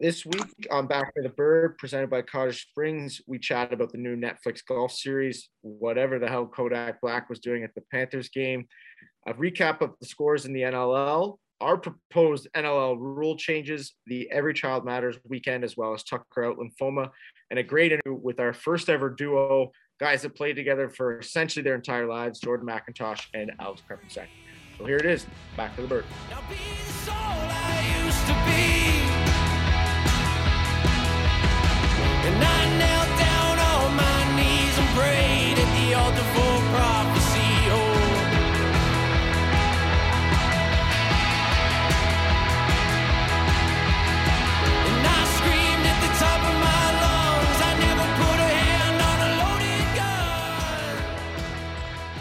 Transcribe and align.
This 0.00 0.24
week 0.24 0.66
on 0.70 0.86
Back 0.86 1.14
to 1.14 1.20
the 1.22 1.28
Bird, 1.28 1.76
presented 1.76 2.08
by 2.08 2.22
Cottage 2.22 2.62
Springs, 2.62 3.20
we 3.26 3.38
chat 3.38 3.70
about 3.70 3.92
the 3.92 3.98
new 3.98 4.16
Netflix 4.16 4.64
golf 4.66 4.92
series, 4.92 5.50
whatever 5.60 6.18
the 6.18 6.26
hell 6.26 6.46
Kodak 6.46 7.02
Black 7.02 7.28
was 7.28 7.38
doing 7.38 7.64
at 7.64 7.74
the 7.74 7.82
Panthers 7.92 8.30
game, 8.30 8.66
a 9.26 9.34
recap 9.34 9.82
of 9.82 9.92
the 10.00 10.06
scores 10.06 10.46
in 10.46 10.54
the 10.54 10.62
NLL, 10.62 11.36
our 11.60 11.76
proposed 11.76 12.48
NLL 12.56 12.96
rule 12.98 13.36
changes, 13.36 13.92
the 14.06 14.26
Every 14.30 14.54
Child 14.54 14.86
Matters 14.86 15.18
weekend, 15.28 15.64
as 15.64 15.76
well 15.76 15.92
as 15.92 16.02
Tucker 16.02 16.46
Out 16.46 16.56
Lymphoma, 16.56 17.10
and 17.50 17.58
a 17.58 17.62
great 17.62 17.92
interview 17.92 18.14
with 18.14 18.40
our 18.40 18.54
first 18.54 18.88
ever 18.88 19.10
duo, 19.10 19.70
guys 19.98 20.22
that 20.22 20.34
played 20.34 20.56
together 20.56 20.88
for 20.88 21.18
essentially 21.18 21.62
their 21.62 21.74
entire 21.74 22.06
lives, 22.06 22.40
Jordan 22.40 22.66
MacIntosh 22.66 23.26
and 23.34 23.52
Alex 23.60 23.82
Crepinsek. 23.86 24.28
So 24.78 24.86
here 24.86 24.96
it 24.96 25.04
is, 25.04 25.26
Back 25.58 25.76
to 25.76 25.82
the 25.82 25.88
Bird. 25.88 26.06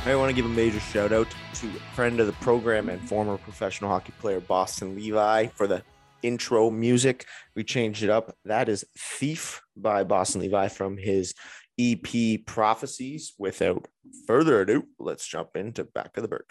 I 0.09 0.15
want 0.15 0.29
to 0.31 0.35
give 0.35 0.45
a 0.45 0.49
major 0.49 0.79
shout 0.79 1.11
out 1.11 1.27
to 1.53 1.67
a 1.67 1.93
friend 1.93 2.19
of 2.19 2.25
the 2.25 2.33
program 2.33 2.89
and 2.89 2.99
former 3.07 3.37
professional 3.37 3.91
hockey 3.91 4.11
player 4.19 4.39
Boston 4.39 4.95
Levi 4.95 5.47
for 5.47 5.67
the 5.67 5.83
intro 6.23 6.71
music. 6.71 7.25
We 7.55 7.63
changed 7.63 8.01
it 8.01 8.09
up. 8.09 8.35
That 8.43 8.69
is 8.69 8.83
Thief 8.97 9.61
by 9.77 10.03
Boston 10.03 10.41
Levi 10.41 10.67
from 10.69 10.97
his 10.97 11.35
EP 11.79 12.45
Prophecies. 12.45 13.33
Without 13.39 13.87
further 14.27 14.61
ado, 14.61 14.83
let's 14.99 15.25
jump 15.25 15.55
into 15.55 15.85
Back 15.85 16.17
of 16.17 16.23
the 16.23 16.27
Bird. 16.27 16.45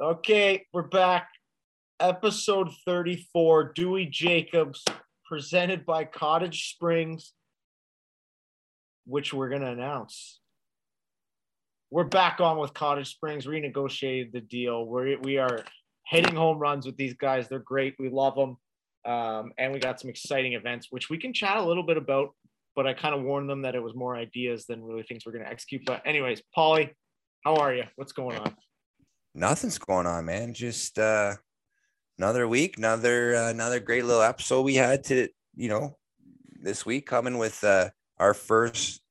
Okay, 0.00 0.66
we're 0.72 0.82
back. 0.82 1.28
Episode 1.98 2.68
34 2.84 3.72
Dewey 3.72 4.06
Jacobs, 4.06 4.84
presented 5.24 5.86
by 5.86 6.04
Cottage 6.04 6.70
Springs, 6.72 7.32
which 9.06 9.32
we're 9.32 9.48
going 9.48 9.62
to 9.62 9.70
announce. 9.70 10.40
We're 11.90 12.04
back 12.04 12.40
on 12.40 12.58
with 12.58 12.74
Cottage 12.74 13.08
Springs, 13.08 13.46
renegotiated 13.46 14.32
the 14.32 14.40
deal. 14.40 14.86
We're, 14.86 15.18
we 15.20 15.38
are 15.38 15.64
hitting 16.06 16.36
home 16.36 16.58
runs 16.58 16.86
with 16.86 16.96
these 16.96 17.14
guys. 17.14 17.48
They're 17.48 17.58
great. 17.58 17.96
We 17.98 18.10
love 18.10 18.34
them. 18.36 18.56
Um, 19.04 19.52
and 19.58 19.72
we 19.72 19.78
got 19.78 20.00
some 20.00 20.10
exciting 20.10 20.52
events, 20.52 20.88
which 20.90 21.08
we 21.08 21.18
can 21.18 21.32
chat 21.32 21.56
a 21.56 21.62
little 21.62 21.82
bit 21.82 21.96
about. 21.96 22.30
But 22.80 22.86
I 22.86 22.94
kind 22.94 23.14
of 23.14 23.20
warned 23.20 23.50
them 23.50 23.60
that 23.60 23.74
it 23.74 23.82
was 23.82 23.94
more 23.94 24.16
ideas 24.16 24.64
than 24.64 24.82
really 24.82 25.02
things 25.02 25.26
we're 25.26 25.32
going 25.32 25.44
to 25.44 25.50
execute. 25.50 25.82
But, 25.84 26.00
anyways, 26.06 26.40
Paulie, 26.56 26.88
how 27.44 27.56
are 27.56 27.74
you? 27.74 27.84
What's 27.96 28.12
going 28.12 28.38
on? 28.38 28.56
Nothing's 29.34 29.76
going 29.76 30.06
on, 30.06 30.24
man. 30.24 30.54
Just 30.54 30.98
uh, 30.98 31.34
another 32.16 32.48
week, 32.48 32.78
another 32.78 33.34
uh, 33.34 33.50
another 33.50 33.80
great 33.80 34.06
little 34.06 34.22
episode 34.22 34.62
we 34.62 34.76
had 34.76 35.04
to, 35.04 35.28
you 35.54 35.68
know, 35.68 35.98
this 36.58 36.86
week 36.86 37.04
coming 37.04 37.36
with 37.36 37.62
uh, 37.64 37.90
our 38.16 38.32
first 38.32 39.02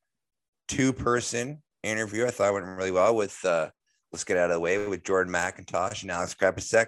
two 0.68 0.92
person 0.92 1.62
interview. 1.84 2.26
I 2.26 2.32
thought 2.32 2.56
went 2.56 2.66
really 2.66 2.90
well 2.90 3.16
with 3.16 3.38
uh, 3.46 3.70
let's 4.12 4.24
get 4.24 4.38
out 4.38 4.50
of 4.50 4.56
the 4.56 4.60
way 4.60 4.88
with 4.88 5.04
Jordan 5.04 5.32
MacIntosh 5.32 6.02
and 6.02 6.10
Alex 6.10 6.34
Crepinsek, 6.34 6.88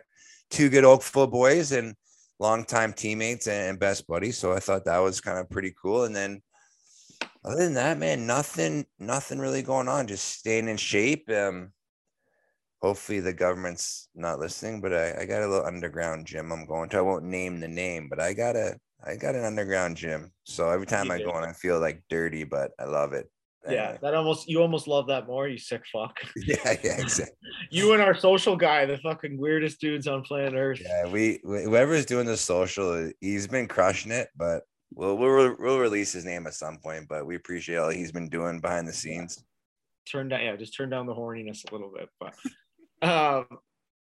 two 0.50 0.70
good 0.70 0.84
Oakville 0.84 1.28
boys 1.28 1.74
and 1.74 1.94
longtime 2.40 2.94
teammates 2.94 3.48
and 3.48 3.80
best 3.80 4.08
buddies. 4.08 4.40
So 4.40 4.52
I 4.52 4.60
thought 4.60 4.86
that 4.86 4.98
was 4.98 5.22
kind 5.22 5.38
of 5.38 5.48
pretty 5.48 5.76
cool. 5.80 6.06
And 6.06 6.16
then 6.16 6.42
other 7.44 7.64
than 7.64 7.74
that, 7.76 7.98
man, 7.98 8.28
nothing, 8.28 8.86
nothing 9.00 9.40
really 9.40 9.62
going 9.62 9.88
on. 9.88 10.08
Just 10.08 10.26
staying 10.26 10.68
in 10.68 10.78
shape. 10.78 11.30
Um, 11.30 11.74
hopefully 12.82 13.20
the 13.20 13.34
government's 13.34 14.10
not 14.16 14.40
listening, 14.40 14.82
but 14.82 14.94
I, 14.94 15.22
I 15.22 15.26
got 15.26 15.44
a 15.44 15.48
little 15.48 15.66
underground 15.66 16.28
gym 16.28 16.52
I'm 16.52 16.66
going 16.66 16.90
to. 16.90 16.98
I 16.98 17.02
won't 17.02 17.26
name 17.26 17.60
the 17.60 17.68
name, 17.68 18.08
but 18.10 18.20
I 18.20 18.34
got 18.34 18.56
a 18.56 18.78
I 19.04 19.16
got 19.16 19.36
an 19.36 19.46
underground 19.46 19.98
gym. 19.98 20.32
So 20.44 20.70
every 20.70 20.86
time 20.86 21.10
I 21.10 21.20
go 21.20 21.36
in, 21.38 21.44
I 21.44 21.54
feel 21.54 21.80
like 21.80 22.04
dirty, 22.10 22.44
but 22.44 22.72
I 22.80 22.86
love 22.86 23.14
it. 23.14 23.28
Yeah, 23.70 23.98
that 24.02 24.16
almost 24.16 24.50
you 24.50 24.62
almost 24.62 24.88
love 24.88 25.08
that 25.08 25.28
more, 25.28 25.48
you 25.48 25.58
sick 25.58 25.84
fuck. 25.92 26.20
Yeah, 26.36 26.76
yeah, 26.84 26.98
exactly. 27.00 27.36
you 27.70 27.94
and 27.94 28.02
our 28.02 28.16
social 28.16 28.56
guy, 28.56 28.86
the 28.86 28.98
fucking 28.98 29.38
weirdest 29.38 29.80
dudes 29.80 30.08
on 30.08 30.24
planet 30.24 30.54
Earth. 30.56 30.82
Yeah, 30.84 31.08
we 31.08 31.40
whoever's 31.44 32.06
doing 32.06 32.26
the 32.26 32.38
social, 32.38 33.12
he's 33.20 33.48
been 33.48 33.68
crushing 33.68 34.12
it, 34.12 34.30
but 34.36 34.64
we'll 34.94 35.18
we'll, 35.18 35.56
we'll 35.60 35.80
release 35.80 36.14
his 36.14 36.26
name 36.26 36.48
at 36.48 36.54
some 36.54 36.78
point. 36.78 37.08
But 37.08 37.26
we 37.26 37.36
appreciate 37.36 37.78
all 37.78 37.90
he's 37.90 38.12
been 38.12 38.30
doing 38.30 38.60
behind 38.60 38.88
the 38.88 38.94
scenes. 38.94 39.44
Turn 40.10 40.30
down, 40.30 40.42
yeah, 40.42 40.56
just 40.56 40.76
turn 40.76 40.90
down 40.90 41.06
the 41.06 41.16
horniness 41.16 41.70
a 41.70 41.74
little 41.74 41.92
bit. 41.92 42.10
But 42.20 42.34
um, 43.08 43.60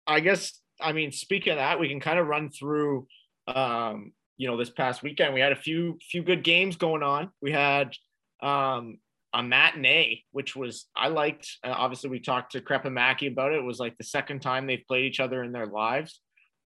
I 0.07 0.19
guess 0.19 0.59
I 0.81 0.93
mean, 0.93 1.11
speaking 1.11 1.53
of 1.53 1.57
that, 1.57 1.79
we 1.79 1.89
can 1.89 1.99
kind 1.99 2.19
of 2.19 2.27
run 2.27 2.49
through. 2.49 3.07
Um, 3.47 4.13
you 4.37 4.47
know, 4.47 4.57
this 4.57 4.69
past 4.69 5.03
weekend 5.03 5.33
we 5.33 5.41
had 5.41 5.51
a 5.51 5.57
few 5.57 5.97
few 6.09 6.23
good 6.23 6.43
games 6.43 6.77
going 6.77 7.03
on. 7.03 7.29
We 7.41 7.51
had 7.51 7.93
um 8.41 8.99
a 9.33 9.43
matinee, 9.43 10.23
which 10.31 10.55
was 10.55 10.85
I 10.95 11.09
liked. 11.09 11.57
Uh, 11.63 11.73
obviously, 11.75 12.09
we 12.09 12.19
talked 12.19 12.53
to 12.53 12.61
Crep 12.61 12.85
and 12.85 12.95
Mackey 12.95 13.27
about 13.27 13.51
it. 13.53 13.59
It 13.59 13.63
was 13.63 13.79
like 13.79 13.97
the 13.97 14.03
second 14.03 14.41
time 14.41 14.65
they've 14.65 14.85
played 14.87 15.05
each 15.05 15.19
other 15.19 15.43
in 15.43 15.51
their 15.51 15.67
lives, 15.67 16.21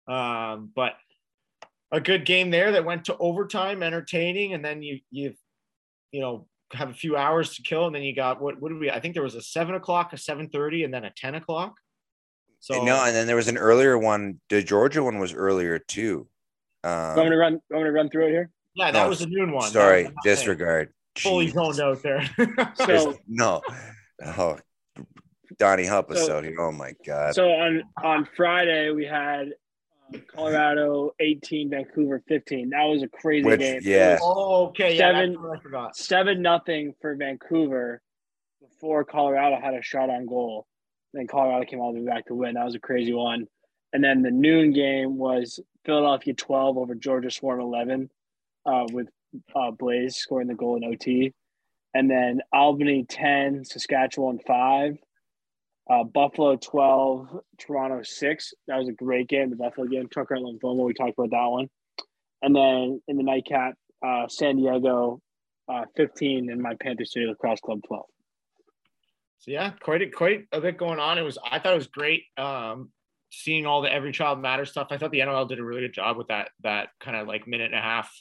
um, 0.08 0.72
but 0.76 0.94
a 1.92 2.00
good 2.00 2.26
game 2.26 2.50
there 2.52 2.72
that 2.72 2.86
went 2.86 3.06
to 3.06 3.18
overtime, 3.18 3.84
entertaining, 3.84 4.54
and 4.54 4.64
then 4.64 4.82
you 4.82 5.00
you 5.10 5.34
you 6.12 6.22
know 6.22 6.48
have 6.74 6.90
a 6.90 6.94
few 6.94 7.18
hours 7.18 7.56
to 7.56 7.64
kill, 7.64 7.88
and 7.88 7.96
then 7.96 8.04
you 8.04 8.16
got 8.16 8.42
what 8.42 8.62
what 8.62 8.70
did 8.70 8.80
we? 8.80 8.90
I 8.90 9.00
think 9.00 9.14
there 9.14 9.24
was 9.24 9.36
a 9.36 9.42
seven 9.42 9.76
o'clock, 9.76 10.14
a 10.14 10.18
seven 10.18 10.50
thirty, 10.50 10.84
and 10.84 10.94
then 10.94 11.06
a 11.06 11.12
ten 11.12 11.36
o'clock. 11.36 11.74
So 12.60 12.84
no, 12.84 13.04
and 13.04 13.16
then 13.16 13.28
there 13.28 13.36
was 13.36 13.48
an 13.48 13.58
earlier 13.58 13.98
one. 13.98 14.40
The 14.50 14.62
Georgia 14.62 15.04
one 15.04 15.20
was 15.20 15.34
earlier 15.34 15.80
too. 15.80 16.28
Um, 16.84 16.92
I'm 16.92 17.16
gonna 17.16 17.38
run. 17.38 17.54
I'm 17.54 17.80
gonna 17.80 17.92
run 17.92 18.10
through 18.10 18.28
it 18.28 18.32
here. 18.32 18.50
Yeah, 18.76 18.92
that 18.92 19.04
no, 19.04 19.10
was 19.10 19.22
a 19.22 19.28
noon 19.28 19.52
one. 19.52 19.70
Sorry, 19.70 20.10
disregard 20.24 20.94
fully 21.18 21.48
zoned 21.50 21.80
out 21.80 22.02
there. 22.02 22.30
so 22.76 23.18
no, 23.28 23.62
oh, 24.26 24.58
Donnie, 25.58 25.86
help 25.86 26.12
us 26.12 26.26
so, 26.26 26.38
out 26.38 26.44
here. 26.44 26.56
Oh 26.60 26.72
my 26.72 26.94
god. 27.06 27.36
So 27.36 27.50
on 27.50 27.84
on 28.04 28.28
Friday 28.36 28.92
we 28.92 29.06
had 29.06 29.54
Colorado 30.28 31.12
18, 31.20 31.70
Vancouver 31.70 32.22
15. 32.28 32.70
That 32.70 32.84
was 32.84 33.04
a 33.04 33.08
crazy 33.08 33.46
Which, 33.46 33.60
game. 33.60 33.80
Yeah. 33.84 34.18
Oh, 34.22 34.68
okay. 34.68 34.98
Seven, 34.98 35.34
yeah, 35.34 35.50
I 35.50 35.60
forgot. 35.62 35.96
Seven 35.96 36.42
nothing 36.42 36.94
for 37.02 37.16
Vancouver 37.16 38.02
before 38.62 39.04
Colorado 39.04 39.60
had 39.62 39.74
a 39.74 39.82
shot 39.82 40.10
on 40.10 40.26
goal. 40.26 40.68
Then 41.14 41.28
Colorado 41.28 41.66
came 41.66 41.80
all 41.80 41.94
the 41.94 42.00
way 42.00 42.06
back 42.06 42.28
to 42.28 42.36
win. 42.36 42.56
That 42.56 42.66
was 42.66 42.76
a 42.76 42.80
crazy 42.80 43.14
one. 43.14 43.48
And 43.94 44.04
then 44.04 44.22
the 44.22 44.32
noon 44.32 44.72
game 44.72 45.18
was 45.18 45.60
Philadelphia 45.86 46.34
12 46.34 46.78
over 46.78 46.96
Georgia 46.96 47.30
Swarm 47.30 47.60
11 47.60 48.10
uh, 48.66 48.86
with 48.92 49.08
uh, 49.56 49.72
Blaze 49.72 50.16
scoring 50.16 50.48
the 50.48 50.56
goal 50.56 50.78
in 50.78 50.84
OT. 50.84 51.34
And 51.94 52.10
then 52.10 52.40
Albany 52.54 53.06
10, 53.08 53.66
Saskatchewan 53.66 54.40
5, 54.48 54.98
uh, 55.92 56.04
Buffalo 56.04 56.56
12, 56.56 57.40
Toronto 57.58 58.02
6. 58.04 58.54
That 58.68 58.78
was 58.78 58.88
a 58.88 58.94
great 58.94 59.28
game, 59.28 59.50
the 59.50 59.56
Buffalo 59.56 59.88
game. 59.88 60.08
Tucker 60.08 60.36
and 60.36 60.46
Lymphoma, 60.46 60.86
we 60.86 60.94
talked 60.94 61.16
about 61.18 61.32
that 61.32 61.48
one. 61.48 61.68
And 62.42 62.56
then 62.56 63.02
in 63.08 63.18
the 63.18 63.24
nightcap, 63.24 63.76
uh, 64.06 64.28
San 64.30 64.56
Diego 64.56 65.22
uh, 65.68 65.84
15 65.98 66.50
and 66.50 66.62
my 66.62 66.76
Panther 66.82 67.06
City 67.06 67.26
Lacrosse 67.26 67.60
Club 67.60 67.80
12. 67.88 68.06
So 69.40 69.52
yeah, 69.52 69.72
quite 69.82 70.02
a, 70.02 70.10
quite 70.10 70.48
a 70.52 70.62
bit 70.62 70.78
going 70.78 71.00
on. 71.00 71.18
It 71.18 71.24
was 71.24 71.38
I 71.44 71.60
thought 71.60 71.74
it 71.74 71.78
was 71.78 71.88
great 71.88 72.24
um, 72.38 72.92
seeing 73.32 73.66
all 73.66 73.82
the 73.82 73.92
Every 73.92 74.12
Child 74.12 74.40
Matters 74.40 74.70
stuff. 74.70 74.88
I 74.92 74.98
thought 74.98 75.12
the 75.12 75.20
NLL 75.20 75.50
did 75.50 75.60
a 75.60 75.64
really 75.64 75.82
good 75.82 75.94
job 75.94 76.16
with 76.16 76.28
that 76.28 76.50
that 76.64 76.90
kind 77.00 77.18
of 77.18 77.28
like 77.28 77.48
minute 77.48 77.72
and 77.74 77.76
a 77.76 77.82
half 77.82 78.12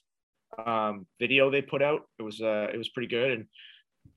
um, 0.67 1.07
video 1.19 1.51
they 1.51 1.61
put 1.61 1.83
out. 1.83 2.01
It 2.19 2.23
was 2.23 2.41
uh, 2.41 2.69
it 2.73 2.79
was 2.79 2.89
pretty 2.89 3.09
good 3.09 3.33
and 3.33 3.47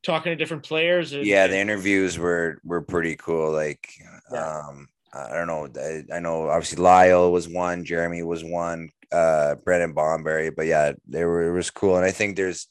talking 0.04 0.32
to 0.32 0.36
different 0.36 0.64
players. 0.64 1.14
And, 1.14 1.26
yeah, 1.26 1.48
the 1.48 1.58
interviews 1.58 2.18
were 2.18 2.60
were 2.64 2.82
pretty 2.82 3.16
cool. 3.16 3.52
Like, 3.52 3.90
yeah. 4.32 4.60
um, 4.68 4.88
I 5.14 5.34
don't 5.34 5.48
know. 5.48 5.70
I, 5.80 6.16
I, 6.16 6.20
know 6.20 6.50
obviously 6.50 6.82
Lyle 6.82 7.32
was 7.32 7.48
one, 7.48 7.86
Jeremy 7.86 8.24
was 8.24 8.44
one, 8.44 8.90
uh, 9.12 9.56
Brendan 9.56 9.94
Bomberry, 9.94 10.54
but 10.56 10.66
yeah, 10.66 10.94
they 11.08 11.24
were 11.24 11.50
it 11.50 11.54
was 11.54 11.70
cool. 11.70 11.98
And 11.98 12.06
I 12.06 12.12
think 12.12 12.36
there's 12.36 12.68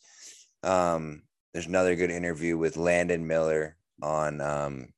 um 0.63 1.23
there's 1.53 1.67
another 1.67 1.97
good 1.97 2.11
interview 2.11 2.57
with 2.57 2.77
Landon 2.77 3.27
Miller 3.27 3.77
on 4.03 4.41
um 4.41 4.89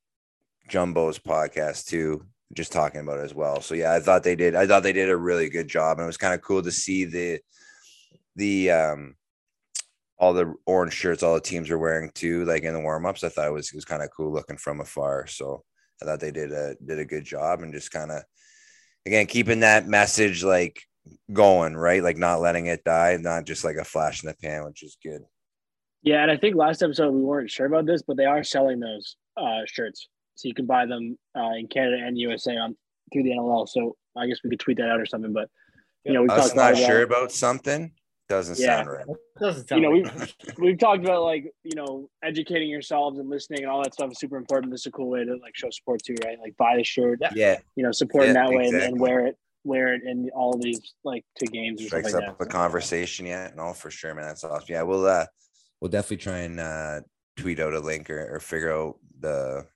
Jumbo's 0.69 1.19
podcast 1.19 1.87
too, 1.87 2.25
just 2.55 2.73
talking 2.73 3.01
about 3.01 3.19
it 3.19 3.25
as 3.25 3.35
well. 3.35 3.61
So 3.61 3.75
yeah, 3.75 3.93
I 3.93 4.01
thought 4.01 4.23
they 4.23 4.37
did. 4.37 4.55
I 4.55 4.67
thought 4.67 4.83
they 4.83 4.93
did 4.93 5.11
a 5.11 5.17
really 5.17 5.51
good 5.51 5.69
job, 5.69 5.99
and 5.99 6.05
it 6.05 6.07
was 6.07 6.17
kind 6.17 6.35
of 6.35 6.43
cool 6.43 6.63
to 6.63 6.73
see 6.73 7.05
the 7.05 7.41
the 8.37 8.71
um 8.71 9.17
all 10.25 10.33
the 10.33 10.55
orange 10.65 10.95
shirts 10.95 11.23
all 11.23 11.35
the 11.35 11.41
teams 11.41 11.71
are 11.71 11.79
wearing 11.79 12.11
too, 12.15 12.47
like 12.47 12.63
in 12.63 12.73
the 12.73 12.81
warm-ups. 12.81 13.23
I 13.25 13.29
thought 13.29 13.47
it 13.47 13.53
was 13.53 13.69
it 13.69 13.75
was 13.75 13.85
kind 13.85 14.03
of 14.03 14.09
cool 14.17 14.33
looking 14.33 14.57
from 14.57 14.81
afar. 14.81 15.27
So 15.27 15.63
I 16.03 16.07
thought 16.07 16.21
they 16.21 16.31
did 16.31 16.51
a 16.51 16.75
did 16.85 16.99
a 16.99 17.05
good 17.05 17.25
job 17.25 17.61
and 17.61 17.75
just 17.75 17.91
kind 17.91 18.11
of 18.11 18.23
again 19.05 19.27
keeping 19.27 19.61
that 19.61 19.87
message 19.87 20.43
like 20.43 20.83
going, 21.31 21.77
right? 21.77 22.03
Like 22.03 22.17
not 22.17 22.41
letting 22.41 22.67
it 22.67 22.85
die, 22.85 23.19
not 23.21 23.45
just 23.45 23.65
like 23.65 23.77
a 23.77 23.85
flash 23.85 24.23
in 24.23 24.29
the 24.29 24.35
pan, 24.35 24.65
which 24.65 24.83
is 24.83 24.97
good. 25.03 25.21
Yeah, 26.03 26.23
and 26.23 26.31
I 26.31 26.39
think 26.39 26.57
last 26.57 26.83
episode 26.83 27.13
we 27.13 27.23
weren't 27.23 27.51
sure 27.51 27.67
about 27.67 27.85
this, 27.85 28.03
but 28.03 28.17
they 28.17 28.25
are 28.25 28.43
selling 28.43 28.81
those 28.81 29.17
uh, 29.37 29.63
shirts, 29.67 30.09
so 30.37 30.49
you 30.49 30.55
can 30.55 30.67
buy 30.67 30.87
them 30.87 31.19
uh, 31.37 31.53
in 31.59 31.67
Canada 31.67 32.03
and 32.03 32.17
USA 32.17 32.57
on 32.57 32.77
through 33.13 33.25
the 33.25 33.31
NLL. 33.31 33.69
So 33.69 33.97
I 34.17 34.27
guess 34.27 34.39
we 34.43 34.51
could 34.51 34.61
tweet 34.61 34.79
that 34.79 34.89
out 34.89 35.01
or 35.01 35.07
something. 35.07 35.35
But 35.35 35.51
you 36.05 36.15
know, 36.15 36.23
we 36.23 36.29
Us 36.29 36.47
talked 36.47 36.57
not 36.57 36.73
about 36.73 36.87
sure 36.87 37.03
about 37.03 37.31
something 37.31 37.93
doesn't 38.29 38.59
Yeah. 38.59 38.77
sound 38.77 38.89
right. 38.91 39.07
Doesn't 39.41 39.71
you 39.71 39.81
know, 39.81 39.91
like 39.91 40.15
we've 40.15 40.59
we've 40.59 40.79
talked 40.79 41.05
about 41.05 41.23
like 41.25 41.53
you 41.63 41.75
know 41.75 42.09
educating 42.23 42.69
yourselves 42.69 43.19
and 43.19 43.29
listening 43.29 43.61
and 43.63 43.71
all 43.71 43.83
that 43.83 43.95
stuff 43.95 44.11
is 44.13 44.19
super 44.19 44.37
important. 44.37 44.73
This 44.73 44.83
is 44.83 44.87
a 44.87 44.91
cool 44.93 45.11
way 45.11 45.25
to 45.25 45.37
like 45.43 45.55
show 45.55 45.71
support 45.71 46.03
too, 46.03 46.17
right? 46.25 46.39
Like 46.41 46.57
buy 46.57 46.77
the 46.77 46.85
shirt, 46.85 47.19
Yeah. 47.21 47.31
Yeah, 47.35 47.59
you 47.77 47.83
know, 47.85 47.93
support 47.93 48.25
in 48.25 48.35
Yeah, 48.35 48.45
that 48.45 48.51
way 48.51 48.69
and, 48.69 48.77
and 48.77 49.01
wear 49.01 49.27
it 49.27 49.37
wear 49.65 49.95
it 49.95 50.03
in 50.05 50.31
all 50.35 50.59
these 50.59 50.95
like 51.05 51.25
to 51.37 51.47
games 51.47 51.81
and 51.81 51.89
stuff 51.89 52.01
strikes 52.01 52.15
like 52.15 52.29
up 52.29 52.39
that. 52.39 52.45
a 52.45 52.49
conversation. 52.49 53.27
Yeah, 53.27 53.51
no, 53.57 53.73
for 53.73 53.91
sure, 53.91 54.15
man. 54.15 54.27
That's 54.27 54.45
awesome. 54.45 54.67
Yeah, 54.69 54.83
we'll 54.83 55.07
uh, 55.07 55.27
we'll 55.81 55.91
definitely 55.91 56.19
try 56.19 56.39
and 56.41 56.61
uh, 56.61 57.01
tweet 57.37 57.61
out 57.61 57.75
a 57.75 57.81
link 57.81 58.09
or, 58.11 58.35
or 58.37 58.41
figure 58.41 58.73
out 58.73 58.97
the 59.21 59.67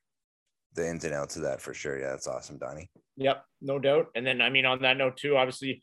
the 0.74 0.88
ins 0.88 1.04
and 1.04 1.14
outs 1.14 1.36
of 1.36 1.42
that 1.42 1.60
for 1.60 1.74
sure. 1.74 1.98
Yeah, 1.98 2.10
that's 2.10 2.28
awesome, 2.28 2.58
Donnie. 2.58 2.88
Yep, 3.16 3.44
no 3.62 3.78
doubt. 3.78 4.06
And 4.14 4.24
then 4.26 4.40
I 4.40 4.48
mean 4.50 4.64
on 4.64 4.80
that 4.82 4.96
note 4.96 5.16
too, 5.16 5.36
obviously 5.36 5.82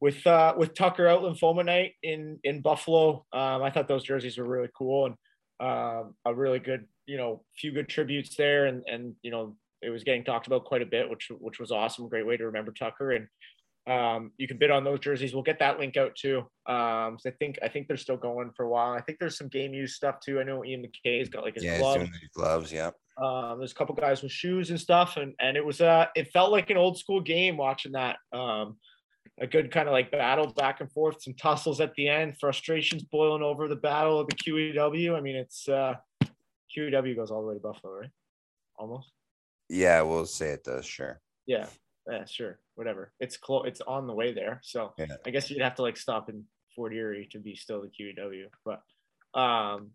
with 0.00 0.26
uh 0.26 0.54
with 0.56 0.74
Tucker 0.74 1.08
out 1.08 1.22
lymphoma 1.22 1.64
night 1.64 1.92
in 2.02 2.38
in 2.44 2.60
Buffalo, 2.60 3.24
um, 3.32 3.62
I 3.62 3.70
thought 3.70 3.88
those 3.88 4.04
jerseys 4.04 4.38
were 4.38 4.48
really 4.48 4.70
cool 4.76 5.06
and 5.06 5.14
um 5.60 6.14
a 6.24 6.34
really 6.34 6.58
good, 6.58 6.86
you 7.06 7.16
know, 7.16 7.42
few 7.58 7.72
good 7.72 7.88
tributes 7.88 8.36
there 8.36 8.66
and 8.66 8.82
and 8.86 9.14
you 9.22 9.30
know 9.30 9.56
it 9.82 9.90
was 9.90 10.04
getting 10.04 10.24
talked 10.24 10.46
about 10.46 10.64
quite 10.64 10.82
a 10.82 10.86
bit, 10.86 11.08
which 11.08 11.30
which 11.38 11.58
was 11.58 11.70
awesome. 11.70 12.08
Great 12.08 12.26
way 12.26 12.36
to 12.36 12.46
remember 12.46 12.72
Tucker 12.72 13.12
and 13.12 13.28
um, 13.86 14.32
you 14.36 14.48
can 14.48 14.58
bid 14.58 14.70
on 14.70 14.82
those 14.82 14.98
jerseys. 14.98 15.32
We'll 15.32 15.44
get 15.44 15.60
that 15.60 15.78
link 15.78 15.96
out 15.96 16.16
too. 16.16 16.38
Um, 16.66 17.18
so 17.20 17.30
I 17.30 17.32
think 17.38 17.58
I 17.62 17.68
think 17.68 17.86
they're 17.86 17.96
still 17.96 18.16
going 18.16 18.50
for 18.56 18.64
a 18.64 18.68
while. 18.68 18.92
I 18.92 19.00
think 19.00 19.18
there's 19.20 19.38
some 19.38 19.48
game 19.48 19.72
use 19.74 19.94
stuff 19.94 20.18
too. 20.20 20.40
I 20.40 20.42
know 20.42 20.64
Ian 20.64 20.82
MacKay's 20.82 21.28
got 21.28 21.44
like 21.44 21.54
his 21.54 21.62
Yeah, 21.62 21.78
he's 21.78 21.94
doing 21.94 22.12
gloves. 22.34 22.72
Yeah, 22.72 22.90
Um, 23.16 23.58
there's 23.58 23.72
a 23.72 23.74
couple 23.76 23.94
guys 23.94 24.22
with 24.22 24.32
shoes 24.32 24.70
and 24.70 24.80
stuff, 24.80 25.16
and 25.16 25.34
and 25.40 25.56
it 25.56 25.64
was 25.64 25.80
uh 25.80 26.06
it 26.16 26.32
felt 26.32 26.50
like 26.50 26.70
an 26.70 26.76
old 26.76 26.98
school 26.98 27.20
game 27.20 27.56
watching 27.56 27.92
that. 27.92 28.16
Um, 28.32 28.76
a 29.40 29.46
good 29.46 29.70
kind 29.70 29.88
of 29.88 29.92
like 29.92 30.10
battle 30.10 30.52
back 30.52 30.80
and 30.80 30.90
forth, 30.92 31.22
some 31.22 31.34
tussles 31.34 31.80
at 31.80 31.94
the 31.94 32.08
end, 32.08 32.38
frustrations 32.38 33.02
boiling 33.02 33.42
over 33.42 33.68
the 33.68 33.76
battle 33.76 34.20
of 34.20 34.28
the 34.28 34.34
QEW. 34.34 35.16
I 35.16 35.20
mean, 35.20 35.36
it's 35.36 35.68
uh 35.68 35.94
QEW 36.76 37.16
goes 37.16 37.30
all 37.30 37.42
the 37.42 37.48
way 37.48 37.54
to 37.54 37.60
Buffalo, 37.60 37.92
right? 38.00 38.10
Almost. 38.78 39.10
yeah, 39.68 40.02
we'll 40.02 40.26
say 40.26 40.50
it 40.50 40.64
does. 40.64 40.84
Sure. 40.84 41.20
Yeah. 41.46 41.66
Yeah, 42.10 42.24
sure. 42.24 42.58
Whatever. 42.74 43.12
It's 43.20 43.36
close. 43.36 43.64
It's 43.66 43.80
on 43.80 44.06
the 44.06 44.14
way 44.14 44.32
there. 44.32 44.60
So 44.62 44.92
Yeah. 44.98 45.06
I 45.26 45.30
guess 45.30 45.50
you'd 45.50 45.62
have 45.62 45.74
to 45.76 45.82
like 45.82 45.96
stop 45.96 46.28
in 46.28 46.44
Fort 46.74 46.92
Erie 46.94 47.28
to 47.32 47.38
be 47.38 47.54
still 47.56 47.80
the 47.82 47.88
QEW. 47.88 48.46
But 48.64 48.82
um 49.38 49.90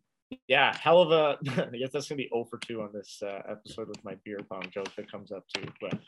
yeah, 0.48 0.76
hell 0.78 1.02
of 1.02 1.12
a 1.12 1.38
I 1.74 1.78
guess 1.78 1.92
that's 1.92 2.08
gonna 2.10 2.18
be 2.18 2.30
0 2.34 2.46
for 2.50 2.58
2 2.58 2.82
on 2.82 2.90
this 2.94 3.22
uh, 3.22 3.42
episode 3.50 3.90
with 3.90 4.04
my 4.04 4.16
beer 4.24 4.40
pong 4.50 4.64
joke 4.74 4.94
that 4.96 5.12
comes 5.12 5.32
up 5.32 5.44
too. 5.54 5.66
But 5.80 6.00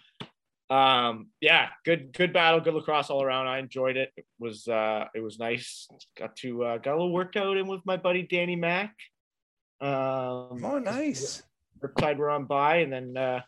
um 0.73 1.27
yeah, 1.41 1.65
good 1.85 2.01
good 2.13 2.31
battle, 2.33 2.59
good 2.65 2.73
lacrosse 2.73 3.09
all 3.09 3.21
around. 3.23 3.47
I 3.47 3.59
enjoyed 3.59 3.97
it. 3.97 4.09
It 4.17 4.25
was 4.39 4.67
uh 4.67 5.05
it 5.13 5.21
was 5.27 5.37
nice. 5.39 5.87
Got 6.17 6.35
to 6.37 6.49
uh 6.63 6.77
got 6.77 6.91
a 6.93 6.97
little 6.99 7.13
workout 7.13 7.57
in 7.57 7.67
with 7.67 7.81
my 7.85 7.97
buddy 7.97 8.23
Danny 8.23 8.55
Mack. 8.55 8.93
Um 9.81 10.63
Oh, 10.63 10.79
nice. 10.83 11.43
Riptide 11.83 12.17
were 12.17 12.29
on 12.29 12.45
by, 12.45 12.77
and 12.77 12.93
then 12.93 13.17
uh, 13.17 13.41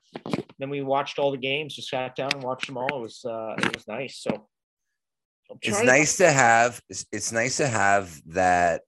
then 0.60 0.70
we 0.70 0.82
watched 0.82 1.20
all 1.20 1.32
the 1.32 1.38
games. 1.38 1.74
Just 1.76 1.90
sat 1.90 2.16
down 2.18 2.32
and 2.34 2.44
watched 2.44 2.68
them 2.68 2.78
all. 2.78 2.98
It 3.00 3.02
was 3.02 3.24
uh, 3.24 3.56
it 3.58 3.74
was 3.74 3.88
nice. 3.88 4.18
So 4.20 4.50
It's 5.62 5.70
trying 5.70 5.86
to- 5.88 5.92
nice 5.94 6.18
to 6.18 6.30
have. 6.30 6.82
It's, 6.90 7.06
it's 7.14 7.32
nice 7.32 7.56
to 7.58 7.68
have 7.68 8.22
that, 8.34 8.82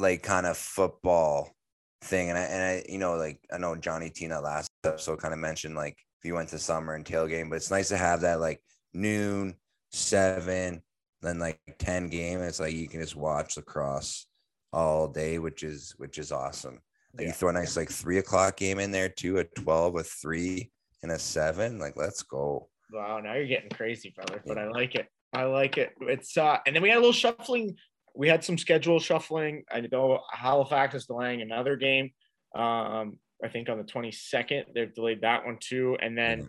like, 0.00 0.24
kind 0.24 0.44
of 0.46 0.56
football 0.56 1.54
thing. 2.02 2.30
And 2.30 2.38
I 2.38 2.42
and 2.42 2.62
I, 2.62 2.84
you 2.88 2.98
know, 2.98 3.14
like 3.16 3.38
I 3.54 3.58
know 3.58 3.76
Johnny 3.76 4.10
Tina 4.10 4.40
last 4.40 4.68
episode 4.84 5.20
kind 5.20 5.32
of 5.32 5.38
mentioned 5.38 5.76
like 5.76 5.96
if 6.18 6.24
you 6.24 6.34
went 6.34 6.48
to 6.50 6.58
summer 6.58 6.94
and 6.94 7.04
tailgame, 7.04 7.48
but 7.50 7.56
it's 7.56 7.70
nice 7.70 7.88
to 7.88 7.96
have 7.96 8.22
that 8.22 8.40
like 8.40 8.62
noon, 8.94 9.54
seven, 9.92 10.82
then 11.22 11.38
like 11.38 11.60
ten 11.78 12.08
game. 12.08 12.40
It's 12.40 12.60
like 12.60 12.74
you 12.74 12.88
can 12.88 13.00
just 13.00 13.16
watch 13.16 13.56
lacrosse 13.56 14.26
all 14.72 15.08
day, 15.08 15.38
which 15.38 15.62
is 15.62 15.94
which 15.98 16.18
is 16.18 16.32
awesome. 16.32 16.80
Like 17.14 17.22
Yeah. 17.22 17.26
you 17.28 17.32
throw 17.32 17.48
a 17.50 17.52
nice 17.52 17.76
like 17.76 17.90
three 17.90 18.18
o'clock 18.18 18.56
game 18.56 18.78
in 18.78 18.90
there 18.90 19.08
too, 19.08 19.38
a 19.38 19.44
twelve, 19.44 19.96
a 19.96 20.02
three, 20.02 20.70
and 21.02 21.12
a 21.12 21.18
seven. 21.18 21.78
Like 21.78 21.96
let's 21.96 22.22
go. 22.22 22.68
Wow, 22.92 23.20
now 23.20 23.34
you're 23.34 23.46
getting 23.46 23.70
crazy, 23.70 24.12
brother. 24.14 24.42
But 24.46 24.58
I 24.58 24.68
like 24.68 24.94
it. 24.94 25.08
I 25.32 25.44
like 25.44 25.76
it. 25.76 25.92
It's 26.02 26.36
uh, 26.36 26.58
and 26.66 26.74
then 26.74 26.82
we 26.82 26.88
had 26.88 26.98
a 26.98 27.00
little 27.00 27.12
shuffling. 27.12 27.76
We 28.14 28.28
had 28.28 28.44
some 28.44 28.56
schedule 28.56 28.98
shuffling. 29.00 29.64
I 29.70 29.80
know 29.80 30.20
Halifax 30.32 30.94
is 30.94 31.06
delaying 31.06 31.42
another 31.42 31.76
game. 31.76 32.10
Um, 32.54 33.18
I 33.44 33.48
think 33.48 33.68
on 33.68 33.78
the 33.78 33.84
22nd 33.84 34.64
they've 34.74 34.94
delayed 34.94 35.20
that 35.22 35.44
one 35.44 35.58
too. 35.60 35.96
And 36.00 36.16
then 36.16 36.48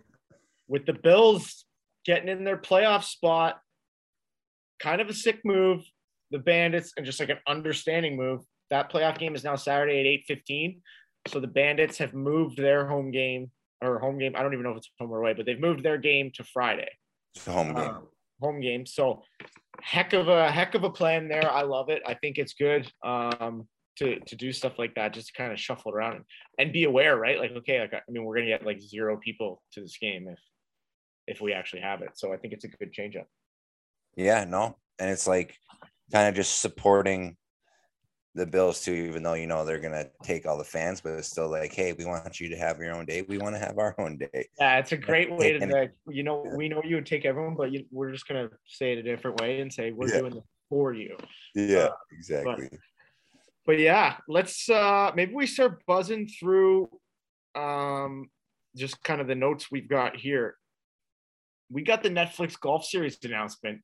with 0.68 0.86
the 0.86 0.94
Bills 0.94 1.64
getting 2.04 2.28
in 2.28 2.44
their 2.44 2.56
playoff 2.56 3.04
spot, 3.04 3.60
kind 4.80 5.00
of 5.00 5.08
a 5.08 5.14
sick 5.14 5.40
move. 5.44 5.84
The 6.30 6.38
Bandits 6.38 6.92
and 6.96 7.06
just 7.06 7.20
like 7.20 7.30
an 7.30 7.38
understanding 7.46 8.16
move. 8.16 8.42
That 8.70 8.92
playoff 8.92 9.18
game 9.18 9.34
is 9.34 9.44
now 9.44 9.56
Saturday 9.56 10.00
at 10.00 10.36
8:15. 10.36 10.80
So 11.26 11.40
the 11.40 11.46
Bandits 11.46 11.96
have 11.98 12.12
moved 12.12 12.58
their 12.58 12.86
home 12.86 13.10
game 13.10 13.50
or 13.80 13.98
home 13.98 14.18
game. 14.18 14.34
I 14.36 14.42
don't 14.42 14.52
even 14.52 14.64
know 14.64 14.72
if 14.72 14.78
it's 14.78 14.90
home 14.98 15.10
or 15.10 15.20
away, 15.20 15.32
but 15.32 15.46
they've 15.46 15.60
moved 15.60 15.82
their 15.82 15.98
game 15.98 16.30
to 16.34 16.44
Friday. 16.44 16.90
It's 17.34 17.46
a 17.46 17.52
home 17.52 17.74
game. 17.74 17.78
Um, 17.78 18.08
home 18.40 18.60
game. 18.60 18.86
So 18.86 19.22
heck 19.80 20.12
of 20.12 20.28
a 20.28 20.50
heck 20.50 20.74
of 20.74 20.84
a 20.84 20.90
plan 20.90 21.28
there. 21.28 21.50
I 21.50 21.62
love 21.62 21.88
it. 21.88 22.02
I 22.06 22.14
think 22.14 22.38
it's 22.38 22.54
good 22.54 22.90
um, 23.04 23.66
to 23.98 24.20
to 24.20 24.36
do 24.36 24.52
stuff 24.52 24.78
like 24.78 24.94
that, 24.94 25.12
just 25.12 25.28
to 25.28 25.32
kind 25.32 25.52
of 25.52 25.60
shuffle 25.60 25.92
around 25.92 26.16
and, 26.16 26.24
and 26.58 26.72
be 26.72 26.84
aware, 26.84 27.16
right? 27.16 27.38
Like, 27.38 27.52
okay, 27.52 27.80
like 27.80 27.94
I 27.94 28.00
mean, 28.08 28.24
we're 28.24 28.36
gonna 28.36 28.48
get 28.48 28.66
like 28.66 28.80
zero 28.80 29.18
people 29.18 29.62
to 29.72 29.80
this 29.80 29.98
game 29.98 30.28
if 30.28 30.38
if 31.26 31.40
we 31.40 31.52
actually 31.52 31.82
have 31.82 32.02
it. 32.02 32.10
So 32.14 32.32
I 32.32 32.36
think 32.38 32.54
it's 32.54 32.64
a 32.64 32.68
good 32.68 32.92
change 32.92 33.16
up. 33.16 33.26
Yeah, 34.16 34.44
no. 34.44 34.76
And 34.98 35.10
it's 35.10 35.26
like 35.26 35.56
kind 36.10 36.28
of 36.28 36.34
just 36.34 36.60
supporting 36.60 37.36
the 38.34 38.46
Bills 38.46 38.84
too, 38.84 38.92
even 38.92 39.22
though 39.22 39.34
you 39.34 39.46
know 39.46 39.64
they're 39.64 39.80
gonna 39.80 40.06
take 40.22 40.46
all 40.46 40.56
the 40.58 40.64
fans, 40.64 41.00
but 41.00 41.12
it's 41.14 41.28
still 41.28 41.48
like, 41.48 41.72
hey, 41.72 41.92
we 41.92 42.04
want 42.04 42.40
you 42.40 42.48
to 42.50 42.56
have 42.56 42.78
your 42.78 42.94
own 42.94 43.04
day. 43.04 43.22
We 43.22 43.38
want 43.38 43.56
to 43.56 43.58
have 43.58 43.78
our 43.78 43.94
own 43.98 44.18
day. 44.18 44.48
Yeah, 44.58 44.78
it's 44.78 44.92
a 44.92 44.96
great 44.96 45.30
way 45.30 45.58
to 45.58 45.66
like, 45.66 45.92
you 46.08 46.22
know, 46.22 46.44
we 46.56 46.68
know 46.68 46.82
you 46.84 46.96
would 46.96 47.06
take 47.06 47.24
everyone, 47.24 47.56
but 47.56 47.72
you, 47.72 47.84
we're 47.90 48.12
just 48.12 48.26
gonna 48.28 48.48
say 48.66 48.92
it 48.92 48.98
a 48.98 49.02
different 49.02 49.40
way 49.40 49.60
and 49.60 49.72
say 49.72 49.90
we're 49.90 50.08
Yeah. 50.08 50.20
doing 50.20 50.36
it 50.36 50.44
for 50.68 50.94
you. 50.94 51.16
Yeah, 51.54 51.78
Uh, 51.78 51.90
exactly. 52.12 52.68
But 53.68 53.78
yeah, 53.78 54.16
let's 54.28 54.70
uh 54.70 55.12
maybe 55.14 55.34
we 55.34 55.46
start 55.46 55.84
buzzing 55.86 56.26
through 56.26 56.88
um 57.54 58.30
just 58.74 59.04
kind 59.04 59.20
of 59.20 59.26
the 59.26 59.34
notes 59.34 59.70
we've 59.70 59.90
got 59.90 60.16
here. 60.16 60.56
We 61.70 61.82
got 61.82 62.02
the 62.02 62.08
Netflix 62.08 62.58
golf 62.58 62.86
series 62.86 63.18
announcement. 63.22 63.82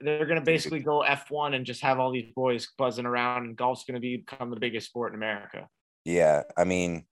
They're 0.00 0.26
gonna 0.26 0.40
basically 0.40 0.80
go 0.80 1.04
F1 1.06 1.54
and 1.54 1.64
just 1.64 1.82
have 1.82 2.00
all 2.00 2.10
these 2.10 2.32
boys 2.34 2.66
buzzing 2.76 3.06
around, 3.06 3.44
and 3.44 3.56
golf's 3.56 3.84
gonna 3.84 4.00
become 4.00 4.50
the 4.50 4.58
biggest 4.58 4.88
sport 4.88 5.12
in 5.12 5.16
America. 5.16 5.68
Yeah, 6.04 6.42
I 6.56 6.64
mean, 6.64 7.04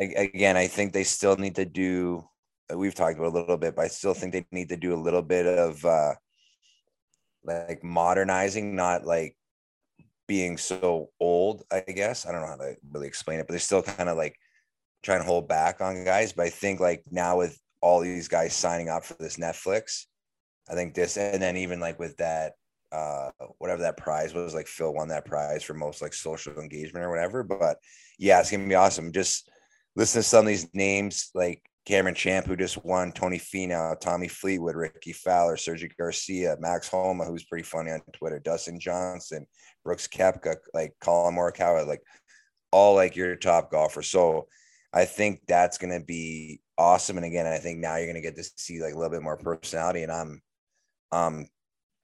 again, 0.00 0.56
I 0.56 0.66
think 0.66 0.94
they 0.94 1.04
still 1.04 1.36
need 1.36 1.56
to 1.56 1.66
do. 1.66 2.24
uh, 2.72 2.78
We've 2.78 2.94
talked 2.94 3.18
about 3.18 3.34
a 3.34 3.38
little 3.38 3.58
bit, 3.58 3.76
but 3.76 3.84
I 3.84 3.88
still 3.88 4.14
think 4.14 4.32
they 4.32 4.46
need 4.50 4.70
to 4.70 4.78
do 4.78 4.94
a 4.94 5.04
little 5.04 5.22
bit 5.22 5.44
of 5.44 5.84
uh 5.84 6.14
like 7.44 7.84
modernizing, 7.84 8.74
not 8.74 9.04
like 9.04 9.36
being 10.26 10.56
so 10.56 11.10
old. 11.20 11.64
I 11.70 11.80
guess 11.80 12.26
I 12.26 12.32
don't 12.32 12.42
know 12.42 12.48
how 12.48 12.56
to 12.56 12.76
really 12.90 13.08
explain 13.08 13.40
it, 13.40 13.46
but 13.46 13.52
they're 13.52 13.60
still 13.60 13.82
kind 13.82 14.08
of 14.08 14.16
like 14.16 14.36
trying 15.02 15.20
to 15.20 15.26
hold 15.26 15.48
back 15.48 15.80
on 15.80 16.04
guys. 16.04 16.32
But 16.32 16.46
I 16.46 16.50
think 16.50 16.80
like 16.80 17.04
now 17.10 17.38
with 17.38 17.58
all 17.80 18.00
these 18.00 18.28
guys 18.28 18.54
signing 18.54 18.88
up 18.88 19.04
for 19.04 19.14
this 19.14 19.36
Netflix, 19.36 20.06
I 20.70 20.74
think 20.74 20.94
this, 20.94 21.16
and 21.16 21.42
then 21.42 21.56
even 21.56 21.80
like 21.80 21.98
with 21.98 22.16
that 22.18 22.52
uh 22.92 23.30
whatever 23.58 23.82
that 23.82 23.96
prize 23.96 24.34
was 24.34 24.54
like 24.54 24.66
phil 24.66 24.92
won 24.92 25.08
that 25.08 25.24
prize 25.24 25.62
for 25.62 25.72
most 25.72 26.02
like 26.02 26.12
social 26.12 26.60
engagement 26.60 27.04
or 27.04 27.08
whatever 27.08 27.42
but 27.42 27.78
yeah 28.18 28.38
it's 28.38 28.50
gonna 28.50 28.68
be 28.68 28.74
awesome 28.74 29.12
just 29.12 29.50
listen 29.96 30.20
to 30.20 30.28
some 30.28 30.40
of 30.40 30.46
these 30.46 30.68
names 30.74 31.30
like 31.34 31.62
cameron 31.84 32.14
champ 32.14 32.46
who 32.46 32.56
just 32.56 32.84
won 32.84 33.10
tony 33.12 33.38
Finau, 33.38 33.98
tommy 34.00 34.28
fleetwood 34.28 34.76
ricky 34.76 35.12
fowler 35.12 35.56
sergio 35.56 35.90
garcia 35.98 36.56
max 36.60 36.88
homa 36.88 37.24
who's 37.24 37.44
pretty 37.44 37.64
funny 37.64 37.90
on 37.90 38.00
twitter 38.12 38.38
dustin 38.38 38.78
johnson 38.78 39.46
brooks 39.84 40.06
koepka 40.06 40.56
like 40.74 40.92
collin 41.00 41.34
morikawa 41.34 41.86
like 41.86 42.00
all 42.72 42.94
like 42.94 43.14
your 43.14 43.36
top 43.36 43.70
golfers. 43.70 44.08
So 44.08 44.48
i 44.92 45.04
think 45.04 45.40
that's 45.46 45.78
gonna 45.78 46.00
be 46.00 46.60
awesome. 46.76 47.18
And 47.18 47.26
again 47.26 47.46
i 47.46 47.58
think 47.58 47.78
now 47.78 47.96
you're 47.96 48.08
gonna 48.08 48.20
get 48.20 48.36
to 48.36 48.44
see 48.56 48.82
like 48.82 48.94
a 48.94 48.96
little 48.96 49.12
bit 49.12 49.22
more 49.22 49.36
personality 49.36 50.02
and 50.02 50.10
i'm 50.10 50.42
um 51.12 51.46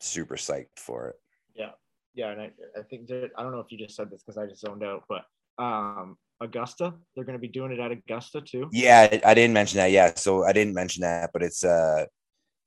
super 0.00 0.36
psyched 0.36 0.66
for 0.76 1.08
it. 1.08 1.16
Yeah, 1.56 1.70
yeah, 2.14 2.30
and 2.30 2.40
I, 2.40 2.50
I 2.78 2.82
think 2.82 3.08
that 3.08 3.30
I 3.36 3.42
don't 3.42 3.52
know 3.52 3.60
if 3.60 3.72
you 3.72 3.78
just 3.78 3.96
said 3.96 4.10
this 4.10 4.22
because 4.22 4.38
I 4.38 4.46
just 4.46 4.60
zoned 4.60 4.84
out, 4.84 5.04
but 5.08 5.24
um 5.62 6.16
Augusta, 6.40 6.94
they're 7.14 7.24
gonna 7.24 7.38
be 7.38 7.48
doing 7.48 7.72
it 7.72 7.80
at 7.80 7.90
Augusta 7.92 8.40
too. 8.40 8.68
Yeah, 8.72 9.08
I- 9.10 9.30
I 9.30 9.34
didn't 9.34 9.54
mention 9.54 9.78
that. 9.78 9.90
Yeah, 9.90 10.14
so 10.14 10.44
I 10.44 10.52
didn't 10.52 10.74
mention 10.74 11.02
that, 11.02 11.30
but 11.32 11.42
it's 11.42 11.64
uh 11.64 12.06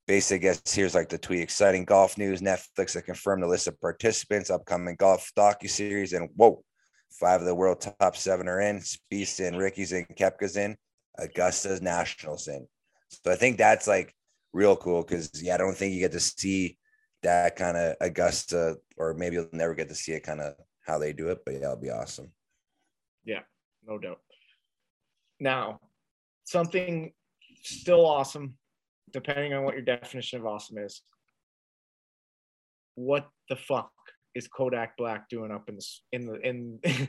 basically, 0.06 0.48
I 0.48 0.52
guess 0.52 0.74
here's 0.74 0.94
like 0.94 1.08
the 1.08 1.18
tweet: 1.18 1.40
exciting 1.40 1.84
golf 1.84 2.18
news. 2.18 2.40
Netflix 2.40 2.94
has 2.94 3.02
confirmed 3.02 3.42
the 3.42 3.46
list 3.48 3.66
of 3.68 3.80
participants, 3.80 4.50
upcoming 4.50 4.96
golf 4.96 5.30
docu 5.36 5.70
series, 5.70 6.12
and 6.12 6.28
whoa, 6.36 6.62
five 7.10 7.40
of 7.40 7.46
the 7.46 7.54
world 7.54 7.80
top 7.80 8.16
seven 8.16 8.48
are 8.48 8.60
in. 8.60 8.78
Spieth's 8.80 9.40
in, 9.40 9.56
Ricky's 9.56 9.92
in, 9.92 10.04
Koepka's 10.18 10.56
in, 10.56 10.76
Augusta's 11.18 11.80
Nationals 11.82 12.48
in. 12.48 12.66
So 13.08 13.30
I 13.32 13.36
think 13.36 13.58
that's 13.58 13.86
like 13.86 14.14
real 14.52 14.76
cool 14.76 15.02
because 15.02 15.30
yeah, 15.42 15.54
I 15.54 15.58
don't 15.58 15.76
think 15.76 15.94
you 15.94 16.00
get 16.00 16.12
to 16.12 16.20
see 16.20 16.78
that 17.22 17.56
kind 17.56 17.76
of 17.76 17.96
Augusta, 18.00 18.76
or 18.96 19.14
maybe 19.14 19.36
you'll 19.36 19.48
never 19.52 19.74
get 19.74 19.88
to 19.88 19.94
see 19.94 20.12
it 20.12 20.24
kind 20.24 20.40
of 20.40 20.54
how 20.84 20.98
they 20.98 21.12
do 21.12 21.28
it. 21.28 21.38
But 21.44 21.54
yeah, 21.54 21.60
it'll 21.60 21.76
be 21.76 21.90
awesome. 21.90 22.32
Yeah, 23.24 23.40
no 23.86 23.98
doubt. 23.98 24.20
Now, 25.40 25.80
something 26.44 27.12
still 27.62 28.06
awesome, 28.06 28.54
depending 29.12 29.54
on 29.54 29.64
what 29.64 29.74
your 29.74 29.82
definition 29.82 30.40
of 30.40 30.46
awesome 30.46 30.78
is. 30.78 31.02
What 32.94 33.28
the 33.48 33.56
fuck 33.56 33.90
is 34.34 34.48
Kodak 34.48 34.96
Black 34.96 35.28
doing 35.28 35.50
up 35.50 35.68
in 35.68 35.76
the 35.76 35.86
in 36.12 36.26
the 36.26 36.40
in 36.40 36.80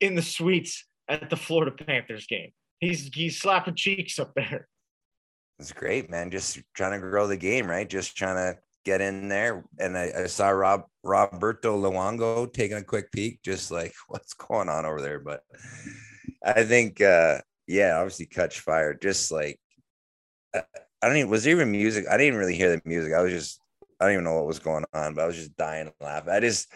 in 0.00 0.14
the 0.14 0.22
suites 0.22 0.86
at 1.08 1.30
the 1.30 1.36
Florida 1.36 1.72
Panthers 1.72 2.26
game? 2.26 2.52
He's 2.80 3.10
he's 3.12 3.40
slapping 3.40 3.74
cheeks 3.74 4.18
up 4.18 4.32
there. 4.34 4.68
It's 5.58 5.72
great, 5.72 6.10
man. 6.10 6.30
Just 6.30 6.60
trying 6.74 6.92
to 6.92 7.06
grow 7.06 7.26
the 7.26 7.36
game, 7.36 7.68
right? 7.68 7.88
Just 7.88 8.16
trying 8.16 8.36
to 8.36 8.58
get 8.84 9.00
in 9.00 9.28
there. 9.28 9.64
And 9.78 9.96
I, 9.96 10.12
I 10.16 10.26
saw 10.26 10.48
Rob 10.48 10.84
Roberto 11.02 11.80
Luongo 11.80 12.52
taking 12.52 12.76
a 12.76 12.82
quick 12.82 13.12
peek, 13.12 13.40
just 13.42 13.70
like 13.70 13.94
what's 14.08 14.34
going 14.34 14.68
on 14.68 14.84
over 14.84 15.00
there. 15.00 15.20
But 15.20 15.42
I 16.44 16.64
think, 16.64 17.00
uh, 17.00 17.38
yeah, 17.66 17.96
obviously, 17.96 18.26
catch 18.26 18.60
fire. 18.60 18.94
Just 18.94 19.32
like 19.32 19.58
I, 20.54 20.62
I 21.02 21.08
don't 21.08 21.16
even 21.16 21.30
was 21.30 21.44
there 21.44 21.54
even 21.54 21.70
music. 21.70 22.06
I 22.10 22.16
didn't 22.16 22.38
really 22.38 22.54
hear 22.54 22.70
the 22.70 22.82
music. 22.84 23.12
I 23.12 23.22
was 23.22 23.32
just 23.32 23.60
I 24.00 24.06
don't 24.06 24.14
even 24.14 24.24
know 24.24 24.34
what 24.34 24.46
was 24.46 24.58
going 24.58 24.84
on, 24.92 25.14
but 25.14 25.22
I 25.22 25.26
was 25.26 25.36
just 25.36 25.56
dying 25.56 25.86
to 25.86 26.04
laugh. 26.04 26.28
I 26.28 26.40
just 26.40 26.70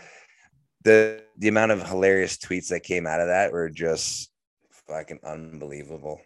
the 0.83 1.23
the 1.37 1.49
amount 1.49 1.73
of 1.73 1.87
hilarious 1.87 2.37
tweets 2.39 2.69
that 2.69 2.83
came 2.83 3.07
out 3.07 3.21
of 3.21 3.29
that 3.29 3.53
were 3.53 3.69
just 3.69 4.31
fucking 4.89 5.21
unbelievable. 5.25 6.21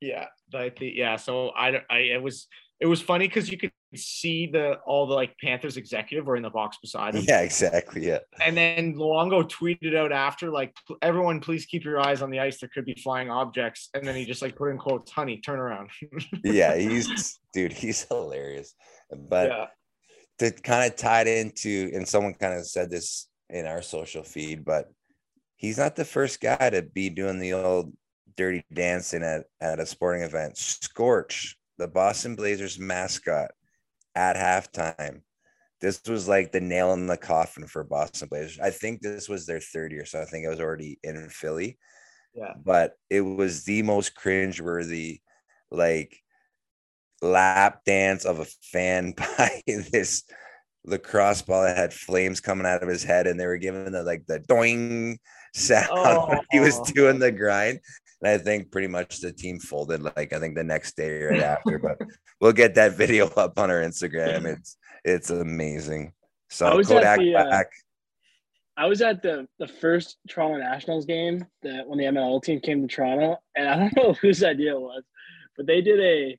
Yeah, 0.00 0.26
I 0.52 0.70
think 0.70 0.96
yeah. 0.96 1.16
So 1.16 1.48
I, 1.50 1.82
I 1.88 1.98
it 1.98 2.22
was 2.22 2.46
it 2.80 2.86
was 2.86 3.00
funny 3.00 3.28
because 3.28 3.50
you 3.50 3.56
could 3.56 3.72
see 3.94 4.46
the 4.46 4.74
all 4.84 5.06
the 5.06 5.14
like 5.14 5.36
Panthers 5.38 5.76
executive 5.76 6.26
were 6.26 6.36
in 6.36 6.42
the 6.42 6.50
box 6.50 6.76
beside 6.82 7.14
him. 7.14 7.24
Yeah, 7.26 7.40
exactly. 7.40 8.06
Yeah. 8.06 8.18
And 8.44 8.56
then 8.56 8.94
Luongo 8.94 9.48
tweeted 9.48 9.96
out 9.96 10.12
after 10.12 10.50
like 10.50 10.74
everyone 11.00 11.40
please 11.40 11.66
keep 11.66 11.84
your 11.84 12.00
eyes 12.00 12.20
on 12.20 12.30
the 12.30 12.40
ice. 12.40 12.58
There 12.58 12.70
could 12.72 12.84
be 12.84 12.94
flying 12.94 13.30
objects. 13.30 13.90
And 13.94 14.06
then 14.06 14.16
he 14.16 14.24
just 14.24 14.42
like 14.42 14.56
put 14.56 14.70
in 14.70 14.78
quotes, 14.78 15.10
honey, 15.10 15.38
turn 15.38 15.60
around. 15.60 15.90
yeah, 16.44 16.76
he's 16.76 17.38
dude, 17.52 17.72
he's 17.72 18.02
hilarious. 18.04 18.74
But 19.10 19.48
yeah. 19.48 19.66
to 20.40 20.50
kind 20.50 20.90
of 20.90 20.96
tie 20.96 21.22
it 21.22 21.28
into, 21.28 21.90
and 21.94 22.06
someone 22.06 22.34
kind 22.34 22.54
of 22.54 22.66
said 22.66 22.90
this 22.90 23.28
in 23.50 23.66
our 23.66 23.82
social 23.82 24.24
feed, 24.24 24.64
but 24.64 24.90
he's 25.56 25.78
not 25.78 25.94
the 25.94 26.04
first 26.04 26.40
guy 26.40 26.70
to 26.70 26.82
be 26.82 27.08
doing 27.08 27.38
the 27.38 27.52
old 27.52 27.92
dirty 28.36 28.64
dancing 28.72 29.22
at, 29.22 29.44
at 29.60 29.78
a 29.78 29.86
sporting 29.86 30.22
event. 30.22 30.56
Scorch, 30.58 31.56
the 31.78 31.88
Boston 31.88 32.36
Blazers 32.36 32.78
mascot, 32.78 33.50
at 34.14 34.36
halftime. 34.36 35.22
This 35.80 36.00
was 36.08 36.28
like 36.28 36.52
the 36.52 36.60
nail 36.60 36.92
in 36.92 37.06
the 37.06 37.16
coffin 37.16 37.66
for 37.66 37.84
Boston 37.84 38.28
Blazers. 38.28 38.58
I 38.60 38.70
think 38.70 39.00
this 39.00 39.28
was 39.28 39.44
their 39.44 39.60
third 39.60 39.92
year, 39.92 40.06
so 40.06 40.20
I 40.20 40.24
think 40.24 40.44
it 40.44 40.48
was 40.48 40.60
already 40.60 40.98
in 41.02 41.28
Philly. 41.28 41.78
Yeah. 42.34 42.54
But 42.64 42.94
it 43.10 43.20
was 43.20 43.64
the 43.64 43.82
most 43.82 44.14
cringeworthy, 44.16 45.20
like 45.70 46.16
lap 47.22 47.84
dance 47.84 48.24
of 48.24 48.40
a 48.40 48.44
fan 48.44 49.12
by 49.16 49.62
this 49.66 50.24
lacrosse 50.84 51.42
ball 51.42 51.62
that 51.62 51.76
had 51.76 51.92
flames 51.92 52.40
coming 52.40 52.66
out 52.66 52.82
of 52.82 52.88
his 52.88 53.04
head, 53.04 53.26
and 53.26 53.38
they 53.38 53.46
were 53.46 53.58
giving 53.58 53.92
the 53.92 54.02
like 54.02 54.24
the 54.26 54.38
doing 54.38 55.18
sound 55.54 55.88
oh. 55.92 56.28
when 56.28 56.40
he 56.50 56.60
was 56.60 56.78
oh. 56.78 56.84
doing 56.94 57.18
the 57.18 57.32
grind. 57.32 57.80
And 58.24 58.32
I 58.32 58.38
think 58.38 58.72
pretty 58.72 58.88
much 58.88 59.20
the 59.20 59.32
team 59.32 59.58
folded 59.58 60.02
like 60.02 60.32
I 60.32 60.40
think 60.40 60.54
the 60.54 60.64
next 60.64 60.96
day 60.96 61.20
or 61.20 61.30
right 61.30 61.42
after, 61.42 61.78
but 61.78 62.00
we'll 62.40 62.52
get 62.52 62.74
that 62.76 62.96
video 62.96 63.28
up 63.36 63.58
on 63.58 63.70
our 63.70 63.82
Instagram. 63.82 64.46
It's 64.46 64.78
it's 65.04 65.28
amazing. 65.28 66.12
So 66.48 66.82
Kodak 66.82 67.18
the, 67.18 67.36
uh, 67.36 67.50
back. 67.50 67.66
I 68.78 68.86
was 68.86 69.02
at 69.02 69.22
the 69.22 69.46
the 69.58 69.68
first 69.68 70.16
Toronto 70.26 70.56
Nationals 70.56 71.04
game 71.04 71.44
that 71.62 71.86
when 71.86 71.98
the 71.98 72.04
MLL 72.04 72.42
team 72.42 72.60
came 72.60 72.80
to 72.80 72.92
Toronto, 72.92 73.36
and 73.56 73.68
I 73.68 73.76
don't 73.76 73.96
know 73.96 74.12
whose 74.14 74.42
idea 74.42 74.74
it 74.74 74.80
was, 74.80 75.04
but 75.56 75.66
they 75.66 75.82
did 75.82 76.00
a 76.00 76.38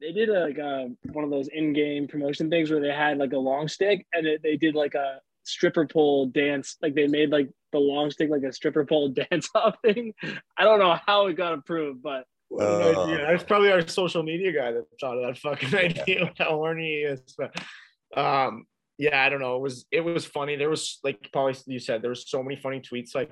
they 0.00 0.10
did 0.10 0.28
a, 0.28 0.40
like 0.40 0.58
a, 0.58 0.90
one 1.12 1.22
of 1.22 1.30
those 1.30 1.46
in-game 1.46 2.08
promotion 2.08 2.50
things 2.50 2.72
where 2.72 2.80
they 2.80 2.90
had 2.90 3.18
like 3.18 3.32
a 3.32 3.38
long 3.38 3.68
stick 3.68 4.04
and 4.12 4.26
it, 4.26 4.42
they 4.42 4.56
did 4.56 4.74
like 4.74 4.94
a 4.94 5.20
stripper 5.44 5.86
pole 5.86 6.26
dance. 6.26 6.76
Like 6.82 6.96
they 6.96 7.06
made 7.06 7.30
like 7.30 7.48
the 7.72 7.78
long 7.78 8.10
stick 8.10 8.30
like 8.30 8.42
a 8.42 8.52
stripper 8.52 8.84
pole 8.84 9.08
dance 9.30 9.48
off 9.54 9.76
thing. 9.82 10.14
I 10.56 10.64
don't 10.64 10.78
know 10.78 10.98
how 11.06 11.26
it 11.26 11.34
got 11.34 11.54
approved, 11.54 12.02
but 12.02 12.24
uh, 12.60 13.06
yeah, 13.08 13.30
that's 13.30 13.44
probably 13.44 13.72
our 13.72 13.86
social 13.86 14.22
media 14.22 14.52
guy 14.52 14.72
that 14.72 14.84
thought 15.00 15.18
of 15.18 15.26
that 15.26 15.38
fucking 15.38 15.74
idea. 15.74 16.32
How 16.38 16.50
horny 16.50 16.84
he 16.84 16.98
is. 16.98 17.22
But, 17.36 17.56
um, 18.16 18.66
yeah, 18.98 19.24
I 19.24 19.28
don't 19.30 19.40
know. 19.40 19.56
It 19.56 19.62
was 19.62 19.86
it 19.90 20.00
was 20.02 20.24
funny. 20.24 20.56
There 20.56 20.70
was 20.70 20.98
like 21.02 21.30
probably 21.32 21.58
you 21.66 21.78
said 21.78 22.02
there 22.02 22.10
was 22.10 22.28
so 22.28 22.42
many 22.42 22.56
funny 22.56 22.80
tweets. 22.80 23.14
Like 23.14 23.30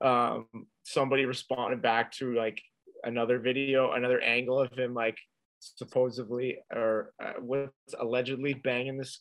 um, 0.00 0.46
somebody 0.84 1.24
responded 1.24 1.82
back 1.82 2.12
to 2.12 2.34
like 2.34 2.60
another 3.02 3.38
video, 3.38 3.92
another 3.92 4.20
angle 4.20 4.60
of 4.60 4.72
him 4.72 4.94
like 4.94 5.18
supposedly 5.58 6.58
or 6.72 7.12
uh, 7.22 7.34
what's 7.40 7.94
allegedly 7.98 8.54
banging 8.54 8.96
this 8.96 9.20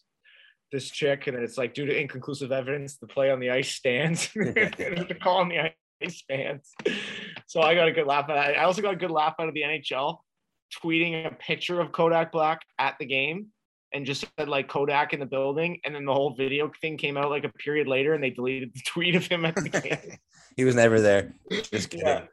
this 0.72 0.90
chick, 0.90 1.28
and 1.28 1.38
it's 1.38 1.58
like 1.58 1.74
due 1.74 1.86
to 1.86 1.98
inconclusive 1.98 2.52
evidence, 2.52 2.98
the 2.98 3.08
play 3.08 3.32
on 3.32 3.40
the 3.40 3.50
ice 3.50 3.72
stands. 3.72 4.30
the 4.36 5.18
call 5.22 5.38
on 5.38 5.50
the 5.50 5.60
ice 5.60 6.18
stands. 6.18 6.74
So 7.48 7.62
I 7.62 7.76
got 7.76 7.88
a 7.88 7.92
good 7.92 8.08
laugh 8.08 8.30
at 8.30 8.36
that. 8.36 8.58
I 8.58 8.64
also 8.64 8.82
got 8.82 8.94
a 8.94 8.98
good 8.98 9.12
laugh 9.12 9.36
out 9.40 9.48
of 9.48 9.54
the 9.54 9.62
NHL 9.62 10.18
tweeting 10.84 11.26
a 11.26 11.32
picture 11.32 11.80
of 11.80 11.92
Kodak 11.92 12.32
Black 12.32 12.62
at 12.78 12.96
the 13.00 13.06
game 13.06 13.48
and 13.92 14.06
just 14.06 14.26
said 14.38 14.48
like 14.48 14.68
Kodak 14.68 15.14
in 15.14 15.20
the 15.20 15.26
building, 15.26 15.80
and 15.84 15.96
then 15.96 16.06
the 16.06 16.14
whole 16.14 16.36
video 16.36 16.72
thing 16.82 16.98
came 16.98 17.18
out 17.18 17.30
like 17.30 17.44
a 17.44 17.50
period 17.50 17.88
later, 17.88 18.14
and 18.14 18.24
they 18.24 18.30
deleted 18.30 18.72
the 18.74 18.82
tweet 18.86 19.16
of 19.16 19.26
him 19.26 19.46
at 19.46 19.56
the 19.56 19.70
game. 19.70 20.18
he 20.56 20.64
was 20.64 20.76
never 20.76 21.02
there. 21.02 21.34
Just 21.72 21.90
kidding. 21.90 22.06
Yeah. 22.06 22.26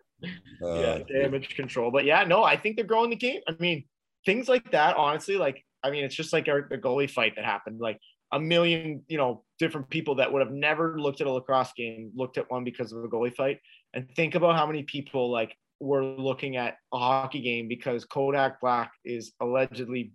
Uh, 0.63 0.75
yeah, 0.75 0.99
damage 1.23 1.55
control. 1.55 1.91
But 1.91 2.05
yeah, 2.05 2.25
no, 2.25 2.43
I 2.43 2.57
think 2.57 2.77
they're 2.77 2.87
growing 2.87 3.11
the 3.11 3.17
game. 3.17 3.41
I 3.47 3.55
mean, 3.59 3.85
things 4.25 4.49
like 4.49 4.71
that, 4.73 4.97
honestly, 4.97 5.37
like 5.37 5.63
I 5.83 5.91
mean, 5.91 6.05
it's 6.05 6.15
just 6.15 6.33
like 6.33 6.49
our, 6.49 6.67
the 6.69 6.79
goalie 6.79 7.11
fight 7.11 7.37
that 7.37 7.45
happened. 7.45 7.81
Like 7.81 8.01
a 8.33 8.41
million, 8.41 9.03
you 9.09 9.19
know, 9.19 9.45
different 9.59 9.89
people 9.89 10.17
that 10.17 10.33
would 10.33 10.41
have 10.41 10.53
never 10.53 10.99
looked 11.01 11.21
at 11.21 11.27
a 11.27 11.31
lacrosse 11.31 11.73
game 11.77 12.11
looked 12.15 12.39
at 12.39 12.51
one 12.51 12.65
because 12.65 12.93
of 12.93 13.05
a 13.05 13.09
goalie 13.09 13.35
fight. 13.35 13.61
And 13.95 14.09
think 14.17 14.35
about 14.35 14.57
how 14.57 14.67
many 14.67 14.83
people 14.83 15.31
like 15.31 15.57
were 15.81 16.05
looking 16.05 16.57
at 16.57 16.77
a 16.93 16.99
hockey 16.99 17.41
game 17.41 17.69
because 17.69 18.05
Kodak 18.05 18.61
Black 18.61 18.93
is 19.05 19.33
allegedly 19.41 20.13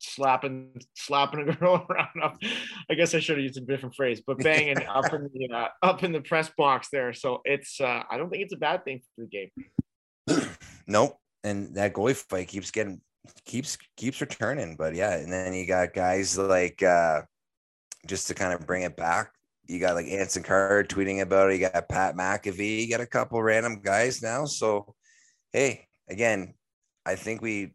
slapping 0.00 0.80
slapping 0.96 1.48
a 1.48 1.54
girl 1.54 1.86
around. 1.90 2.38
I 2.90 2.94
guess 2.94 3.14
I 3.14 3.20
should 3.20 3.36
have 3.36 3.44
used 3.44 3.58
a 3.58 3.60
different 3.60 3.94
phrase, 3.94 4.22
but 4.26 4.38
banging 4.38 4.78
up 4.88 5.12
in 5.12 5.28
the 5.32 5.54
uh, 5.54 5.68
up 5.82 6.02
in 6.02 6.12
the 6.12 6.20
press 6.20 6.50
box 6.56 6.88
there. 6.92 7.12
So 7.12 7.40
it's 7.44 7.80
uh, 7.80 8.02
I 8.10 8.16
don't 8.16 8.30
think 8.30 8.42
it's 8.42 8.54
a 8.54 8.58
bad 8.58 8.84
thing 8.84 9.00
for 9.14 9.24
the 9.24 9.28
game. 9.28 10.48
nope. 10.86 11.16
And 11.42 11.74
that 11.76 11.94
goalie 11.94 12.16
fight 12.16 12.48
keeps 12.48 12.70
getting 12.70 13.00
keeps 13.44 13.78
keeps 13.96 14.20
returning. 14.20 14.76
But 14.76 14.94
yeah, 14.94 15.16
and 15.16 15.32
then 15.32 15.54
you 15.54 15.66
got 15.66 15.94
guys 15.94 16.36
like 16.36 16.82
uh 16.82 17.22
just 18.06 18.28
to 18.28 18.34
kind 18.34 18.52
of 18.52 18.66
bring 18.66 18.82
it 18.82 18.96
back, 18.96 19.32
you 19.66 19.78
got 19.78 19.94
like 19.94 20.06
Anson 20.06 20.42
Carter 20.42 20.82
tweeting 20.82 21.20
about 21.20 21.50
it. 21.50 21.60
You 21.60 21.68
got 21.68 21.88
Pat 21.88 22.16
McAfee. 22.16 22.82
You 22.82 22.90
got 22.90 23.00
a 23.00 23.06
couple 23.06 23.42
random 23.42 23.80
guys 23.80 24.22
now. 24.22 24.44
So, 24.44 24.94
hey, 25.52 25.86
again, 26.08 26.54
I 27.06 27.14
think 27.14 27.40
we, 27.40 27.74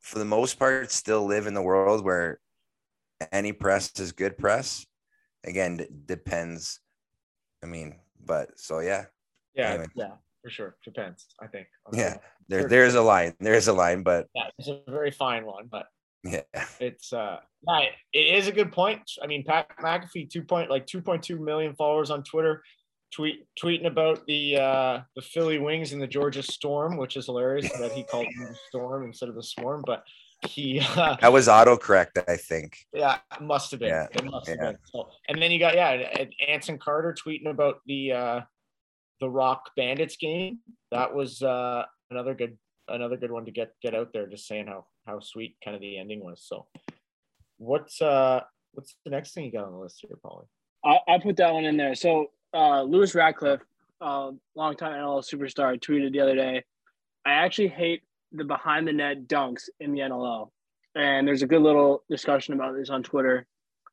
for 0.00 0.18
the 0.18 0.24
most 0.24 0.58
part, 0.58 0.90
still 0.90 1.26
live 1.26 1.46
in 1.46 1.54
the 1.54 1.62
world 1.62 2.04
where 2.04 2.40
any 3.30 3.52
press 3.52 3.92
is 3.98 4.12
good 4.12 4.38
press. 4.38 4.86
Again, 5.44 5.76
d- 5.76 5.86
depends. 6.06 6.80
I 7.62 7.66
mean, 7.66 7.96
but 8.24 8.58
so 8.58 8.80
yeah. 8.80 9.04
Yeah, 9.54 9.70
anyway. 9.70 9.86
yeah, 9.94 10.12
for 10.42 10.50
sure. 10.50 10.76
Depends. 10.84 11.26
I 11.40 11.46
think. 11.46 11.66
Yeah, 11.92 12.16
there, 12.48 12.68
there's 12.68 12.94
a 12.94 13.02
line. 13.02 13.34
There's 13.38 13.68
a 13.68 13.72
line, 13.72 14.02
but 14.02 14.26
yeah, 14.34 14.48
it's 14.58 14.68
a 14.68 14.80
very 14.88 15.10
fine 15.10 15.44
one. 15.44 15.68
But 15.70 15.86
yeah, 16.24 16.40
it's 16.80 17.12
uh, 17.12 17.38
yeah, 17.68 17.80
it 18.12 18.34
is 18.34 18.48
a 18.48 18.52
good 18.52 18.72
point. 18.72 19.02
I 19.22 19.26
mean, 19.26 19.44
Pat 19.44 19.68
McAfee, 19.80 20.30
two 20.30 20.42
point 20.42 20.70
like 20.70 20.86
two 20.86 21.00
point 21.00 21.22
two 21.22 21.38
million 21.38 21.74
followers 21.74 22.10
on 22.10 22.22
Twitter, 22.22 22.62
tweet 23.12 23.46
tweeting 23.62 23.86
about 23.86 24.26
the 24.26 24.56
uh, 24.56 25.00
the 25.16 25.22
Philly 25.22 25.58
Wings 25.58 25.92
and 25.92 26.00
the 26.00 26.06
Georgia 26.06 26.42
Storm, 26.42 26.96
which 26.96 27.16
is 27.16 27.26
hilarious 27.26 27.70
that 27.78 27.92
he 27.92 28.04
called 28.04 28.26
them 28.26 28.48
the 28.48 28.58
Storm 28.68 29.04
instead 29.04 29.28
of 29.28 29.34
the 29.34 29.42
Swarm, 29.42 29.82
but 29.86 30.04
he 30.46 30.80
uh, 30.80 31.16
that 31.20 31.32
was 31.32 31.48
autocorrect, 31.48 32.22
I 32.28 32.36
think. 32.36 32.78
Yeah, 32.92 33.18
it 33.32 33.42
must 33.42 33.70
have 33.70 33.80
been. 33.80 33.90
Yeah, 33.90 34.06
it 34.10 34.24
must 34.24 34.48
yeah. 34.48 34.54
have 34.60 34.72
been. 34.72 34.78
So, 34.92 35.08
and 35.28 35.40
then 35.40 35.50
you 35.50 35.58
got 35.58 35.74
yeah, 35.74 36.24
Anson 36.46 36.78
Carter 36.78 37.14
tweeting 37.14 37.50
about 37.50 37.80
the 37.86 38.12
uh, 38.12 38.40
the 39.20 39.28
Rock 39.28 39.70
Bandits 39.76 40.16
game. 40.16 40.58
That 40.90 41.14
was 41.14 41.42
uh, 41.42 41.84
another 42.10 42.34
good 42.34 42.58
another 42.88 43.16
good 43.16 43.30
one 43.30 43.44
to 43.46 43.50
get 43.50 43.72
get 43.82 43.94
out 43.94 44.12
there, 44.12 44.26
just 44.26 44.46
saying 44.46 44.66
how 44.66 44.86
how 45.06 45.20
sweet 45.20 45.56
kind 45.64 45.74
of 45.74 45.80
the 45.80 45.98
ending 45.98 46.24
was. 46.24 46.44
So 46.46 46.66
what's 47.58 48.00
uh 48.02 48.40
what's 48.72 48.96
the 49.04 49.10
next 49.10 49.32
thing 49.32 49.44
you 49.44 49.52
got 49.52 49.64
on 49.64 49.72
the 49.72 49.78
list 49.78 50.04
here, 50.06 50.18
Paulie? 50.24 50.46
I, 50.84 51.14
I 51.14 51.18
put 51.18 51.36
that 51.36 51.52
one 51.52 51.64
in 51.64 51.76
there. 51.76 51.94
So 51.94 52.30
uh, 52.52 52.82
Lewis 52.82 53.14
Ratcliff, 53.14 53.60
uh, 54.00 54.32
longtime 54.54 54.92
NLL 54.92 55.24
superstar, 55.24 55.80
tweeted 55.80 56.12
the 56.12 56.20
other 56.20 56.34
day, 56.34 56.62
"I 57.24 57.32
actually 57.32 57.68
hate 57.68 58.02
the 58.32 58.44
behind 58.44 58.86
the 58.86 58.92
net 58.92 59.26
dunks 59.26 59.68
in 59.80 59.92
the 59.92 60.00
NLL." 60.00 60.50
And 60.94 61.26
there's 61.26 61.42
a 61.42 61.46
good 61.46 61.62
little 61.62 62.04
discussion 62.08 62.54
about 62.54 62.76
this 62.76 62.90
on 62.90 63.02
Twitter. 63.02 63.46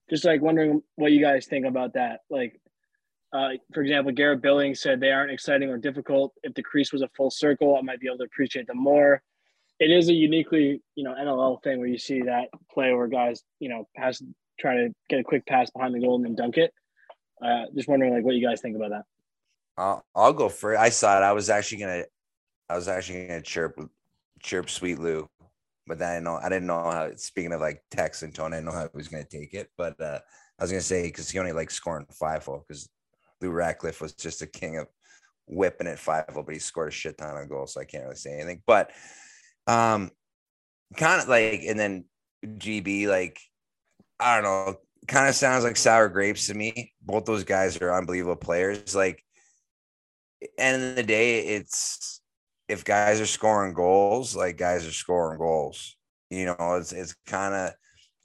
Just 0.09 0.25
like 0.25 0.41
wondering 0.41 0.83
what 0.95 1.11
you 1.13 1.21
guys 1.21 1.47
think 1.47 1.65
about 1.65 1.93
that. 1.93 2.19
Like, 2.29 2.59
uh, 3.33 3.51
for 3.73 3.81
example, 3.81 4.11
Garrett 4.11 4.41
Billings 4.41 4.81
said 4.81 4.99
they 4.99 5.11
aren't 5.11 5.31
exciting 5.31 5.69
or 5.69 5.77
difficult. 5.77 6.33
If 6.43 6.53
the 6.53 6.61
crease 6.61 6.91
was 6.91 7.01
a 7.01 7.09
full 7.15 7.31
circle, 7.31 7.77
I 7.77 7.81
might 7.81 7.99
be 8.01 8.07
able 8.07 8.17
to 8.17 8.25
appreciate 8.25 8.67
them 8.67 8.77
more. 8.77 9.23
It 9.81 9.89
is 9.89 10.09
a 10.09 10.13
uniquely, 10.13 10.79
you 10.93 11.03
know, 11.03 11.15
NLL 11.15 11.63
thing 11.63 11.79
where 11.79 11.87
you 11.87 11.97
see 11.97 12.21
that 12.21 12.49
play 12.71 12.93
where 12.93 13.07
guys, 13.07 13.41
you 13.59 13.67
know, 13.67 13.87
pass, 13.97 14.21
try 14.59 14.75
to 14.75 14.89
get 15.09 15.19
a 15.19 15.23
quick 15.23 15.43
pass 15.47 15.71
behind 15.71 15.95
the 15.95 15.99
goal 15.99 16.17
and 16.17 16.23
then 16.23 16.35
dunk 16.35 16.57
it. 16.57 16.71
Uh, 17.43 17.63
just 17.75 17.89
wondering, 17.89 18.13
like, 18.13 18.23
what 18.23 18.35
you 18.35 18.47
guys 18.47 18.61
think 18.61 18.75
about 18.75 18.91
that. 18.91 19.05
I'll, 19.79 20.05
I'll 20.15 20.33
go 20.33 20.49
for 20.49 20.75
it. 20.75 20.77
I 20.77 20.89
saw 20.89 21.17
it. 21.17 21.23
I 21.23 21.31
was 21.31 21.49
actually 21.49 21.79
gonna, 21.79 22.03
I 22.69 22.75
was 22.75 22.87
actually 22.87 23.25
gonna 23.25 23.41
chirp, 23.41 23.81
chirp 24.43 24.69
Sweet 24.69 24.99
Lou, 24.99 25.27
but 25.87 25.97
then 25.97 26.15
I 26.15 26.19
know. 26.19 26.35
I 26.35 26.47
didn't 26.49 26.67
know 26.67 26.83
how. 26.83 27.09
Speaking 27.15 27.51
of 27.51 27.61
like 27.61 27.81
text 27.89 28.21
and 28.21 28.35
tone, 28.35 28.53
I 28.53 28.57
didn't 28.57 28.67
know 28.67 28.73
how 28.73 28.83
he 28.83 28.89
was 28.93 29.07
gonna 29.07 29.25
take 29.25 29.55
it. 29.55 29.71
But 29.79 29.99
uh, 29.99 30.19
I 30.59 30.63
was 30.63 30.69
gonna 30.69 30.81
say 30.81 31.07
because 31.07 31.31
he 31.31 31.39
only 31.39 31.53
like 31.53 31.71
scoring 31.71 32.05
five 32.11 32.45
hole 32.45 32.63
because 32.67 32.87
Lou 33.41 33.49
Ratcliff 33.49 33.99
was 33.99 34.13
just 34.13 34.43
a 34.43 34.47
king 34.47 34.77
of 34.77 34.87
whipping 35.47 35.87
it 35.87 35.97
five 35.97 36.25
hole, 36.29 36.43
but 36.43 36.53
he 36.53 36.59
scored 36.59 36.89
a 36.89 36.91
shit 36.91 37.17
ton 37.17 37.35
of 37.35 37.49
goals, 37.49 37.73
so 37.73 37.81
I 37.81 37.85
can't 37.85 38.03
really 38.03 38.15
say 38.15 38.35
anything. 38.35 38.61
But 38.67 38.91
um, 39.67 40.11
kind 40.97 41.21
of 41.21 41.27
like, 41.27 41.61
and 41.67 41.79
then 41.79 42.05
GB 42.45 43.07
like, 43.07 43.39
I 44.19 44.35
don't 44.35 44.43
know, 44.43 44.75
kind 45.07 45.27
of 45.27 45.35
sounds 45.35 45.63
like 45.63 45.77
sour 45.77 46.09
grapes 46.09 46.47
to 46.47 46.53
me. 46.53 46.93
Both 47.01 47.25
those 47.25 47.43
guys 47.43 47.77
are 47.81 47.93
unbelievable 47.93 48.35
players. 48.35 48.95
Like, 48.95 49.23
end 50.57 50.83
of 50.83 50.95
the 50.95 51.03
day, 51.03 51.47
it's 51.47 52.21
if 52.67 52.85
guys 52.85 53.19
are 53.19 53.25
scoring 53.25 53.73
goals, 53.73 54.35
like 54.35 54.57
guys 54.57 54.87
are 54.87 54.91
scoring 54.91 55.37
goals. 55.37 55.95
You 56.29 56.45
know, 56.45 56.75
it's 56.75 56.93
it's 56.93 57.15
kind 57.25 57.53
of 57.53 57.73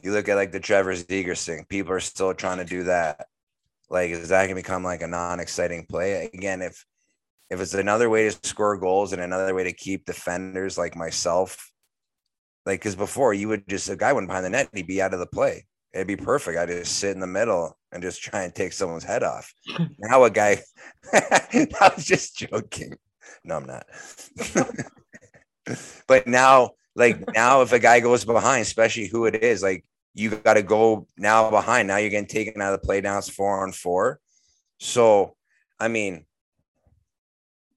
you 0.00 0.12
look 0.12 0.28
at 0.28 0.37
like 0.37 0.52
the 0.52 0.61
Trevor 0.61 0.95
Zegras 0.95 1.45
thing. 1.45 1.66
People 1.69 1.93
are 1.93 2.00
still 2.00 2.33
trying 2.35 2.59
to 2.59 2.64
do 2.64 2.85
that. 2.85 3.26
Like, 3.90 4.11
is 4.11 4.28
that 4.28 4.45
gonna 4.45 4.55
become 4.55 4.85
like 4.85 5.02
a 5.02 5.07
non-exciting 5.09 5.87
play 5.87 6.31
again? 6.33 6.62
If 6.62 6.85
if 7.50 7.60
it's 7.60 7.74
another 7.74 8.10
way 8.10 8.28
to 8.28 8.38
score 8.46 8.76
goals 8.76 9.12
and 9.12 9.22
another 9.22 9.54
way 9.54 9.64
to 9.64 9.72
keep 9.72 10.04
defenders 10.04 10.76
like 10.76 10.96
myself, 10.96 11.70
like 12.64 12.80
because 12.80 12.96
before 12.96 13.34
you 13.34 13.48
would 13.48 13.68
just 13.68 13.88
a 13.88 13.96
guy 13.96 14.12
went 14.12 14.26
behind 14.26 14.44
the 14.44 14.50
net, 14.50 14.68
he'd 14.72 14.86
be 14.86 15.00
out 15.00 15.14
of 15.14 15.20
the 15.20 15.26
play 15.26 15.66
it'd 15.96 16.06
be 16.06 16.16
perfect. 16.16 16.58
I 16.58 16.66
just 16.66 16.98
sit 16.98 17.12
in 17.12 17.20
the 17.20 17.26
middle 17.26 17.76
and 17.90 18.02
just 18.02 18.22
try 18.22 18.42
and 18.42 18.54
take 18.54 18.72
someone's 18.72 19.04
head 19.04 19.22
off. 19.22 19.52
now 19.98 20.24
a 20.24 20.30
guy, 20.30 20.62
I 21.12 21.92
was 21.96 22.04
just 22.04 22.36
joking. 22.36 22.94
No, 23.42 23.56
I'm 23.56 23.66
not. 23.66 23.86
but 26.06 26.26
now, 26.26 26.72
like 26.94 27.22
now, 27.34 27.62
if 27.62 27.72
a 27.72 27.78
guy 27.78 28.00
goes 28.00 28.24
behind, 28.24 28.62
especially 28.62 29.06
who 29.06 29.24
it 29.24 29.42
is, 29.42 29.62
like 29.62 29.84
you 30.14 30.30
got 30.30 30.54
to 30.54 30.62
go 30.62 31.06
now 31.16 31.50
behind. 31.50 31.88
Now 31.88 31.96
you're 31.96 32.10
getting 32.10 32.28
taken 32.28 32.60
out 32.60 32.74
of 32.74 32.80
the 32.80 32.86
play. 32.86 33.00
Now 33.00 33.18
it's 33.18 33.28
four 33.28 33.62
on 33.62 33.72
four. 33.72 34.20
So, 34.78 35.34
I 35.80 35.88
mean, 35.88 36.26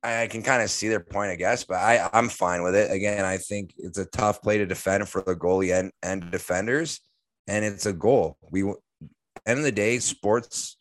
I 0.02 0.28
can 0.28 0.44
kind 0.44 0.64
of 0.64 0.70
see 0.70 0.88
their 0.88 1.02
point, 1.02 1.32
I 1.32 1.36
guess, 1.36 1.64
but 1.64 1.76
I, 1.76 2.10
I'm 2.14 2.30
fine 2.30 2.64
with 2.64 2.76
it. 2.76 2.90
Again, 2.92 3.26
I 3.26 3.38
think 3.38 3.74
it's 3.78 3.98
a 3.98 4.06
tough 4.06 4.42
play 4.42 4.58
to 4.58 4.66
defend 4.66 5.10
for 5.10 5.22
the 5.22 5.36
goalie 5.36 5.78
and, 5.78 5.92
and 6.02 6.32
defenders 6.32 7.02
and 7.50 7.66
it's 7.66 7.88
a 7.88 7.94
goal. 7.94 8.38
We 8.52 8.62
end 8.62 9.60
of 9.60 9.64
the 9.64 9.72
day, 9.72 9.98
sports 10.00 10.78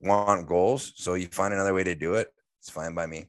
want 0.00 0.46
goals, 0.46 0.92
so 0.96 1.14
you 1.14 1.26
find 1.28 1.54
another 1.54 1.74
way 1.74 1.82
to 1.84 1.94
do 1.94 2.14
it. 2.14 2.28
It's 2.60 2.70
fine 2.70 2.94
by 2.94 3.06
me. 3.06 3.26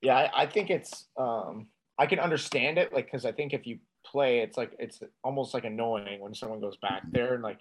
Yeah, 0.00 0.16
I, 0.16 0.42
I 0.42 0.46
think 0.46 0.70
it's. 0.70 1.08
um 1.18 1.68
I 1.98 2.06
can 2.06 2.18
understand 2.18 2.78
it, 2.78 2.94
like 2.94 3.06
because 3.06 3.26
I 3.26 3.32
think 3.32 3.52
if 3.52 3.66
you 3.66 3.78
play, 4.06 4.38
it's 4.38 4.56
like 4.56 4.72
it's 4.78 5.02
almost 5.22 5.52
like 5.52 5.64
annoying 5.64 6.20
when 6.20 6.34
someone 6.34 6.60
goes 6.60 6.76
back 6.76 7.02
there, 7.10 7.34
and 7.34 7.42
like 7.42 7.58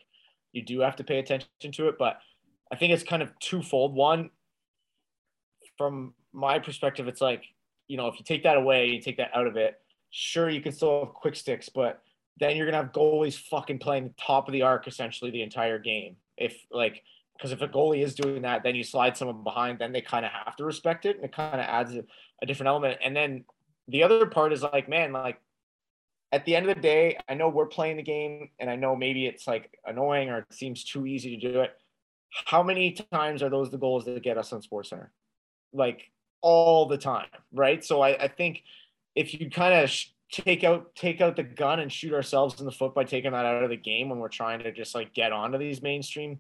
you 0.53 0.63
do 0.63 0.79
have 0.79 0.95
to 0.97 1.03
pay 1.03 1.19
attention 1.19 1.71
to 1.73 1.89
it. 1.89 1.95
But 1.97 2.19
I 2.71 2.75
think 2.77 2.93
it's 2.93 3.03
kind 3.03 3.21
of 3.21 3.37
twofold. 3.39 3.95
One, 3.95 4.29
from 5.79 6.13
my 6.33 6.59
perspective, 6.59 7.07
it's 7.07 7.21
like 7.21 7.45
you 7.87 7.97
know 7.97 8.07
if 8.07 8.19
you 8.19 8.25
take 8.25 8.43
that 8.43 8.57
away, 8.57 8.87
you 8.89 9.01
take 9.01 9.17
that 9.17 9.31
out 9.33 9.47
of 9.47 9.55
it. 9.55 9.79
Sure, 10.11 10.49
you 10.49 10.61
can 10.61 10.73
still 10.73 11.05
have 11.05 11.13
quick 11.13 11.35
sticks, 11.35 11.69
but 11.69 12.03
then 12.39 12.57
you're 12.57 12.65
gonna 12.65 12.83
have 12.83 12.91
goalies 12.91 13.39
fucking 13.39 13.79
playing 13.79 14.03
the 14.09 14.13
top 14.21 14.47
of 14.47 14.53
the 14.53 14.61
arc 14.61 14.87
essentially 14.87 15.31
the 15.31 15.41
entire 15.41 15.79
game. 15.79 16.17
If 16.37 16.55
like 16.69 17.01
because 17.39 17.53
if 17.53 17.61
a 17.61 17.69
goalie 17.69 18.03
is 18.03 18.15
doing 18.15 18.41
that, 18.41 18.63
then 18.63 18.75
you 18.75 18.83
slide 18.83 19.15
someone 19.15 19.43
behind, 19.45 19.79
then 19.79 19.93
they 19.93 20.01
kind 20.01 20.25
of 20.25 20.31
have 20.31 20.57
to 20.57 20.65
respect 20.65 21.05
it, 21.05 21.15
and 21.15 21.23
it 21.23 21.31
kind 21.31 21.61
of 21.61 21.65
adds 21.67 21.95
a, 21.95 22.03
a 22.41 22.45
different 22.45 22.67
element. 22.67 22.99
And 23.01 23.15
then 23.15 23.45
the 23.87 24.03
other 24.03 24.25
part 24.25 24.51
is 24.51 24.61
like, 24.61 24.89
man, 24.89 25.13
like 25.13 25.39
at 26.33 26.43
the 26.45 26.55
end 26.55 26.69
of 26.69 26.75
the 26.75 26.81
day, 26.81 27.17
I 27.29 27.35
know 27.35 27.47
we're 27.47 27.67
playing 27.67 27.95
the 27.95 28.03
game, 28.03 28.49
and 28.59 28.69
I 28.69 28.75
know 28.75 28.93
maybe 28.93 29.25
it's 29.25 29.47
like 29.47 29.71
annoying 29.85 30.29
or 30.29 30.39
it 30.39 30.53
seems 30.53 30.83
too 30.83 31.07
easy 31.07 31.37
to 31.37 31.51
do 31.51 31.61
it. 31.61 31.71
How 32.45 32.61
many 32.61 32.91
times 33.11 33.41
are 33.41 33.49
those 33.49 33.71
the 33.71 33.77
goals 33.77 34.05
that 34.05 34.21
get 34.21 34.37
us 34.37 34.51
on 34.51 34.61
Sports 34.61 34.89
Center? 34.89 35.11
Like 35.73 36.11
all 36.41 36.87
the 36.87 36.97
time, 36.97 37.27
right? 37.53 37.83
So 37.83 38.01
I, 38.01 38.23
I 38.23 38.27
think 38.27 38.63
if 39.15 39.33
you 39.33 39.49
kind 39.49 39.73
of 39.73 39.89
sh- 39.89 40.07
take 40.31 40.63
out 40.63 40.93
take 40.95 41.21
out 41.21 41.35
the 41.35 41.43
gun 41.43 41.79
and 41.79 41.91
shoot 41.91 42.13
ourselves 42.13 42.59
in 42.59 42.65
the 42.65 42.71
foot 42.71 42.93
by 42.93 43.03
taking 43.03 43.31
that 43.31 43.45
out 43.45 43.63
of 43.63 43.69
the 43.69 43.77
game 43.77 44.09
when 44.09 44.19
we're 44.19 44.29
trying 44.29 44.59
to 44.59 44.71
just 44.71 44.93
like 44.93 45.13
get 45.13 45.31
onto 45.31 45.57
these 45.57 45.81
mainstream 45.81 46.37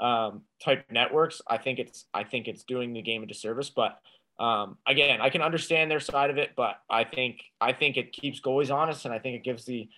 um, 0.00 0.42
type 0.62 0.84
networks. 0.90 1.40
I 1.46 1.58
think 1.58 1.78
it's 1.78 2.06
I 2.12 2.24
think 2.24 2.48
it's 2.48 2.64
doing 2.64 2.92
the 2.92 3.02
game 3.02 3.22
a 3.22 3.26
disservice. 3.26 3.70
But 3.70 3.98
um, 4.38 4.76
again, 4.86 5.20
I 5.20 5.30
can 5.30 5.42
understand 5.42 5.90
their 5.90 6.00
side 6.00 6.30
of 6.30 6.38
it, 6.38 6.50
but 6.56 6.76
I 6.90 7.04
think 7.04 7.42
I 7.60 7.72
think 7.72 7.96
it 7.96 8.12
keeps 8.12 8.40
goalies 8.40 8.74
honest, 8.74 9.04
and 9.04 9.14
I 9.14 9.18
think 9.18 9.36
it 9.36 9.44
gives 9.44 9.64
the 9.64 9.88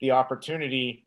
the 0.00 0.12
opportunity 0.12 1.06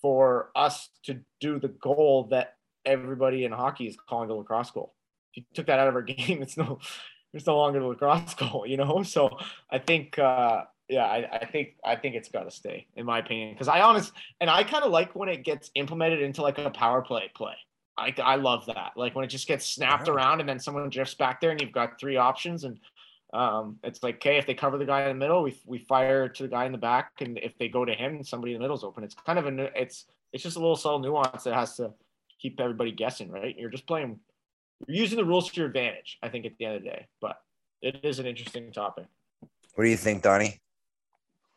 for 0.00 0.50
us 0.54 0.90
to 1.04 1.20
do 1.40 1.58
the 1.58 1.68
goal 1.68 2.28
that 2.30 2.56
everybody 2.84 3.44
in 3.44 3.52
hockey 3.52 3.86
is 3.86 3.96
calling 4.08 4.28
the 4.28 4.34
lacrosse 4.34 4.70
goal. 4.70 4.94
You 5.34 5.44
took 5.54 5.66
that 5.66 5.78
out 5.78 5.88
of 5.88 5.94
our 5.94 6.02
game, 6.16 6.42
it's 6.42 6.56
no 6.56 6.78
it's 7.32 7.46
no 7.46 7.56
longer 7.56 7.80
the 7.80 7.86
lacrosse 7.86 8.34
goal, 8.38 8.64
you 8.66 8.76
know. 8.76 9.02
So 9.02 9.38
I 9.70 9.78
think 9.78 10.18
uh, 10.18 10.64
yeah, 10.88 11.04
I, 11.04 11.28
I, 11.40 11.46
think 11.46 11.76
I 11.84 11.96
think 11.96 12.14
it's 12.14 12.28
got 12.28 12.44
to 12.44 12.50
stay, 12.50 12.86
in 12.96 13.06
my 13.06 13.18
opinion, 13.18 13.52
because 13.52 13.68
I 13.68 13.80
honest 13.80 14.12
and 14.40 14.50
I 14.50 14.64
kind 14.64 14.84
of 14.84 14.90
like 14.90 15.14
when 15.14 15.28
it 15.28 15.44
gets 15.44 15.70
implemented 15.74 16.20
into 16.20 16.42
like 16.42 16.58
a 16.58 16.70
power 16.70 17.02
play 17.02 17.30
play. 17.34 17.54
I 17.96 18.12
I 18.22 18.36
love 18.36 18.66
that, 18.66 18.92
like 18.96 19.14
when 19.14 19.24
it 19.24 19.28
just 19.28 19.46
gets 19.46 19.66
snapped 19.66 20.08
yeah. 20.08 20.14
around 20.14 20.40
and 20.40 20.48
then 20.48 20.58
someone 20.58 20.88
drifts 20.90 21.14
back 21.14 21.40
there 21.40 21.50
and 21.50 21.60
you've 21.60 21.72
got 21.72 21.98
three 22.00 22.16
options 22.16 22.64
and 22.64 22.80
um, 23.34 23.78
it's 23.82 24.02
like 24.02 24.16
okay, 24.16 24.38
if 24.38 24.46
they 24.46 24.54
cover 24.54 24.78
the 24.78 24.84
guy 24.84 25.02
in 25.02 25.08
the 25.08 25.14
middle, 25.14 25.42
we 25.42 25.60
we 25.66 25.78
fire 25.78 26.28
to 26.28 26.42
the 26.44 26.48
guy 26.48 26.66
in 26.66 26.72
the 26.72 26.78
back, 26.78 27.10
and 27.20 27.36
if 27.38 27.58
they 27.58 27.68
go 27.68 27.84
to 27.84 27.92
him, 27.92 28.22
somebody 28.22 28.52
in 28.52 28.58
the 28.58 28.62
middle's 28.62 28.84
open. 28.84 29.02
It's 29.02 29.16
kind 29.26 29.40
of 29.40 29.46
a 29.46 29.80
it's 29.80 30.06
it's 30.32 30.44
just 30.44 30.56
a 30.56 30.60
little 30.60 30.76
subtle 30.76 31.00
nuance 31.00 31.42
that 31.42 31.54
has 31.54 31.76
to 31.76 31.92
keep 32.40 32.60
everybody 32.60 32.92
guessing, 32.92 33.30
right? 33.30 33.56
You're 33.58 33.70
just 33.70 33.86
playing, 33.86 34.20
you're 34.86 34.96
using 34.96 35.18
the 35.18 35.24
rules 35.24 35.50
to 35.50 35.60
your 35.60 35.66
advantage. 35.66 36.18
I 36.22 36.28
think 36.28 36.46
at 36.46 36.52
the 36.58 36.64
end 36.64 36.76
of 36.76 36.82
the 36.82 36.88
day, 36.88 37.06
but 37.20 37.36
it 37.82 38.00
is 38.02 38.18
an 38.18 38.26
interesting 38.26 38.72
topic. 38.72 39.06
What 39.74 39.84
do 39.84 39.90
you 39.90 39.96
think, 39.96 40.22
Donnie? 40.22 40.60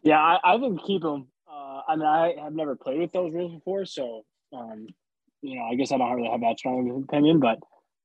Yeah, 0.03 0.19
I, 0.19 0.39
I 0.43 0.59
think 0.59 0.83
keep 0.83 1.01
them. 1.01 1.27
Uh, 1.49 1.81
I 1.87 1.95
mean, 1.95 2.05
I 2.05 2.35
have 2.43 2.53
never 2.53 2.75
played 2.75 2.99
with 2.99 3.11
those 3.11 3.33
rules 3.33 3.53
before, 3.53 3.85
so 3.85 4.25
um, 4.53 4.87
you 5.41 5.55
know, 5.55 5.63
I 5.63 5.75
guess 5.75 5.91
I 5.91 5.97
don't 5.97 6.11
really 6.13 6.29
have 6.29 6.41
that 6.41 6.59
strong 6.59 6.89
of 6.89 6.95
an 6.95 7.03
opinion, 7.03 7.39
but 7.39 7.59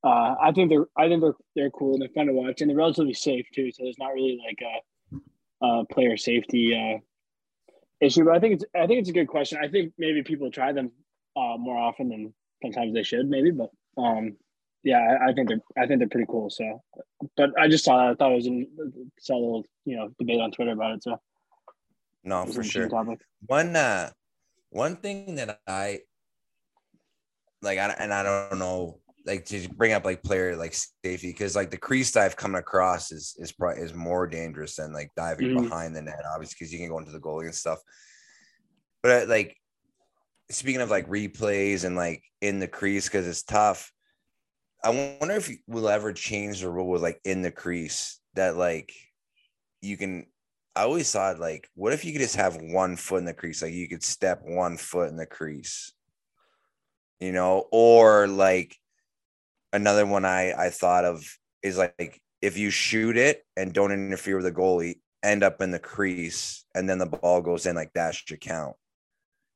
uh, 0.04 0.34
I 0.40 0.52
think 0.54 0.70
they're 0.70 0.86
I 0.96 1.08
think 1.08 1.22
they're 1.22 1.36
they're 1.54 1.70
cool 1.70 1.94
and 1.94 2.02
they're 2.02 2.08
fun 2.08 2.26
to 2.26 2.32
watch 2.32 2.60
and 2.60 2.68
they're 2.68 2.76
relatively 2.76 3.14
safe 3.14 3.46
too. 3.54 3.70
So 3.72 3.84
there's 3.84 3.98
not 3.98 4.14
really 4.14 4.40
like 4.44 4.58
a, 4.62 5.66
a 5.66 5.84
player 5.86 6.16
safety 6.16 6.74
uh, 6.74 6.98
issue. 8.00 8.24
But 8.24 8.36
I 8.36 8.40
think 8.40 8.54
it's 8.54 8.64
I 8.74 8.86
think 8.86 9.00
it's 9.00 9.10
a 9.10 9.14
good 9.14 9.28
question. 9.28 9.58
I 9.62 9.68
think 9.68 9.92
maybe 9.98 10.22
people 10.22 10.50
try 10.50 10.72
them 10.72 10.90
uh, 11.36 11.56
more 11.58 11.78
often 11.78 12.08
than 12.08 12.34
sometimes 12.62 12.94
they 12.94 13.02
should, 13.02 13.28
maybe. 13.28 13.50
But 13.50 13.70
um, 13.96 14.36
yeah, 14.84 15.18
I, 15.26 15.32
think 15.32 15.48
they're 15.48 15.60
I 15.76 15.86
think 15.86 16.00
they're 16.00 16.08
pretty 16.08 16.26
cool. 16.28 16.50
So, 16.50 16.82
but 17.36 17.50
I 17.58 17.68
just 17.68 17.84
saw 17.84 17.98
that 17.98 18.10
I 18.10 18.14
thought 18.14 18.32
it 18.32 18.36
was 18.36 18.46
in 18.46 18.66
saw 19.18 19.34
a 19.34 19.36
little 19.36 19.64
you 19.84 19.96
know 19.96 20.10
debate 20.18 20.40
on 20.40 20.50
Twitter 20.50 20.72
about 20.72 20.96
it. 20.96 21.02
So 21.02 21.20
no, 22.24 22.46
for 22.46 22.62
sure. 22.62 22.88
Topic. 22.88 23.20
One 23.46 23.76
uh 23.76 24.10
one 24.70 24.96
thing 24.96 25.36
that 25.36 25.60
I 25.66 26.00
like 27.60 27.78
I, 27.78 27.94
and 27.98 28.12
I 28.12 28.22
don't 28.22 28.58
know 28.58 28.98
like 29.24 29.44
to 29.46 29.68
bring 29.68 29.92
up 29.92 30.04
like 30.04 30.22
player 30.22 30.56
like 30.56 30.74
safety 31.04 31.28
because 31.28 31.54
like 31.54 31.70
the 31.70 31.76
crease 31.76 32.10
dive 32.10 32.36
coming 32.36 32.58
across 32.58 33.12
is 33.12 33.36
is 33.38 33.52
probably 33.52 33.82
is 33.82 33.94
more 33.94 34.26
dangerous 34.26 34.76
than 34.76 34.92
like 34.92 35.10
diving 35.16 35.48
mm-hmm. 35.48 35.62
behind 35.62 35.94
the 35.94 36.02
net 36.02 36.22
obviously 36.32 36.56
because 36.58 36.72
you 36.72 36.78
can 36.80 36.88
go 36.88 36.98
into 36.98 37.12
the 37.12 37.20
goalie 37.20 37.44
and 37.44 37.54
stuff 37.54 37.78
but 39.02 39.28
like 39.28 39.56
speaking 40.50 40.80
of 40.80 40.90
like 40.90 41.08
replays 41.08 41.84
and 41.84 41.94
like 41.94 42.22
in 42.40 42.58
the 42.58 42.66
crease 42.66 43.06
because 43.06 43.26
it's 43.26 43.44
tough 43.44 43.92
i 44.84 45.16
wonder 45.20 45.34
if 45.34 45.50
we'll 45.66 45.88
ever 45.88 46.12
change 46.12 46.60
the 46.60 46.70
rule 46.70 46.88
with 46.88 47.02
like 47.02 47.20
in 47.24 47.42
the 47.42 47.50
crease 47.50 48.20
that 48.34 48.56
like 48.56 48.92
you 49.80 49.96
can 49.96 50.26
I 50.74 50.84
always 50.84 51.10
thought 51.12 51.38
like, 51.38 51.68
what 51.74 51.92
if 51.92 52.04
you 52.04 52.12
could 52.12 52.22
just 52.22 52.36
have 52.36 52.56
one 52.56 52.96
foot 52.96 53.18
in 53.18 53.24
the 53.26 53.34
crease? 53.34 53.60
Like 53.60 53.74
you 53.74 53.88
could 53.88 54.02
step 54.02 54.40
one 54.42 54.78
foot 54.78 55.10
in 55.10 55.16
the 55.16 55.26
crease, 55.26 55.92
you 57.20 57.32
know, 57.32 57.66
or 57.70 58.26
like 58.26 58.76
another 59.72 60.06
one 60.06 60.24
I 60.24 60.52
I 60.52 60.70
thought 60.70 61.04
of 61.04 61.22
is 61.62 61.76
like 61.76 62.20
if 62.40 62.56
you 62.56 62.70
shoot 62.70 63.16
it 63.16 63.44
and 63.56 63.74
don't 63.74 63.92
interfere 63.92 64.36
with 64.36 64.46
the 64.46 64.52
goalie, 64.52 65.00
end 65.22 65.42
up 65.42 65.60
in 65.60 65.70
the 65.70 65.78
crease, 65.78 66.64
and 66.74 66.88
then 66.88 66.98
the 66.98 67.06
ball 67.06 67.42
goes 67.42 67.66
in, 67.66 67.76
like 67.76 67.92
that 67.92 68.14
should 68.14 68.40
count. 68.40 68.74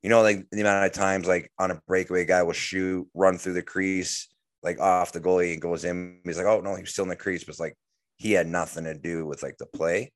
You 0.02 0.10
know, 0.10 0.20
like 0.20 0.46
the 0.50 0.60
amount 0.60 0.84
of 0.84 0.92
times 0.92 1.26
like 1.26 1.50
on 1.58 1.70
a 1.70 1.80
breakaway 1.88 2.26
guy 2.26 2.42
will 2.42 2.52
shoot, 2.52 3.08
run 3.14 3.38
through 3.38 3.54
the 3.54 3.62
crease, 3.62 4.28
like 4.66 4.80
off 4.80 5.12
the 5.12 5.20
goalie 5.20 5.52
and 5.54 5.62
goes 5.62 5.84
in. 5.84 6.20
He's 6.24 6.36
like, 6.36 6.46
oh 6.46 6.60
no, 6.60 6.74
he's 6.76 6.90
still 6.90 7.04
in 7.04 7.08
the 7.08 7.16
crease, 7.16 7.44
but 7.44 7.50
it's 7.50 7.60
like 7.60 7.76
he 8.16 8.32
had 8.32 8.46
nothing 8.46 8.84
to 8.84 8.94
do 8.94 9.24
with 9.24 9.42
like 9.42 9.56
the 9.56 9.66
play. 9.66 10.12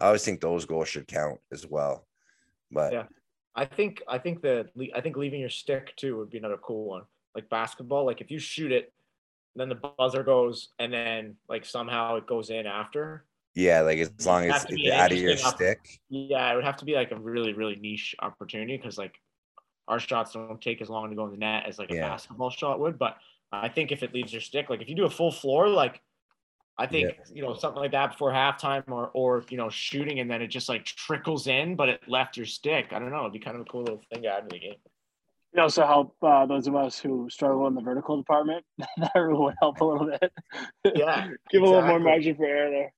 I 0.00 0.06
always 0.06 0.24
think 0.24 0.40
those 0.40 0.64
goals 0.64 0.88
should 0.88 1.06
count 1.06 1.38
as 1.52 1.64
well. 1.66 2.06
But 2.72 2.92
Yeah. 2.92 3.04
I 3.54 3.66
think 3.66 4.02
I 4.08 4.18
think 4.18 4.40
the 4.40 4.66
I 4.96 5.00
think 5.02 5.16
leaving 5.18 5.40
your 5.40 5.50
stick 5.50 5.94
too 5.96 6.16
would 6.16 6.30
be 6.30 6.38
another 6.38 6.56
cool 6.56 6.86
one. 6.86 7.02
Like 7.34 7.48
basketball, 7.50 8.06
like 8.06 8.20
if 8.22 8.30
you 8.30 8.38
shoot 8.38 8.72
it, 8.72 8.92
then 9.54 9.68
the 9.68 9.74
buzzer 9.74 10.22
goes, 10.22 10.70
and 10.78 10.90
then 10.92 11.36
like 11.48 11.66
somehow 11.66 12.16
it 12.16 12.26
goes 12.26 12.48
in 12.48 12.66
after. 12.66 13.26
yeah, 13.54 13.82
like 13.82 13.98
as 13.98 14.10
long 14.24 14.44
as 14.46 14.52
Has 14.52 14.64
to 14.64 14.74
be 14.74 14.86
it's 14.86 14.96
out 14.96 15.12
of 15.12 15.18
your 15.18 15.36
stick. 15.36 15.78
Yeah, 16.08 16.50
it 16.50 16.54
would 16.56 16.64
have 16.64 16.78
to 16.78 16.86
be 16.86 16.94
like 16.94 17.10
a 17.10 17.16
really 17.16 17.52
really 17.52 17.76
niche 17.76 18.14
opportunity 18.20 18.78
because 18.78 18.96
like 18.96 19.14
our 19.86 20.00
shots 20.00 20.32
don't 20.32 20.60
take 20.62 20.80
as 20.80 20.88
long 20.88 21.10
to 21.10 21.16
go 21.16 21.26
in 21.26 21.32
the 21.32 21.36
net 21.36 21.64
as 21.68 21.78
like 21.78 21.90
a 21.90 21.94
Yeah. 21.96 22.08
basketball 22.08 22.48
shot 22.48 22.80
would. 22.80 22.98
But 22.98 23.16
I 23.52 23.68
think 23.68 23.92
if 23.92 24.02
it 24.02 24.14
leaves 24.14 24.32
your 24.32 24.40
stick, 24.40 24.70
like 24.70 24.80
if 24.80 24.88
you 24.88 24.96
do 24.96 25.04
a 25.04 25.10
full 25.10 25.30
floor, 25.30 25.68
like 25.68 26.00
I 26.78 26.86
think 26.86 27.14
you 27.32 27.42
know 27.42 27.54
something 27.54 27.80
like 27.80 27.92
that 27.92 28.12
before 28.12 28.32
halftime, 28.32 28.82
or 28.88 29.10
or 29.14 29.44
you 29.50 29.56
know 29.58 29.68
shooting 29.68 30.20
and 30.20 30.30
then 30.30 30.40
it 30.40 30.48
just 30.48 30.68
like 30.68 30.84
trickles 30.84 31.46
in, 31.46 31.76
but 31.76 31.88
it 31.88 32.00
left 32.08 32.36
your 32.36 32.46
stick. 32.46 32.86
I 32.92 32.98
don't 32.98 33.10
know. 33.10 33.20
It'd 33.20 33.32
be 33.32 33.38
kind 33.38 33.56
of 33.56 33.62
a 33.62 33.64
cool 33.66 33.82
little 33.82 34.00
thing 34.12 34.22
to 34.22 34.28
add 34.28 34.48
to 34.48 34.54
the 34.54 34.58
game. 34.58 34.76
It 35.52 35.60
also 35.60 35.84
help 35.84 36.16
uh, 36.22 36.46
those 36.46 36.66
of 36.66 36.74
us 36.74 36.98
who 36.98 37.28
struggle 37.28 37.66
in 37.66 37.74
the 37.74 37.82
vertical 37.82 38.16
department. 38.16 38.64
that 38.96 39.12
rule 39.14 39.44
would 39.44 39.54
help 39.60 39.80
a 39.82 39.84
little 39.84 40.06
bit. 40.06 40.32
Yeah, 40.94 41.28
Give 41.50 41.60
a 41.62 41.66
little 41.66 41.82
more 41.82 42.00
margin 42.00 42.34
for 42.36 42.46
error 42.46 42.70
there. 42.70 42.92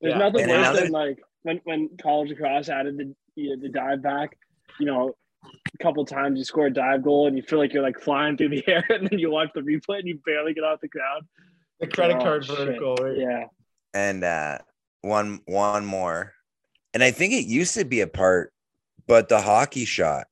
There's 0.00 0.12
Yeah. 0.14 0.18
nothing 0.18 0.40
And 0.42 0.50
worse 0.50 0.80
than 0.80 0.90
like 0.90 1.18
when, 1.42 1.60
when 1.64 1.90
college 2.00 2.30
lacrosse 2.30 2.70
added 2.70 2.96
the 2.96 3.14
you 3.36 3.50
know, 3.50 3.62
the 3.62 3.68
dive 3.68 4.02
back. 4.02 4.38
You 4.80 4.86
know, 4.86 5.14
a 5.44 5.82
couple 5.82 6.04
times 6.04 6.38
you 6.38 6.44
score 6.44 6.66
a 6.66 6.72
dive 6.72 7.02
goal 7.02 7.26
and 7.26 7.36
you 7.36 7.42
feel 7.42 7.58
like 7.58 7.72
you're 7.72 7.82
like 7.82 7.98
flying 8.00 8.36
through 8.36 8.50
the 8.50 8.64
air, 8.68 8.84
and 8.88 9.08
then 9.08 9.18
you 9.18 9.30
watch 9.30 9.50
the 9.54 9.60
replay 9.60 9.98
and 9.98 10.08
you 10.08 10.18
barely 10.24 10.54
get 10.54 10.64
off 10.64 10.80
the 10.80 10.88
ground. 10.88 11.24
The 11.80 11.88
credit 11.88 12.16
Oh, 12.18 12.22
card 12.24 12.44
shit. 12.44 12.56
vertical. 12.56 12.94
right? 12.96 13.16
Yeah, 13.18 13.44
And 13.94 14.22
uh 14.24 14.58
one 15.00 15.40
one 15.46 15.84
more. 15.84 16.34
And 16.94 17.02
I 17.02 17.10
think 17.10 17.32
it 17.32 17.46
used 17.46 17.74
to 17.74 17.84
be 17.84 18.00
a 18.02 18.06
part, 18.06 18.52
but 19.06 19.28
the 19.28 19.40
hockey 19.40 19.84
shot. 19.84 20.26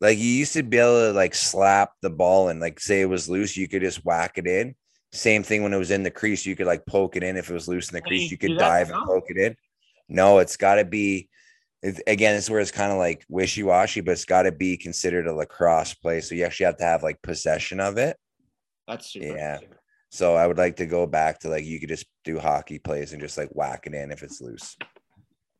Like 0.00 0.18
you 0.18 0.24
used 0.28 0.52
to 0.52 0.62
be 0.62 0.76
able 0.76 1.00
to 1.08 1.12
like 1.12 1.34
slap 1.34 1.92
the 2.02 2.10
ball 2.10 2.48
and 2.50 2.60
like 2.60 2.78
say 2.78 3.00
it 3.00 3.06
was 3.08 3.28
loose, 3.28 3.56
you 3.56 3.66
could 3.66 3.80
just 3.82 4.04
whack 4.04 4.36
it 4.36 4.46
in. 4.46 4.74
Same 5.12 5.42
thing 5.42 5.62
when 5.62 5.72
it 5.72 5.78
was 5.78 5.90
in 5.90 6.02
the 6.02 6.10
crease, 6.10 6.44
you 6.44 6.54
could 6.54 6.66
like 6.66 6.84
poke 6.84 7.16
it 7.16 7.22
in. 7.22 7.36
If 7.38 7.48
it 7.48 7.54
was 7.54 7.66
loose 7.66 7.88
in 7.88 7.94
the 7.94 8.02
crease, 8.02 8.24
you 8.24 8.28
you 8.32 8.38
could 8.38 8.58
dive 8.58 8.90
and 8.90 9.02
poke 9.06 9.24
it 9.28 9.38
in. 9.38 9.56
No, 10.08 10.38
it's 10.38 10.56
got 10.58 10.74
to 10.76 10.84
be. 10.84 11.28
It, 11.82 12.02
again, 12.06 12.34
it's 12.34 12.50
where 12.50 12.60
it's 12.60 12.70
kind 12.70 12.90
of 12.90 12.98
like 12.98 13.24
wishy 13.28 13.62
washy, 13.62 14.00
but 14.00 14.12
it's 14.12 14.24
got 14.24 14.42
to 14.42 14.52
be 14.52 14.76
considered 14.76 15.26
a 15.26 15.32
lacrosse 15.32 15.94
play. 15.94 16.20
So 16.20 16.34
you 16.34 16.44
actually 16.44 16.66
have 16.66 16.78
to 16.78 16.84
have 16.84 17.02
like 17.02 17.20
possession 17.22 17.80
of 17.80 17.98
it. 17.98 18.16
That's 18.88 19.10
super. 19.10 19.26
Yeah. 19.26 19.54
interesting. 19.54 19.78
So 20.10 20.34
I 20.34 20.46
would 20.46 20.58
like 20.58 20.76
to 20.76 20.86
go 20.86 21.06
back 21.06 21.40
to 21.40 21.48
like 21.48 21.64
you 21.64 21.78
could 21.80 21.88
just 21.88 22.06
do 22.24 22.38
hockey 22.38 22.78
plays 22.78 23.12
and 23.12 23.20
just 23.20 23.36
like 23.36 23.50
whack 23.50 23.86
it 23.86 23.94
in 23.94 24.10
if 24.10 24.22
it's 24.22 24.40
loose. 24.40 24.76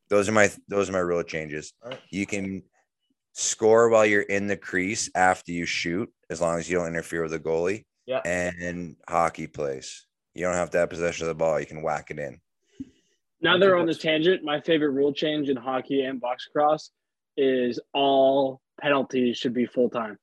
Those 0.09 0.29
are 0.29 0.31
my 0.31 0.49
those 0.67 0.89
are 0.89 0.93
my 0.93 0.99
rule 0.99 1.23
changes. 1.23 1.73
Alright. 1.83 1.99
You 2.09 2.25
can 2.25 2.63
score 3.33 3.89
while 3.89 4.05
you're 4.05 4.21
in 4.21 4.47
the 4.47 4.57
crease 4.57 5.09
after 5.13 5.51
you 5.51 5.65
shoot, 5.65 6.11
as 6.29 6.41
long 6.41 6.57
as 6.57 6.69
you 6.69 6.77
don't 6.77 6.87
interfere 6.87 7.21
with 7.21 7.31
the 7.31 7.39
goalie. 7.39 7.85
Yeah. 8.05 8.21
And 8.25 8.95
hockey 9.07 9.47
plays. 9.47 10.07
You 10.33 10.45
don't 10.45 10.55
have 10.55 10.69
to 10.71 10.79
have 10.79 10.89
possession 10.89 11.25
of 11.25 11.29
the 11.29 11.35
ball. 11.35 11.59
You 11.59 11.65
can 11.65 11.83
whack 11.83 12.09
it 12.09 12.19
in. 12.19 12.39
Now 13.41 13.57
they're 13.57 13.75
on 13.77 13.85
this 13.85 13.99
tangent. 13.99 14.43
My 14.43 14.61
favorite 14.61 14.91
rule 14.91 15.13
change 15.13 15.49
in 15.49 15.57
hockey 15.57 16.01
and 16.01 16.19
box 16.19 16.45
cross 16.51 16.91
is 17.35 17.79
all 17.93 18.61
penalties 18.81 19.37
should 19.37 19.53
be 19.53 19.65
full 19.65 19.89
time. 19.89 20.17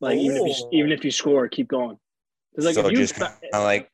Like 0.00 0.18
even 0.18 0.36
if 0.36 0.58
you 0.58 0.68
even 0.72 0.92
if 0.92 1.04
you 1.04 1.10
score, 1.10 1.48
keep 1.48 1.68
going. 1.68 1.98
like 2.56 2.74
so 2.74 2.86
if 2.86 2.92
you 2.92 2.98
just 2.98 3.20
like 3.52 3.90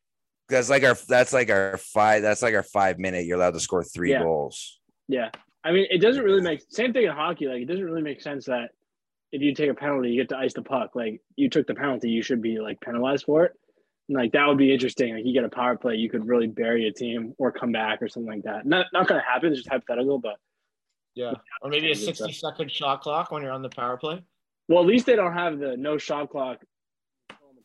that's 0.49 0.69
like 0.69 0.83
our 0.83 0.95
that's 1.07 1.33
like 1.33 1.49
our 1.49 1.77
five 1.77 2.21
that's 2.21 2.41
like 2.41 2.53
our 2.53 2.63
five 2.63 2.99
minute. 2.99 3.25
You're 3.25 3.37
allowed 3.37 3.53
to 3.53 3.59
score 3.59 3.83
three 3.83 4.11
Yeah. 4.11 4.23
goals. 4.23 4.79
yeah, 5.07 5.29
I 5.63 5.71
mean 5.71 5.87
it 5.89 5.99
doesn't 6.01 6.23
really 6.23 6.41
make 6.41 6.61
same 6.69 6.93
thing 6.93 7.05
in 7.05 7.11
hockey. 7.11 7.47
Like 7.47 7.61
it 7.61 7.65
doesn't 7.65 7.83
really 7.85 8.01
make 8.01 8.21
sense 8.21 8.45
that 8.45 8.71
if 9.31 9.41
you 9.41 9.55
take 9.55 9.69
a 9.69 9.73
penalty, 9.73 10.09
you 10.09 10.21
get 10.21 10.29
to 10.29 10.37
ice 10.37 10.53
the 10.53 10.61
puck. 10.61 10.91
Like 10.93 11.21
you 11.37 11.49
took 11.49 11.65
the 11.65 11.73
penalty, 11.75 12.09
you 12.09 12.21
should 12.21 12.41
be 12.41 12.59
like 12.59 12.81
penalized 12.81 13.25
for 13.25 13.45
it. 13.45 13.53
Like 14.13 14.33
that 14.33 14.47
would 14.47 14.57
be 14.57 14.73
interesting. 14.73 15.13
Like 15.15 15.25
you 15.25 15.33
get 15.33 15.43
a 15.45 15.49
power 15.49 15.77
play, 15.77 15.95
you 15.95 16.09
could 16.09 16.27
really 16.27 16.47
bury 16.47 16.87
a 16.87 16.91
team 16.91 17.33
or 17.37 17.51
come 17.51 17.71
back 17.71 18.01
or 18.01 18.09
something 18.09 18.31
like 18.31 18.43
that. 18.43 18.65
Not 18.65 18.87
not 18.93 19.07
gonna 19.07 19.23
happen. 19.27 19.49
It's 19.51 19.59
just 19.59 19.69
hypothetical, 19.69 20.19
but 20.19 20.35
Yeah. 21.15 21.33
Or 21.61 21.69
maybe 21.69 21.91
a 21.91 21.95
Change 21.95 22.09
it, 22.09 22.15
60 22.17 22.33
second 22.33 22.71
shot 22.71 23.01
clock 23.01 23.31
when 23.31 23.41
you're 23.41 23.51
on 23.51 23.61
the 23.61 23.69
power 23.69 23.97
play. 23.97 24.21
Well, 24.67 24.81
at 24.81 24.85
least 24.87 25.05
they 25.05 25.15
don't 25.15 25.33
have 25.33 25.59
the 25.59 25.77
no 25.77 25.97
shot 25.97 26.29
clock 26.29 26.57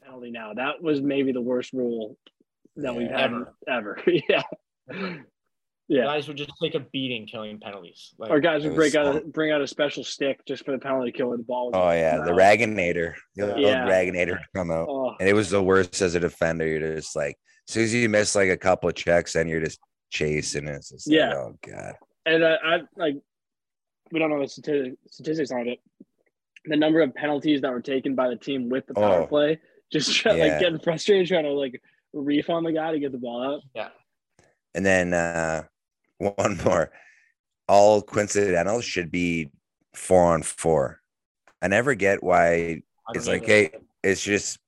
penalty 0.02 0.30
now. 0.30 0.54
That 0.54 0.80
was 0.82 1.00
maybe 1.02 1.32
the 1.32 1.40
worst 1.40 1.72
rule 1.72 2.16
that 2.76 2.94
we've 2.94 3.10
Yeah. 3.10 3.20
had 3.20 3.32
ever. 3.68 3.98
yeah. 4.28 4.42
Yeah. 5.88 6.04
Guys 6.04 6.26
would 6.26 6.36
just 6.36 6.50
take 6.60 6.74
a 6.74 6.80
beating 6.80 7.26
killing 7.26 7.60
penalties. 7.60 8.12
Like, 8.18 8.30
Or 8.30 8.40
guys 8.40 8.64
would 8.64 8.74
break 8.74 8.94
out 8.96 9.16
a, 9.16 9.20
bring 9.20 9.52
out 9.52 9.60
a 9.60 9.66
special 9.68 10.02
stick 10.02 10.40
just 10.44 10.64
for 10.64 10.72
the 10.72 10.78
penalty 10.78 11.12
kill 11.12 11.28
where 11.28 11.36
the 11.36 11.44
ball. 11.44 11.70
Oh 11.74 11.90
yeah, 11.92 12.16
the 12.18 12.32
No. 12.32 12.36
Raginator. 12.36 13.14
The 13.36 13.52
old 13.52 13.60
Yeah. 13.60 13.86
Raginator 13.86 14.30
would 14.32 14.38
come 14.54 14.70
out. 14.72 14.88
Oh, 14.88 15.14
And 15.20 15.28
it 15.28 15.32
was 15.34 15.48
the 15.50 15.62
worst 15.62 16.00
as 16.02 16.14
a 16.16 16.20
defender. 16.20 16.66
You're 16.66 16.96
just 16.96 17.14
like, 17.14 17.36
as 17.68 17.74
soon 17.74 17.84
as 17.84 17.94
you 17.94 18.08
miss 18.08 18.34
like 18.34 18.50
a 18.50 18.56
couple 18.56 18.88
of 18.88 18.96
checks, 18.96 19.34
then 19.34 19.46
you're 19.48 19.60
just 19.60 19.78
chasing. 20.10 20.66
It's 20.66 20.90
just 20.90 21.08
like, 21.08 21.16
Yeah. 21.16 21.34
oh 21.34 21.56
god. 21.64 21.94
and 22.24 22.44
I, 22.44 22.54
I 22.64 22.80
like 22.96 23.14
we 24.12 24.18
don't 24.18 24.30
know 24.30 24.40
the 24.40 24.96
statistics 25.08 25.50
on 25.52 25.68
it. 25.68 25.78
The 26.64 26.76
number 26.76 27.00
of 27.00 27.14
penalties 27.14 27.60
that 27.60 27.70
were 27.70 27.80
taken 27.80 28.16
by 28.16 28.28
the 28.28 28.36
team 28.36 28.68
with 28.68 28.86
the 28.88 28.94
power 28.94 29.22
Oh. 29.22 29.26
play, 29.28 29.60
just 29.92 30.12
try, 30.14 30.34
Yeah. 30.34 30.44
like 30.46 30.60
getting 30.60 30.80
frustrated 30.80 31.28
trying 31.28 31.44
to 31.44 31.50
like 31.52 31.80
reef 32.12 32.50
on 32.50 32.64
the 32.64 32.72
guy 32.72 32.90
to 32.90 32.98
get 32.98 33.12
the 33.12 33.18
ball 33.18 33.54
out. 33.54 33.60
yeah. 33.74 33.90
And 34.74 34.84
then 34.84 35.12
uh 35.14 35.62
one 36.18 36.58
more. 36.64 36.90
All 37.68 38.02
coincidentals 38.02 38.84
should 38.84 39.10
be 39.10 39.50
four 39.94 40.32
on 40.34 40.42
four. 40.42 41.00
I 41.60 41.68
never 41.68 41.94
get 41.94 42.22
why 42.22 42.82
it's 43.14 43.26
like, 43.26 43.44
hey, 43.44 43.70
it's 44.02 44.22
just 44.22 44.58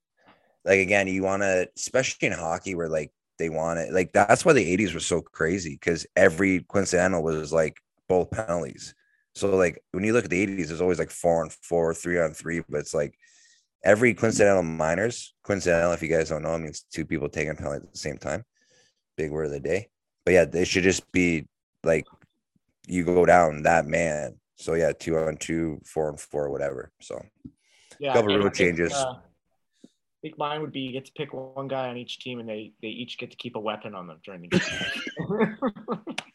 like 0.65 0.81
again, 0.81 1.07
you 1.07 1.23
want 1.23 1.43
to, 1.43 1.69
especially 1.77 2.29
in 2.29 2.35
hockey, 2.35 2.75
where 2.75 2.89
like 2.89 3.13
they 3.39 3.49
want 3.49 3.79
it. 3.79 3.93
Like 3.93 4.13
that's 4.13 4.45
why 4.45 4.53
the 4.53 4.77
'80s 4.77 4.95
were 4.95 5.01
so 5.01 5.21
crazy 5.21 5.75
because 5.75 6.07
every 6.17 6.65
coincidental 6.69 7.23
was 7.23 7.53
like 7.53 7.79
both 8.09 8.31
penalties. 8.31 8.95
So 9.35 9.57
like 9.57 9.81
when 9.93 10.05
you 10.05 10.13
look 10.13 10.25
at 10.25 10.31
the 10.31 10.47
'80s, 10.47 10.69
there's 10.69 10.81
always 10.81 10.99
like 10.99 11.11
four 11.11 11.43
on 11.43 11.51
four, 11.51 11.95
three 11.95 12.21
on 12.21 12.33
three, 12.33 12.63
but 12.69 12.81
it's 12.81 12.95
like 12.95 13.15
every 13.85 14.15
coincidental 14.15 14.63
minors. 14.63 15.35
Coincidental, 15.45 15.93
if 15.93 16.03
you 16.03 16.09
guys 16.09 16.29
don't 16.29 16.43
know, 16.43 16.55
it 16.55 16.59
means 16.59 16.85
two 16.93 17.05
people 17.05 17.29
taking 17.29 17.51
a 17.51 17.55
penalty 17.55 17.87
at 17.87 17.93
the 17.93 17.99
same 17.99 18.19
time. 18.19 18.45
Big 19.17 19.31
word 19.31 19.47
of 19.47 19.53
the 19.53 19.61
day. 19.61 19.89
But 20.29 20.35
yeah, 20.35 20.45
they 20.45 20.67
should 20.67 20.83
just 20.83 21.11
be 21.11 21.47
like 21.85 22.07
you 22.87 23.03
go 23.03 23.25
down 23.25 23.63
that 23.63 23.87
man. 23.87 24.37
So 24.57 24.75
yeah, 24.75 24.93
two 24.93 25.17
on 25.17 25.39
two, 25.39 25.81
four 25.87 26.11
on 26.11 26.19
four, 26.19 26.51
whatever. 26.51 26.93
So 27.01 27.25
yeah, 27.99 28.13
couple 28.13 28.35
and 28.35 28.43
I 28.43 28.45
rule 28.45 28.51
changes. 28.51 28.93
uh, 28.93 29.15
I 29.15 29.89
think 30.21 30.37
mine 30.37 30.61
would 30.61 30.71
be 30.71 30.81
you 30.81 30.93
get 30.93 31.07
to 31.07 31.13
pick 31.17 31.33
one 31.33 31.67
guy 31.67 31.89
on 31.89 31.97
each 31.97 32.19
team 32.19 32.41
and 32.41 32.47
they, 32.47 32.73
they 32.83 32.89
each 32.89 33.17
get 33.17 33.31
to 33.31 33.39
keep 33.39 33.57
a 33.57 33.59
weapon 33.59 33.95
on 33.95 34.07
them 34.07 34.19
during 34.23 34.43
the 34.43 34.49
game. 34.49 34.61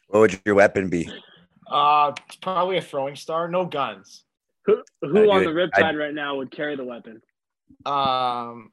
what 0.08 0.18
would 0.18 0.40
your 0.44 0.56
weapon 0.56 0.88
be? 0.88 1.08
uh, 1.70 2.10
it's 2.26 2.34
probably 2.34 2.78
a 2.78 2.82
throwing 2.82 3.14
star, 3.14 3.46
no 3.46 3.64
guns. 3.64 4.24
Who 4.66 4.82
who 5.02 5.30
I 5.30 5.36
on 5.36 5.44
the 5.44 5.56
it. 5.56 5.70
I- 5.72 5.82
riptide 5.82 5.96
right 5.96 6.12
now 6.14 6.34
would 6.38 6.50
carry 6.50 6.74
the 6.74 6.82
weapon? 6.82 7.22
Um, 7.86 8.72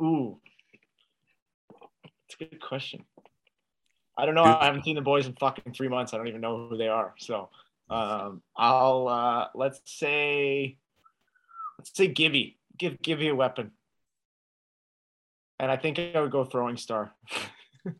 ooh, 0.00 0.38
it's 2.28 2.36
a 2.40 2.44
good 2.44 2.60
question. 2.62 3.04
I 4.16 4.24
don't 4.24 4.34
know. 4.34 4.44
I 4.44 4.64
haven't 4.64 4.84
seen 4.84 4.94
the 4.96 5.02
boys 5.02 5.26
in 5.26 5.34
fucking 5.34 5.74
three 5.74 5.88
months. 5.88 6.14
I 6.14 6.16
don't 6.16 6.28
even 6.28 6.40
know 6.40 6.68
who 6.68 6.76
they 6.76 6.88
are. 6.88 7.14
So, 7.18 7.50
um, 7.90 8.42
I'll 8.56 9.08
uh, 9.08 9.48
let's 9.54 9.80
say, 9.84 10.78
let's 11.78 11.94
say 11.94 12.08
Gibby. 12.08 12.58
Give 12.78 13.00
Gibby 13.02 13.28
a 13.28 13.34
weapon, 13.34 13.72
and 15.58 15.70
I 15.70 15.76
think 15.76 15.98
I 15.98 16.20
would 16.20 16.30
go 16.30 16.44
throwing 16.44 16.76
star. 16.76 17.12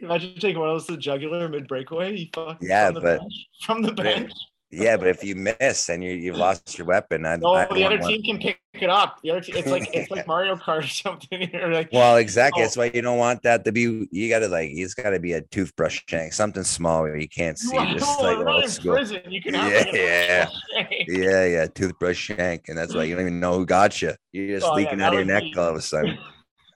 Imagine 0.00 0.34
taking 0.38 0.60
one 0.60 0.68
of 0.68 0.74
those 0.74 0.86
to 0.86 0.92
the 0.92 0.98
jugular 0.98 1.48
mid 1.48 1.66
breakaway. 1.66 2.30
Yeah, 2.60 2.86
from 2.86 2.94
the 2.94 3.00
but- 3.00 3.20
bench, 3.20 3.48
from 3.62 3.82
the 3.82 3.92
bench. 3.92 4.32
Yeah, 4.70 4.98
but 4.98 5.06
if 5.08 5.24
you 5.24 5.34
miss 5.34 5.88
and 5.88 6.04
you 6.04 6.10
you've 6.12 6.36
lost 6.36 6.76
your 6.76 6.86
weapon, 6.86 7.24
I, 7.24 7.36
No, 7.36 7.54
I 7.54 7.64
the 7.72 7.84
other 7.84 7.96
team 7.98 8.22
can 8.22 8.38
pick 8.38 8.60
it 8.74 8.90
up. 8.90 9.18
The 9.22 9.30
other 9.30 9.40
team, 9.40 9.56
it's 9.56 9.68
like 9.68 9.88
it's 9.94 10.10
like 10.10 10.26
Mario 10.32 10.56
Kart 10.56 10.80
or 10.84 10.86
something. 10.86 11.48
You're 11.54 11.72
like, 11.72 11.88
Well, 11.90 12.18
exactly. 12.18 12.60
Oh. 12.60 12.64
That's 12.66 12.76
why 12.76 12.90
you 12.92 13.00
don't 13.00 13.16
want 13.16 13.42
that 13.44 13.64
to 13.64 13.72
be. 13.72 14.06
You 14.10 14.28
got 14.28 14.40
to 14.40 14.48
like. 14.48 14.68
It's 14.72 14.92
got 14.92 15.10
to 15.10 15.20
be 15.20 15.32
a 15.32 15.40
toothbrush 15.40 16.00
shank, 16.06 16.34
something 16.34 16.64
small 16.64 17.00
where 17.02 17.16
you 17.16 17.28
can't 17.28 17.58
see. 17.58 17.74
you 17.76 17.94
Just 17.98 18.20
like 18.20 18.62
in 18.64 18.68
school. 18.68 18.92
prison. 18.94 19.22
You 19.30 19.40
can 19.40 19.54
Yeah, 19.54 20.48
a- 20.76 21.04
Yeah, 21.08 21.44
yeah, 21.46 21.66
toothbrush 21.68 22.18
shank, 22.18 22.68
and 22.68 22.76
that's 22.76 22.94
why 22.94 23.04
you 23.04 23.14
don't 23.14 23.22
even 23.22 23.40
know 23.40 23.54
who 23.54 23.64
got 23.64 24.02
you. 24.02 24.12
You're 24.32 24.58
just 24.58 24.70
Oh, 24.70 24.74
leaking 24.74 24.98
that 24.98 25.06
out 25.06 25.14
of 25.14 25.18
your 25.20 25.24
neck 25.24 25.44
be- 25.44 25.54
all 25.56 25.70
of 25.70 25.76
a 25.76 25.80
sudden. 25.80 26.18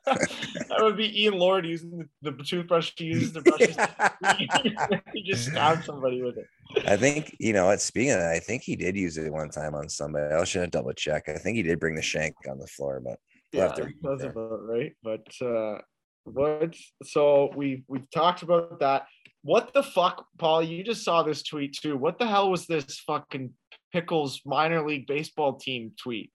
That 0.07 0.81
would 0.81 0.97
be 0.97 1.23
Ian 1.25 1.39
Lord 1.39 1.67
using 1.67 2.09
the, 2.23 2.31
the 2.31 2.43
toothbrush 2.45 2.93
to 2.97 3.05
use 3.05 3.33
to 3.33 3.41
brush 3.41 3.67
his 3.67 3.77
he 5.13 5.23
just 5.23 5.47
stabbed 5.47 5.85
somebody 5.85 6.23
with 6.23 6.39
it. 6.39 6.49
I 6.87 6.97
think 6.97 7.37
you 7.39 7.53
know 7.53 7.67
what. 7.67 7.81
Speaking 7.81 8.13
of 8.13 8.19
that, 8.19 8.33
I 8.33 8.39
think 8.39 8.63
he 8.63 8.77
did 8.77 8.97
use 8.97 9.17
it 9.19 9.33
one 9.33 9.51
time 9.51 9.75
on 9.75 9.89
somebody. 9.89 10.35
I 10.35 10.45
should 10.45 10.63
have 10.63 10.71
double 10.71 10.93
check. 10.93 11.29
I 11.29 11.39
think 11.39 11.57
he 11.57 11.63
did 11.63 11.79
bring 11.81 11.95
the 11.95 12.03
shank 12.03 12.35
on 12.49 12.59
the 12.59 12.67
floor, 12.67 13.01
but 13.01 13.19
We'll 13.53 13.63
Yeah, 13.63 13.69
have 13.69 13.77
to 13.77 13.93
that's 14.03 14.23
about 14.23 14.67
right. 14.67 14.93
But 15.03 15.27
uh 15.41 15.79
what 16.25 16.75
so 17.05 17.51
we 17.55 17.85
we've 17.89 18.11
talked 18.11 18.43
about 18.43 18.81
that. 18.81 19.07
What 19.43 19.75
the 19.75 19.83
fuck, 19.83 20.27
Paul? 20.39 20.63
You 20.63 20.85
just 20.85 21.05
saw 21.05 21.23
this 21.23 21.43
tweet 21.43 21.75
too. 21.75 21.97
What 21.97 22.19
the 22.19 22.27
hell 22.27 22.51
was 22.51 22.67
this 22.67 23.01
fucking 23.01 23.53
Pickles 23.93 24.41
minor 24.47 24.87
league 24.87 25.07
baseball 25.07 25.55
team 25.55 25.93
tweet? 26.03 26.31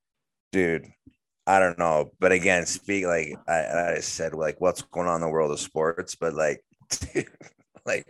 dude, 0.52 0.88
I 1.48 1.60
don't 1.60 1.80
know. 1.80 2.12
But 2.20 2.32
again, 2.32 2.66
speak 2.66 3.06
like 3.06 3.36
I, 3.48 3.96
I 3.96 4.00
said, 4.00 4.34
like 4.34 4.60
what's 4.60 4.82
going 4.82 5.08
on 5.08 5.16
in 5.16 5.22
the 5.22 5.30
world 5.30 5.52
of 5.52 5.60
sports, 5.60 6.16
but 6.16 6.34
like. 6.34 6.64
Like 7.86 8.06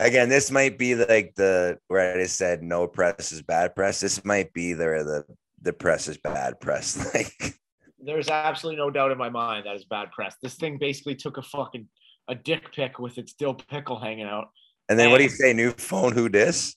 again, 0.00 0.30
this 0.30 0.50
might 0.50 0.78
be 0.78 0.94
like 0.94 1.34
the 1.34 1.78
where 1.88 2.14
I 2.14 2.22
just 2.22 2.38
said 2.38 2.62
no 2.62 2.86
press 2.86 3.30
is 3.30 3.42
bad 3.42 3.76
press. 3.76 4.00
This 4.00 4.24
might 4.24 4.54
be 4.54 4.72
the 4.72 4.86
the 4.86 5.36
the 5.60 5.74
press 5.74 6.08
is 6.08 6.16
bad 6.16 6.58
press. 6.60 6.96
Like 7.14 7.56
There's 7.98 8.30
absolutely 8.30 8.78
no 8.78 8.90
doubt 8.90 9.12
in 9.12 9.18
my 9.18 9.28
mind 9.28 9.66
that 9.66 9.76
is 9.76 9.84
bad 9.84 10.12
press. 10.12 10.36
This 10.42 10.54
thing 10.54 10.78
basically 10.78 11.14
took 11.14 11.36
a 11.36 11.42
fucking 11.42 11.88
a 12.28 12.34
dick 12.34 12.72
pic 12.72 12.98
with 12.98 13.18
its 13.18 13.34
dill 13.34 13.52
pickle 13.52 13.98
hanging 13.98 14.24
out. 14.24 14.48
And 14.88 14.98
then 14.98 15.10
what 15.10 15.18
do 15.18 15.24
you 15.24 15.28
say? 15.28 15.52
New 15.52 15.72
phone, 15.72 16.12
who 16.12 16.30
dis? 16.30 16.74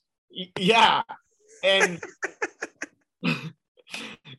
Yeah 0.59 1.03
and 1.63 2.03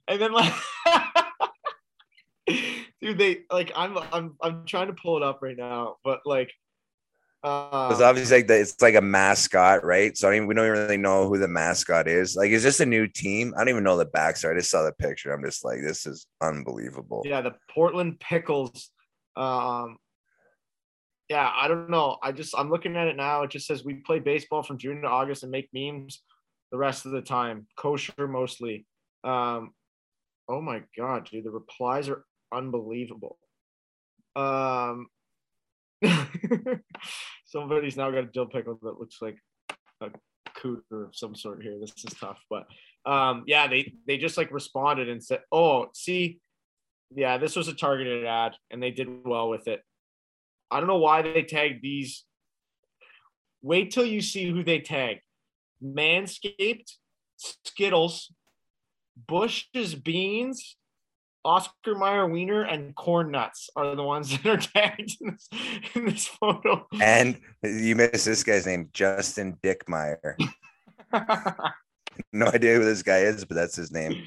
and 0.08 0.20
then 0.20 0.32
like 0.32 0.52
dude 3.00 3.18
they 3.18 3.40
like 3.50 3.72
i'm 3.74 3.98
i'm 4.12 4.36
i'm 4.42 4.64
trying 4.66 4.88
to 4.88 4.92
pull 4.94 5.16
it 5.16 5.22
up 5.22 5.40
right 5.42 5.56
now 5.56 5.96
but 6.04 6.20
like 6.24 6.52
uh 7.42 7.88
Because 7.88 8.00
obviously, 8.00 8.38
like 8.38 8.46
the, 8.46 8.58
it's 8.60 8.80
like 8.80 8.94
a 8.94 9.02
mascot, 9.02 9.84
right? 9.84 10.16
So 10.16 10.28
I 10.28 10.32
mean, 10.32 10.46
we 10.46 10.54
don't 10.54 10.66
really 10.70 10.96
know 10.96 11.28
who 11.28 11.36
the 11.36 11.46
mascot 11.46 12.08
is. 12.08 12.34
Like, 12.36 12.50
is 12.50 12.62
this 12.62 12.80
a 12.80 12.86
new 12.86 13.06
team? 13.06 13.52
I 13.54 13.58
don't 13.58 13.68
even 13.68 13.84
know 13.84 13.98
the 13.98 14.06
backstory. 14.06 14.52
I 14.54 14.58
just 14.60 14.70
saw 14.70 14.82
the 14.82 14.92
picture. 14.92 15.30
I'm 15.30 15.44
just 15.44 15.62
like, 15.62 15.80
this 15.82 16.06
is 16.06 16.26
unbelievable. 16.40 17.20
yeah 17.26 17.42
the 17.42 17.54
portland 17.68 18.18
pickles 18.18 18.90
um 19.36 19.98
yeah 21.28 21.50
i 21.56 21.68
don't 21.68 21.90
know 21.90 22.16
i 22.22 22.32
just 22.32 22.54
i'm 22.56 22.70
looking 22.70 22.96
at 22.96 23.08
it 23.08 23.16
now 23.16 23.42
it 23.42 23.50
just 23.50 23.66
says 23.66 23.84
we 23.84 23.94
play 23.94 24.18
baseball 24.18 24.62
from 24.62 24.78
june 24.78 25.02
to 25.02 25.08
august 25.08 25.42
and 25.42 25.52
make 25.52 25.68
memes 25.74 26.22
the 26.70 26.78
rest 26.78 27.06
of 27.06 27.12
the 27.12 27.22
time 27.22 27.66
kosher 27.76 28.28
mostly 28.28 28.86
um 29.24 29.72
oh 30.48 30.60
my 30.60 30.82
god 30.96 31.28
dude 31.30 31.44
the 31.44 31.50
replies 31.50 32.08
are 32.08 32.24
unbelievable 32.52 33.38
um 34.36 35.06
somebody's 37.46 37.96
now 37.96 38.10
got 38.10 38.24
a 38.24 38.26
dill 38.26 38.46
pickle 38.46 38.78
that 38.82 39.00
looks 39.00 39.18
like 39.22 39.38
a 40.02 40.08
cooter 40.56 41.06
of 41.06 41.16
some 41.16 41.34
sort 41.34 41.62
here 41.62 41.78
this 41.80 41.92
is 42.04 42.14
tough 42.18 42.40
but 42.50 42.66
um 43.06 43.42
yeah 43.46 43.66
they 43.66 43.94
they 44.06 44.18
just 44.18 44.36
like 44.36 44.50
responded 44.52 45.08
and 45.08 45.22
said 45.22 45.40
oh 45.50 45.86
see 45.94 46.38
yeah, 47.14 47.38
this 47.38 47.56
was 47.56 47.68
a 47.68 47.74
targeted 47.74 48.24
ad 48.24 48.56
and 48.70 48.82
they 48.82 48.90
did 48.90 49.08
well 49.24 49.48
with 49.48 49.68
it. 49.68 49.82
I 50.70 50.78
don't 50.78 50.88
know 50.88 50.98
why 50.98 51.22
they 51.22 51.42
tagged 51.42 51.82
these. 51.82 52.24
Wait 53.62 53.90
till 53.90 54.04
you 54.04 54.20
see 54.20 54.50
who 54.50 54.64
they 54.64 54.80
tagged. 54.80 55.20
Manscaped, 55.82 56.90
Skittles, 57.36 58.32
Bush's 59.16 59.94
Beans, 59.94 60.76
Oscar 61.44 61.94
Mayer 61.94 62.26
Wiener, 62.26 62.62
and 62.62 62.94
Corn 62.94 63.30
Nuts 63.30 63.70
are 63.76 63.94
the 63.94 64.02
ones 64.02 64.30
that 64.42 64.46
are 64.46 64.56
tagged 64.56 65.16
in 65.20 65.30
this, 65.32 65.48
in 65.94 66.06
this 66.06 66.26
photo. 66.26 66.86
And 67.00 67.38
you 67.62 67.96
missed 67.96 68.24
this 68.24 68.42
guy's 68.42 68.66
name, 68.66 68.90
Justin 68.92 69.58
Dickmeyer. 69.62 70.36
No 72.32 72.46
idea 72.46 72.74
who 72.76 72.84
this 72.84 73.02
guy 73.02 73.18
is, 73.20 73.44
but 73.44 73.54
that's 73.54 73.76
his 73.76 73.92
name. 73.92 74.26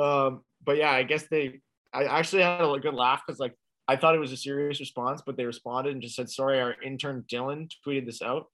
um, 0.00 0.42
but 0.64 0.76
yeah, 0.76 0.90
I 0.90 1.02
guess 1.02 1.24
they. 1.28 1.60
I 1.92 2.04
actually 2.04 2.42
had 2.42 2.60
a 2.60 2.78
good 2.78 2.94
laugh 2.94 3.22
because 3.26 3.40
like 3.40 3.54
I 3.88 3.96
thought 3.96 4.14
it 4.14 4.18
was 4.18 4.32
a 4.32 4.36
serious 4.36 4.80
response, 4.80 5.22
but 5.24 5.36
they 5.36 5.44
responded 5.44 5.92
and 5.92 6.02
just 6.02 6.16
said, 6.16 6.28
"Sorry, 6.28 6.60
our 6.60 6.74
intern 6.82 7.24
Dylan 7.30 7.70
tweeted 7.86 8.06
this 8.06 8.22
out." 8.22 8.46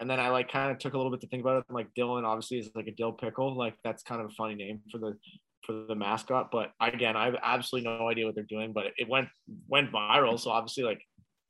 And 0.00 0.08
then 0.08 0.20
I 0.20 0.28
like 0.28 0.50
kind 0.50 0.70
of 0.70 0.78
took 0.78 0.94
a 0.94 0.96
little 0.96 1.10
bit 1.10 1.20
to 1.22 1.26
think 1.28 1.42
about 1.42 1.58
it. 1.58 1.64
I'm 1.68 1.74
like, 1.74 1.88
Dylan 1.96 2.24
obviously 2.24 2.58
is 2.58 2.70
like 2.74 2.86
a 2.86 2.92
dill 2.92 3.12
pickle. 3.12 3.56
Like 3.56 3.74
that's 3.82 4.02
kind 4.02 4.20
of 4.20 4.28
a 4.28 4.34
funny 4.34 4.54
name 4.54 4.80
for 4.90 4.98
the 4.98 5.16
for 5.64 5.84
the 5.86 5.94
mascot. 5.94 6.50
But 6.50 6.72
again, 6.80 7.16
I 7.16 7.26
have 7.26 7.36
absolutely 7.42 7.90
no 7.90 8.08
idea 8.08 8.26
what 8.26 8.34
they're 8.34 8.44
doing. 8.44 8.72
But 8.72 8.86
it 8.96 9.08
went 9.08 9.28
went 9.68 9.92
viral, 9.92 10.38
so 10.38 10.50
obviously, 10.50 10.84
like, 10.84 11.00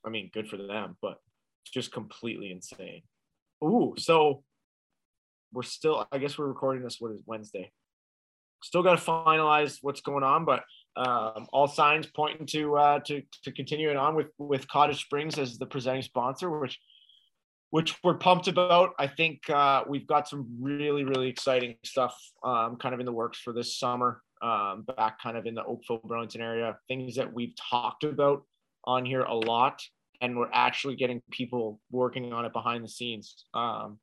I 0.05 0.11
mean, 0.11 0.31
good 0.33 0.49
for 0.49 0.57
them. 0.57 0.97
But 1.03 1.19
it's 1.65 1.73
just 1.73 1.93
completely 1.93 2.51
insane. 2.51 3.03
Ooh, 3.63 3.95
so 3.99 4.45
we're 5.53 5.63
still. 5.63 6.07
I 6.11 6.19
guess 6.19 6.39
we're 6.39 6.47
recording 6.47 6.83
this. 6.83 6.97
What 7.01 7.13
is 7.13 7.23
Wednesday? 7.27 7.73
Still 8.63 8.83
got 8.83 8.99
to 8.99 9.05
finalize 9.05 9.79
what's 9.83 10.01
going 10.01 10.25
on, 10.25 10.45
but 10.45 10.65
um, 10.97 11.47
all 11.53 11.69
signs 11.69 12.07
pointing 12.07 12.47
to 12.47 12.77
uh, 12.77 12.99
to 13.01 13.23
to 13.45 13.53
continuing 13.53 13.97
on 13.97 14.17
with 14.17 14.29
with 14.39 14.67
Cottage 14.69 15.05
Springs 15.05 15.39
as 15.39 15.59
the 15.59 15.67
presenting 15.67 16.03
sponsor, 16.03 16.51
which 16.51 16.79
which 17.71 17.97
we're 18.03 18.15
pumped 18.15 18.49
about. 18.49 18.95
I 18.99 19.07
think 19.07 19.49
uh, 19.51 19.85
we've 19.89 20.07
got 20.07 20.29
some 20.29 20.47
really 20.61 21.05
really 21.05 21.29
exciting 21.29 21.77
stuff 21.85 22.17
um, 22.43 22.77
kind 22.77 22.95
of 22.95 23.01
in 23.01 23.07
the 23.07 23.13
works 23.13 23.39
for 23.39 23.53
this 23.53 23.79
summer. 23.79 24.23
Um, 24.41 24.87
back 24.97 25.21
kind 25.21 25.37
of 25.37 25.47
in 25.47 25.55
the 25.57 25.65
Oakville 25.65 26.01
Burlington 26.05 26.41
area, 26.41 26.79
things 26.87 27.17
that 27.17 27.33
we've 27.33 27.55
talked 27.57 28.05
about 28.05 28.45
on 28.85 29.05
here 29.05 29.23
a 29.23 29.35
lot, 29.35 29.83
and 30.21 30.39
we're 30.39 30.51
actually 30.53 30.95
getting 30.95 31.21
people 31.33 31.81
working 31.91 32.33
on 32.33 32.45
it 32.45 32.53
behind 32.53 32.85
the 32.85 32.89
scenes. 32.89 33.45
Um, 33.53 33.99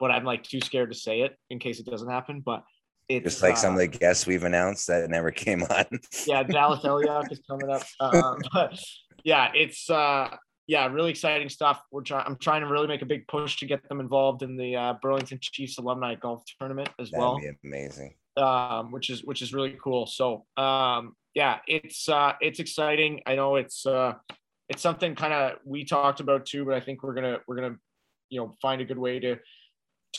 but 0.00 0.10
I'm 0.10 0.24
like 0.24 0.42
too 0.42 0.60
scared 0.60 0.90
to 0.90 0.98
say 0.98 1.22
it 1.22 1.36
in 1.50 1.58
case 1.58 1.78
it 1.80 1.86
doesn't 1.86 2.08
happen. 2.08 2.40
But 2.44 2.64
it's 3.08 3.24
Just 3.24 3.42
like 3.42 3.56
some 3.56 3.74
uh, 3.74 3.74
of 3.74 3.78
the 3.80 3.98
guests 3.98 4.26
we've 4.26 4.44
announced 4.44 4.86
that 4.88 5.08
never 5.08 5.30
came 5.32 5.62
on. 5.62 5.86
yeah, 6.26 6.42
Dallas 6.42 6.80
Eliak 6.80 7.32
is 7.32 7.40
coming 7.48 7.70
up. 7.70 7.82
Um, 8.00 8.38
but 8.52 8.78
yeah, 9.24 9.50
it's 9.54 9.88
uh, 9.88 10.28
yeah, 10.68 10.86
really 10.86 11.10
exciting 11.10 11.48
stuff. 11.48 11.82
We're 11.90 12.02
trying. 12.02 12.24
I'm 12.26 12.36
trying 12.36 12.60
to 12.60 12.68
really 12.68 12.86
make 12.86 13.00
a 13.00 13.06
big 13.06 13.26
push 13.26 13.56
to 13.56 13.66
get 13.66 13.88
them 13.88 14.00
involved 14.00 14.42
in 14.42 14.58
the 14.58 14.76
uh, 14.76 14.94
Burlington 15.00 15.38
Chiefs 15.40 15.78
alumni 15.78 16.14
golf 16.14 16.44
tournament 16.60 16.90
as 16.98 17.10
That'd 17.10 17.20
well, 17.20 17.38
be 17.38 17.50
amazing. 17.64 18.14
um, 18.36 18.92
which 18.92 19.08
is 19.08 19.24
which 19.24 19.40
is 19.40 19.54
really 19.54 19.78
cool. 19.82 20.06
So 20.06 20.44
um, 20.58 21.16
yeah, 21.34 21.60
it's 21.66 22.06
uh, 22.06 22.34
it's 22.42 22.60
exciting. 22.60 23.22
I 23.26 23.34
know 23.34 23.56
it's 23.56 23.86
uh, 23.86 24.12
it's 24.68 24.82
something 24.82 25.14
kind 25.14 25.32
of 25.32 25.58
we 25.64 25.86
talked 25.86 26.20
about 26.20 26.44
too, 26.44 26.66
but 26.66 26.74
I 26.74 26.80
think 26.80 27.02
we're 27.02 27.14
gonna 27.14 27.38
we're 27.48 27.56
gonna 27.56 27.76
you 28.28 28.38
know 28.38 28.54
find 28.60 28.82
a 28.82 28.84
good 28.84 28.98
way 28.98 29.18
to 29.20 29.38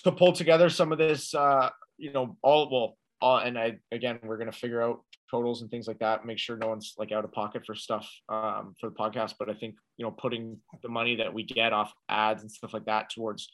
to 0.03 0.11
pull 0.11 0.33
together 0.33 0.71
some 0.71 0.91
of 0.91 0.97
this 0.97 1.35
uh, 1.35 1.69
you 1.97 2.11
know 2.11 2.37
all 2.41 2.71
well 2.71 2.97
all 3.21 3.37
and 3.37 3.55
I 3.55 3.77
again 3.91 4.17
we're 4.23 4.37
gonna 4.37 4.51
figure 4.51 4.81
out 4.81 5.03
totals 5.29 5.61
and 5.61 5.69
things 5.69 5.87
like 5.87 5.99
that 5.99 6.25
make 6.25 6.39
sure 6.39 6.57
no 6.57 6.67
one's 6.67 6.93
like 6.97 7.11
out 7.11 7.23
of 7.23 7.31
pocket 7.31 7.65
for 7.65 7.75
stuff 7.75 8.09
um, 8.29 8.75
for 8.79 8.89
the 8.89 8.95
podcast. 8.95 9.35
But 9.37 9.49
I 9.49 9.53
think 9.53 9.75
you 9.97 10.05
know 10.05 10.11
putting 10.11 10.57
the 10.81 10.89
money 10.89 11.15
that 11.17 11.33
we 11.33 11.43
get 11.43 11.73
off 11.73 11.93
ads 12.09 12.41
and 12.41 12.51
stuff 12.51 12.73
like 12.73 12.85
that 12.85 13.09
towards 13.09 13.49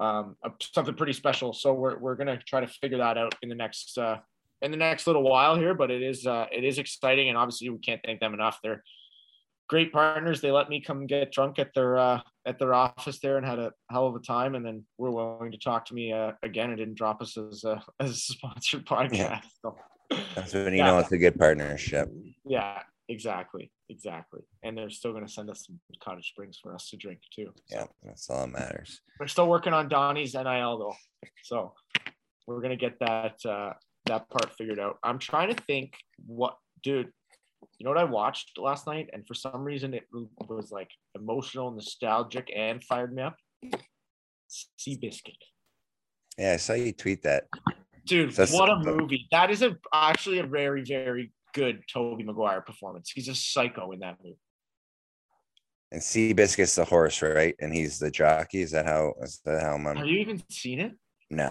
um, 0.00 0.36
a, 0.44 0.50
something 0.60 0.94
pretty 0.94 1.12
special. 1.12 1.52
So 1.52 1.72
we're, 1.74 1.98
we're 1.98 2.16
gonna 2.16 2.38
try 2.38 2.60
to 2.60 2.66
figure 2.66 2.98
that 2.98 3.18
out 3.18 3.34
in 3.42 3.48
the 3.48 3.54
next 3.54 3.96
uh, 3.98 4.18
in 4.62 4.70
the 4.70 4.76
next 4.76 5.06
little 5.06 5.22
while 5.22 5.56
here 5.56 5.72
but 5.72 5.90
it 5.90 6.02
is 6.02 6.26
uh, 6.26 6.46
it 6.52 6.64
is 6.64 6.78
exciting. 6.78 7.28
And 7.28 7.38
obviously 7.38 7.68
we 7.70 7.78
can't 7.78 8.00
thank 8.04 8.20
them 8.20 8.34
enough. 8.34 8.58
They're 8.62 8.82
great 9.70 9.92
partners. 9.92 10.40
They 10.40 10.50
let 10.50 10.68
me 10.68 10.80
come 10.80 11.06
get 11.06 11.30
drunk 11.30 11.60
at 11.60 11.72
their 11.74 11.96
uh, 11.96 12.20
at 12.44 12.58
their 12.58 12.74
office 12.74 13.20
there 13.20 13.38
and 13.38 13.46
had 13.46 13.60
a 13.60 13.72
hell 13.90 14.06
of 14.06 14.16
a 14.16 14.18
time. 14.18 14.56
And 14.56 14.66
then 14.66 14.84
were 14.98 15.12
willing 15.12 15.52
to 15.52 15.58
talk 15.58 15.86
to 15.86 15.94
me 15.94 16.12
uh, 16.12 16.32
again 16.42 16.70
and 16.70 16.78
didn't 16.78 16.96
drop 16.96 17.22
us 17.22 17.38
as 17.38 17.64
a 17.64 17.82
as 18.00 18.10
a 18.10 18.14
sponsored 18.14 18.84
podcast. 18.84 19.16
Yeah. 19.16 19.40
so 19.62 19.76
That's 20.34 20.52
when 20.54 20.72
you 20.72 20.78
Yeah. 20.78 20.86
know 20.86 20.98
it's 20.98 21.12
a 21.12 21.18
good 21.18 21.38
partnership. 21.38 22.10
yeah 22.44 22.82
exactly 23.08 23.72
exactly 23.88 24.40
and 24.62 24.78
they're 24.78 24.88
still 24.90 25.12
going 25.12 25.26
to 25.26 25.32
send 25.32 25.50
us 25.50 25.66
some 25.66 25.80
cottage 26.00 26.28
springs 26.28 26.58
for 26.62 26.74
us 26.74 26.88
to 26.90 26.96
drink 26.96 27.18
too 27.34 27.52
So 27.66 27.76
Yeah, 27.78 27.86
that's 28.04 28.30
all 28.30 28.46
that 28.46 28.52
matters. 28.52 29.00
we're 29.18 29.26
still 29.26 29.48
working 29.48 29.72
on 29.72 29.88
donnie's 29.88 30.34
nil 30.34 30.78
though 30.78 30.94
so 31.42 31.74
we're 32.46 32.60
going 32.60 32.70
to 32.70 32.76
get 32.76 32.98
that 33.00 33.36
uh 33.44 33.72
that 34.06 34.28
part 34.30 34.52
figured 34.56 34.78
out 34.78 34.98
i'm 35.02 35.18
trying 35.18 35.54
to 35.54 35.60
think 35.64 35.94
what 36.26 36.56
dude 36.84 37.10
you 37.78 37.84
know 37.84 37.90
what 37.90 37.98
I 37.98 38.04
watched 38.04 38.56
last 38.58 38.86
night, 38.86 39.10
and 39.12 39.26
for 39.26 39.34
some 39.34 39.62
reason 39.62 39.92
it 39.92 40.04
was 40.48 40.70
like 40.72 40.90
emotional, 41.14 41.70
nostalgic, 41.70 42.50
and 42.56 42.82
fired 42.82 43.14
me 43.14 43.22
up. 43.22 43.36
Seabiscuit. 44.78 45.36
Yeah, 46.38 46.52
I 46.54 46.56
saw 46.56 46.72
you 46.72 46.92
tweet 46.92 47.22
that. 47.22 47.44
Dude, 48.04 48.30
That's- 48.32 48.52
what 48.52 48.68
a 48.70 48.76
movie. 48.78 49.26
That 49.30 49.50
is 49.50 49.62
a 49.62 49.76
actually 49.92 50.38
a 50.38 50.46
very, 50.46 50.82
very 50.84 51.32
good 51.54 51.82
Tobey 51.92 52.24
Maguire 52.24 52.60
performance. 52.60 53.10
He's 53.10 53.28
a 53.28 53.34
psycho 53.34 53.92
in 53.92 54.00
that 54.00 54.16
movie. 54.22 54.38
And 55.92 56.00
Seabiscuit's 56.00 56.76
the 56.76 56.84
horse, 56.84 57.20
right? 57.20 57.54
And 57.58 57.74
he's 57.74 57.98
the 57.98 58.10
jockey. 58.10 58.62
Is 58.62 58.70
that 58.70 58.86
how? 58.86 59.14
Is 59.22 59.40
that 59.44 59.60
how 59.60 59.76
Have 59.76 59.98
I'm? 59.98 60.04
you 60.04 60.18
even 60.20 60.42
seen 60.48 60.78
it? 60.80 60.92
No. 61.30 61.50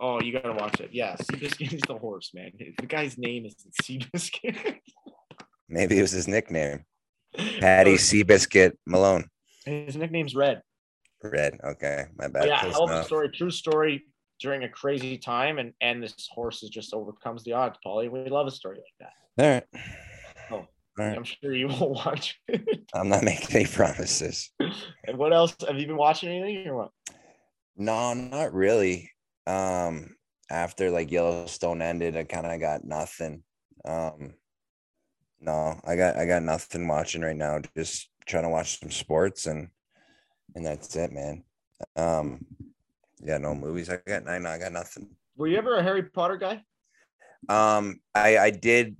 Oh, 0.00 0.20
you 0.20 0.32
gotta 0.32 0.52
watch 0.52 0.80
it. 0.80 0.90
Yeah, 0.92 1.16
Seabiscuit 1.16 1.72
is 1.72 1.80
the 1.86 1.98
horse, 1.98 2.30
man. 2.34 2.52
The 2.78 2.86
guy's 2.86 3.18
name 3.18 3.46
is 3.46 3.56
Seabiscuit. 3.82 4.78
Maybe 5.68 5.98
it 5.98 6.02
was 6.02 6.12
his 6.12 6.28
nickname. 6.28 6.84
Patty 7.58 7.92
oh. 7.92 7.96
Seabiscuit 7.96 8.72
Malone. 8.86 9.24
His 9.64 9.96
nickname's 9.96 10.34
Red. 10.34 10.62
Red. 11.22 11.58
Okay, 11.64 12.04
my 12.16 12.28
bad. 12.28 12.46
yeah, 12.46 12.60
Close 12.60 12.74
hell 12.74 12.84
of 12.84 12.90
a 12.90 13.04
story, 13.04 13.30
true 13.30 13.50
story 13.50 14.04
during 14.40 14.64
a 14.64 14.68
crazy 14.68 15.18
time, 15.18 15.58
and 15.58 15.72
and 15.80 16.02
this 16.02 16.28
horse 16.30 16.62
is 16.62 16.70
just 16.70 16.94
overcomes 16.94 17.44
the 17.44 17.52
odds, 17.52 17.78
Paulie. 17.84 18.10
We 18.10 18.28
love 18.30 18.46
a 18.46 18.50
story 18.50 18.78
like 18.78 19.10
that. 19.36 19.44
All 19.44 19.50
right. 19.50 19.64
Oh. 20.50 20.68
All 20.96 21.04
right. 21.04 21.16
I'm 21.16 21.24
sure 21.24 21.54
you 21.54 21.66
will 21.68 21.94
watch 22.06 22.40
it. 22.48 22.86
I'm 22.94 23.08
not 23.08 23.24
making 23.24 23.56
any 23.56 23.66
promises. 23.66 24.50
and 24.60 25.18
what 25.18 25.32
else? 25.32 25.56
Have 25.66 25.78
you 25.78 25.86
been 25.86 25.96
watching 25.96 26.28
anything 26.28 26.68
or 26.68 26.76
what? 26.76 26.90
No, 27.76 28.14
not 28.14 28.52
really. 28.52 29.10
Um, 29.46 30.14
after 30.50 30.90
like 30.90 31.10
Yellowstone 31.10 31.82
ended, 31.82 32.16
I 32.16 32.24
kind 32.24 32.46
of 32.46 32.60
got 32.60 32.84
nothing. 32.84 33.42
Um, 33.84 34.34
no, 35.40 35.80
I 35.84 35.96
got 35.96 36.16
I 36.16 36.26
got 36.26 36.42
nothing 36.42 36.86
watching 36.86 37.22
right 37.22 37.36
now. 37.36 37.60
Just 37.76 38.08
trying 38.26 38.44
to 38.44 38.48
watch 38.48 38.80
some 38.80 38.90
sports 38.90 39.46
and 39.46 39.68
and 40.54 40.64
that's 40.64 40.94
it, 40.96 41.12
man. 41.12 41.44
Um, 41.96 42.46
yeah, 43.22 43.38
no 43.38 43.54
movies. 43.54 43.90
I 43.90 43.98
got 44.06 44.28
I 44.28 44.38
know 44.38 44.50
I 44.50 44.58
got 44.58 44.72
nothing. 44.72 45.08
Were 45.36 45.46
you 45.46 45.56
ever 45.56 45.76
a 45.76 45.82
Harry 45.82 46.02
Potter 46.04 46.36
guy? 46.36 46.62
Um, 47.48 48.00
I 48.14 48.38
I 48.38 48.50
did. 48.50 48.96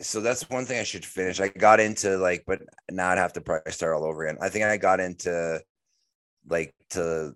So 0.00 0.20
that's 0.20 0.48
one 0.48 0.64
thing 0.64 0.80
I 0.80 0.84
should 0.84 1.04
finish. 1.04 1.40
I 1.40 1.48
got 1.48 1.78
into 1.78 2.16
like, 2.16 2.44
but 2.46 2.62
now 2.90 3.10
I'd 3.10 3.18
have 3.18 3.34
to 3.34 3.42
probably 3.42 3.72
start 3.72 3.94
all 3.94 4.04
over 4.04 4.24
again. 4.24 4.38
I 4.40 4.48
think 4.48 4.64
I 4.64 4.78
got 4.78 4.98
into 4.98 5.60
like 6.48 6.74
to 6.90 7.34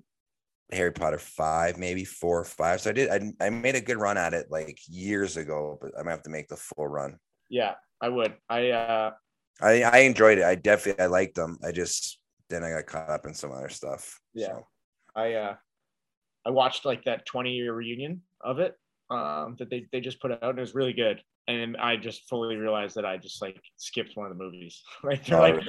Harry 0.73 0.93
Potter 0.93 1.19
five, 1.19 1.77
maybe 1.77 2.05
four 2.05 2.41
or 2.41 2.45
five. 2.45 2.81
So 2.81 2.91
I 2.91 2.93
did. 2.95 3.11
I 3.11 3.47
I 3.47 3.51
made 3.51 3.75
a 3.75 3.81
good 3.81 3.99
run 3.99 4.17
at 4.17 4.35
it 4.35 4.47
like 4.51 4.79
years 4.89 5.37
ago, 5.37 5.79
but 5.81 5.91
I'm 5.97 6.05
gonna 6.05 6.13
have 6.13 6.23
to 6.23 6.31
make 6.31 6.49
the 6.49 6.57
full 6.57 6.89
run. 6.89 7.19
Yeah, 7.51 7.75
I 8.01 8.09
would. 8.09 8.35
I 8.49 8.71
uh 8.71 9.11
I 9.61 9.83
I 9.83 9.99
enjoyed 9.99 10.39
it. 10.39 10.45
I 10.45 10.55
definitely 10.55 11.03
I 11.03 11.07
liked 11.07 11.35
them. 11.35 11.59
I 11.63 11.73
just 11.73 12.19
then 12.49 12.65
I 12.65 12.71
got 12.71 12.87
caught 12.87 13.11
up 13.11 13.27
in 13.27 13.35
some 13.35 13.53
other 13.53 13.69
stuff. 13.69 14.21
Yeah. 14.33 14.49
So, 14.49 14.67
I 15.15 15.35
uh 15.35 15.55
I 16.47 16.51
watched 16.51 16.85
like 16.85 17.05
that 17.05 17.27
20 17.27 17.51
year 17.53 17.73
reunion 17.75 18.23
of 18.43 18.59
it 18.59 18.75
um 19.11 19.55
that 19.59 19.69
they, 19.71 19.87
they 19.93 20.01
just 20.01 20.21
put 20.21 20.31
out 20.33 20.43
and 20.43 20.59
it 20.59 20.61
was 20.63 20.75
really 20.75 20.93
good. 20.93 21.23
And 21.47 21.77
I 21.77 21.97
just 21.97 22.27
fully 22.29 22.57
realized 22.57 22.95
that 22.97 23.05
I 23.05 23.19
just 23.19 23.43
like 23.43 23.61
skipped 23.77 24.13
one 24.17 24.31
of 24.31 24.37
the 24.37 24.43
movies. 24.43 24.83
like 25.05 25.25
they're 25.27 25.39
Oh, 25.39 25.43
like 25.43 25.63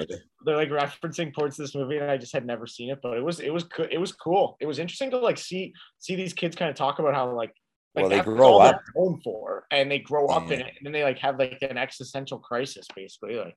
they're 0.44 0.56
like 0.56 0.70
referencing 0.70 1.34
parts 1.34 1.58
of 1.58 1.64
this 1.64 1.74
movie 1.74 1.98
and 1.98 2.10
I 2.10 2.16
just 2.16 2.32
had 2.32 2.46
never 2.46 2.66
seen 2.66 2.90
it, 2.90 2.98
but 3.02 3.16
it 3.16 3.22
was 3.22 3.40
it 3.40 3.52
was 3.52 3.64
co- 3.64 3.88
it 3.90 3.98
was 3.98 4.12
cool. 4.12 4.56
It 4.60 4.66
was 4.66 4.78
interesting 4.78 5.10
to 5.10 5.18
like 5.18 5.36
see 5.38 5.74
see 5.98 6.16
these 6.16 6.32
kids 6.32 6.56
kind 6.56 6.70
of 6.70 6.76
talk 6.76 6.98
about 6.98 7.14
how 7.14 7.30
like 7.34 7.52
like 7.94 8.04
Well, 8.04 8.10
they 8.10 8.20
grow 8.20 8.58
up. 8.58 8.80
home 8.94 9.20
for 9.22 9.66
and 9.70 9.90
they 9.90 9.98
grow 9.98 10.26
up 10.28 10.50
in 10.50 10.60
it 10.60 10.74
and 10.78 10.84
then 10.84 10.92
they 10.92 11.02
like 11.04 11.18
have 11.18 11.38
like 11.38 11.58
an 11.60 11.76
existential 11.76 12.38
crisis 12.38 12.86
basically. 12.96 13.36
Like 13.36 13.56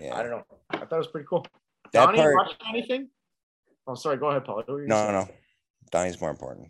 I 0.00 0.22
don't 0.22 0.30
know. 0.30 0.44
I 0.70 0.78
thought 0.78 0.92
it 0.92 0.96
was 0.98 1.06
pretty 1.08 1.26
cool. 1.28 1.46
That 1.92 2.06
Donnie, 2.06 2.18
part. 2.18 2.54
anything? 2.70 3.08
Oh, 3.86 3.94
sorry. 3.94 4.16
Go 4.16 4.28
ahead, 4.28 4.44
Paul. 4.44 4.56
What 4.56 4.68
were 4.68 4.82
you 4.82 4.88
No, 4.88 5.10
no, 5.10 5.28
no. 5.92 5.98
Donnie's 5.98 6.20
more 6.20 6.30
important. 6.30 6.68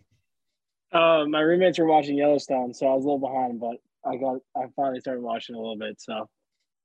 Uh, 0.91 1.25
my 1.27 1.39
roommates 1.39 1.79
were 1.79 1.85
watching 1.85 2.17
Yellowstone, 2.17 2.73
so 2.73 2.87
I 2.87 2.93
was 2.93 3.05
a 3.05 3.07
little 3.07 3.19
behind, 3.19 3.59
but 3.59 3.77
I 4.05 4.17
got 4.17 4.39
I 4.55 4.65
finally 4.75 4.99
started 4.99 5.21
watching 5.21 5.55
a 5.55 5.59
little 5.59 5.77
bit. 5.77 6.01
So 6.01 6.29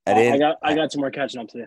I 0.07 0.15
didn't. 0.15 0.35
I 0.35 0.39
got 0.39 0.57
I 0.63 0.75
got 0.75 0.93
some 0.93 1.01
more 1.01 1.11
catching 1.11 1.41
up 1.41 1.49
to 1.49 1.59
do. 1.63 1.67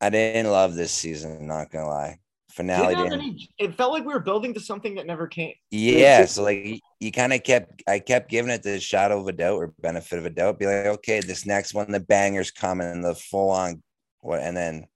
I 0.00 0.10
didn't 0.10 0.50
love 0.50 0.74
this 0.74 0.92
season. 0.92 1.46
Not 1.46 1.70
gonna 1.70 1.88
lie. 1.88 2.18
Finale 2.50 2.94
Didn't 2.94 3.10
didn't. 3.10 3.20
any- 3.20 3.48
it 3.58 3.74
felt 3.74 3.92
like 3.92 4.04
we 4.04 4.12
were 4.12 4.20
building 4.20 4.52
to 4.52 4.60
something 4.60 4.96
that 4.96 5.06
never 5.06 5.26
came. 5.26 5.54
Yeah, 5.70 6.26
so 6.26 6.42
like 6.42 6.62
you, 6.62 6.78
you 7.00 7.10
kind 7.10 7.32
of 7.32 7.42
kept 7.42 7.82
I 7.88 7.98
kept 7.98 8.28
giving 8.28 8.50
it 8.50 8.62
the 8.62 8.78
shadow 8.78 9.20
of 9.20 9.28
a 9.28 9.32
doubt 9.32 9.56
or 9.56 9.68
benefit 9.80 10.18
of 10.18 10.26
a 10.26 10.30
doubt. 10.30 10.58
Be 10.58 10.66
like, 10.66 10.86
okay, 10.86 11.20
this 11.20 11.46
next 11.46 11.72
one, 11.72 11.90
the 11.90 12.00
bangers 12.00 12.50
coming, 12.50 13.00
the 13.00 13.14
full 13.14 13.50
on 13.50 13.82
what 14.20 14.40
and 14.40 14.54
then 14.54 14.86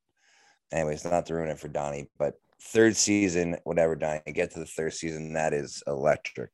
anyways, 0.70 1.06
not 1.06 1.26
to 1.26 1.34
ruin 1.34 1.48
it 1.48 1.58
for 1.58 1.68
Donnie, 1.68 2.10
but 2.18 2.34
third 2.60 2.96
season, 2.96 3.56
whatever, 3.64 3.94
Donnie, 3.96 4.20
get 4.32 4.52
to 4.52 4.58
the 4.58 4.66
third 4.66 4.94
season, 4.94 5.34
that 5.34 5.52
is 5.52 5.82
electric. 5.86 6.50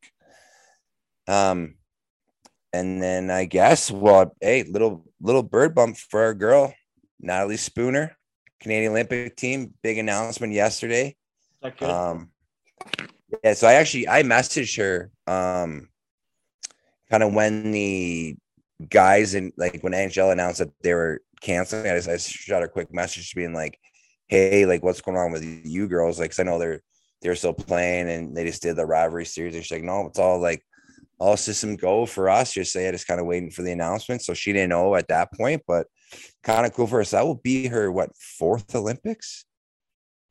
Um 1.28 1.76
and 2.72 3.02
then 3.02 3.30
I 3.30 3.44
guess 3.44 3.90
well, 3.90 4.34
hey, 4.40 4.64
little 4.64 5.04
little 5.20 5.42
bird 5.42 5.74
bump 5.74 5.96
for 5.96 6.22
our 6.22 6.34
girl, 6.34 6.74
Natalie 7.20 7.56
Spooner, 7.56 8.16
Canadian 8.60 8.92
Olympic 8.92 9.36
team. 9.36 9.74
Big 9.82 9.98
announcement 9.98 10.52
yesterday. 10.52 11.08
Is 11.08 11.14
that 11.62 11.76
good? 11.76 11.90
Um, 11.90 12.30
yeah, 13.44 13.54
so 13.54 13.66
I 13.66 13.74
actually 13.74 14.08
I 14.08 14.22
messaged 14.22 14.76
her 14.78 15.10
um 15.26 15.88
kind 17.10 17.22
of 17.22 17.34
when 17.34 17.72
the 17.72 18.36
guys 18.88 19.34
and 19.34 19.52
like 19.56 19.82
when 19.82 19.92
NHL 19.92 20.32
announced 20.32 20.58
that 20.58 20.70
they 20.82 20.94
were 20.94 21.20
canceling, 21.40 21.90
I 21.90 21.96
just 21.96 22.08
I 22.08 22.16
shot 22.16 22.60
her 22.60 22.66
a 22.66 22.70
quick 22.70 22.92
message 22.92 23.34
being 23.34 23.52
like, 23.52 23.78
Hey, 24.32 24.64
like 24.64 24.82
what's 24.82 25.02
going 25.02 25.18
on 25.18 25.30
with 25.30 25.44
you 25.44 25.86
girls? 25.86 26.18
Like, 26.18 26.30
'cause 26.30 26.38
I 26.40 26.44
know 26.44 26.58
they're 26.58 26.80
they're 27.20 27.34
still 27.36 27.52
playing 27.52 28.08
and 28.08 28.34
they 28.34 28.46
just 28.46 28.62
did 28.62 28.76
the 28.76 28.86
rivalry 28.86 29.26
series. 29.26 29.54
And 29.54 29.62
she's 29.62 29.70
like, 29.76 29.84
No, 29.84 30.06
it's 30.06 30.18
all 30.18 30.38
like 30.40 30.64
all 31.18 31.36
system 31.36 31.76
go 31.76 32.06
for 32.06 32.30
us. 32.30 32.54
Just 32.54 32.72
say 32.72 32.88
I 32.88 32.92
just 32.92 33.06
kind 33.06 33.20
of 33.20 33.26
waiting 33.26 33.50
for 33.50 33.60
the 33.60 33.72
announcement. 33.72 34.22
So 34.22 34.32
she 34.32 34.54
didn't 34.54 34.70
know 34.70 34.94
at 34.94 35.08
that 35.08 35.32
point, 35.34 35.62
but 35.68 35.86
kind 36.42 36.64
of 36.64 36.72
cool 36.72 36.86
for 36.86 37.00
us. 37.02 37.10
That 37.10 37.26
will 37.26 37.34
be 37.44 37.68
her 37.68 37.92
what 37.92 38.16
fourth 38.16 38.74
Olympics? 38.74 39.44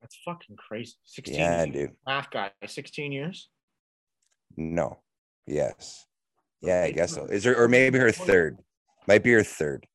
That's 0.01 0.17
fucking 0.25 0.55
crazy. 0.55 0.93
16 1.03 1.35
Yeah, 1.39 1.63
years. 1.65 1.73
dude. 1.75 1.91
Math 2.07 2.31
guy, 2.31 2.49
16 2.65 3.11
years. 3.11 3.49
No. 4.57 4.97
Yes. 5.45 6.07
Yeah, 6.59 6.81
I 6.81 6.91
guess 6.91 7.13
so. 7.13 7.25
Is 7.25 7.43
her 7.43 7.55
or 7.55 7.67
maybe 7.67 7.99
her 7.99 8.11
third? 8.11 8.57
Might 9.07 9.23
be 9.23 9.31
her 9.31 9.43
third. 9.43 9.85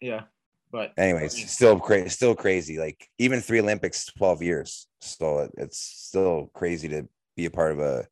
Yeah. 0.00 0.26
But 0.74 0.92
Anyways, 0.98 1.48
still 1.48 1.78
crazy. 1.78 2.08
Still 2.08 2.34
crazy. 2.34 2.80
Like 2.80 3.08
even 3.20 3.40
three 3.40 3.60
Olympics, 3.60 4.06
twelve 4.06 4.42
years. 4.42 4.88
So 5.00 5.38
it- 5.38 5.52
it's 5.56 5.78
still 5.78 6.50
crazy 6.52 6.88
to 6.88 7.08
be 7.36 7.44
a 7.44 7.50
part 7.50 7.70
of 7.70 7.78
a 7.78 8.08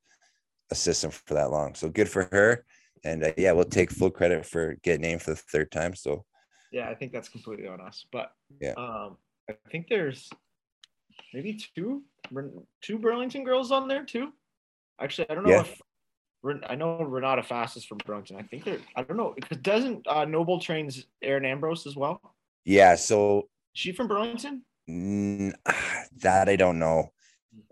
a 0.71 0.75
system 0.77 1.11
for 1.11 1.35
that 1.35 1.51
long. 1.51 1.75
So 1.75 1.89
good 1.89 2.09
for 2.09 2.29
her. 2.31 2.65
And 3.05 3.25
uh, 3.25 3.33
yeah, 3.37 3.51
we'll 3.51 3.65
take 3.65 3.91
full 3.91 4.13
credit 4.13 4.47
for 4.47 4.77
getting 4.85 5.01
named 5.03 5.23
for 5.23 5.31
the 5.33 5.37
third 5.37 5.73
time. 5.73 5.97
So 5.97 6.25
yeah, 6.71 6.89
I 6.89 6.95
think 6.95 7.11
that's 7.13 7.29
completely 7.29 7.67
on 7.67 7.81
us. 7.81 8.07
But 8.13 8.31
Yeah. 8.61 8.75
um, 8.77 9.17
I 9.51 9.55
think 9.73 9.89
there's 9.89 10.31
maybe 11.35 11.55
two 11.75 12.05
two 12.81 12.99
Burlington 13.01 13.43
girls 13.43 13.73
on 13.73 13.89
there 13.89 14.05
too. 14.05 14.33
Actually, 15.01 15.29
I 15.31 15.35
don't 15.35 15.43
know 15.43 15.51
Yeah. 15.51 15.63
if 15.63 15.81
I 16.71 16.77
know 16.77 16.99
Renata 17.03 17.43
Fast 17.43 17.77
is 17.77 17.85
from 17.85 17.99
Burlington. 18.07 18.37
I 18.37 18.43
think 18.43 18.63
they're 18.63 18.79
I 18.95 19.03
don't 19.03 19.17
know 19.17 19.33
because 19.35 19.59
doesn't 19.59 20.07
uh, 20.07 20.25
Noble 20.27 20.61
trains 20.61 21.05
Erin 21.23 21.45
Ambrose 21.45 21.89
as 21.89 21.97
well? 21.97 22.21
Yeah, 22.65 22.95
so 22.95 23.49
she 23.73 23.93
from 23.93 24.09
Burlington? 24.09 24.65
mm, 24.89 25.53
that 26.23 26.49
I 26.49 26.57
don't 26.57 26.79
know. 26.79 27.11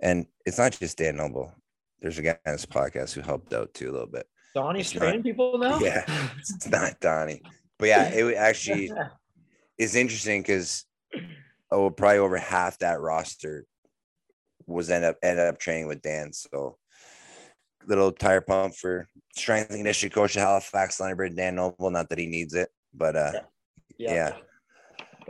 And 0.02 0.26
it's 0.44 0.58
not 0.58 0.72
just 0.78 0.98
Dan 0.98 1.16
Noble. 1.16 1.52
There's 2.00 2.18
a 2.18 2.22
guy 2.22 2.38
on 2.46 2.52
this 2.52 2.66
podcast 2.66 3.12
who 3.12 3.20
helped 3.20 3.52
out 3.52 3.74
too 3.74 3.90
a 3.90 3.92
little 3.92 4.06
bit. 4.06 4.26
Donnie's 4.54 4.90
training 4.90 5.22
people 5.22 5.58
now. 5.58 5.78
Yeah. 5.78 6.04
It's 6.38 6.68
not 6.68 6.98
Donnie. 7.00 7.42
But 7.78 7.88
yeah, 7.88 8.08
it 8.08 8.34
actually 8.36 8.90
is 9.78 9.94
interesting 9.94 10.42
because 10.42 10.84
oh, 11.70 11.90
probably 11.90 12.18
over 12.18 12.36
half 12.36 12.78
that 12.78 13.00
roster 13.00 13.66
was 14.66 14.90
end 14.90 15.04
up 15.04 15.16
ended 15.22 15.46
up 15.46 15.58
training 15.58 15.86
with 15.86 16.02
Dan. 16.02 16.32
So 16.32 16.76
little 17.86 18.12
tire 18.12 18.40
pump 18.40 18.74
for 18.74 19.08
strength 19.34 19.70
and 19.70 19.78
conditioning 19.78 20.12
coach 20.12 20.36
at 20.36 20.42
Halifax 20.42 20.98
Thunderbird, 20.98 21.36
Dan 21.36 21.56
Noble. 21.56 21.90
Not 21.90 22.08
that 22.08 22.18
he 22.18 22.26
needs 22.26 22.54
it, 22.54 22.70
but 22.92 23.16
uh 23.16 23.32
yeah. 23.98 24.34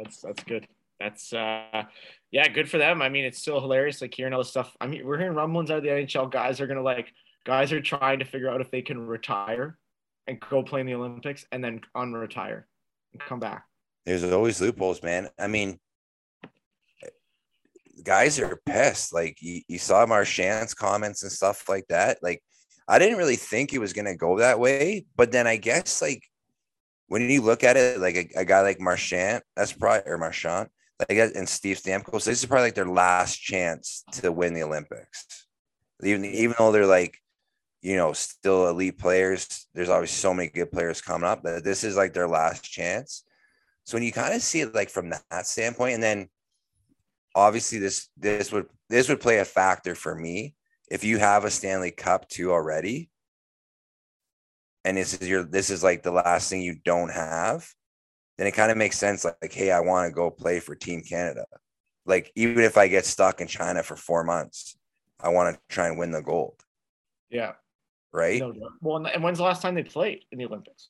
That's 0.02 0.20
that's 0.20 0.42
good. 0.44 0.66
That's 0.98 1.32
uh 1.32 1.84
yeah, 2.30 2.48
good 2.48 2.68
for 2.68 2.78
them. 2.78 3.02
I 3.02 3.08
mean, 3.08 3.24
it's 3.24 3.38
still 3.38 3.60
hilarious 3.60 4.00
like 4.00 4.14
hearing 4.14 4.32
all 4.32 4.40
this 4.40 4.50
stuff. 4.50 4.74
I 4.80 4.86
mean, 4.86 5.06
we're 5.06 5.18
hearing 5.18 5.34
rumblings 5.34 5.70
out 5.70 5.78
of 5.78 5.84
the 5.84 5.90
NHL. 5.90 6.30
Guys 6.30 6.60
are 6.60 6.66
gonna 6.66 6.82
like 6.82 7.12
guys 7.44 7.72
are 7.72 7.80
trying 7.80 8.18
to 8.20 8.24
figure 8.24 8.50
out 8.50 8.60
if 8.60 8.70
they 8.70 8.82
can 8.82 9.06
retire 9.06 9.78
and 10.26 10.38
go 10.40 10.62
play 10.62 10.80
in 10.80 10.86
the 10.86 10.94
Olympics 10.94 11.44
and 11.52 11.62
then 11.62 11.80
unretire 11.96 12.64
and 13.12 13.22
come 13.22 13.40
back. 13.40 13.64
there's 14.04 14.24
always 14.24 14.60
loopholes, 14.60 15.02
man. 15.02 15.28
I 15.38 15.48
mean, 15.48 15.78
guys 18.04 18.38
are 18.38 18.60
pissed. 18.66 19.12
Like 19.12 19.36
you, 19.40 19.62
you 19.68 19.78
saw 19.78 20.06
Marchand's 20.06 20.74
comments 20.74 21.22
and 21.22 21.32
stuff 21.32 21.68
like 21.68 21.86
that. 21.88 22.18
Like 22.22 22.42
I 22.88 22.98
didn't 22.98 23.18
really 23.18 23.36
think 23.36 23.72
it 23.72 23.78
was 23.78 23.92
gonna 23.92 24.16
go 24.16 24.38
that 24.38 24.60
way, 24.60 25.06
but 25.16 25.32
then 25.32 25.46
I 25.46 25.56
guess 25.56 26.00
like 26.00 26.22
when 27.10 27.28
you 27.28 27.42
look 27.42 27.64
at 27.64 27.76
it, 27.76 27.98
like 27.98 28.14
a, 28.14 28.28
a 28.36 28.44
guy 28.44 28.60
like 28.60 28.80
Marchand, 28.80 29.42
that's 29.56 29.72
probably 29.72 30.08
or 30.08 30.16
Marchand, 30.16 30.68
like 31.00 31.18
uh, 31.18 31.26
and 31.34 31.48
Steve 31.48 31.76
Stamkos, 31.76 32.24
this 32.24 32.38
is 32.38 32.46
probably 32.46 32.68
like 32.68 32.76
their 32.76 32.86
last 32.86 33.36
chance 33.36 34.04
to 34.12 34.30
win 34.30 34.54
the 34.54 34.62
Olympics. 34.62 35.46
Even 36.04 36.24
even 36.24 36.54
though 36.56 36.70
they're 36.70 36.86
like, 36.86 37.18
you 37.82 37.96
know, 37.96 38.12
still 38.12 38.68
elite 38.68 38.96
players, 38.96 39.66
there's 39.74 39.88
always 39.88 40.12
so 40.12 40.32
many 40.32 40.50
good 40.50 40.70
players 40.70 41.00
coming 41.00 41.28
up 41.28 41.42
that 41.42 41.64
this 41.64 41.82
is 41.82 41.96
like 41.96 42.12
their 42.12 42.28
last 42.28 42.62
chance. 42.62 43.24
So 43.82 43.96
when 43.96 44.04
you 44.04 44.12
kind 44.12 44.32
of 44.32 44.40
see 44.40 44.60
it 44.60 44.72
like 44.72 44.88
from 44.88 45.10
that 45.10 45.46
standpoint, 45.46 45.94
and 45.94 46.02
then 46.02 46.28
obviously 47.34 47.80
this 47.80 48.08
this 48.16 48.52
would 48.52 48.66
this 48.88 49.08
would 49.08 49.20
play 49.20 49.40
a 49.40 49.44
factor 49.44 49.96
for 49.96 50.14
me 50.14 50.54
if 50.88 51.02
you 51.02 51.18
have 51.18 51.44
a 51.44 51.50
Stanley 51.50 51.90
Cup 51.90 52.28
too 52.28 52.52
already, 52.52 53.09
and 54.84 54.96
this 54.96 55.14
is 55.14 55.28
your 55.28 55.42
this 55.42 55.70
is 55.70 55.82
like 55.82 56.02
the 56.02 56.10
last 56.10 56.50
thing 56.50 56.62
you 56.62 56.76
don't 56.84 57.10
have, 57.12 57.68
then 58.38 58.46
it 58.46 58.52
kind 58.52 58.70
of 58.70 58.76
makes 58.76 58.98
sense. 58.98 59.24
Like, 59.24 59.36
like 59.42 59.52
hey, 59.52 59.70
I 59.70 59.80
want 59.80 60.08
to 60.10 60.14
go 60.14 60.30
play 60.30 60.60
for 60.60 60.74
Team 60.74 61.02
Canada. 61.02 61.44
Like 62.06 62.32
even 62.34 62.64
if 62.64 62.76
I 62.76 62.88
get 62.88 63.04
stuck 63.04 63.40
in 63.40 63.46
China 63.46 63.82
for 63.82 63.96
four 63.96 64.24
months, 64.24 64.76
I 65.20 65.28
want 65.28 65.54
to 65.54 65.60
try 65.68 65.88
and 65.88 65.98
win 65.98 66.10
the 66.10 66.22
gold. 66.22 66.60
Yeah. 67.28 67.52
Right. 68.12 68.40
No, 68.40 68.50
no. 68.50 68.70
Well, 68.80 69.06
and 69.06 69.22
when's 69.22 69.38
the 69.38 69.44
last 69.44 69.62
time 69.62 69.74
they 69.74 69.84
played 69.84 70.24
in 70.32 70.38
the 70.38 70.46
Olympics? 70.46 70.88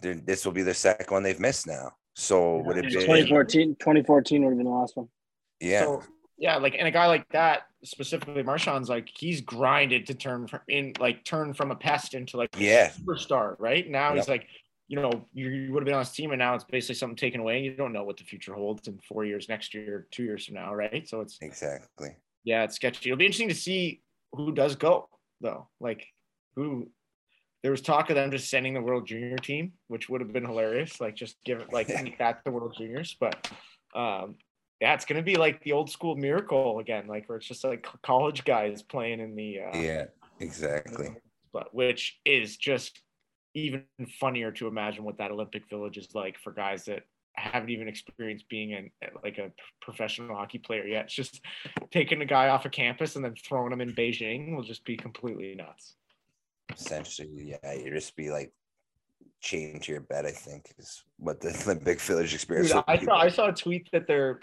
They're- 0.00 0.14
This 0.14 0.44
will 0.44 0.52
be 0.52 0.62
the 0.62 0.74
second 0.74 1.10
one 1.10 1.22
they've 1.22 1.40
missed 1.40 1.66
now. 1.66 1.92
So 2.14 2.58
would 2.58 2.76
it 2.76 2.84
be? 2.84 2.90
2014, 2.92 3.74
2014 3.80 4.44
would 4.44 4.50
have 4.50 4.56
been 4.58 4.66
the 4.66 4.70
last 4.72 4.96
one. 4.96 5.08
Yeah. 5.60 5.80
So, 5.80 6.02
yeah, 6.38 6.56
like 6.58 6.74
and 6.78 6.86
a 6.86 6.90
guy 6.90 7.06
like 7.06 7.28
that 7.30 7.62
specifically, 7.86 8.42
Marchand's 8.42 8.88
like 8.88 9.08
he's 9.16 9.40
grinded 9.40 10.06
to 10.06 10.14
turn 10.14 10.46
from 10.46 10.60
in 10.68 10.92
like 10.98 11.24
turn 11.24 11.54
from 11.54 11.70
a 11.70 11.76
pest 11.76 12.14
into 12.14 12.36
like 12.36 12.50
a 12.56 12.60
Yeah. 12.60 12.88
superstar. 12.90 13.56
Right 13.58 13.88
now 13.88 14.14
he's 14.14 14.28
like, 14.28 14.46
you 14.88 14.96
know, 15.00 15.10
you, 15.32 15.48
you 15.48 15.72
would 15.72 15.80
have 15.82 15.86
been 15.86 15.94
on 15.94 16.00
his 16.04 16.12
team, 16.12 16.30
and 16.32 16.38
now 16.38 16.54
it's 16.54 16.64
basically 16.64 16.94
something 16.96 17.16
taken 17.16 17.40
away, 17.40 17.56
and 17.56 17.64
you 17.64 17.74
don't 17.74 17.92
know 17.92 18.04
what 18.04 18.16
the 18.16 18.24
future 18.24 18.54
holds 18.54 18.86
in 18.88 18.98
four 19.08 19.24
years, 19.24 19.48
next 19.48 19.74
year, 19.74 20.06
two 20.10 20.22
years 20.24 20.44
from 20.46 20.54
now, 20.54 20.74
right? 20.74 21.08
So 21.08 21.20
it's 21.20 21.38
Exactly. 21.40 22.10
yeah, 22.44 22.64
it's 22.64 22.76
sketchy. 22.76 23.10
It'll 23.10 23.18
be 23.18 23.26
interesting 23.26 23.48
to 23.48 23.54
see 23.54 24.02
who 24.32 24.52
does 24.52 24.76
go 24.76 25.08
though. 25.40 25.68
Like 25.80 26.06
who 26.54 26.88
there 27.62 27.70
was 27.72 27.80
talk 27.80 28.10
of 28.10 28.16
them 28.16 28.30
just 28.30 28.48
sending 28.48 28.74
the 28.74 28.80
World 28.80 29.06
Junior 29.08 29.36
team, 29.38 29.72
which 29.88 30.08
would 30.08 30.20
have 30.20 30.32
been 30.32 30.44
hilarious. 30.44 31.00
Like 31.00 31.16
just 31.16 31.36
give 31.44 31.60
it 31.60 31.72
like 31.72 31.88
that 32.18 32.42
the 32.44 32.50
World 32.52 32.74
Juniors, 32.78 33.16
but 33.18 33.50
um 33.94 34.36
yeah, 34.80 34.94
it's 34.94 35.04
gonna 35.04 35.22
be 35.22 35.36
like 35.36 35.62
the 35.62 35.72
old 35.72 35.90
school 35.90 36.16
miracle 36.16 36.78
again, 36.78 37.06
like 37.06 37.28
where 37.28 37.38
it's 37.38 37.46
just 37.46 37.64
like 37.64 37.86
college 38.02 38.44
guys 38.44 38.82
playing 38.82 39.20
in 39.20 39.34
the 39.34 39.60
uh, 39.60 39.76
Yeah. 39.78 40.04
Exactly. 40.40 41.14
but 41.52 41.74
which 41.74 42.20
is 42.26 42.56
just 42.58 43.00
even 43.54 43.84
funnier 44.20 44.52
to 44.52 44.66
imagine 44.66 45.02
what 45.02 45.16
that 45.16 45.30
Olympic 45.30 45.66
Village 45.70 45.96
is 45.96 46.14
like 46.14 46.36
for 46.38 46.52
guys 46.52 46.84
that 46.84 47.04
haven't 47.36 47.70
even 47.70 47.88
experienced 47.88 48.48
being 48.50 48.74
an 48.74 48.90
like 49.22 49.38
a 49.38 49.50
professional 49.80 50.36
hockey 50.36 50.58
player 50.58 50.86
yet. 50.86 51.06
It's 51.06 51.14
just 51.14 51.40
taking 51.90 52.20
a 52.20 52.26
guy 52.26 52.48
off 52.48 52.66
a 52.66 52.68
campus 52.70 53.16
and 53.16 53.24
then 53.24 53.34
throwing 53.42 53.72
him 53.72 53.80
in 53.80 53.94
Beijing 53.94 54.54
will 54.54 54.62
just 54.62 54.84
be 54.84 54.96
completely 54.96 55.54
nuts. 55.54 55.94
Essentially, 56.72 57.56
yeah. 57.62 57.72
You 57.72 57.90
just 57.92 58.16
be 58.16 58.30
like 58.30 58.52
chained 59.40 59.82
to 59.84 59.92
your 59.92 60.00
bed. 60.02 60.26
I 60.26 60.32
think 60.32 60.74
is 60.78 61.04
what 61.18 61.40
the 61.40 61.48
Olympic 61.64 62.00
Village 62.00 62.34
experience. 62.34 62.72
Dude, 62.72 62.84
I 62.86 62.98
saw 62.98 63.16
I 63.16 63.28
saw 63.28 63.48
a 63.48 63.52
tweet 63.52 63.88
that 63.92 64.06
they're 64.06 64.38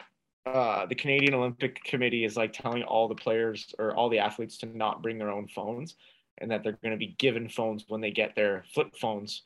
uh, 0.46 0.86
the 0.86 0.96
Canadian 0.96 1.34
Olympic 1.34 1.84
Committee 1.84 2.26
is 2.26 2.36
like 2.38 2.54
telling 2.54 2.84
all 2.84 3.08
the 3.08 3.16
players 3.16 3.74
or 3.80 3.96
all 3.96 4.10
the 4.10 4.20
athletes 4.20 4.58
to 4.60 4.66
not 4.66 5.02
bring 5.02 5.18
their 5.18 5.30
own 5.30 5.48
phones, 5.48 5.96
and 6.40 6.52
that 6.52 6.64
they're 6.64 6.78
going 6.84 6.92
to 6.92 6.98
be 6.98 7.16
given 7.18 7.50
phones 7.50 7.86
when 7.88 8.02
they 8.02 8.12
get 8.12 8.36
their 8.36 8.64
flip 8.74 8.96
phones 9.00 9.44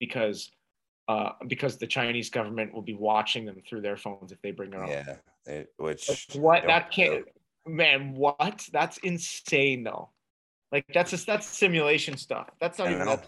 because 0.00 0.50
uh, 1.08 1.30
because 1.46 1.76
the 1.76 1.86
Chinese 1.86 2.30
government 2.30 2.74
will 2.74 2.82
be 2.82 2.94
watching 2.94 3.44
them 3.44 3.62
through 3.68 3.80
their 3.80 3.96
phones 3.96 4.32
if 4.32 4.40
they 4.42 4.50
bring 4.50 4.70
their 4.70 4.82
own. 4.82 4.90
Yeah. 4.90 5.16
It, 5.46 5.72
which 5.76 6.08
Like, 6.08 6.42
what 6.42 6.66
that 6.66 6.90
can't 6.90 7.24
know. 7.66 7.72
man 7.72 8.14
what 8.14 8.68
that's 8.72 8.98
insane 8.98 9.84
though 9.84 10.08
like 10.72 10.84
that's 10.92 11.12
just 11.12 11.24
that's 11.24 11.46
simulation 11.46 12.16
stuff 12.16 12.50
that's 12.60 12.78
not 12.78 12.88
I 12.88 12.94
even 12.94 13.18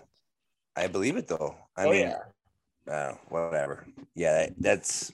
I 0.74 0.86
believe 0.88 1.16
it 1.16 1.28
though. 1.28 1.54
I 1.76 1.84
oh 1.84 1.90
mean, 1.90 2.00
yeah 2.00 2.18
uh, 2.88 3.12
whatever. 3.28 3.86
Yeah, 4.14 4.48
that's 4.58 5.12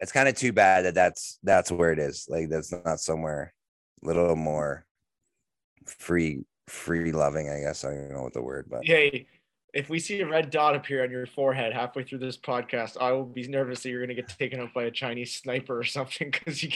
it's 0.00 0.12
kind 0.12 0.28
of 0.28 0.34
too 0.34 0.52
bad 0.52 0.84
that 0.84 0.94
that's 0.94 1.38
that's 1.42 1.70
where 1.70 1.92
it 1.92 1.98
is. 1.98 2.26
Like 2.28 2.48
that's 2.48 2.72
not 2.84 3.00
somewhere 3.00 3.52
a 4.02 4.06
little 4.06 4.36
more 4.36 4.86
free 5.86 6.44
free 6.66 7.12
loving. 7.12 7.48
I 7.48 7.60
guess 7.60 7.84
I 7.84 7.94
don't 7.94 8.12
know 8.12 8.22
what 8.22 8.34
the 8.34 8.42
word, 8.42 8.66
but 8.68 8.84
hey 8.84 9.26
if 9.74 9.90
we 9.90 9.98
see 9.98 10.20
a 10.20 10.26
red 10.26 10.50
dot 10.50 10.74
appear 10.74 11.04
on 11.04 11.10
your 11.10 11.26
forehead 11.26 11.72
halfway 11.72 12.02
through 12.02 12.18
this 12.18 12.36
podcast 12.36 12.96
i 13.00 13.12
will 13.12 13.24
be 13.24 13.46
nervous 13.48 13.82
that 13.82 13.90
you're 13.90 14.00
going 14.00 14.08
to 14.08 14.14
get 14.14 14.28
taken 14.38 14.60
out 14.60 14.72
by 14.72 14.84
a 14.84 14.90
chinese 14.90 15.34
sniper 15.34 15.78
or 15.78 15.84
something 15.84 16.30
because 16.30 16.62
you 16.62 16.70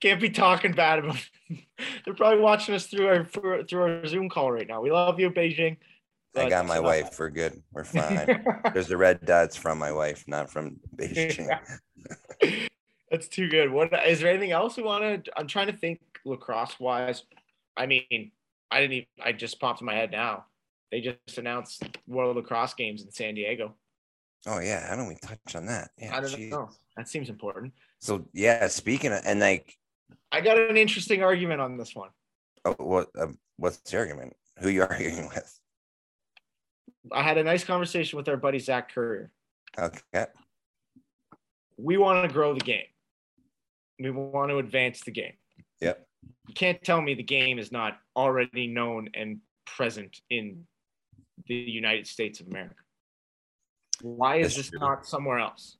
can't 0.00 0.20
be 0.20 0.30
talking 0.30 0.72
bad 0.72 0.98
about 1.00 1.16
they're 2.04 2.14
probably 2.14 2.40
watching 2.40 2.74
us 2.74 2.86
through 2.86 3.06
our 3.06 3.24
through 3.24 3.82
our 3.82 4.06
zoom 4.06 4.28
call 4.28 4.50
right 4.50 4.68
now 4.68 4.80
we 4.80 4.90
love 4.90 5.18
you 5.18 5.30
beijing 5.30 5.76
I 6.36 6.48
got 6.48 6.66
my 6.66 6.80
wife. 6.80 7.16
We're 7.16 7.30
good. 7.30 7.62
We're 7.70 7.84
fine. 7.84 8.44
There's 8.74 8.88
the 8.88 8.96
red 8.96 9.24
dots 9.24 9.56
from 9.56 9.78
my 9.78 9.92
wife, 9.92 10.24
not 10.26 10.50
from 10.50 10.80
Beijing. 10.96 11.46
That's 13.10 13.28
too 13.28 13.48
good. 13.48 13.70
What 13.70 13.92
is 14.06 14.20
there 14.20 14.30
anything 14.30 14.52
else 14.52 14.76
we 14.76 14.82
want 14.82 15.24
to? 15.24 15.32
I'm 15.36 15.46
trying 15.46 15.68
to 15.68 15.76
think 15.76 16.00
lacrosse 16.24 16.78
wise. 16.80 17.22
I 17.76 17.86
mean, 17.86 18.32
I 18.70 18.80
didn't 18.80 18.92
even. 18.92 19.06
I 19.22 19.32
just 19.32 19.60
popped 19.60 19.80
in 19.80 19.86
my 19.86 19.94
head 19.94 20.10
now. 20.10 20.46
They 20.90 21.00
just 21.00 21.38
announced 21.38 21.84
World 22.06 22.36
Lacrosse 22.36 22.74
Games 22.74 23.02
in 23.02 23.10
San 23.10 23.34
Diego. 23.34 23.74
Oh 24.46 24.58
yeah, 24.58 24.88
how 24.88 24.96
don't 24.96 25.08
we 25.08 25.16
touch 25.16 25.54
on 25.54 25.66
that? 25.66 25.90
Yeah, 25.98 26.16
I 26.16 26.20
don't 26.20 26.36
geez. 26.36 26.50
know. 26.50 26.70
That 26.96 27.08
seems 27.08 27.30
important. 27.30 27.72
So 28.00 28.26
yeah, 28.32 28.68
speaking 28.68 29.12
of 29.12 29.20
and 29.24 29.40
like, 29.40 29.76
I 30.32 30.40
got 30.40 30.58
an 30.58 30.76
interesting 30.76 31.22
argument 31.22 31.60
on 31.60 31.76
this 31.76 31.94
one. 31.94 32.10
oh, 32.64 32.74
what 32.78 33.08
uh, 33.18 33.28
what's 33.56 33.78
the 33.78 33.96
argument? 33.96 34.34
Who 34.58 34.68
you 34.68 34.82
arguing 34.90 35.28
with? 35.28 35.60
I 37.12 37.22
had 37.22 37.38
a 37.38 37.44
nice 37.44 37.64
conversation 37.64 38.16
with 38.16 38.28
our 38.28 38.36
buddy 38.36 38.58
Zach 38.58 38.94
Currier. 38.94 39.30
Okay, 39.78 40.26
We 41.76 41.96
want 41.96 42.26
to 42.26 42.32
grow 42.32 42.54
the 42.54 42.60
game. 42.60 42.86
We 43.98 44.10
want 44.10 44.50
to 44.50 44.58
advance 44.58 45.00
the 45.02 45.10
game. 45.10 45.34
Yep. 45.80 46.06
You 46.48 46.54
can't 46.54 46.82
tell 46.82 47.00
me 47.00 47.14
the 47.14 47.22
game 47.22 47.58
is 47.58 47.72
not 47.72 47.98
already 48.16 48.66
known 48.66 49.08
and 49.14 49.38
present 49.66 50.20
in 50.30 50.66
the 51.46 51.54
United 51.54 52.06
States 52.06 52.40
of 52.40 52.46
America. 52.48 52.74
Why 54.02 54.36
is 54.36 54.42
That's 54.54 54.56
this 54.56 54.70
true. 54.70 54.78
not 54.80 55.06
somewhere 55.06 55.38
else? 55.38 55.76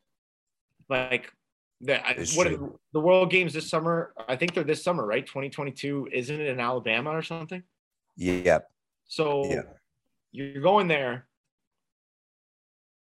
Like 0.88 1.32
the 1.80 2.00
It's 2.20 2.36
what 2.36 2.48
the 2.92 3.00
World 3.00 3.30
Games 3.30 3.52
this 3.52 3.68
summer? 3.68 4.14
I 4.28 4.36
think 4.36 4.54
they're 4.54 4.64
this 4.64 4.82
summer, 4.82 5.04
right? 5.06 5.26
2022. 5.26 6.08
Isn't 6.12 6.40
it 6.40 6.46
in 6.48 6.60
Alabama 6.60 7.10
or 7.10 7.22
something? 7.22 7.62
yep, 8.16 8.70
So 9.06 9.44
Yeah. 9.50 9.62
you're 10.30 10.62
going 10.62 10.86
there. 10.88 11.26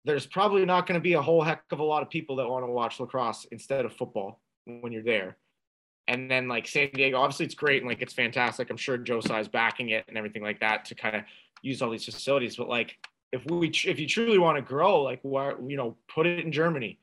There's 0.04 0.26
probably 0.26 0.64
not 0.64 0.86
going 0.86 0.98
to 0.98 1.02
be 1.02 1.14
a 1.14 1.22
whole 1.22 1.42
heck 1.42 1.62
of 1.70 1.80
a 1.80 1.84
lot 1.84 2.02
of 2.02 2.10
people 2.10 2.36
that 2.36 2.48
want 2.48 2.64
to 2.64 2.70
watch 2.70 3.00
lacrosse 3.00 3.46
instead 3.50 3.84
of 3.84 3.92
football 3.92 4.40
when 4.64 4.92
you're 4.92 5.02
there. 5.02 5.36
And 6.06 6.30
then 6.30 6.48
like 6.48 6.66
San 6.66 6.88
Diego, 6.94 7.18
obviously 7.18 7.46
it's 7.46 7.54
great 7.54 7.82
and 7.82 7.88
like 7.88 8.00
it's 8.00 8.14
fantastic. 8.14 8.70
I'm 8.70 8.76
sure 8.76 8.96
Josiah 8.96 9.40
is 9.40 9.48
backing 9.48 9.90
it 9.90 10.04
and 10.08 10.16
everything 10.16 10.42
like 10.42 10.60
that 10.60 10.86
to 10.86 10.94
kind 10.94 11.16
of 11.16 11.22
use 11.62 11.82
all 11.82 11.90
these 11.90 12.06
facilities. 12.06 12.56
But 12.56 12.68
like 12.68 12.96
if 13.32 13.44
we 13.46 13.68
if 13.68 13.98
you 13.98 14.06
truly 14.06 14.38
want 14.38 14.56
to 14.56 14.62
grow, 14.62 15.02
like 15.02 15.20
why 15.22 15.52
you 15.66 15.76
know 15.76 15.96
put 16.08 16.26
it 16.26 16.44
in 16.44 16.52
Germany, 16.52 16.98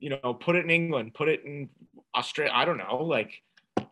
you 0.00 0.10
know 0.10 0.34
put 0.34 0.56
it 0.56 0.64
in 0.64 0.70
England, 0.70 1.14
put 1.14 1.28
it 1.28 1.44
in 1.44 1.68
Australia. 2.16 2.52
I 2.54 2.64
don't 2.64 2.78
know, 2.78 3.04
like 3.04 3.42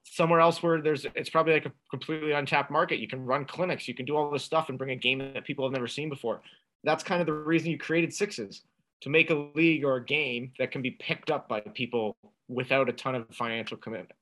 somewhere 0.03 0.41
else 0.41 0.63
where 0.63 0.81
there's 0.81 1.07
it's 1.15 1.31
probably 1.31 1.53
like 1.53 1.67
a 1.67 1.73
completely 1.91 2.33
untapped 2.33 2.71
market. 2.71 2.99
You 2.99 3.09
can 3.09 3.25
run 3.25 3.45
clinics, 3.45 3.87
you 3.87 3.95
can 3.95 4.07
do 4.07 4.17
all 4.17 4.31
this 4.31 4.45
stuff 4.45 4.69
and 4.69 4.79
bring 4.79 4.91
a 4.91 4.97
game 4.97 5.19
that 5.19 5.45
people 5.45 5.65
have 5.65 5.73
never 5.73 5.87
seen 5.87 6.09
before. 6.09 6.41
That's 6.85 7.03
kind 7.05 7.21
of 7.21 7.27
the 7.27 7.33
reason 7.33 7.71
you 7.71 7.79
created 7.79 8.13
sixes 8.15 8.63
to 9.03 9.11
make 9.11 9.31
a 9.31 9.51
league 9.55 9.85
or 9.85 9.97
a 9.97 10.05
game 10.05 10.53
that 10.59 10.71
can 10.71 10.83
be 10.83 10.93
picked 10.93 11.31
up 11.31 11.49
by 11.49 11.61
people 11.61 12.17
without 12.49 12.89
a 12.89 12.93
ton 12.93 13.15
of 13.15 13.27
financial 13.33 13.77
commitment. 13.77 14.13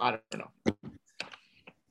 I 0.00 0.10
don't 0.12 0.22
know. 0.38 0.74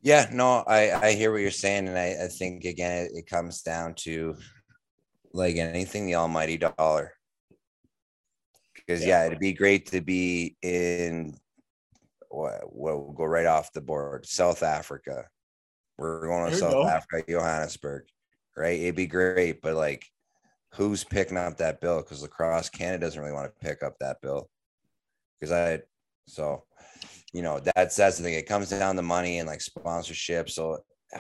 yeah. 0.02 0.30
No, 0.32 0.64
I 0.68 0.92
I 0.92 1.12
hear 1.14 1.32
what 1.32 1.42
you're 1.42 1.52
saying, 1.52 1.88
and 1.88 1.98
I 1.98 2.26
I 2.26 2.28
think 2.28 2.66
again 2.66 3.06
it, 3.06 3.12
it 3.16 3.28
comes 3.28 3.62
down 3.62 3.96
to 4.00 4.36
like 5.34 5.56
anything, 5.56 6.06
the 6.06 6.16
almighty 6.16 6.58
dollar. 6.58 7.14
Because 8.76 9.02
Yeah. 9.02 9.22
yeah, 9.22 9.26
it'd 9.28 9.40
be 9.40 9.54
great 9.54 9.88
to 9.88 10.02
be 10.02 10.56
in 10.62 11.38
what 12.30 12.62
we'll 12.66 13.12
go 13.14 13.24
right 13.26 13.46
off 13.46 13.72
the 13.74 13.82
board. 13.82 14.26
South 14.26 14.64
Africa. 14.64 15.28
We're 15.98 16.28
going 16.28 16.52
to 16.52 16.58
South 16.58 16.74
go. 16.74 16.88
Africa, 16.88 17.24
Johannesburg, 17.30 18.06
right? 18.56 18.80
It'd 18.80 18.96
be 18.96 19.08
great, 19.08 19.62
but 19.62 19.76
like, 19.76 20.06
who's 20.74 21.04
picking 21.04 21.38
up 21.38 21.58
that 21.58 21.82
bill? 21.82 21.98
Because 21.98 22.22
lacrosse 22.22 22.70
Canada 22.70 23.06
doesn't 23.06 23.22
really 23.22 23.34
want 23.34 23.52
to 23.54 23.66
pick 23.66 23.84
up 23.84 23.96
that 24.00 24.22
bill. 24.22 24.50
Because 25.40 25.52
I, 25.52 25.82
so, 26.28 26.64
you 27.34 27.42
know, 27.42 27.60
that's 27.60 27.96
that's 27.96 28.18
the 28.18 28.24
thing. 28.24 28.34
It 28.36 28.48
comes 28.48 28.70
down 28.70 28.96
to 28.96 29.02
money 29.02 29.40
and 29.40 29.48
like 29.48 29.62
sponsorship. 29.62 30.50
So, 30.50 30.80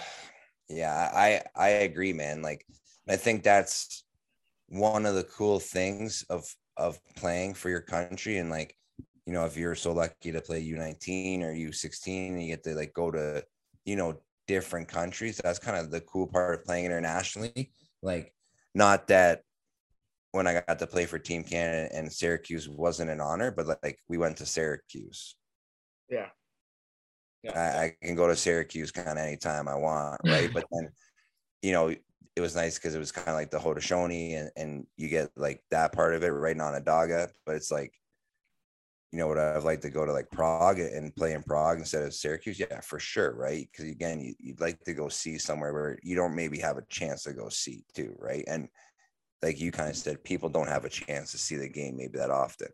yeah, 0.69 1.11
I 1.13 1.41
I 1.55 1.69
agree, 1.69 2.13
man. 2.13 2.41
Like, 2.41 2.65
I 3.07 3.15
think 3.15 3.43
that's 3.43 4.03
one 4.67 5.05
of 5.05 5.15
the 5.15 5.23
cool 5.23 5.59
things 5.59 6.25
of 6.29 6.45
of 6.77 6.99
playing 7.15 7.53
for 7.53 7.69
your 7.69 7.81
country 7.81 8.39
and 8.39 8.49
like 8.49 8.75
you 9.27 9.33
know 9.33 9.45
if 9.45 9.55
you're 9.55 9.75
so 9.75 9.91
lucky 9.91 10.31
to 10.31 10.41
play 10.41 10.65
u19 10.65 11.41
or 11.41 11.53
u16 11.53 12.29
and 12.29 12.41
you 12.41 12.47
get 12.47 12.63
to 12.63 12.73
like 12.73 12.91
go 12.93 13.11
to 13.11 13.43
you 13.85 13.95
know, 13.95 14.17
different 14.47 14.87
countries. 14.87 15.39
That's 15.43 15.59
kind 15.59 15.77
of 15.77 15.91
the 15.91 16.01
cool 16.01 16.27
part 16.27 16.59
of 16.59 16.65
playing 16.65 16.85
internationally. 16.85 17.71
Like, 18.01 18.33
not 18.75 19.07
that 19.07 19.41
when 20.31 20.47
I 20.47 20.61
got 20.67 20.79
to 20.79 20.87
play 20.87 21.05
for 21.05 21.19
Team 21.19 21.43
Canada 21.43 21.89
and 21.93 22.11
Syracuse 22.11 22.67
wasn't 22.67 23.11
an 23.11 23.21
honor, 23.21 23.51
but 23.51 23.67
like 23.83 23.99
we 24.09 24.17
went 24.17 24.37
to 24.37 24.45
Syracuse. 24.45 25.35
Yeah. 26.09 26.27
Yeah. 27.43 27.59
I, 27.59 27.83
I 27.83 27.95
can 28.01 28.15
go 28.15 28.27
to 28.27 28.35
Syracuse 28.35 28.91
kind 28.91 29.09
of 29.09 29.17
anytime 29.17 29.67
I 29.67 29.75
want, 29.75 30.21
right? 30.25 30.49
but 30.51 30.65
then, 30.71 30.89
you 31.61 31.71
know, 31.71 31.89
it 32.35 32.41
was 32.41 32.55
nice 32.55 32.79
because 32.79 32.95
it 32.95 32.99
was 32.99 33.11
kind 33.11 33.29
of 33.29 33.35
like 33.35 33.51
the 33.51 33.59
Haudenosaunee 33.59 34.39
and, 34.39 34.49
and 34.55 34.87
you 34.97 35.07
get 35.07 35.29
like 35.35 35.61
that 35.69 35.93
part 35.93 36.15
of 36.15 36.23
it 36.23 36.29
right 36.29 36.55
in 36.55 36.61
Onondaga, 36.61 37.29
but 37.45 37.55
it's 37.55 37.71
like, 37.71 37.93
you 39.13 39.19
know, 39.19 39.27
would 39.27 39.37
I've 39.37 39.63
like 39.63 39.81
to 39.81 39.91
go 39.91 40.07
to 40.07 40.11
like 40.11 40.31
Prague 40.31 40.79
and 40.79 41.15
play 41.15 41.33
in 41.33 41.43
Prague 41.43 41.77
instead 41.77 42.01
of 42.01 42.15
Syracuse? 42.15 42.59
Yeah, 42.59 42.81
for 42.81 42.97
sure, 42.97 43.35
right? 43.35 43.69
Because 43.71 43.87
again, 43.87 44.19
you, 44.19 44.33
you'd 44.39 44.59
like 44.59 44.83
to 44.85 44.93
go 44.95 45.07
see 45.07 45.37
somewhere 45.37 45.71
where 45.71 45.99
you 46.01 46.15
don't 46.15 46.35
maybe 46.35 46.57
have 46.57 46.77
a 46.77 46.85
chance 46.89 47.21
to 47.23 47.33
go 47.33 47.47
see 47.47 47.85
too, 47.93 48.15
right? 48.17 48.43
And 48.47 48.69
like 49.43 49.61
you 49.61 49.71
kind 49.71 49.91
of 49.91 49.95
said, 49.95 50.23
people 50.23 50.49
don't 50.49 50.67
have 50.67 50.83
a 50.83 50.89
chance 50.89 51.31
to 51.31 51.37
see 51.37 51.57
the 51.57 51.69
game 51.69 51.95
maybe 51.95 52.17
that 52.17 52.31
often. 52.31 52.69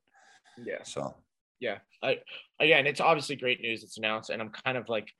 Yeah. 0.63 0.81
So 0.83 1.13
yeah. 1.59 1.79
I 2.01 2.19
again, 2.61 2.87
it's 2.87 3.01
obviously 3.01 3.35
great 3.35 3.59
news. 3.59 3.83
It's 3.83 3.97
announced, 3.97 4.29
and 4.29 4.41
I'm 4.41 4.53
kind 4.63 4.77
of 4.77 4.87
like 4.87 5.11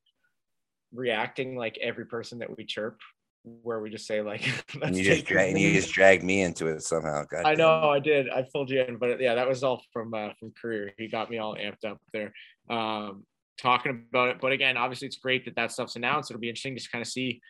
reacting 0.94 1.58
like 1.58 1.78
every 1.80 2.06
person 2.06 2.40
that 2.40 2.56
we 2.56 2.64
chirp, 2.64 2.98
where 3.44 3.80
we 3.80 3.90
just 3.90 4.06
say 4.06 4.22
like, 4.22 4.46
you 4.92 5.04
just 5.04 5.26
dra- 5.26 5.44
and 5.44 5.60
you 5.60 5.74
just 5.74 5.92
dragged 5.92 6.24
me 6.24 6.42
into 6.42 6.68
it 6.68 6.84
somehow. 6.84 7.24
God 7.26 7.46
I 7.46 7.56
know 7.56 7.90
I 7.90 8.00
did. 8.00 8.30
I 8.30 8.46
pulled 8.54 8.70
you 8.70 8.82
in, 8.82 8.98
but 8.98 9.20
yeah, 9.20 9.36
that 9.36 9.48
was 9.48 9.64
all 9.64 9.82
from 9.94 10.14
uh, 10.14 10.30
from 10.40 10.52
Currier. 10.60 10.92
He 10.98 11.08
got 11.08 11.30
me 11.30 11.38
all 11.38 11.56
amped 11.56 11.86
up 11.86 12.00
there, 12.14 12.34
um, 12.70 13.26
talking 13.58 14.06
about 14.10 14.30
it. 14.30 14.42
But 14.42 14.52
again, 14.52 14.78
obviously, 14.78 15.08
it's 15.08 15.18
great 15.18 15.46
that 15.46 15.56
that 15.56 15.72
stuff's 15.72 15.96
announced. 15.96 16.32
It'll 16.32 16.42
be 16.42 16.50
interesting 16.50 16.76
to 16.76 16.90
kind 16.92 17.02
of 17.02 17.08
see 17.08 17.42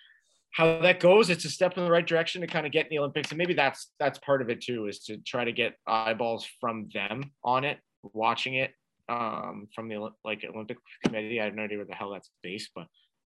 how 0.52 0.80
that 0.82 1.00
goes. 1.00 1.30
It's 1.30 1.46
a 1.46 1.50
step 1.50 1.78
in 1.78 1.86
the 1.86 1.92
right 1.92 2.06
direction 2.06 2.42
to 2.42 2.48
kind 2.48 2.66
of 2.66 2.72
get 2.72 2.86
in 2.86 2.90
the 2.92 3.00
Olympics, 3.00 3.30
and 3.30 3.38
maybe 3.38 3.54
that's 3.54 3.92
that's 4.00 4.20
part 4.20 4.42
of 4.42 4.50
it 4.50 4.62
too, 4.62 4.88
is 4.88 5.00
to 5.06 5.18
try 5.18 5.44
to 5.44 5.52
get 5.52 5.76
eyeballs 5.88 6.48
from 6.60 6.90
them 6.94 7.32
on 7.44 7.66
it, 7.66 7.80
watching 8.14 8.56
it 8.56 8.72
um, 9.10 9.68
from 9.74 9.90
the 9.90 10.10
like 10.24 10.44
Olympic 10.44 10.78
Committee. 11.04 11.42
I 11.42 11.46
have 11.46 11.56
no 11.56 11.64
idea 11.64 11.78
where 11.78 11.86
the 11.86 11.96
hell 11.96 12.12
that's 12.12 12.30
based, 12.44 12.70
but 12.76 12.88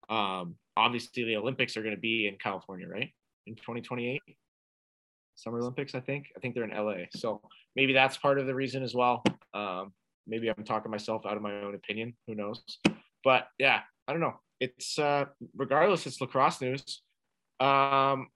um, 0.09 0.57
obviously 0.77 1.25
the 1.25 1.37
Olympics 1.37 1.77
are 1.77 1.83
going 1.83 1.95
to 1.95 2.01
be 2.01 2.27
in 2.27 2.37
California, 2.37 2.89
right? 2.89 3.11
In 3.47 3.55
2028, 3.57 4.21
Summer 5.35 5.59
Olympics, 5.59 5.95
I 5.95 6.01
think. 6.01 6.27
I 6.37 6.41
think 6.41 6.55
they're 6.55 6.65
in 6.65 6.71
LA, 6.71 7.05
so 7.15 7.41
maybe 7.77 7.93
that's 7.93 8.17
part 8.17 8.39
of 8.39 8.47
the 8.47 8.55
reason 8.55 8.83
as 8.83 8.95
well. 8.95 9.23
Um, 9.55 9.93
maybe 10.27 10.49
I'm 10.49 10.65
talking 10.65 10.91
myself 10.91 11.27
out 11.27 11.37
of 11.37 11.43
my 11.43 11.61
own 11.63 11.75
opinion. 11.75 12.15
Who 12.27 12.35
knows? 12.35 12.63
But 13.25 13.49
yeah, 13.59 13.81
I 14.07 14.13
don't 14.13 14.21
know. 14.21 14.41
It's 14.61 14.99
uh, 14.99 15.27
regardless, 15.57 16.07
it's 16.07 16.21
lacrosse 16.21 16.61
news. 16.61 17.03
Um, 17.61 18.29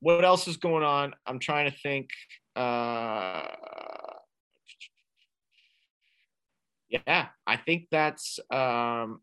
what 0.00 0.24
else 0.24 0.48
is 0.48 0.56
going 0.56 0.84
on? 0.84 1.14
I'm 1.26 1.38
trying 1.38 1.70
to 1.70 1.76
think. 1.76 2.08
Uh, 2.56 3.46
yeah, 6.88 7.28
I 7.46 7.56
think 7.56 7.86
that's. 7.90 8.38
Um, 8.50 9.20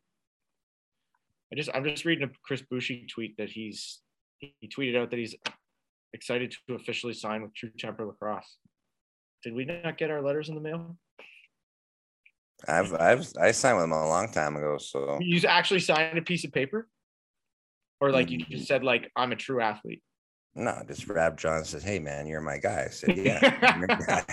I 1.52 1.56
just 1.56 1.70
I'm 1.74 1.84
just 1.84 2.06
reading 2.06 2.28
a 2.28 2.32
Chris 2.44 2.62
Boucher 2.62 2.96
tweet 3.10 3.38
that 3.38 3.50
he's 3.50 4.02
he 4.40 4.54
tweeted 4.68 4.98
out 4.98 5.10
that 5.12 5.20
he's 5.20 5.36
excited 6.14 6.56
to 6.68 6.76
officially 6.76 7.14
sign 7.14 7.42
with 7.42 7.54
True 7.56 7.70
Temper 7.78 8.06
Lacrosse. 8.06 8.58
Did 9.44 9.54
we 9.54 9.66
not 9.66 9.98
get 9.98 10.12
our 10.12 10.22
letters 10.22 10.50
in 10.50 10.56
the 10.56 10.62
mail? 10.62 10.98
I've 12.68 12.94
I've 12.94 13.28
I 13.40 13.52
signed 13.52 13.78
with 13.78 13.86
him 13.86 13.92
a 13.92 14.08
long 14.08 14.32
time 14.32 14.56
ago. 14.56 14.78
So 14.78 15.20
you 15.22 15.40
actually 15.48 15.80
signed 15.80 16.18
a 16.18 16.22
piece 16.22 16.44
of 16.44 16.52
paper, 16.52 16.88
or 18.02 18.12
like 18.12 18.30
you 18.32 18.40
just 18.40 18.68
said 18.68 18.84
like 18.84 19.12
I'm 19.16 19.32
a 19.32 19.36
true 19.36 19.62
athlete. 19.62 20.02
No, 20.56 20.82
just 20.88 21.08
Rab 21.08 21.38
John 21.38 21.64
says, 21.66 21.84
"Hey 21.84 22.00
man, 22.00 22.26
you're 22.26 22.42
my 22.42 22.58
guy." 22.58 22.86
I 22.88 22.90
said, 22.90 23.16
"Yeah." 23.18 24.24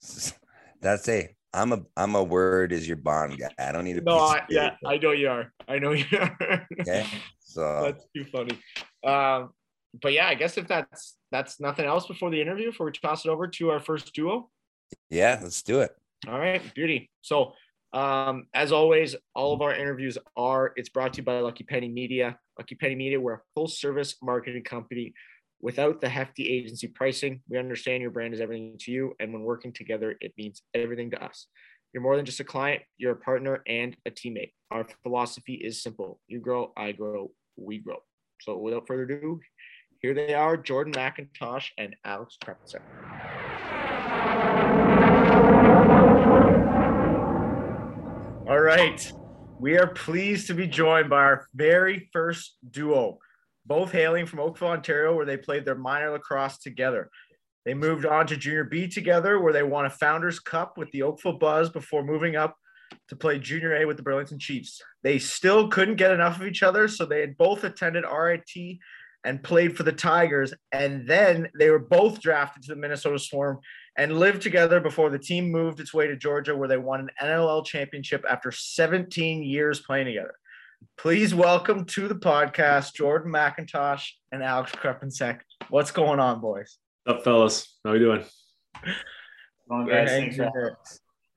That's 0.80 1.08
a 1.08 1.34
I'm 1.56 1.72
a 1.72 1.82
I'm 1.96 2.14
a 2.14 2.22
word 2.22 2.70
is 2.72 2.86
your 2.86 2.98
bond 2.98 3.38
guy. 3.38 3.48
I 3.58 3.72
don't 3.72 3.84
need 3.84 3.96
a 3.96 4.02
no. 4.02 4.18
I, 4.18 4.42
yeah, 4.50 4.76
I 4.84 4.98
know 4.98 5.12
you 5.12 5.28
are. 5.28 5.52
I 5.66 5.78
know 5.78 5.92
you 5.92 6.04
are. 6.12 6.66
okay, 6.80 7.06
so 7.40 7.82
that's 7.84 8.04
too 8.14 8.24
funny. 8.30 8.58
Um, 9.02 9.50
but 10.02 10.12
yeah, 10.12 10.28
I 10.28 10.34
guess 10.34 10.58
if 10.58 10.68
that's 10.68 11.16
that's 11.32 11.58
nothing 11.58 11.86
else 11.86 12.06
before 12.06 12.30
the 12.30 12.40
interview, 12.40 12.70
before 12.70 12.86
we 12.86 12.92
toss 12.92 13.24
it 13.24 13.30
over 13.30 13.48
to 13.48 13.70
our 13.70 13.80
first 13.80 14.12
duo. 14.12 14.50
Yeah, 15.08 15.40
let's 15.42 15.62
do 15.62 15.80
it. 15.80 15.92
All 16.28 16.38
right, 16.38 16.62
beauty. 16.74 17.10
So, 17.22 17.54
um, 17.94 18.46
as 18.52 18.70
always, 18.70 19.16
all 19.34 19.54
of 19.54 19.62
our 19.62 19.74
interviews 19.74 20.18
are 20.36 20.72
it's 20.76 20.90
brought 20.90 21.14
to 21.14 21.18
you 21.18 21.24
by 21.24 21.40
Lucky 21.40 21.64
Penny 21.64 21.88
Media. 21.88 22.38
Lucky 22.58 22.74
Penny 22.74 22.94
Media, 22.96 23.18
we're 23.18 23.34
a 23.34 23.42
full 23.54 23.68
service 23.68 24.16
marketing 24.22 24.62
company 24.62 25.14
without 25.60 26.00
the 26.00 26.08
hefty 26.08 26.48
agency 26.48 26.86
pricing. 26.88 27.40
We 27.48 27.58
understand 27.58 28.02
your 28.02 28.10
brand 28.10 28.34
is 28.34 28.40
everything 28.40 28.76
to 28.80 28.92
you, 28.92 29.14
and 29.20 29.32
when 29.32 29.42
working 29.42 29.72
together, 29.72 30.16
it 30.20 30.32
means 30.36 30.62
everything 30.74 31.10
to 31.10 31.24
us. 31.24 31.46
You're 31.92 32.02
more 32.02 32.16
than 32.16 32.26
just 32.26 32.40
a 32.40 32.44
client, 32.44 32.82
you're 32.98 33.12
a 33.12 33.16
partner 33.16 33.62
and 33.66 33.96
a 34.06 34.10
teammate. 34.10 34.52
Our 34.70 34.86
philosophy 35.02 35.54
is 35.54 35.82
simple 35.82 36.20
you 36.28 36.40
grow, 36.40 36.72
I 36.76 36.92
grow, 36.92 37.30
we 37.56 37.78
grow. 37.78 37.98
So, 38.40 38.58
without 38.58 38.86
further 38.86 39.04
ado, 39.04 39.40
here 40.02 40.12
they 40.12 40.34
are 40.34 40.56
Jordan 40.56 40.92
MacIntosh 40.92 41.70
and 41.78 41.96
Alex 42.04 42.36
Crepinsek. 42.44 42.82
All 48.48 48.60
right. 48.60 49.12
We 49.58 49.78
are 49.78 49.86
pleased 49.86 50.46
to 50.48 50.54
be 50.54 50.66
joined 50.66 51.08
by 51.08 51.16
our 51.16 51.48
very 51.54 52.08
first 52.12 52.58
duo, 52.70 53.18
both 53.66 53.92
hailing 53.92 54.26
from 54.26 54.40
Oakville, 54.40 54.68
Ontario, 54.68 55.14
where 55.14 55.26
they 55.26 55.36
played 55.36 55.64
their 55.64 55.74
minor 55.74 56.10
lacrosse 56.10 56.58
together. 56.58 57.10
They 57.64 57.74
moved 57.74 58.06
on 58.06 58.26
to 58.28 58.36
Junior 58.36 58.64
B 58.64 58.86
together, 58.86 59.40
where 59.40 59.52
they 59.52 59.64
won 59.64 59.86
a 59.86 59.90
Founders 59.90 60.38
Cup 60.38 60.78
with 60.78 60.90
the 60.92 61.02
Oakville 61.02 61.38
Buzz 61.38 61.68
before 61.68 62.04
moving 62.04 62.36
up 62.36 62.56
to 63.08 63.16
play 63.16 63.38
Junior 63.38 63.74
A 63.76 63.84
with 63.84 63.96
the 63.96 64.02
Burlington 64.02 64.38
Chiefs. 64.38 64.80
They 65.02 65.18
still 65.18 65.68
couldn't 65.68 65.96
get 65.96 66.12
enough 66.12 66.40
of 66.40 66.46
each 66.46 66.62
other, 66.62 66.86
so 66.86 67.04
they 67.04 67.20
had 67.20 67.36
both 67.36 67.64
attended 67.64 68.04
RIT 68.04 68.78
and 69.24 69.42
played 69.42 69.76
for 69.76 69.82
the 69.82 69.92
Tigers. 69.92 70.54
And 70.70 71.08
then 71.08 71.48
they 71.58 71.70
were 71.70 71.80
both 71.80 72.20
drafted 72.20 72.62
to 72.64 72.74
the 72.74 72.80
Minnesota 72.80 73.18
Swarm 73.18 73.58
and 73.98 74.18
lived 74.18 74.42
together 74.42 74.78
before 74.78 75.10
the 75.10 75.18
team 75.18 75.50
moved 75.50 75.80
its 75.80 75.92
way 75.92 76.06
to 76.06 76.16
Georgia, 76.16 76.54
where 76.54 76.68
they 76.68 76.76
won 76.76 77.00
an 77.00 77.10
NLL 77.20 77.66
championship 77.66 78.24
after 78.30 78.52
17 78.52 79.42
years 79.42 79.80
playing 79.80 80.06
together. 80.06 80.34
Please 80.98 81.34
welcome 81.34 81.84
to 81.86 82.08
the 82.08 82.14
podcast 82.14 82.94
Jordan 82.94 83.32
MacIntosh 83.32 84.08
and 84.32 84.42
Alex 84.42 84.72
Crepinsek. 84.72 85.40
What's 85.68 85.90
going 85.90 86.18
on, 86.20 86.40
boys? 86.40 86.78
What's 87.04 87.18
up, 87.18 87.24
fellas? 87.24 87.76
How 87.84 87.90
are 87.90 87.92
we 87.94 87.98
doing? 88.00 88.24
Long 89.70 89.86
guys, 89.86 90.08
thanks 90.08 90.36
for 90.36 90.76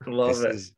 Love 0.07 0.29
this 0.37 0.43
it. 0.43 0.55
is- 0.55 0.71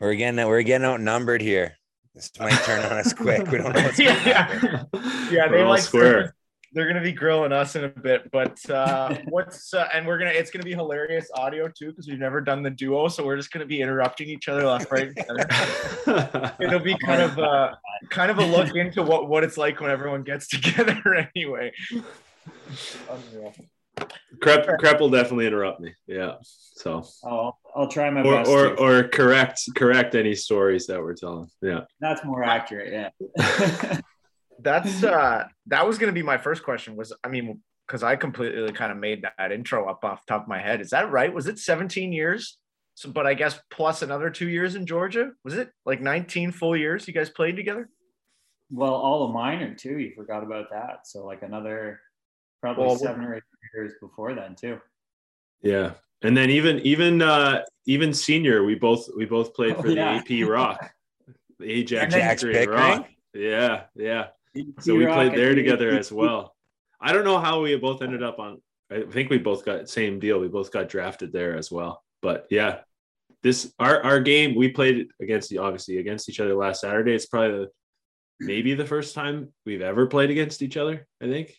we're 0.00 0.14
getting 0.14 0.44
we're 0.46 0.62
getting 0.62 0.86
outnumbered 0.86 1.40
here. 1.40 1.76
This 2.14 2.30
might 2.38 2.52
turn 2.64 2.84
on 2.84 2.92
us 2.98 3.12
quick. 3.12 3.46
We 3.50 3.58
don't 3.58 3.72
know 3.74 3.82
what's 3.82 3.98
Yeah. 3.98 4.14
going 4.14 4.24
to 4.24 4.34
happen. 4.34 5.34
Yeah, 5.34 5.48
they 5.48 5.62
all 5.62 5.70
like 5.70 5.82
square. 5.82 6.34
They're 6.74 6.88
gonna 6.88 7.00
be 7.00 7.12
grilling 7.12 7.52
us 7.52 7.76
in 7.76 7.84
a 7.84 7.88
bit, 7.88 8.30
but 8.32 8.58
uh, 8.68 9.16
what's 9.28 9.72
uh, 9.72 9.88
and 9.94 10.06
we're 10.06 10.18
gonna 10.18 10.32
it's 10.32 10.50
gonna 10.50 10.64
be 10.64 10.72
hilarious 10.72 11.30
audio 11.34 11.68
too 11.68 11.90
because 11.90 12.08
we've 12.08 12.18
never 12.18 12.40
done 12.40 12.62
the 12.62 12.70
duo, 12.70 13.08
so 13.08 13.24
we're 13.24 13.36
just 13.36 13.52
gonna 13.52 13.64
be 13.64 13.80
interrupting 13.80 14.28
each 14.28 14.48
other 14.48 14.64
left, 14.66 14.90
right. 14.90 15.12
It'll 16.60 16.80
be 16.80 16.96
kind 16.98 17.22
of 17.22 17.38
uh, 17.38 17.74
kind 18.10 18.30
of 18.30 18.38
a 18.38 18.44
look 18.44 18.74
into 18.74 19.02
what 19.02 19.28
what 19.28 19.44
it's 19.44 19.56
like 19.56 19.80
when 19.80 19.90
everyone 19.90 20.24
gets 20.24 20.48
together. 20.48 21.28
Anyway, 21.34 21.72
Unreal. 23.10 23.54
Crep, 24.42 24.66
Crep 24.80 25.00
will 25.00 25.10
definitely 25.10 25.46
interrupt 25.46 25.80
me. 25.80 25.94
Yeah. 26.08 26.34
So 26.42 27.04
I'll, 27.22 27.58
I'll 27.76 27.88
try 27.88 28.10
my 28.10 28.22
or 28.22 28.38
best. 28.38 28.50
or, 28.50 28.68
to. 28.70 28.74
or 28.74 29.08
correct 29.08 29.60
correct 29.76 30.16
any 30.16 30.34
stories 30.34 30.88
that 30.88 31.00
we're 31.00 31.14
telling. 31.14 31.48
Yeah. 31.62 31.82
That's 32.00 32.24
more 32.24 32.42
accurate. 32.42 33.12
Yeah. 33.38 34.00
That's 34.60 35.02
uh 35.04 35.44
that 35.66 35.86
was 35.86 35.98
gonna 35.98 36.12
be 36.12 36.22
my 36.22 36.38
first 36.38 36.62
question. 36.62 36.96
Was 36.96 37.12
I 37.22 37.28
mean 37.28 37.60
because 37.86 38.02
I 38.02 38.16
completely 38.16 38.72
kind 38.72 38.90
of 38.90 38.98
made 38.98 39.24
that 39.38 39.52
intro 39.52 39.88
up 39.88 40.04
off 40.04 40.24
the 40.26 40.32
top 40.32 40.42
of 40.42 40.48
my 40.48 40.58
head. 40.58 40.80
Is 40.80 40.90
that 40.90 41.10
right? 41.10 41.32
Was 41.32 41.46
it 41.48 41.58
17 41.58 42.12
years? 42.12 42.56
So, 42.94 43.10
but 43.10 43.26
I 43.26 43.34
guess 43.34 43.60
plus 43.70 44.00
another 44.02 44.30
two 44.30 44.48
years 44.48 44.74
in 44.74 44.86
Georgia. 44.86 45.32
Was 45.44 45.54
it 45.54 45.70
like 45.84 46.00
19 46.00 46.52
full 46.52 46.76
years 46.76 47.06
you 47.06 47.12
guys 47.12 47.28
played 47.30 47.56
together? 47.56 47.88
well, 48.70 48.94
all 48.94 49.24
of 49.26 49.32
minor 49.32 49.74
too. 49.74 49.98
You 49.98 50.12
forgot 50.16 50.42
about 50.42 50.70
that. 50.70 51.06
So 51.06 51.24
like 51.26 51.42
another 51.42 52.00
probably 52.62 52.86
Well, 52.86 52.96
seven 52.96 53.24
or 53.24 53.36
eight 53.36 53.42
years 53.74 53.92
before 54.00 54.34
then 54.34 54.54
too. 54.54 54.80
Yeah. 55.62 55.92
And 56.22 56.34
then 56.36 56.48
even 56.50 56.80
even 56.80 57.20
uh 57.20 57.62
even 57.86 58.14
senior, 58.14 58.64
we 58.64 58.74
both 58.74 59.06
we 59.16 59.26
both 59.26 59.54
played 59.54 59.76
for 59.76 59.88
Oh, 59.88 59.90
yeah. 59.90 60.22
the 60.26 60.42
AP 60.42 60.48
Rock. 60.48 60.90
The 61.58 61.70
Ajax 61.70 62.14
Ajax 62.14 62.42
Pickering 62.42 62.58
Pickering? 62.60 62.78
Rock. 62.80 63.08
Yeah, 63.34 63.82
yeah. 63.94 64.26
So 64.80 64.94
we 64.96 65.06
played 65.06 65.32
there 65.34 65.50
the- 65.54 65.62
together 65.62 65.90
as 65.90 66.10
well. 66.20 66.54
I 67.00 67.12
don't 67.12 67.24
know 67.24 67.38
how 67.38 67.60
we 67.62 67.76
both 67.76 68.02
ended 68.02 68.22
up 68.22 68.38
on. 68.38 68.62
I 68.90 69.02
think 69.02 69.30
we 69.30 69.38
both 69.38 69.64
got 69.64 69.88
same 69.88 70.18
deal. 70.20 70.38
We 70.38 70.48
both 70.48 70.70
got 70.70 70.88
drafted 70.88 71.32
there 71.32 71.56
as 71.56 71.70
well. 71.70 72.02
But 72.22 72.46
yeah, 72.50 72.80
this 73.42 73.72
our 73.78 74.02
our 74.02 74.20
game 74.20 74.54
we 74.54 74.68
played 74.70 75.08
against 75.20 75.50
the 75.50 75.58
obviously 75.58 75.98
against 75.98 76.28
each 76.28 76.40
other 76.40 76.54
last 76.54 76.80
Saturday. 76.82 77.12
It's 77.14 77.26
probably 77.26 77.64
the 77.64 77.68
maybe 78.40 78.74
the 78.74 78.86
first 78.86 79.14
time 79.14 79.52
we've 79.66 79.82
ever 79.82 80.06
played 80.06 80.30
against 80.30 80.62
each 80.62 80.76
other. 80.76 81.06
I 81.22 81.26
think. 81.26 81.54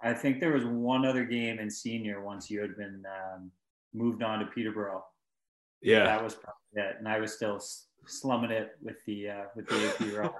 I 0.00 0.14
think 0.14 0.38
there 0.38 0.52
was 0.52 0.64
one 0.64 1.04
other 1.04 1.24
game 1.24 1.58
in 1.58 1.68
senior 1.68 2.22
once 2.22 2.48
you 2.48 2.60
had 2.60 2.76
been 2.76 3.02
um, 3.04 3.50
moved 3.92 4.22
on 4.22 4.38
to 4.38 4.46
Peterborough. 4.46 5.04
Yeah. 5.82 6.04
That 6.04 6.22
was 6.22 6.34
probably 6.34 6.88
it, 6.90 6.96
and 7.00 7.08
I 7.08 7.18
was 7.18 7.32
still 7.34 7.56
s- 7.56 7.87
slumming 8.08 8.50
it 8.50 8.72
with 8.82 8.96
the 9.06 9.28
uh, 9.28 9.44
with 9.54 9.68
the 9.68 9.88
AP 9.88 10.00
role. 10.16 10.34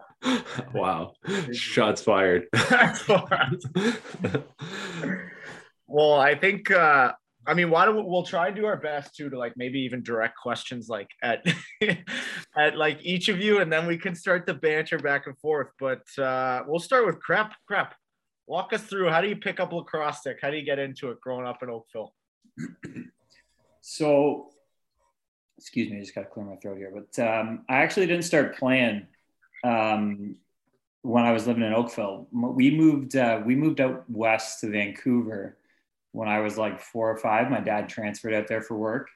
wow. 0.75 1.13
Shots 1.53 2.03
fired. 2.03 2.47
well, 5.87 6.15
I 6.15 6.35
think 6.35 6.71
uh 6.71 7.13
I 7.47 7.55
mean, 7.55 7.71
why 7.71 7.87
don't 7.87 7.97
we, 7.97 8.03
we'll 8.03 8.25
try 8.25 8.49
and 8.49 8.57
do 8.57 8.67
our 8.67 8.77
best 8.77 9.15
too 9.15 9.31
to 9.31 9.39
like 9.39 9.55
maybe 9.57 9.81
even 9.81 10.03
direct 10.03 10.37
questions 10.37 10.89
like 10.89 11.09
at 11.23 11.47
at 12.57 12.77
like 12.77 12.99
each 13.03 13.29
of 13.29 13.41
you, 13.41 13.61
and 13.61 13.73
then 13.73 13.87
we 13.87 13.97
can 13.97 14.15
start 14.15 14.45
the 14.45 14.55
banter 14.55 14.99
back 14.99 15.27
and 15.27 15.39
forth. 15.39 15.69
But 15.79 16.07
uh 16.19 16.65
we'll 16.67 16.81
start 16.81 17.07
with 17.07 17.21
crap. 17.21 17.55
Crap. 17.67 17.95
Walk 18.47 18.73
us 18.73 18.83
through 18.83 19.11
how 19.11 19.21
do 19.21 19.29
you 19.29 19.37
pick 19.37 19.61
up 19.61 19.73
lacrosse 19.73 20.19
stick? 20.21 20.39
How 20.41 20.51
do 20.51 20.57
you 20.57 20.65
get 20.65 20.79
into 20.79 21.11
it 21.11 21.21
growing 21.21 21.47
up 21.47 21.63
in 21.63 21.71
Oakville? 21.71 22.15
So, 23.81 24.51
excuse 25.59 25.91
me, 25.91 25.99
I 25.99 26.01
just 26.01 26.15
got 26.15 26.23
to 26.23 26.29
clear 26.29 26.47
my 26.47 26.57
throat 26.57 26.79
here. 26.79 26.93
But 26.95 27.23
um, 27.23 27.65
I 27.69 27.79
actually 27.79 28.07
didn't 28.07 28.25
start 28.25 28.57
playing 28.57 29.07
um, 29.65 30.37
when 31.03 31.25
I 31.25 31.33
was 31.33 31.47
living 31.47 31.65
in 31.65 31.75
Oakville. 31.75 32.29
We 32.33 32.71
moved 32.71 33.17
uh, 33.17 33.43
we 33.45 33.57
moved 33.57 33.81
out 33.81 34.09
west 34.09 34.61
to 34.61 34.71
Vancouver 34.71 35.59
when 36.13 36.29
I 36.29 36.41
was 36.41 36.57
like 36.57 36.81
four 36.81 37.11
or 37.11 37.17
five. 37.17 37.51
My 37.51 37.61
dad 37.61 37.89
transferred 37.89 38.35
out 38.35 38.47
there 38.47 38.63
for 38.63 38.77
work. 38.77 39.09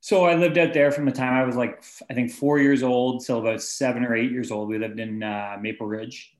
So 0.00 0.24
I 0.24 0.34
lived 0.34 0.58
out 0.58 0.74
there 0.74 0.90
from 0.90 1.04
the 1.04 1.12
time 1.12 1.32
I 1.32 1.44
was 1.44 1.54
like, 1.54 1.82
I 2.10 2.14
think 2.14 2.32
four 2.32 2.58
years 2.58 2.82
old 2.82 3.24
till 3.24 3.38
about 3.38 3.62
seven 3.62 4.04
or 4.04 4.16
eight 4.16 4.32
years 4.32 4.50
old. 4.50 4.68
We 4.68 4.78
lived 4.78 4.98
in 4.98 5.22
uh, 5.22 5.58
Maple 5.60 5.86
Ridge, 5.86 6.34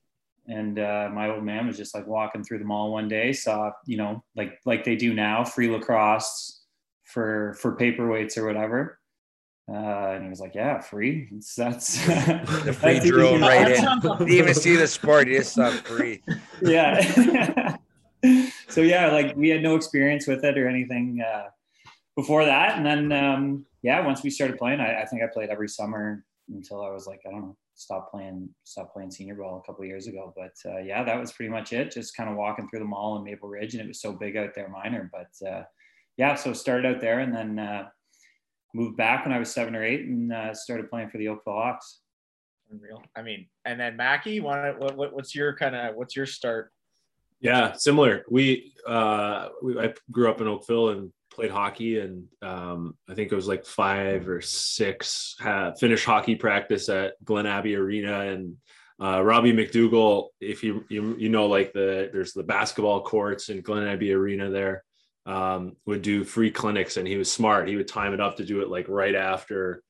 and 0.49 0.79
uh, 0.79 1.09
my 1.13 1.31
old 1.31 1.45
man 1.45 1.69
was 1.69 1.77
just 1.77 1.95
like 1.95 2.07
walking 2.07 2.43
through 2.43 2.59
the 2.59 2.65
mall 2.65 2.93
one 2.93 3.09
day, 3.09 3.33
saw 3.33 3.71
you 3.87 3.97
know 3.97 4.25
like 4.37 4.61
like 4.67 4.85
they 4.85 4.97
do 4.97 5.15
now, 5.15 5.45
free 5.45 5.71
lacrosse 5.71 6.61
for 7.05 7.55
for 7.61 7.77
paperweights 7.77 8.37
or 8.37 8.47
whatever. 8.47 8.99
Uh, 9.73 10.13
and 10.15 10.25
he 10.25 10.29
was 10.29 10.41
like, 10.41 10.55
"Yeah, 10.55 10.81
free. 10.81 11.29
It's, 11.33 11.55
that's 11.55 12.05
The 12.05 12.77
free 12.79 12.95
that's 12.95 13.07
drove 13.07 13.37
easy. 13.37 13.43
right 13.43 13.71
in. 13.79 14.01
Didn't 14.01 14.31
even 14.31 14.55
see 14.55 14.77
the 14.77 14.87
sport. 14.87 15.29
You 15.29 15.39
just 15.39 15.55
saw 15.55 15.71
free. 15.71 16.23
yeah. 16.61 17.77
so 18.69 18.83
yeah, 18.83 19.11
like 19.11 19.35
we 19.35 19.49
had 19.49 19.63
no 19.63 19.75
experience 19.77 20.27
with 20.27 20.45
it 20.45 20.59
or 20.59 20.69
anything 20.69 21.25
uh, 21.27 21.49
before 22.17 22.45
that, 22.45 22.77
and 22.77 22.85
then 22.85 23.13
um, 23.13 23.67
yeah, 23.83 24.05
once 24.05 24.23
we 24.23 24.29
started 24.29 24.59
playing, 24.59 24.81
I, 24.81 25.03
I 25.03 25.07
think 25.07 25.23
I 25.23 25.27
played 25.33 25.49
every 25.49 25.69
summer 25.69 26.23
until 26.49 26.85
I 26.85 26.91
was 26.91 27.07
like, 27.07 27.21
I 27.27 27.31
don't 27.31 27.41
know, 27.41 27.57
stopped 27.75 28.13
playing, 28.13 28.51
stopped 28.65 28.93
playing 28.93 29.11
senior 29.11 29.37
ball 29.37 29.59
a 29.59 29.67
couple 29.67 29.83
of 29.83 29.89
years 29.89 30.07
ago. 30.07 30.35
But 30.37 30.55
uh, 30.71 30.79
yeah, 30.81 31.03
that 31.03 31.19
was 31.19 31.33
pretty 31.33 31.51
much 31.51 31.73
it. 31.73 31.91
Just 31.93 32.17
kind 32.17 32.29
of 32.29 32.37
walking 32.37 32.69
through 32.69 32.81
the 32.81 32.85
mall 32.85 33.17
in 33.17 33.25
Maple 33.25 33.49
Ridge, 33.49 33.75
and 33.75 33.83
it 33.83 33.89
was 33.89 34.01
so 34.01 34.13
big 34.13 34.37
out 34.37 34.55
there, 34.55 34.69
minor. 34.69 35.11
But 35.11 35.49
uh, 35.49 35.63
yeah, 36.17 36.35
so 36.35 36.53
started 36.53 36.95
out 36.95 37.01
there, 37.01 37.21
and 37.21 37.35
then 37.35 37.59
uh, 37.59 37.89
moved 38.75 38.97
back 38.97 39.25
when 39.25 39.35
I 39.35 39.39
was 39.39 39.53
seven 39.53 39.75
or 39.77 39.85
eight, 39.85 40.07
and 40.07 40.33
uh, 40.33 40.55
started 40.55 40.89
playing 40.91 41.11
for 41.11 41.19
the 41.19 41.29
Oakville 41.29 41.55
Hawks. 41.55 42.01
Unreal. 42.71 43.03
I 43.15 43.23
mean, 43.23 43.47
and 43.65 43.79
then 43.79 43.97
Mackie, 43.97 44.41
want 44.41 44.79
what, 44.79 44.97
what 44.97 45.15
what's 45.15 45.35
your 45.35 45.55
kind 45.55 45.75
of 45.75 45.95
what's 45.95 46.17
your 46.17 46.27
start? 46.27 46.73
Yeah, 47.41 47.73
similar. 47.73 48.25
We, 48.31 48.73
uh, 48.87 49.49
we 49.63 49.79
I 49.79 49.93
grew 50.11 50.31
up 50.31 50.41
in 50.41 50.47
Oakville 50.47 50.91
and 50.91 51.13
played 51.33 51.51
hockey, 51.51 51.99
and 51.99 52.27
um, 52.41 52.97
I 53.09 53.15
think 53.15 53.33
it 53.33 53.37
was 53.37 53.49
like 53.49 53.67
five 53.67 54.29
or 54.29 54.41
six. 54.41 55.35
Had 55.41 55.79
finished 55.79 56.05
hockey 56.05 56.37
practice 56.37 56.89
at 56.89 57.15
Glen 57.25 57.47
Abbey 57.47 57.75
Arena, 57.75 58.21
and 58.21 58.57
uh, 59.03 59.23
Robbie 59.23 59.53
McDougall. 59.53 60.29
If 60.41 60.63
you, 60.63 60.85
you 60.89 61.17
you 61.19 61.29
know 61.29 61.47
like 61.47 61.73
the 61.73 62.11
there's 62.13 62.33
the 62.33 62.45
basketball 62.45 63.03
courts 63.03 63.49
in 63.49 63.61
Glen 63.61 63.89
Abbey 63.89 64.13
Arena 64.13 64.49
there. 64.49 64.85
Um, 65.25 65.77
would 65.87 66.03
do 66.03 66.25
free 66.25 66.51
clinics, 66.51 66.97
and 66.97 67.07
he 67.07 67.17
was 67.17 67.31
smart. 67.31 67.69
He 67.69 67.77
would 67.77 67.87
time 67.87 68.13
it 68.13 68.21
up 68.21 68.37
to 68.37 68.45
do 68.45 68.61
it 68.61 68.69
like 68.69 68.89
right 68.89 69.15
after 69.15 69.83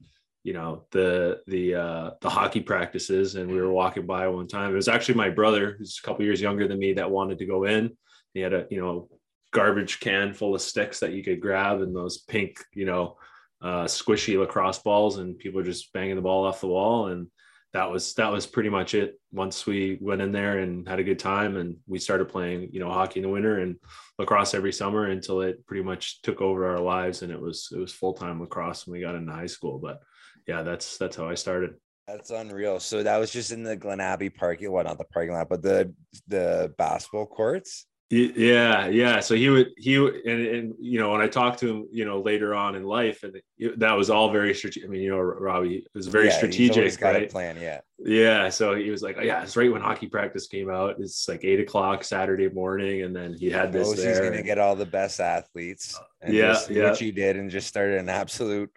you 0.45 0.53
know 0.53 0.85
the 0.91 1.41
the 1.47 1.75
uh 1.75 2.11
the 2.21 2.29
hockey 2.29 2.61
practices 2.61 3.37
and 3.37 3.51
we 3.51 3.61
were 3.61 3.73
walking 3.73 4.07
by 4.07 4.27
one 4.29 4.49
time. 4.49 4.73
It 4.73 4.77
was 4.77 4.89
actually 4.89 5.15
my 5.15 5.31
brother 5.31 5.77
who's 5.79 6.01
a 6.03 6.07
couple 6.07 6.25
years 6.25 6.41
younger 6.41 6.67
than 6.67 6.79
me 6.79 6.95
that 6.95 7.11
wanted 7.11 7.39
to 7.39 7.47
go 7.47 7.65
in. 7.65 7.97
He 8.35 8.41
had 8.41 8.53
a 8.53 8.67
you 8.71 8.81
know 8.81 9.09
garbage 9.53 10.01
can 10.01 10.33
full 10.33 10.55
of 10.55 10.63
sticks 10.63 11.01
that 11.01 11.13
you 11.13 11.23
could 11.23 11.41
grab 11.41 11.81
and 11.81 11.95
those 11.95 12.19
pink 12.19 12.59
you 12.75 12.87
know 12.87 13.19
uh 13.61 13.85
squishy 13.85 14.39
lacrosse 14.39 14.79
balls 14.79 15.19
and 15.19 15.39
people 15.39 15.59
were 15.59 15.65
just 15.65 15.93
banging 15.93 16.17
the 16.17 16.23
ball 16.23 16.47
off 16.47 16.61
the 16.61 16.67
wall 16.67 17.09
and 17.09 17.29
that 17.73 17.91
was 17.91 18.15
that 18.15 18.31
was 18.31 18.47
pretty 18.47 18.69
much 18.69 18.95
it 18.95 19.19
once 19.33 19.67
we 19.67 19.99
went 20.01 20.21
in 20.21 20.31
there 20.31 20.59
and 20.59 20.87
had 20.87 20.99
a 20.99 21.05
good 21.05 21.19
time 21.19 21.57
and 21.57 21.77
we 21.87 21.99
started 21.99 22.29
playing 22.29 22.69
you 22.71 22.81
know 22.81 22.91
hockey 22.91 23.21
in 23.21 23.25
the 23.25 23.33
winter 23.33 23.61
and 23.61 23.77
lacrosse 24.19 24.55
every 24.55 24.73
summer 24.73 25.07
until 25.07 25.41
it 25.41 25.65
pretty 25.67 25.83
much 25.83 26.21
took 26.23 26.41
over 26.41 26.69
our 26.69 26.81
lives 26.81 27.23
and 27.23 27.33
it 27.33 27.41
was 27.41 27.69
it 27.75 27.79
was 27.79 27.93
full-time 27.93 28.41
lacrosse 28.41 28.87
when 28.87 28.93
we 28.93 29.01
got 29.01 29.15
into 29.15 29.33
high 29.33 29.47
school 29.47 29.79
but 29.79 30.01
yeah, 30.47 30.63
that's 30.63 30.99
that's 30.99 31.17
how 31.17 31.29
I 31.29 31.35
started. 31.35 31.75
That's 32.07 32.31
unreal. 32.31 32.81
So 32.81 33.03
that 33.03 33.19
was 33.19 33.31
just 33.31 33.53
in 33.53 33.63
the 33.63 33.77
Glen 33.77 34.01
Abbey 34.01 34.29
parking, 34.29 34.73
well, 34.73 34.85
not 34.85 34.99
the 34.99 35.05
parking 35.05 35.33
lot, 35.33 35.49
but 35.49 35.63
the 35.63 35.95
the 36.27 36.75
basketball 36.79 37.27
courts. 37.27 37.87
Yeah, 38.15 38.89
yeah. 38.89 39.21
So 39.21 39.35
he 39.35 39.49
would 39.49 39.71
he 39.79 39.99
would, 39.99 40.17
and, 40.27 40.47
and 40.47 40.75
you 40.79 41.01
know 41.01 41.13
when 41.13 41.23
I 41.23 41.29
talked 41.29 41.61
to 41.61 41.69
him, 41.69 41.89
you 41.91 42.05
know 42.05 42.21
later 42.21 42.55
on 42.55 42.75
in 42.75 42.85
life, 42.85 43.23
and 43.23 43.37
it- 43.59 43.79
that 43.79 43.93
was 43.93 44.11
all 44.11 44.31
very 44.31 44.53
strategic. 44.53 44.87
I 44.87 44.93
mean, 44.93 45.01
you 45.01 45.11
know, 45.11 45.19
Robbie 45.19 45.77
it 45.77 45.89
was 45.95 46.09
very 46.09 46.27
Yeah, 46.27 46.37
strategic, 46.37 47.01
right? 47.01 47.31
plan. 47.31 47.57
Yeah. 47.59 47.81
Yeah. 47.99 48.51
So 48.51 48.75
he 48.75 48.91
was 48.91 49.01
like, 49.03 49.17
oh, 49.19 49.23
yeah, 49.23 49.43
it's 49.43 49.57
right 49.57 49.73
when 49.73 49.81
hockey 49.81 50.09
practice 50.09 50.47
came 50.47 50.69
out. 50.69 50.97
It's 50.99 51.27
like 51.27 51.43
eight 51.43 51.61
o'clock 51.61 52.05
Saturday 52.05 52.51
morning, 52.51 53.01
and 53.03 53.17
then 53.17 53.33
he 53.33 53.49
had 53.49 53.73
this 53.73 53.89
oh, 53.89 53.93
knows 53.93 54.05
he's 54.05 54.21
gonna 54.21 54.43
get 54.43 54.59
all 54.59 54.77
the 54.77 54.85
best 54.85 55.19
athletes. 55.19 55.99
And 56.21 56.35
Yeah, 56.35 56.49
just 56.53 56.71
yeah. 56.71 56.91
Which 56.91 56.99
he 56.99 57.13
did, 57.13 57.37
and 57.37 57.51
just 57.51 57.67
started 57.67 57.99
an 57.99 58.11
absolute 58.11 58.71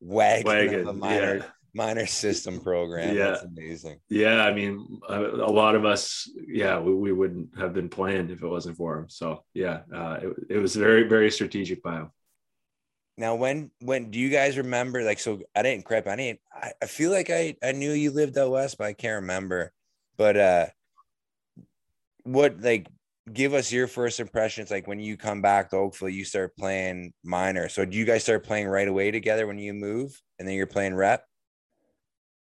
wagon, 0.00 0.46
Wagon, 0.46 0.80
of 0.80 0.86
a 0.88 0.92
minor 0.92 1.36
yeah. 1.36 1.44
Minor 1.74 2.06
system 2.06 2.60
program. 2.60 3.16
Yeah. 3.16 3.30
That's 3.30 3.44
amazing. 3.44 3.98
Yeah, 4.08 4.44
I 4.44 4.52
mean, 4.52 5.00
a, 5.08 5.20
a 5.20 5.52
lot 5.52 5.74
of 5.74 5.84
us, 5.84 6.30
yeah, 6.46 6.78
we, 6.78 6.94
we 6.94 7.12
wouldn't 7.12 7.58
have 7.58 7.72
been 7.72 7.88
planned 7.88 8.30
if 8.30 8.42
it 8.42 8.46
wasn't 8.46 8.76
for 8.76 8.98
him. 8.98 9.08
So 9.08 9.44
yeah, 9.54 9.80
uh, 9.94 10.18
it, 10.22 10.36
it 10.50 10.58
was 10.58 10.76
very 10.76 11.08
very 11.08 11.30
strategic 11.30 11.82
by 11.82 11.96
him. 11.96 12.10
Now, 13.18 13.34
when 13.34 13.70
when 13.80 14.10
do 14.10 14.18
you 14.18 14.30
guys 14.30 14.56
remember? 14.56 15.02
Like, 15.02 15.20
so 15.20 15.40
I 15.54 15.62
didn't 15.62 15.84
crap. 15.84 16.06
I 16.06 16.16
didn't. 16.16 16.40
I, 16.54 16.72
I 16.82 16.86
feel 16.86 17.10
like 17.10 17.30
I 17.30 17.56
I 17.62 17.72
knew 17.72 17.92
you 17.92 18.10
lived 18.10 18.38
out 18.38 18.50
west, 18.50 18.78
but 18.78 18.86
I 18.86 18.94
can't 18.94 19.22
remember. 19.22 19.72
But 20.16 20.36
uh, 20.36 20.66
what 22.24 22.60
like 22.60 22.88
give 23.30 23.54
us 23.54 23.70
your 23.70 23.86
first 23.86 24.18
impressions? 24.18 24.70
Like 24.70 24.86
when 24.86 24.98
you 24.98 25.16
come 25.16 25.42
back 25.42 25.70
to 25.70 25.76
Oakville, 25.76 26.08
you 26.08 26.24
start 26.24 26.56
playing 26.56 27.12
minor. 27.22 27.68
So 27.68 27.84
do 27.84 27.96
you 27.96 28.04
guys 28.04 28.22
start 28.22 28.44
playing 28.44 28.68
right 28.68 28.88
away 28.88 29.10
together 29.10 29.46
when 29.46 29.58
you 29.58 29.74
move, 29.74 30.18
and 30.38 30.48
then 30.48 30.54
you're 30.54 30.66
playing 30.66 30.94
rep? 30.94 31.24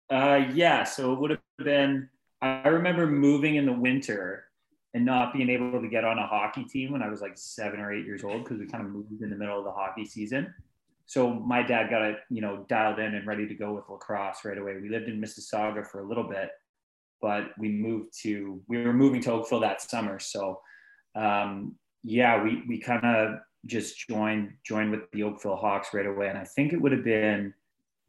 Uh, 0.10 0.46
yeah, 0.54 0.84
so 0.84 1.14
it 1.14 1.20
would 1.20 1.32
have 1.32 1.40
been. 1.60 2.10
I 2.42 2.68
remember 2.68 3.08
moving 3.08 3.56
in 3.56 3.66
the 3.66 3.74
winter 3.74 4.46
and 4.94 5.06
not 5.06 5.34
being 5.34 5.50
able 5.50 5.82
to 5.82 5.88
get 5.88 6.06
on 6.06 6.18
a 6.18 6.26
hockey 6.26 6.64
team 6.64 6.92
when 6.92 7.02
I 7.02 7.10
was 7.10 7.22
like 7.22 7.38
seven 7.38 7.80
or 7.80 7.94
eight 7.94 8.06
years 8.06 8.24
old 8.24 8.44
because 8.44 8.60
we 8.60 8.68
kind 8.68 8.86
of 8.86 8.92
moved 8.92 9.22
in 9.22 9.30
the 9.30 9.36
middle 9.36 9.58
of 9.58 9.66
the 9.66 9.72
hockey 9.72 10.06
season. 10.06 10.54
So 11.08 11.34
my 11.34 11.64
dad 11.64 11.90
got 11.90 12.02
it, 12.02 12.18
you 12.30 12.42
know, 12.42 12.66
dialed 12.68 13.00
in 13.00 13.16
and 13.16 13.26
ready 13.26 13.48
to 13.48 13.56
go 13.56 13.74
with 13.74 13.90
lacrosse 13.90 14.44
right 14.44 14.58
away. 14.58 14.78
We 14.82 14.90
lived 14.90 15.08
in 15.08 15.22
Mississauga 15.22 15.86
for 15.88 16.02
a 16.02 16.08
little 16.08 16.24
bit, 16.24 16.50
but 17.22 17.52
we 17.58 17.70
moved 17.70 18.14
to 18.24 18.62
we 18.68 18.84
were 18.84 18.94
moving 18.94 19.22
to 19.22 19.32
Oakville 19.32 19.62
that 19.62 19.82
summer. 19.82 20.20
So 20.20 20.62
um, 21.16 21.76
yeah, 22.04 22.42
we 22.44 22.64
we 22.68 22.80
kind 22.80 23.06
of 23.06 23.40
just 23.66 24.08
joined 24.08 24.54
joined 24.64 24.92
with 24.92 25.10
the 25.12 25.24
Oakville 25.24 25.56
Hawks 25.56 25.94
right 25.94 26.06
away, 26.06 26.28
and 26.28 26.38
I 26.38 26.44
think 26.44 26.74
it 26.74 26.82
would 26.82 26.92
have 26.92 27.04
been 27.04 27.54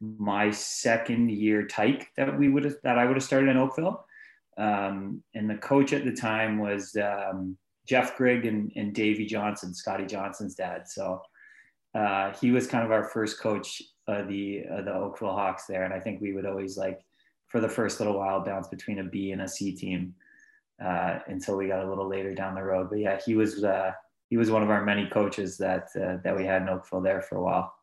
my 0.01 0.49
second 0.51 1.29
year 1.29 1.65
tyke 1.67 2.09
that 2.15 2.37
we 2.37 2.49
would 2.49 2.63
have 2.63 2.75
that 2.83 2.97
I 2.97 3.05
would 3.05 3.15
have 3.15 3.23
started 3.23 3.49
in 3.49 3.57
Oakville. 3.57 4.05
Um, 4.57 5.23
and 5.35 5.49
the 5.49 5.55
coach 5.55 5.93
at 5.93 6.03
the 6.05 6.13
time 6.13 6.59
was 6.59 6.95
um, 6.97 7.57
Jeff 7.87 8.17
Grigg 8.17 8.45
and, 8.45 8.71
and 8.75 8.93
Davey 8.93 9.25
Johnson, 9.25 9.73
Scotty 9.73 10.05
Johnson's 10.05 10.55
dad. 10.55 10.87
So 10.87 11.21
uh, 11.95 12.33
he 12.39 12.51
was 12.51 12.67
kind 12.67 12.85
of 12.85 12.91
our 12.91 13.05
first 13.05 13.39
coach 13.39 13.81
of 14.07 14.27
the 14.27 14.63
uh, 14.71 14.81
the 14.81 14.93
Oakville 14.93 15.33
Hawks 15.33 15.65
there, 15.65 15.83
and 15.83 15.93
I 15.93 15.99
think 15.99 16.21
we 16.21 16.33
would 16.33 16.45
always 16.45 16.77
like 16.77 16.99
for 17.47 17.59
the 17.59 17.69
first 17.69 17.99
little 17.99 18.17
while 18.17 18.43
bounce 18.43 18.67
between 18.67 18.99
a 18.99 19.03
B 19.03 19.31
and 19.31 19.41
a 19.41 19.47
C 19.47 19.71
team 19.71 20.13
uh, 20.83 21.19
until 21.27 21.57
we 21.57 21.67
got 21.67 21.83
a 21.83 21.89
little 21.89 22.07
later 22.07 22.33
down 22.33 22.55
the 22.55 22.63
road. 22.63 22.89
But 22.89 22.99
yeah, 22.99 23.19
he 23.25 23.35
was 23.35 23.63
uh, 23.63 23.91
he 24.29 24.37
was 24.37 24.51
one 24.51 24.63
of 24.63 24.69
our 24.69 24.85
many 24.85 25.07
coaches 25.07 25.57
that 25.57 25.89
uh, 25.95 26.17
that 26.23 26.35
we 26.35 26.45
had 26.45 26.61
in 26.61 26.69
Oakville 26.69 27.01
there 27.01 27.21
for 27.21 27.37
a 27.37 27.43
while. 27.43 27.73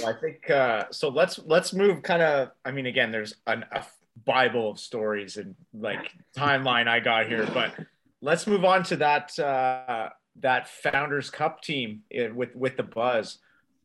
Well, 0.00 0.14
I 0.14 0.20
think 0.20 0.48
uh, 0.50 0.84
so. 0.90 1.08
Let's 1.08 1.38
let's 1.44 1.72
move 1.72 2.02
kind 2.02 2.22
of. 2.22 2.50
I 2.64 2.70
mean, 2.70 2.86
again, 2.86 3.10
there's 3.10 3.34
an, 3.46 3.64
a 3.72 3.84
bible 4.24 4.70
of 4.70 4.78
stories 4.78 5.36
and 5.38 5.54
like 5.72 6.10
timeline 6.36 6.88
I 6.88 7.00
got 7.00 7.26
here, 7.26 7.48
but 7.52 7.72
let's 8.20 8.46
move 8.46 8.64
on 8.64 8.82
to 8.84 8.96
that 8.96 9.38
uh, 9.38 10.10
that 10.40 10.68
Founders 10.68 11.30
Cup 11.30 11.62
team 11.62 12.02
uh, 12.16 12.34
with 12.34 12.54
with 12.54 12.76
the 12.76 12.82
Buzz. 12.82 13.38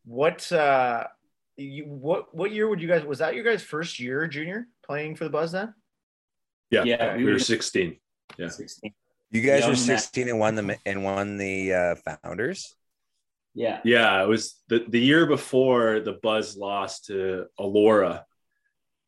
What 0.06 0.52
uh, 0.52 1.06
you 1.58 1.86
what 1.86 2.34
what 2.36 2.52
year 2.52 2.68
would 2.68 2.82
you 2.82 2.88
guys 2.88 3.04
was 3.04 3.20
that 3.20 3.36
your 3.36 3.44
guys' 3.44 3.64
first 3.64 4.00
year 4.00 4.28
junior 4.28 4.68
playing 4.86 5.16
for 5.16 5.24
the 5.24 5.30
Buzz 5.30 5.52
then? 5.52 5.74
Yeah, 6.70 6.84
Yeah, 6.84 7.14
we, 7.16 7.20
we 7.24 7.26
were 7.30 7.34
were- 7.34 7.40
16. 7.40 7.98
Yeah. 8.38 8.50
16. 8.50 8.94
You 9.32 9.42
guys 9.42 9.62
Young 9.62 9.70
were 9.70 9.76
Matt. 9.76 9.80
16 9.80 10.30
and 10.30 10.40
won 10.40 10.56
the 10.56 10.78
and 10.86 11.04
won 11.04 11.38
the 11.38 11.74
uh, 11.74 11.96
founders. 12.24 12.76
Yeah. 13.58 13.80
Yeah, 13.84 14.24
it 14.24 14.28
was 14.28 14.56
the, 14.70 14.86
the 14.88 15.00
year 15.00 15.26
before 15.26 16.00
the 16.00 16.14
Buzz 16.22 16.56
lost 16.56 17.06
to 17.06 17.48
Elora. 17.60 18.24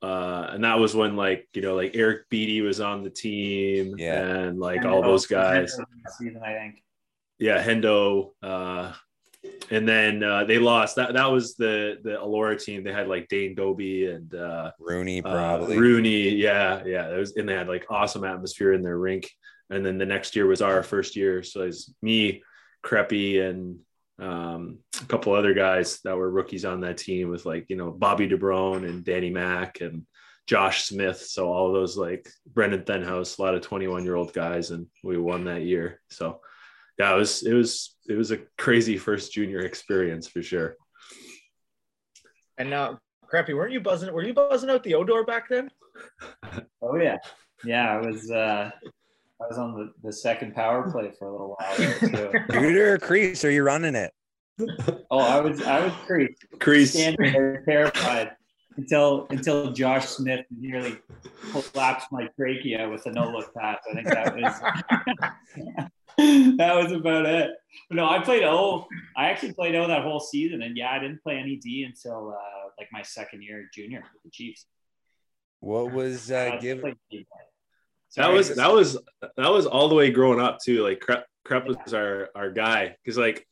Uh, 0.01 0.47
and 0.51 0.63
that 0.63 0.79
was 0.79 0.95
when 0.95 1.15
like, 1.15 1.47
you 1.53 1.61
know, 1.61 1.75
like 1.75 1.91
Eric 1.93 2.29
Beatty 2.29 2.61
was 2.61 2.79
on 2.81 3.03
the 3.03 3.09
team 3.11 3.95
Yeah. 3.97 4.25
and 4.25 4.59
like 4.59 4.81
Hendo- 4.81 4.91
all 4.91 5.01
those 5.03 5.27
guys. 5.27 5.77
Season, 6.17 6.41
I 6.43 6.53
think. 6.53 6.83
Yeah, 7.37 7.63
Hendo. 7.63 8.31
Uh, 8.41 8.93
and 9.69 9.87
then 9.87 10.23
uh, 10.23 10.45
they 10.45 10.57
lost. 10.57 10.95
That 10.95 11.13
that 11.13 11.31
was 11.31 11.55
the 11.55 11.99
the 12.03 12.17
Elora 12.17 12.61
team. 12.61 12.83
They 12.83 12.91
had 12.91 13.07
like 13.07 13.29
Dane 13.29 13.55
Dobbie 13.55 14.07
and 14.07 14.33
uh, 14.33 14.71
Rooney 14.79 15.19
uh, 15.19 15.31
probably. 15.31 15.77
Rooney. 15.77 16.29
Yeah, 16.29 16.83
yeah. 16.85 17.07
It 17.13 17.17
was, 17.17 17.35
and 17.37 17.47
they 17.47 17.53
had 17.53 17.67
like 17.67 17.85
awesome 17.89 18.23
atmosphere 18.25 18.73
in 18.73 18.81
their 18.81 18.97
rink. 18.97 19.29
And 19.69 19.85
then 19.85 19.97
the 19.97 20.05
next 20.05 20.35
year 20.35 20.47
was 20.47 20.61
our 20.61 20.81
first 20.81 21.15
year. 21.15 21.43
So 21.43 21.61
it's 21.61 21.93
me, 22.01 22.41
Creppy, 22.83 23.41
and 23.47 23.79
um, 24.19 24.79
a 25.01 25.05
couple 25.05 25.33
other 25.33 25.53
guys 25.53 25.99
that 26.03 26.17
were 26.17 26.29
rookies 26.29 26.65
on 26.65 26.81
that 26.81 26.97
team 26.97 27.29
with 27.29 27.45
like, 27.45 27.65
you 27.69 27.75
know, 27.75 27.91
Bobby 27.91 28.27
DeBrone 28.27 28.87
and 28.87 29.03
Danny 29.03 29.29
Mack 29.29 29.81
and 29.81 30.05
Josh 30.47 30.83
Smith. 30.83 31.21
So 31.21 31.51
all 31.51 31.67
of 31.67 31.73
those 31.73 31.97
like 31.97 32.29
Brendan 32.45 32.83
Thenhaus, 32.83 33.37
a 33.37 33.41
lot 33.41 33.55
of 33.55 33.61
21 33.61 34.03
year 34.03 34.15
old 34.15 34.33
guys. 34.33 34.71
And 34.71 34.87
we 35.03 35.17
won 35.17 35.45
that 35.45 35.63
year. 35.63 36.01
So 36.09 36.41
yeah, 36.97 37.13
it 37.13 37.17
was, 37.17 37.43
it 37.43 37.53
was, 37.53 37.95
it 38.07 38.15
was 38.15 38.31
a 38.31 38.39
crazy 38.57 38.97
first 38.97 39.31
junior 39.31 39.59
experience 39.59 40.27
for 40.27 40.41
sure. 40.41 40.75
And 42.57 42.69
now, 42.69 42.99
crappy, 43.25 43.53
weren't 43.53 43.71
you 43.71 43.79
buzzing? 43.79 44.11
Were 44.11 44.23
you 44.23 44.33
buzzing 44.33 44.69
out 44.69 44.83
the 44.83 44.95
Odor 44.95 45.23
back 45.23 45.49
then? 45.49 45.69
Oh 46.81 46.95
yeah. 46.95 47.17
Yeah, 47.65 47.93
I 47.93 47.97
was 47.97 48.31
uh 48.31 48.71
I 49.41 49.47
was 49.47 49.57
on 49.57 49.73
the, 49.73 49.93
the 50.03 50.11
second 50.11 50.53
power 50.53 50.89
play 50.91 51.11
for 51.17 51.27
a 51.27 51.31
little 51.31 51.55
while 51.57 51.77
there 51.77 51.99
too. 51.99 52.31
Shooter 52.51 52.93
or 52.93 52.97
crease? 52.97 53.45
Are 53.45 53.51
you 53.51 53.63
running 53.63 53.95
it? 53.95 54.13
Oh, 55.11 55.19
I 55.19 55.39
was 55.39 55.63
I 55.63 55.83
was 55.83 55.93
pretty 56.05 56.35
Crease. 56.59 56.91
standing 56.91 57.33
there 57.33 57.63
terrified 57.65 58.35
until 58.77 59.25
until 59.31 59.71
Josh 59.71 60.05
Smith 60.05 60.45
nearly 60.55 60.97
collapsed 61.51 62.11
my 62.11 62.27
trachea 62.35 62.87
with 62.87 63.05
a 63.07 63.11
no 63.11 63.31
look 63.31 63.53
pass. 63.55 63.79
I 63.89 63.95
think 63.95 64.07
that 64.07 64.35
was 64.35 64.59
that 66.57 66.75
was 66.75 66.91
about 66.91 67.25
it. 67.25 67.51
But 67.87 67.95
no, 67.95 68.07
I 68.07 68.19
played 68.19 68.43
O. 68.43 68.87
I 69.17 69.29
actually 69.29 69.53
played 69.53 69.73
O 69.75 69.87
that 69.87 70.03
whole 70.03 70.19
season, 70.19 70.61
and 70.61 70.77
yeah, 70.77 70.91
I 70.91 70.99
didn't 70.99 71.23
play 71.23 71.37
any 71.37 71.55
D 71.55 71.83
until 71.83 72.35
uh, 72.37 72.69
like 72.77 72.89
my 72.91 73.01
second 73.01 73.41
year 73.41 73.67
junior 73.73 74.03
with 74.13 74.23
the 74.23 74.29
Chiefs. 74.29 74.65
What 75.61 75.91
was 75.91 76.31
uh, 76.31 76.51
I 76.53 76.57
give? 76.57 76.83
That 78.15 78.31
was 78.31 78.55
that 78.55 78.71
was 78.71 78.97
that 79.37 79.51
was 79.51 79.65
all 79.65 79.87
the 79.89 79.95
way 79.95 80.11
growing 80.11 80.39
up 80.39 80.59
too. 80.63 80.83
Like 80.83 80.99
Crep, 80.99 81.25
Crep 81.45 81.67
was 81.67 81.93
our 81.93 82.29
our 82.35 82.51
guy 82.51 82.95
because 83.03 83.17
like 83.17 83.45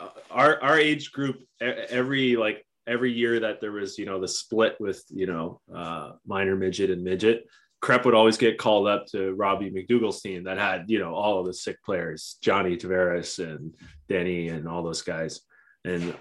uh, 0.00 0.08
our 0.30 0.62
our 0.62 0.78
age 0.78 1.12
group 1.12 1.42
every 1.60 2.36
like 2.36 2.64
every 2.86 3.12
year 3.12 3.40
that 3.40 3.60
there 3.60 3.72
was 3.72 3.98
you 3.98 4.06
know 4.06 4.20
the 4.20 4.28
split 4.28 4.76
with 4.80 5.04
you 5.08 5.26
know 5.26 5.60
uh, 5.74 6.12
minor 6.26 6.56
midget 6.56 6.90
and 6.90 7.02
midget. 7.02 7.46
Crep 7.80 8.04
would 8.04 8.14
always 8.14 8.36
get 8.36 8.58
called 8.58 8.86
up 8.86 9.06
to 9.06 9.32
Robbie 9.34 9.70
McDougal's 9.70 10.22
team 10.22 10.44
that 10.44 10.58
had 10.58 10.84
you 10.88 10.98
know 10.98 11.14
all 11.14 11.40
of 11.40 11.46
the 11.46 11.54
sick 11.54 11.82
players, 11.84 12.38
Johnny 12.42 12.76
Tavares 12.76 13.38
and 13.44 13.74
Denny 14.08 14.48
and 14.48 14.68
all 14.68 14.82
those 14.82 15.02
guys, 15.02 15.40
and 15.84 16.14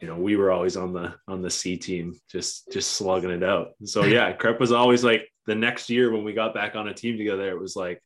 you 0.00 0.08
know 0.08 0.16
we 0.16 0.36
were 0.36 0.50
always 0.50 0.76
on 0.76 0.92
the 0.92 1.14
on 1.28 1.42
the 1.42 1.50
C 1.50 1.76
team, 1.76 2.14
just 2.30 2.72
just 2.72 2.92
slugging 2.92 3.30
it 3.30 3.44
out. 3.44 3.72
So 3.84 4.04
yeah, 4.04 4.32
Crep 4.32 4.60
was 4.60 4.72
always 4.72 5.04
like 5.04 5.28
the 5.46 5.54
next 5.54 5.90
year 5.90 6.10
when 6.10 6.24
we 6.24 6.32
got 6.32 6.54
back 6.54 6.76
on 6.76 6.88
a 6.88 6.94
team 6.94 7.16
together, 7.18 7.48
it 7.50 7.58
was 7.58 7.76
like 7.76 8.02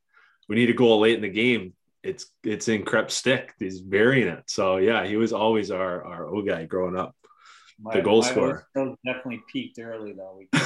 we 0.49 0.57
need 0.57 0.71
a 0.71 0.75
goal 0.75 1.01
late 1.01 1.17
in 1.17 1.23
the 1.23 1.29
game. 1.29 1.75
It's 2.03 2.27
it's 2.45 2.69
in 2.69 2.85
Crep's 2.85 3.15
stick. 3.15 3.55
He's 3.59 3.81
burying 3.81 4.29
it. 4.29 4.45
So 4.47 4.77
yeah, 4.77 5.07
he 5.07 5.17
was 5.17 5.33
always 5.33 5.71
our 5.71 6.05
our 6.05 6.27
O 6.27 6.43
guy 6.43 6.65
growing 6.65 6.97
up. 6.97 7.15
My- 7.81 7.95
the 7.95 8.03
goal 8.03 8.23
scorer. 8.23 8.67
Definitely 8.75 9.43
peaked 9.53 9.79
early 9.79 10.13
though. 10.13 10.39
We- 10.39 10.49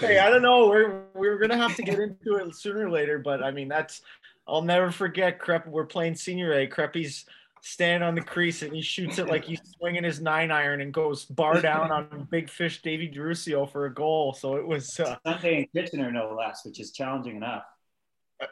Hey, 0.00 0.18
I 0.18 0.28
don't 0.30 0.42
know. 0.42 0.68
We're 0.68 1.04
we're 1.14 1.38
gonna 1.38 1.56
have 1.56 1.74
to 1.76 1.82
get 1.82 1.98
into 1.98 2.36
it 2.36 2.54
sooner 2.54 2.86
or 2.86 2.90
later, 2.90 3.18
but 3.18 3.42
I 3.42 3.50
mean 3.50 3.68
that's 3.68 4.02
I'll 4.46 4.62
never 4.62 4.90
forget. 4.90 5.38
Crep, 5.38 5.66
we're 5.66 5.86
playing 5.86 6.14
senior 6.14 6.52
A. 6.52 6.66
Creppy's 6.68 7.24
standing 7.62 8.06
on 8.06 8.14
the 8.14 8.20
crease 8.20 8.62
and 8.62 8.74
he 8.74 8.80
shoots 8.82 9.18
it 9.18 9.26
like 9.26 9.44
he's 9.44 9.60
swinging 9.76 10.04
his 10.04 10.20
nine 10.20 10.50
iron 10.50 10.80
and 10.80 10.92
goes 10.94 11.24
bar 11.24 11.60
down 11.60 11.90
on 11.90 12.28
Big 12.30 12.48
Fish 12.48 12.82
Davy 12.82 13.08
Drusio 13.08 13.70
for 13.70 13.86
a 13.86 13.92
goal. 13.94 14.32
So 14.34 14.56
it 14.56 14.66
was 14.66 14.98
uh, 15.00 15.16
Sunday 15.26 15.68
in 15.74 15.82
Kitchener, 15.82 16.10
no 16.12 16.34
less, 16.36 16.64
which 16.64 16.78
is 16.80 16.92
challenging 16.92 17.36
enough. 17.36 17.64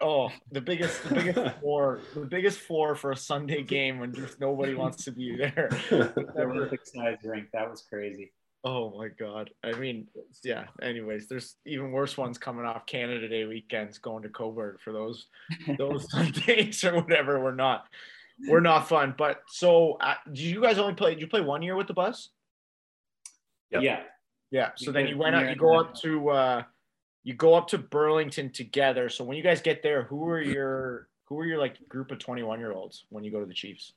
oh 0.00 0.30
the 0.50 0.60
biggest 0.60 1.02
the 1.08 1.14
biggest 1.14 1.56
floor 1.60 2.00
the 2.14 2.20
biggest 2.26 2.58
floor 2.60 2.94
for 2.94 3.12
a 3.12 3.16
Sunday 3.16 3.62
game 3.62 3.98
when 4.00 4.14
just 4.14 4.40
nobody 4.40 4.74
wants 4.74 5.04
to 5.04 5.12
be 5.12 5.36
there. 5.36 5.68
The 5.90 6.32
Never- 6.36 6.52
Olympic 6.52 6.86
size 6.86 7.18
rink. 7.24 7.48
That 7.52 7.70
was 7.70 7.82
crazy. 7.82 8.32
Oh 8.66 8.96
my 8.96 9.08
god. 9.08 9.50
I 9.62 9.72
mean, 9.72 10.08
yeah. 10.42 10.64
Anyways, 10.80 11.28
there's 11.28 11.56
even 11.66 11.92
worse 11.92 12.16
ones 12.16 12.38
coming 12.38 12.64
off 12.64 12.86
Canada 12.86 13.28
Day 13.28 13.44
weekends 13.44 13.98
going 13.98 14.22
to 14.22 14.30
Cobourg 14.30 14.80
for 14.80 14.90
those 14.92 15.26
those 15.76 16.10
Sundays 16.10 16.82
or 16.82 16.94
whatever. 17.02 17.38
We're 17.44 17.54
not 17.54 17.84
we're 18.48 18.60
not 18.60 18.88
fun. 18.88 19.14
But 19.16 19.42
so 19.48 19.94
uh, 20.00 20.14
did 20.26 20.40
you 20.40 20.60
guys 20.60 20.78
only 20.78 20.94
play 20.94 21.14
did 21.14 21.20
you 21.20 21.26
play 21.28 21.40
one 21.40 21.62
year 21.62 21.76
with 21.76 21.86
the 21.86 21.94
bus? 21.94 22.30
Yep. 23.70 23.82
Yeah. 23.82 24.00
Yeah. 24.50 24.70
So 24.76 24.90
We 24.90 24.94
then 24.94 25.06
you 25.08 25.18
went 25.18 25.34
out, 25.36 25.48
you 25.48 25.56
go 25.56 25.78
up 25.78 25.94
to 25.96 26.28
uh 26.30 26.62
you 27.22 27.34
go 27.34 27.54
up 27.54 27.68
to 27.68 27.78
Burlington 27.78 28.50
together. 28.50 29.08
So 29.08 29.24
when 29.24 29.36
you 29.36 29.42
guys 29.42 29.60
get 29.62 29.82
there, 29.82 30.04
who 30.04 30.28
are 30.28 30.40
your 30.40 31.08
who 31.24 31.38
are 31.38 31.46
your 31.46 31.58
like 31.58 31.76
group 31.88 32.10
of 32.10 32.18
21 32.18 32.58
year 32.60 32.72
olds 32.72 33.06
when 33.08 33.24
you 33.24 33.30
go 33.30 33.40
to 33.40 33.46
the 33.46 33.54
Chiefs? 33.54 33.94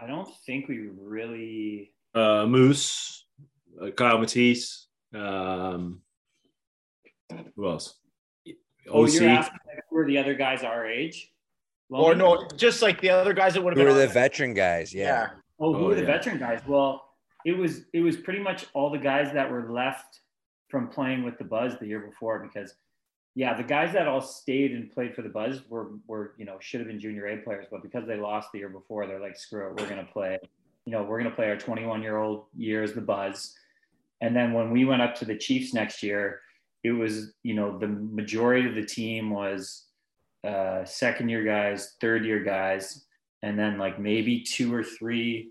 I 0.00 0.06
don't 0.06 0.28
think 0.44 0.68
we 0.68 0.88
really. 1.00 1.94
uh, 2.14 2.44
Moose, 2.46 3.24
uh, 3.82 3.90
Kyle 3.90 4.18
Matisse. 4.18 4.88
Um, 5.14 6.02
who 7.56 7.66
else? 7.66 7.94
Oh, 8.88 9.04
OC. 9.04 9.14
you're 9.14 9.28
asking 9.30 9.58
like, 9.66 9.82
who 9.88 9.96
are 9.96 10.06
the 10.06 10.18
other 10.18 10.34
guys 10.34 10.62
our 10.62 10.86
age? 10.86 11.32
Or 11.90 12.14
no, 12.14 12.48
just 12.56 12.82
like 12.82 13.00
the 13.00 13.10
other 13.10 13.32
guys 13.32 13.54
that 13.54 13.62
would 13.62 13.72
have 13.72 13.78
Who 13.78 13.84
been 13.84 13.96
are 13.96 14.00
on 14.02 14.06
the 14.08 14.12
veteran 14.12 14.54
guys? 14.54 14.92
Yeah. 14.92 15.28
Oh, 15.60 15.72
who 15.72 15.86
Oh, 15.86 15.90
are 15.90 15.94
the 15.94 16.00
yeah. 16.02 16.06
veteran 16.06 16.38
guys? 16.38 16.60
Well, 16.66 17.02
it 17.44 17.56
was 17.56 17.82
it 17.92 18.00
was 18.00 18.16
pretty 18.16 18.40
much 18.40 18.66
all 18.74 18.90
the 18.90 18.98
guys 18.98 19.32
that 19.32 19.50
were 19.50 19.70
left 19.70 20.20
from 20.68 20.88
playing 20.88 21.22
with 21.22 21.38
the 21.38 21.44
Buzz 21.44 21.78
the 21.78 21.86
year 21.86 22.00
before 22.00 22.40
because 22.40 22.74
yeah, 23.36 23.54
the 23.54 23.62
guys 23.62 23.92
that 23.92 24.08
all 24.08 24.20
stayed 24.22 24.72
and 24.72 24.90
played 24.90 25.14
for 25.14 25.22
the 25.22 25.28
Buzz 25.28 25.62
were 25.68 25.90
were, 26.08 26.34
you 26.38 26.44
know, 26.44 26.56
should 26.60 26.80
have 26.80 26.88
been 26.88 26.98
junior 26.98 27.26
A 27.26 27.36
players, 27.36 27.66
but 27.70 27.82
because 27.82 28.06
they 28.06 28.16
lost 28.16 28.50
the 28.52 28.58
year 28.58 28.68
before, 28.68 29.06
they're 29.06 29.20
like, 29.20 29.36
screw 29.36 29.68
it, 29.68 29.80
we're 29.80 29.88
gonna 29.88 30.08
play, 30.12 30.38
you 30.86 30.92
know, 30.92 31.04
we're 31.04 31.18
gonna 31.18 31.34
play 31.34 31.48
our 31.50 31.56
21 31.56 32.02
year 32.02 32.16
old 32.16 32.46
year 32.56 32.82
as 32.82 32.94
the 32.94 33.00
Buzz. 33.00 33.54
And 34.22 34.34
then 34.34 34.54
when 34.54 34.70
we 34.70 34.84
went 34.86 35.02
up 35.02 35.14
to 35.16 35.24
the 35.26 35.36
Chiefs 35.36 35.74
next 35.74 36.02
year, 36.02 36.40
it 36.82 36.92
was, 36.92 37.34
you 37.42 37.54
know, 37.54 37.78
the 37.78 37.86
majority 37.88 38.66
of 38.68 38.74
the 38.74 38.84
team 38.84 39.30
was 39.30 39.85
uh, 40.46 40.84
second 40.84 41.28
year 41.28 41.44
guys, 41.44 41.94
third 42.00 42.24
year 42.24 42.42
guys, 42.42 43.04
and 43.42 43.58
then 43.58 43.78
like 43.78 43.98
maybe 43.98 44.40
two 44.40 44.72
or 44.72 44.82
three 44.82 45.50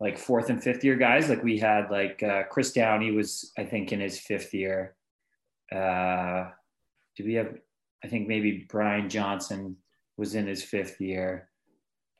like 0.00 0.16
fourth 0.18 0.48
and 0.48 0.62
fifth 0.62 0.82
year 0.82 0.96
guys. 0.96 1.28
Like 1.28 1.44
we 1.44 1.58
had 1.58 1.90
like 1.90 2.22
uh, 2.22 2.44
Chris 2.50 2.72
Downey 2.72 3.10
was 3.10 3.52
I 3.58 3.64
think 3.64 3.92
in 3.92 4.00
his 4.00 4.18
fifth 4.18 4.54
year. 4.54 4.96
Uh, 5.70 6.50
do 7.16 7.24
we 7.24 7.34
have? 7.34 7.54
I 8.02 8.08
think 8.08 8.26
maybe 8.26 8.66
Brian 8.68 9.08
Johnson 9.10 9.76
was 10.16 10.34
in 10.34 10.46
his 10.46 10.62
fifth 10.62 11.00
year. 11.00 11.48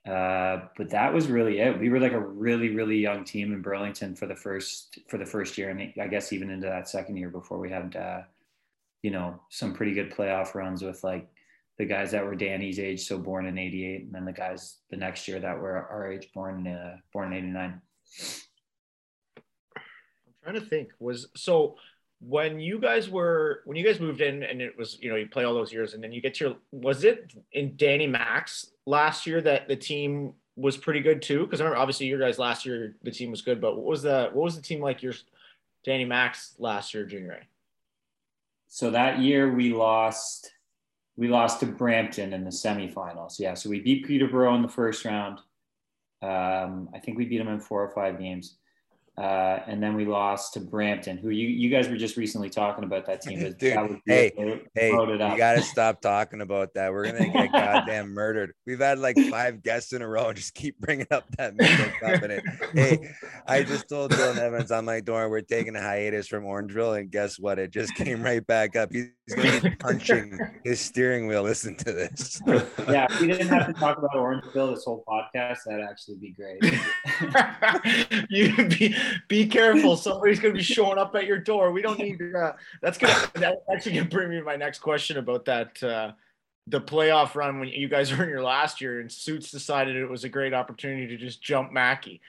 Uh, 0.09 0.63
but 0.77 0.89
that 0.91 1.13
was 1.13 1.29
really 1.29 1.59
it. 1.61 1.79
We 1.79 1.91
were 1.91 2.01
like 2.01 2.13
a 2.13 2.21
really, 2.21 2.71
really 2.71 2.97
young 2.97 3.23
team 3.25 3.53
in 3.53 3.61
Burlington 3.61 4.15
for 4.15 4.27
the 4.27 4.35
first 4.37 4.99
for 5.09 5.19
the 5.19 5.27
first 5.27 5.59
year, 5.59 5.71
and 5.71 5.93
I 6.01 6.07
guess 6.07 6.33
even 6.33 6.51
into 6.51 6.67
that 6.67 6.89
second 6.89 7.17
year 7.17 7.29
before 7.29 7.59
we 7.59 7.71
had, 7.71 7.97
uh, 7.97 8.23
you 9.03 9.11
know, 9.11 9.41
some 9.51 9.75
pretty 9.75 9.93
good 9.93 10.11
playoff 10.11 10.55
runs 10.55 10.83
with 10.83 11.05
like 11.05 11.29
the 11.81 11.87
guys 11.87 12.11
that 12.11 12.27
were 12.27 12.35
Danny's 12.35 12.79
age, 12.79 13.07
so 13.07 13.17
born 13.17 13.47
in 13.47 13.57
'88, 13.57 14.03
and 14.03 14.13
then 14.13 14.27
the 14.27 14.35
guys 14.35 14.77
the 14.91 14.99
next 14.99 15.27
year 15.27 15.41
that 15.41 15.59
were 15.59 15.89
our 15.91 16.13
age, 16.13 16.29
born 16.35 16.67
uh, 16.67 16.97
born 17.11 17.33
in 17.33 17.39
'89. 17.39 17.81
I'm 19.77 19.83
trying 20.45 20.55
to 20.57 20.61
think. 20.61 20.91
Was 20.99 21.29
so 21.35 21.77
when 22.21 22.61
you 22.61 22.79
guys 22.79 23.09
were 23.09 23.63
when 23.65 23.79
you 23.79 23.85
guys 23.85 23.99
moved 23.99 24.21
in 24.21 24.43
and 24.43 24.61
it 24.61 24.77
was 24.77 24.99
you 25.01 25.09
know 25.09 25.17
you 25.17 25.27
play 25.27 25.45
all 25.45 25.55
those 25.55 25.73
years 25.73 25.95
and 25.95 26.05
then 26.05 26.13
you 26.13 26.21
get 26.21 26.35
to 26.35 26.45
your 26.45 26.57
was 26.71 27.03
it 27.03 27.33
in 27.53 27.77
Danny 27.77 28.07
Mack's 28.07 28.73
last 28.85 29.27
year 29.27 29.41
that 29.41 29.67
the 29.67 29.77
team 29.77 30.35
was 30.57 30.77
pretty 30.77 31.01
good 31.01 31.23
too? 31.23 31.47
Because 31.47 31.63
I 31.63 31.65
remember 31.65 31.81
obviously 31.81 32.09
your 32.09 32.21
guys 32.21 32.39
last 32.39 32.67
year 32.67 32.95
the 33.03 33.11
team 33.11 33.31
was 33.31 33.41
good, 33.41 33.59
but 33.59 33.75
what 33.75 33.87
was 33.87 34.03
the 34.03 34.29
what 34.35 34.45
was 34.45 34.55
the 34.55 34.61
team 34.61 34.83
like 34.83 35.03
your 35.03 35.15
Danny 35.83 36.05
Mack's 36.05 36.57
last 36.59 36.93
year 36.93 37.07
junior 37.07 37.39
A? 37.41 37.47
So 38.69 38.91
that 38.91 39.21
year 39.21 39.51
we 39.51 39.73
lost 39.73 40.53
we 41.21 41.29
lost 41.29 41.61
to 41.61 41.67
Brampton 41.67 42.33
in 42.33 42.45
the 42.45 42.51
semifinals. 42.51 43.39
Yeah, 43.39 43.53
so 43.53 43.69
we 43.69 43.81
beat 43.81 44.07
Peterborough 44.07 44.55
in 44.55 44.63
the 44.63 44.69
first 44.69 45.05
round. 45.05 45.39
Um, 46.23 46.89
I 46.95 46.99
think 46.99 47.19
we 47.19 47.27
beat 47.27 47.37
them 47.37 47.49
in 47.49 47.61
four 47.61 47.85
or 47.85 47.91
five 47.91 48.19
games. 48.19 48.57
Uh, 49.19 49.61
and 49.67 49.83
then 49.83 49.95
we 49.95 50.07
lost 50.07 50.55
to 50.55 50.61
Brampton, 50.61 51.19
who 51.19 51.29
you, 51.29 51.47
you 51.47 51.69
guys 51.69 51.91
were 51.91 51.97
just 51.99 52.17
recently 52.17 52.49
talking 52.49 52.85
about 52.85 53.05
that 53.05 53.21
team. 53.21 53.39
Dude, 53.59 53.59
that 53.61 54.01
hey, 54.07 54.33
Hey, 54.75 54.93
you 54.93 55.37
gotta 55.37 55.61
stop 55.61 56.01
talking 56.01 56.41
about 56.41 56.73
that. 56.73 56.91
We're 56.91 57.13
gonna 57.13 57.31
get 57.31 57.53
goddamn 57.53 58.15
murdered. 58.15 58.55
We've 58.67 58.81
had 58.81 58.99
like 58.99 59.19
five 59.29 59.63
guests 59.63 59.93
in 59.93 60.01
a 60.01 60.09
row. 60.09 60.29
and 60.29 60.39
Just 60.39 60.55
keep 60.55 60.79
bringing 60.79 61.09
up 61.11 61.25
that. 61.37 61.53
Hey, 62.73 63.13
I 63.47 63.63
just 63.63 63.89
told 63.91 64.13
Dylan 64.13 64.39
Evans 64.39 64.71
on 64.71 64.87
my 64.87 65.01
door 65.01 65.29
we're 65.29 65.43
taking 65.43 65.77
a 65.77 65.83
hiatus 65.83 66.27
from 66.29 66.45
Orangeville, 66.45 66.99
and 66.99 67.11
guess 67.11 67.39
what? 67.39 67.59
It 67.59 67.73
just 67.73 67.95
came 67.97 68.23
right 68.23 68.47
back 68.47 68.75
up. 68.75 68.91
He's 68.91 69.09
gonna 69.35 69.61
be 69.61 69.71
punching 69.77 70.39
his 70.65 70.81
steering 70.81 71.27
wheel. 71.27 71.43
Listen 71.43 71.75
to 71.77 71.93
this. 71.93 72.41
yeah, 72.47 73.07
if 73.11 73.21
we 73.21 73.27
didn't 73.29 73.49
have 73.49 73.67
to 73.67 73.73
talk 73.73 73.99
about 73.99 74.13
Orangeville 74.13 74.75
this 74.75 74.85
whole 74.85 75.05
podcast, 75.07 75.59
that'd 75.67 75.85
actually 75.85 76.17
be 76.17 76.31
great. 76.31 76.63
you 78.31 78.69
be 78.69 78.97
be 79.29 79.47
careful. 79.47 79.97
Somebody's 79.97 80.41
gonna 80.41 80.55
be 80.55 80.63
showing 80.63 80.99
up 80.99 81.15
at 81.15 81.27
your 81.27 81.39
door. 81.39 81.73
We 81.73 81.83
don't 81.83 81.99
need 81.99 82.21
uh, 82.35 82.53
that's 82.83 82.99
gonna 82.99 83.31
that 83.35 83.59
actually 83.73 83.97
gonna 83.97 84.09
bring 84.09 84.31
me 84.31 84.37
to 84.37 84.45
my 84.45 84.57
next 84.57 84.81
question 84.81 85.19
about 85.19 85.45
that 85.47 85.83
uh 85.83 86.13
the 86.67 86.81
playoff 86.81 87.35
run 87.35 87.59
when 87.59 87.69
you 87.69 87.89
guys 87.89 88.17
were 88.17 88.23
in 88.23 88.31
your 88.31 88.43
last 88.43 88.81
year 88.81 89.01
and 89.01 89.11
Suits 89.11 89.51
decided 89.51 89.97
it 89.97 90.09
was 90.09 90.25
a 90.25 90.29
great 90.29 90.55
opportunity 90.55 91.07
to 91.09 91.17
just 91.17 91.43
jump 91.43 91.73
Mackey. 91.73 92.21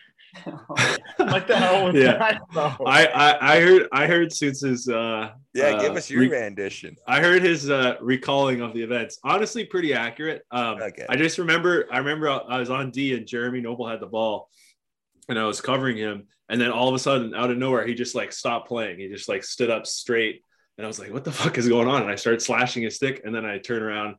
What 1.18 1.48
the 1.48 1.58
hell 1.58 1.86
was 1.86 1.96
Yeah. 1.96 2.18
that 2.18 2.42
about? 2.52 2.82
I, 2.86 3.06
I 3.08 3.58
I 3.58 3.62
heard 3.62 3.88
I 3.92 4.08
heard 4.08 4.32
Suits's 4.32 4.88
uh 4.88 5.32
Yeah, 5.54 5.80
give 5.82 5.92
uh, 5.92 5.96
us 5.96 6.10
your 6.10 6.22
re- 6.22 6.30
rendition. 6.30 6.96
I 7.08 7.20
heard 7.22 7.44
his 7.44 7.70
uh, 7.70 7.96
recalling 8.02 8.62
of 8.62 8.74
the 8.74 8.82
events. 8.82 9.20
Honestly, 9.24 9.66
pretty 9.66 9.94
accurate. 9.94 10.44
Um, 10.52 10.82
Okay. 10.82 11.06
I 11.10 11.16
just 11.16 11.38
remember, 11.38 11.86
I 11.92 11.98
remember 12.00 12.30
I 12.30 12.60
was 12.60 12.70
on 12.70 12.92
D 12.92 13.14
and 13.16 13.28
Jeremy 13.28 13.62
Noble 13.62 13.88
had 13.88 14.00
the 14.00 14.08
ball, 14.08 14.50
and 15.30 15.38
I 15.38 15.46
was 15.46 15.60
covering 15.62 15.98
him, 15.98 16.28
and 16.50 16.60
then 16.60 16.72
all 16.72 16.88
of 16.88 16.96
a 16.96 17.00
sudden, 17.00 17.36
out 17.36 17.52
of 17.52 17.58
nowhere, 17.58 17.86
he 17.86 17.94
just 17.94 18.16
like 18.16 18.32
stopped 18.32 18.68
playing. 18.68 19.00
He 19.00 19.08
just 19.10 19.28
like 19.30 19.44
stood 19.44 19.70
up 19.70 19.86
straight, 19.86 20.44
and 20.78 20.86
I 20.86 20.88
was 20.88 21.00
like, 21.00 21.12
"What 21.14 21.24
the 21.26 21.32
fuck 21.32 21.58
is 21.58 21.68
going 21.68 21.88
on?" 21.88 22.02
And 22.04 22.12
I 22.12 22.16
started 22.16 22.42
slashing 22.42 22.84
his 22.84 22.96
stick, 22.96 23.22
and 23.26 23.36
then 23.36 23.46
I 23.46 23.58
turn 23.58 23.84
around, 23.84 24.16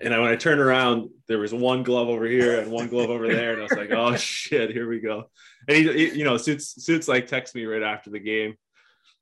and 0.00 0.12
I, 0.12 0.18
when 0.18 0.30
I 0.30 0.36
turned 0.36 0.60
around, 0.60 1.10
there 1.28 1.38
was 1.38 1.54
one 1.54 1.82
glove 1.82 2.08
over 2.08 2.26
here 2.26 2.60
and 2.60 2.70
one 2.70 2.88
glove 2.88 3.10
over 3.10 3.28
there, 3.28 3.52
and 3.52 3.60
I 3.60 3.62
was 3.62 3.72
like, 3.72 3.90
"Oh 3.92 4.16
shit, 4.16 4.70
here 4.70 4.88
we 4.88 5.00
go." 5.00 5.30
And 5.68 5.76
he, 5.76 5.92
he 5.92 6.18
you 6.18 6.24
know, 6.24 6.36
suits 6.36 6.82
suits 6.84 7.08
like 7.08 7.26
text 7.26 7.54
me 7.54 7.64
right 7.64 7.82
after 7.82 8.10
the 8.10 8.18
game. 8.18 8.56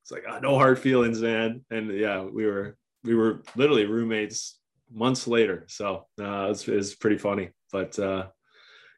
It's 0.02 0.10
like, 0.10 0.24
oh, 0.28 0.38
no 0.40 0.56
hard 0.56 0.78
feelings, 0.78 1.20
man. 1.20 1.64
And 1.70 1.96
yeah, 1.96 2.22
we 2.22 2.46
were 2.46 2.76
we 3.04 3.14
were 3.14 3.42
literally 3.54 3.84
roommates 3.84 4.58
months 4.90 5.26
later. 5.26 5.64
So 5.68 6.06
uh, 6.20 6.46
it, 6.46 6.48
was, 6.48 6.68
it 6.68 6.74
was 6.74 6.94
pretty 6.94 7.18
funny. 7.18 7.50
But 7.70 7.98
uh, 7.98 8.28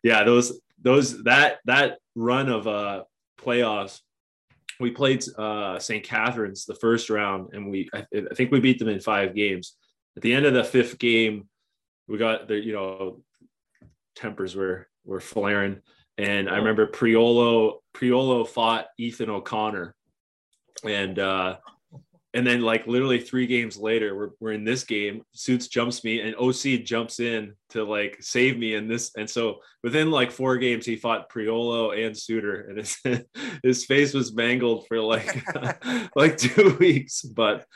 yeah, 0.02 0.24
those 0.24 0.60
those 0.80 1.22
that 1.24 1.58
that 1.64 1.98
run 2.14 2.48
of 2.48 2.66
uh, 2.66 3.04
playoffs, 3.40 4.00
we 4.80 4.90
played 4.90 5.24
uh, 5.36 5.78
St. 5.78 6.04
Catharines 6.04 6.64
the 6.64 6.74
first 6.76 7.10
round, 7.10 7.52
and 7.52 7.70
we 7.70 7.88
I, 7.92 8.06
I 8.14 8.34
think 8.34 8.50
we 8.50 8.60
beat 8.60 8.78
them 8.78 8.88
in 8.88 9.00
five 9.00 9.34
games. 9.34 9.74
At 10.16 10.22
the 10.22 10.32
end 10.32 10.46
of 10.46 10.54
the 10.54 10.62
fifth 10.62 10.98
game, 10.98 11.48
we 12.08 12.18
got 12.18 12.48
the 12.48 12.56
you 12.56 12.72
know 12.72 13.22
tempers 14.14 14.54
were 14.54 14.88
were 15.04 15.20
flaring, 15.20 15.80
and 16.18 16.48
I 16.48 16.56
remember 16.56 16.86
Priolo 16.86 17.78
Priolo 17.94 18.46
fought 18.46 18.86
Ethan 18.98 19.30
O'Connor, 19.30 19.94
and 20.84 21.18
uh, 21.18 21.56
and 22.34 22.44
then 22.44 22.62
like 22.62 22.88
literally 22.88 23.20
three 23.20 23.46
games 23.46 23.76
later, 23.76 24.16
we're, 24.16 24.30
we're 24.40 24.52
in 24.52 24.64
this 24.64 24.82
game. 24.82 25.22
Suits 25.32 25.68
jumps 25.68 26.02
me, 26.02 26.20
and 26.20 26.34
OC 26.34 26.84
jumps 26.84 27.20
in 27.20 27.54
to 27.70 27.84
like 27.84 28.16
save 28.20 28.58
me 28.58 28.74
in 28.74 28.88
this. 28.88 29.12
And 29.16 29.30
so 29.30 29.60
within 29.84 30.10
like 30.10 30.32
four 30.32 30.58
games, 30.58 30.84
he 30.84 30.96
fought 30.96 31.30
Priolo 31.30 31.96
and 31.96 32.16
Suter, 32.16 32.62
and 32.62 32.78
his 32.78 32.98
his 33.62 33.84
face 33.86 34.12
was 34.12 34.34
mangled 34.34 34.86
for 34.88 35.00
like 35.00 35.44
like 36.16 36.36
two 36.36 36.76
weeks. 36.80 37.22
But 37.22 37.66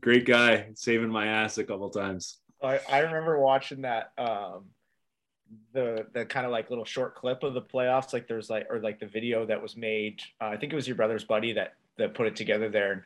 great 0.00 0.26
guy, 0.26 0.70
saving 0.74 1.10
my 1.10 1.28
ass 1.28 1.58
a 1.58 1.64
couple 1.64 1.88
times. 1.90 2.40
I, 2.62 2.80
I 2.88 2.98
remember 3.00 3.38
watching 3.38 3.82
that 3.82 4.12
um 4.18 4.64
the 5.72 6.06
the 6.12 6.26
kind 6.26 6.44
of 6.44 6.52
like 6.52 6.70
little 6.70 6.84
short 6.84 7.14
clip 7.14 7.42
of 7.42 7.54
the 7.54 7.62
playoffs 7.62 8.12
like 8.12 8.28
there's 8.28 8.50
like 8.50 8.66
or 8.70 8.80
like 8.80 9.00
the 9.00 9.06
video 9.06 9.46
that 9.46 9.60
was 9.60 9.76
made 9.76 10.20
uh, 10.40 10.46
I 10.46 10.56
think 10.56 10.72
it 10.72 10.76
was 10.76 10.86
your 10.86 10.96
brother's 10.96 11.24
buddy 11.24 11.52
that 11.54 11.74
that 11.96 12.14
put 12.14 12.26
it 12.26 12.36
together 12.36 12.68
there 12.68 13.04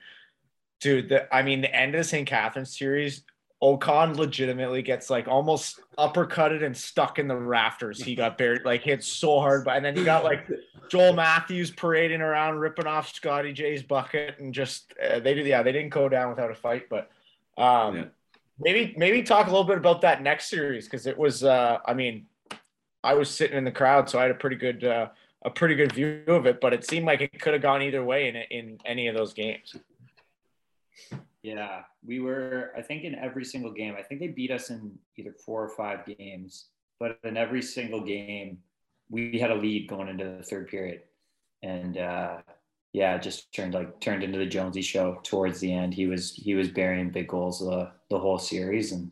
dude 0.81 1.09
the 1.09 1.33
I 1.35 1.43
mean 1.43 1.61
the 1.61 1.75
end 1.75 1.95
of 1.95 2.01
the 2.01 2.05
St. 2.05 2.27
Catherine 2.27 2.67
series 2.67 3.23
Ocon 3.63 4.17
legitimately 4.17 4.83
gets 4.83 5.09
like 5.09 5.29
almost 5.29 5.81
uppercutted 5.97 6.65
and 6.65 6.77
stuck 6.77 7.21
in 7.21 7.29
the 7.29 7.37
rafters. 7.37 8.03
He 8.03 8.17
got 8.17 8.37
buried, 8.37 8.65
like 8.65 8.83
hit 8.83 9.05
so 9.05 9.39
hard. 9.39 9.65
But 9.65 9.77
and 9.77 9.85
then 9.85 9.97
you 9.97 10.05
got 10.05 10.25
like 10.25 10.49
Joel 10.89 11.13
Matthews 11.13 11.71
parading 11.71 12.23
around, 12.23 12.59
ripping 12.59 12.89
off 12.89 13.15
Scotty 13.15 13.53
J's 13.53 13.85
bucket, 13.85 14.41
and 14.41 14.53
just 14.53 14.93
uh, 15.01 15.21
they 15.21 15.35
did. 15.35 15.47
Yeah, 15.47 15.63
they 15.63 15.71
didn't 15.71 15.91
go 15.91 16.09
down 16.09 16.31
without 16.31 16.51
a 16.51 16.57
fight. 16.57 16.89
But 16.89 17.09
um, 17.57 17.97
Yeah. 17.97 18.05
Maybe 18.59 18.95
maybe 18.97 19.23
talk 19.23 19.47
a 19.47 19.51
little 19.51 19.67
bit 19.67 19.79
about 19.79 20.01
that 20.03 20.23
next 20.23 20.49
series 20.49 20.87
because 20.87 21.07
it 21.07 21.17
was. 21.17 21.45
Uh, 21.45 21.79
I 21.87 21.95
mean, 21.95 22.27
I 23.05 23.15
was 23.15 23.31
sitting 23.31 23.57
in 23.57 23.65
the 23.65 23.73
crowd, 23.73 24.09
so 24.09 24.19
I 24.19 24.23
had 24.23 24.31
a 24.31 24.35
pretty 24.35 24.57
good 24.57 24.85
uh, 24.85 25.09
a 25.45 25.51
pretty 25.51 25.75
good 25.75 25.93
view 25.93 26.23
of 26.29 26.47
it. 26.47 26.61
But 26.61 26.73
it 26.73 26.87
seemed 26.87 27.07
like 27.07 27.21
it 27.21 27.41
could 27.41 27.53
have 27.53 27.63
gone 27.63 27.83
either 27.83 28.05
way 28.05 28.29
in 28.29 28.37
in 28.37 28.79
any 28.85 29.09
of 29.09 29.17
those 29.17 29.33
games. 29.33 29.77
Yeah, 31.43 31.83
we 32.07 32.21
were, 32.21 32.73
I 32.77 32.83
think, 32.83 33.03
in 33.03 33.17
every 33.17 33.45
single 33.45 33.73
game. 33.73 33.97
I 33.99 34.03
think 34.03 34.21
they 34.21 34.29
beat 34.29 34.53
us 34.53 34.71
in 34.71 34.97
either 35.17 35.33
four 35.33 35.65
or 35.65 35.69
five 35.71 36.07
games, 36.07 36.67
but 37.01 37.19
in 37.25 37.37
every 37.37 37.63
single 37.63 38.01
game, 38.01 38.59
we 39.11 39.41
had 39.41 39.51
a 39.51 39.55
lead 39.55 39.89
going 39.89 40.09
into 40.09 40.25
the 40.25 40.45
third 40.45 40.69
period. 40.69 41.01
And 41.65 41.99
uh, 41.99 42.39
yeah, 42.93 43.19
just 43.19 43.53
turned 43.53 43.75
like 43.75 44.01
turned 44.01 44.23
into 44.23 44.39
the 44.39 44.47
Jonesy 44.47 44.83
show 44.83 45.19
towards 45.25 45.59
the 45.61 45.73
end. 45.73 45.95
He 45.95 46.07
was 46.07 46.33
he 46.33 46.55
was 46.55 46.69
burying 46.69 47.11
big 47.11 47.29
goals 47.29 47.61
the 47.61 47.91
the 48.13 48.19
whole 48.19 48.39
series, 48.39 48.93
and 48.93 49.11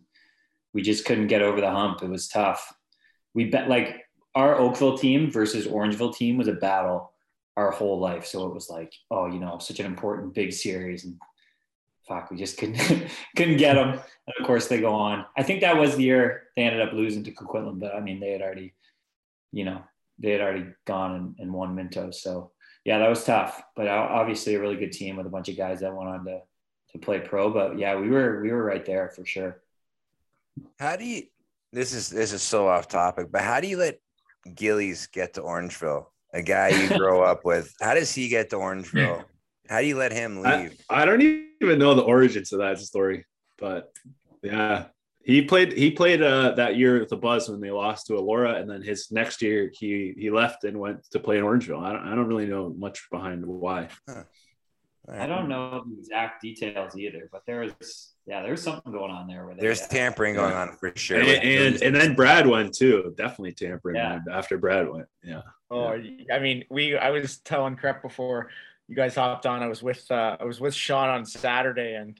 we 0.72 0.82
just 0.82 1.04
couldn't 1.04 1.26
get 1.26 1.42
over 1.42 1.60
the 1.60 1.70
hump. 1.70 2.02
It 2.02 2.10
was 2.10 2.28
tough. 2.28 2.72
We 3.34 3.46
bet 3.46 3.68
like 3.68 4.04
our 4.34 4.56
Oakville 4.56 4.98
team 4.98 5.30
versus 5.30 5.66
Orangeville 5.66 6.14
team 6.14 6.36
was 6.36 6.48
a 6.48 6.52
battle 6.52 7.12
our 7.56 7.70
whole 7.70 7.98
life. 7.98 8.26
So 8.26 8.46
it 8.46 8.54
was 8.54 8.70
like, 8.70 8.92
oh, 9.10 9.26
you 9.26 9.40
know, 9.40 9.58
such 9.58 9.80
an 9.80 9.86
important 9.86 10.34
big 10.34 10.52
series, 10.52 11.04
and 11.04 11.16
fuck, 12.08 12.30
we 12.30 12.36
just 12.36 12.58
couldn't 12.58 12.78
couldn't 13.36 13.56
get 13.56 13.74
them. 13.74 13.90
And 13.90 14.34
of 14.38 14.46
course, 14.46 14.68
they 14.68 14.80
go 14.80 14.94
on. 14.94 15.26
I 15.36 15.42
think 15.42 15.60
that 15.60 15.76
was 15.76 15.96
the 15.96 16.02
year 16.02 16.44
they 16.56 16.62
ended 16.62 16.86
up 16.86 16.92
losing 16.92 17.24
to 17.24 17.32
Coquitlam, 17.32 17.80
but 17.80 17.94
I 17.94 18.00
mean, 18.00 18.20
they 18.20 18.32
had 18.32 18.42
already, 18.42 18.74
you 19.52 19.64
know, 19.64 19.82
they 20.18 20.32
had 20.32 20.40
already 20.40 20.66
gone 20.86 21.14
and, 21.14 21.34
and 21.38 21.52
won 21.52 21.74
Minto. 21.74 22.10
So 22.10 22.52
yeah, 22.84 22.98
that 22.98 23.08
was 23.08 23.24
tough. 23.24 23.62
But 23.76 23.88
uh, 23.88 24.08
obviously, 24.10 24.54
a 24.54 24.60
really 24.60 24.76
good 24.76 24.92
team 24.92 25.16
with 25.16 25.26
a 25.26 25.30
bunch 25.30 25.48
of 25.48 25.56
guys 25.56 25.80
that 25.80 25.94
went 25.94 26.08
on 26.08 26.24
to 26.24 26.40
to 26.92 26.98
play 26.98 27.20
pro. 27.20 27.50
But 27.50 27.78
yeah, 27.78 27.96
we 27.96 28.08
were 28.08 28.40
we 28.42 28.50
were 28.50 28.64
right 28.64 28.84
there 28.84 29.08
for 29.10 29.24
sure. 29.24 29.62
How 30.78 30.96
do 30.96 31.04
you? 31.04 31.22
This 31.72 31.92
is 31.92 32.08
this 32.08 32.32
is 32.32 32.42
so 32.42 32.68
off 32.68 32.88
topic, 32.88 33.28
but 33.30 33.42
how 33.42 33.60
do 33.60 33.68
you 33.68 33.76
let 33.76 33.98
Gillies 34.54 35.06
get 35.06 35.34
to 35.34 35.42
Orangeville? 35.42 36.06
A 36.32 36.42
guy 36.42 36.68
you 36.68 36.88
grow 36.96 37.22
up 37.30 37.44
with. 37.44 37.72
How 37.80 37.94
does 37.94 38.12
he 38.12 38.28
get 38.28 38.50
to 38.50 38.56
Orangeville? 38.56 39.24
How 39.68 39.80
do 39.80 39.86
you 39.86 39.96
let 39.96 40.12
him 40.12 40.42
leave? 40.42 40.76
I 40.88 41.04
don't 41.04 41.22
even 41.22 41.78
know 41.78 41.94
the 41.94 42.02
origins 42.02 42.52
of 42.52 42.58
that 42.58 42.78
story, 42.80 43.24
but 43.56 43.92
yeah, 44.42 44.86
he 45.22 45.42
played 45.42 45.72
he 45.72 45.90
played 45.90 46.22
uh, 46.22 46.52
that 46.52 46.76
year 46.76 46.98
with 46.98 47.08
the 47.08 47.16
Buzz 47.16 47.48
when 47.48 47.60
they 47.60 47.70
lost 47.70 48.06
to 48.06 48.14
Elora, 48.14 48.60
and 48.60 48.68
then 48.68 48.82
his 48.82 49.12
next 49.12 49.42
year 49.42 49.70
he 49.72 50.14
he 50.16 50.30
left 50.30 50.64
and 50.64 50.78
went 50.78 51.04
to 51.10 51.20
play 51.20 51.38
in 51.38 51.44
Orangeville. 51.44 51.82
I 51.82 51.92
don't, 51.92 52.08
I 52.08 52.14
don't 52.14 52.26
really 52.26 52.46
know 52.46 52.74
much 52.76 53.08
behind 53.10 53.44
why. 53.46 53.88
I 55.12 55.26
don't 55.26 55.48
know 55.48 55.84
the 55.86 55.98
exact 55.98 56.42
details 56.42 56.96
either, 56.96 57.28
but 57.32 57.42
there 57.46 57.60
was 57.60 58.12
yeah, 58.26 58.42
there's 58.42 58.62
something 58.62 58.92
going 58.92 59.10
on 59.10 59.26
there. 59.26 59.44
Where 59.46 59.54
they, 59.54 59.60
There's 59.62 59.86
tampering 59.88 60.34
going 60.34 60.52
on 60.54 60.76
for 60.76 60.92
sure. 60.94 61.18
And, 61.18 61.28
and 61.28 61.82
and 61.82 61.96
then 61.96 62.14
Brad 62.14 62.46
went 62.46 62.74
too, 62.74 63.12
definitely 63.16 63.52
tampering 63.52 63.96
Yeah. 63.96 64.20
after 64.30 64.56
Brad 64.58 64.88
went. 64.88 65.06
Yeah, 65.24 65.42
Oh, 65.70 65.88
I 66.32 66.38
mean, 66.38 66.64
we. 66.70 66.96
I 66.96 67.10
was 67.10 67.38
telling 67.38 67.76
Crep 67.76 68.02
before 68.02 68.50
you 68.88 68.94
guys 68.96 69.14
hopped 69.14 69.46
on. 69.46 69.62
I 69.62 69.68
was 69.68 69.82
with 69.82 70.08
uh, 70.10 70.36
I 70.38 70.44
was 70.44 70.60
with 70.60 70.74
Sean 70.74 71.08
on 71.08 71.24
Saturday, 71.24 71.94
and 71.94 72.18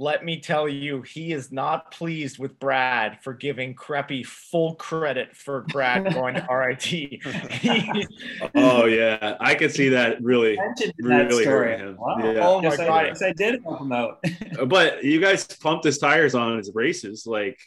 let 0.00 0.24
me 0.24 0.38
tell 0.40 0.68
you, 0.68 1.02
he 1.02 1.32
is 1.32 1.50
not 1.50 1.90
pleased 1.90 2.38
with 2.38 2.56
Brad 2.60 3.18
for 3.22 3.34
giving 3.34 3.74
Creppy 3.74 4.24
full 4.24 4.76
credit 4.76 5.36
for 5.36 5.62
Brad 5.72 6.14
going 6.14 6.36
to 6.36 6.46
RIT. 6.48 6.82
He- 6.82 7.20
oh 8.54 8.84
yeah, 8.86 9.36
I 9.40 9.56
could 9.56 9.72
see 9.72 9.88
that 9.90 10.22
really. 10.22 10.56
mentioned 10.56 10.92
Really 11.00 11.44
that 11.44 11.50
hurting 11.50 11.80
him. 11.86 11.96
Wow. 11.98 12.16
Yeah. 12.20 12.46
Oh 12.48 12.62
my 12.62 12.68
Yes, 12.68 12.78
I, 12.78 12.86
God. 12.86 13.06
yes, 13.08 13.22
I 13.22 13.32
did 13.32 13.62
help 13.64 13.80
him 13.80 13.90
out. 13.92 14.22
But 14.68 15.02
you 15.02 15.20
guys 15.20 15.44
pumped 15.46 15.84
his 15.84 15.98
tires 15.98 16.34
on 16.36 16.56
his 16.58 16.70
races. 16.74 17.26
Like, 17.26 17.58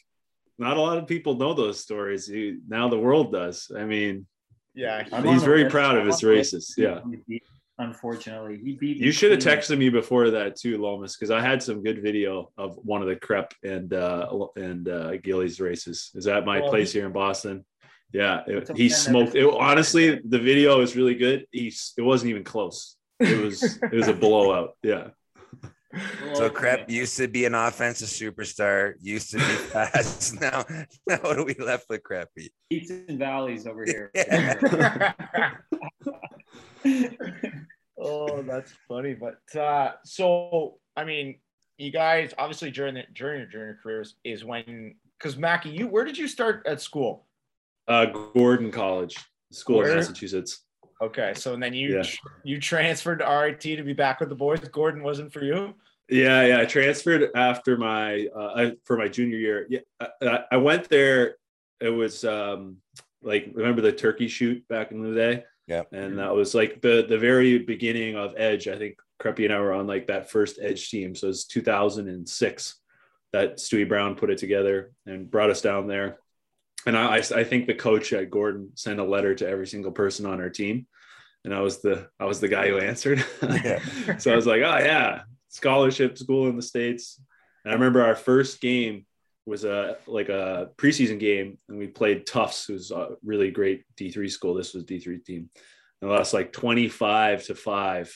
not 0.58 0.78
a 0.78 0.82
lot 0.82 0.98
of 0.98 1.08
people 1.08 1.36
know 1.36 1.54
those 1.54 1.82
stories. 1.82 2.30
You, 2.30 2.62
now 2.68 2.88
the 2.88 2.98
world 3.00 3.34
does. 3.34 3.70
I 3.76 3.84
mean, 3.84 4.26
yeah, 4.74 5.06
I'm 5.12 5.26
He's 5.26 5.44
very 5.44 5.64
list. 5.64 5.74
proud 5.74 5.98
of 5.98 6.06
his 6.06 6.24
races, 6.24 6.76
list. 6.78 7.02
yeah. 7.28 7.40
He 7.78 7.84
beat- 7.86 7.88
Unfortunately, 7.88 8.60
he 8.64 8.74
beat. 8.76 8.98
you 8.98 9.12
should 9.12 9.32
have 9.32 9.40
texted 9.40 9.78
me 9.78 9.90
before 9.90 10.30
that 10.32 10.56
too, 10.56 10.78
Lomas, 10.78 11.16
because 11.18 11.32
I 11.32 11.42
had 11.42 11.64
some 11.64 11.82
good 11.84 12.02
video 12.02 12.52
of 12.58 12.76
one 12.84 13.02
of 13.02 13.08
the 13.08 13.16
Crep 13.16 13.54
and 13.64 13.94
uh 13.94 14.28
and 14.56 14.88
uh 14.88 15.18
Gillies 15.18 15.60
races. 15.60 16.12
Is 16.16 16.26
that 16.26 16.46
my 16.46 16.60
Well, 16.60 16.70
place 16.70 16.92
he- 16.92 17.00
here 17.00 17.08
in 17.08 17.14
Boston? 17.14 17.66
Yeah, 18.14 18.42
it- 18.46 18.76
he 18.78 18.90
smoked. 18.90 19.36
It, 19.36 19.46
honestly, 19.46 20.20
the 20.24 20.40
video 20.40 20.82
is 20.82 20.96
really 20.96 21.16
good. 21.16 21.48
He 21.52 21.74
it 21.98 22.02
wasn't 22.02 22.30
even 22.32 22.44
close. 22.44 22.98
it 23.20 23.40
was 23.42 23.64
it 23.64 23.92
was 23.94 24.08
a 24.08 24.14
blowout. 24.14 24.76
Yeah. 24.84 25.10
So 26.36 26.50
Crep 26.50 26.90
used 26.90 27.18
to 27.18 27.28
be 27.28 27.44
an 27.46 27.54
offensive 27.54 28.08
superstar, 28.08 28.94
used 29.02 29.32
to 29.32 29.38
be 29.38 29.44
fast. 29.74 30.40
now, 30.42 30.64
now 31.08 31.18
what 31.22 31.38
are 31.38 31.44
we 31.46 31.54
left 31.56 31.88
with 31.90 32.02
Crappy? 32.04 32.52
Peaks 32.70 32.90
and 32.92 33.20
valleys 33.20 33.68
over 33.68 33.84
here. 33.86 34.10
oh, 38.00 38.42
that's 38.44 38.74
funny. 38.88 39.14
But 39.16 39.60
uh, 39.60 39.94
so 40.04 40.78
I 40.96 41.04
mean, 41.04 41.40
you 41.78 41.92
guys 41.92 42.34
obviously 42.38 42.72
during 42.72 42.96
the 42.96 43.04
during 43.14 43.40
your 43.40 43.48
during 43.50 43.68
your 43.68 43.78
careers 43.82 44.16
is 44.24 44.44
when 44.46 44.96
because 45.18 45.38
Mackie, 45.38 45.70
you 45.70 45.88
where 45.88 46.06
did 46.06 46.18
you 46.18 46.28
start 46.28 46.64
at 46.66 46.82
school? 46.82 47.28
Uh, 47.88 48.06
Gordon 48.06 48.72
College, 48.72 49.18
school 49.52 49.78
Where? 49.78 49.90
in 49.90 49.96
Massachusetts. 49.98 50.66
Okay, 51.02 51.34
so 51.36 51.54
and 51.54 51.62
then 51.64 51.74
you 51.74 51.98
Yeah. 51.98 52.04
you 52.44 52.60
transferred 52.60 53.20
to 53.20 53.26
RIT 53.26 53.62
to 53.62 53.84
be 53.84 53.94
back 53.94 54.20
with 54.20 54.30
the 54.30 54.36
boys. 54.36 54.60
Gordon 54.60 55.02
wasn't 55.04 55.34
for 55.34 55.44
you. 55.44 55.74
Yeah, 56.10 56.46
yeah. 56.46 56.60
I 56.60 56.66
transferred 56.66 57.30
after 57.36 57.78
my 57.78 58.28
uh, 58.36 58.72
for 58.86 58.98
my 58.98 59.08
junior 59.08 59.38
year. 59.38 59.66
Yeah, 59.70 59.80
I, 60.22 60.44
I 60.52 60.58
went 60.58 60.90
there. 60.90 61.38
It 61.80 61.90
was 61.90 62.24
um, 62.24 62.78
like 63.24 63.50
remember 63.54 63.82
the 63.82 63.92
turkey 63.92 64.28
shoot 64.28 64.68
back 64.68 64.92
in 64.92 65.02
the 65.02 65.16
day. 65.16 65.44
Yeah. 65.72 65.84
and 65.94 66.20
that 66.20 66.36
was 66.36 66.54
like 66.54 66.82
the 66.82 67.06
the 67.08 67.18
very 67.18 67.60
beginning 67.60 68.18
of 68.18 68.34
Edge. 68.36 68.68
I 68.68 68.78
think 68.78 68.98
Creppy 69.22 69.46
and 69.46 69.54
I 69.54 69.60
were 69.60 69.72
on 69.72 69.88
like 69.88 70.08
that 70.08 70.30
first 70.30 70.60
Edge 70.62 70.90
team. 70.90 71.16
So 71.16 71.28
it 71.28 71.30
was 71.30 71.46
2006 71.46 72.76
that 73.32 73.58
Stewie 73.58 73.88
Brown 73.88 74.16
put 74.16 74.30
it 74.30 74.38
together 74.38 74.92
and 75.06 75.32
brought 75.32 75.50
us 75.50 75.62
down 75.62 75.88
there. 75.88 76.18
And 76.86 76.98
I, 76.98 77.18
I, 77.18 77.18
I 77.18 77.44
think 77.44 77.68
the 77.68 77.74
coach 77.74 78.12
at 78.12 78.32
Gordon 78.32 78.72
sent 78.76 79.00
a 79.00 79.04
letter 79.04 79.34
to 79.36 79.48
every 79.48 79.68
single 79.68 79.92
person 79.92 80.26
on 80.26 80.42
our 80.42 80.50
team, 80.50 80.88
and 81.46 81.54
I 81.54 81.62
was 81.62 81.82
the 81.82 82.10
I 82.20 82.26
was 82.26 82.40
the 82.40 82.48
guy 82.48 82.68
who 82.68 82.80
answered. 82.80 83.24
Yeah. 83.42 83.80
so 84.18 84.34
I 84.34 84.36
was 84.36 84.48
like, 84.48 84.62
oh 84.64 84.80
yeah, 84.80 85.22
scholarship 85.50 86.18
school 86.18 86.48
in 86.48 86.56
the 86.56 86.62
states. 86.62 87.22
And 87.64 87.72
I 87.72 87.76
remember 87.76 88.04
our 88.04 88.16
first 88.16 88.60
game 88.60 89.06
was 89.46 89.66
a 89.66 89.98
like 90.08 90.30
a 90.30 90.70
preseason 90.78 91.20
game, 91.20 91.58
and 91.68 91.78
we 91.78 91.88
played 91.88 92.26
Tufts, 92.26 92.66
who's 92.66 92.92
a 92.92 93.16
really 93.24 93.52
great 93.52 93.84
D 93.98 94.12
three 94.12 94.30
school. 94.30 94.54
This 94.54 94.74
was 94.74 94.84
D 94.84 95.00
three 95.00 95.20
team, 95.20 95.50
and 96.02 96.12
lost 96.12 96.34
like 96.34 96.52
twenty 96.52 96.88
five 96.88 97.44
to 97.46 97.56
five 97.56 98.14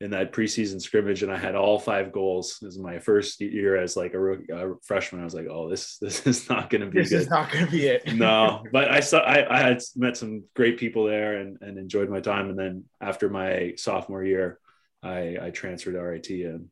in 0.00 0.10
that 0.10 0.32
preseason 0.32 0.80
scrimmage, 0.80 1.22
and 1.22 1.32
I 1.32 1.38
had 1.38 1.54
all 1.54 1.78
five 1.78 2.12
goals. 2.12 2.58
This 2.60 2.74
is 2.74 2.78
my 2.78 2.98
first 2.98 3.40
year 3.40 3.76
as 3.76 3.96
like 3.96 4.12
a, 4.12 4.18
rookie, 4.18 4.52
a 4.52 4.74
freshman. 4.84 5.22
I 5.22 5.24
was 5.24 5.34
like, 5.34 5.46
oh, 5.50 5.70
this 5.70 5.96
this 5.98 6.26
is 6.26 6.48
not 6.48 6.68
going 6.68 6.82
to 6.82 6.88
be 6.88 7.00
This 7.00 7.10
good 7.10 7.20
is 7.22 7.30
not 7.30 7.50
going 7.50 7.64
to 7.64 7.70
be 7.70 7.86
it. 7.86 8.02
no, 8.14 8.62
but 8.72 8.90
I 8.90 9.00
saw 9.00 9.20
I, 9.20 9.46
I 9.54 9.58
had 9.58 9.80
met 9.96 10.16
some 10.16 10.44
great 10.54 10.78
people 10.78 11.04
there 11.04 11.38
and, 11.38 11.58
and 11.62 11.78
enjoyed 11.78 12.10
my 12.10 12.20
time. 12.20 12.50
And 12.50 12.58
then 12.58 12.84
after 13.00 13.30
my 13.30 13.74
sophomore 13.76 14.24
year, 14.24 14.58
I, 15.02 15.36
I 15.40 15.50
transferred 15.50 15.92
to 15.92 16.00
RIT 16.00 16.28
and 16.28 16.68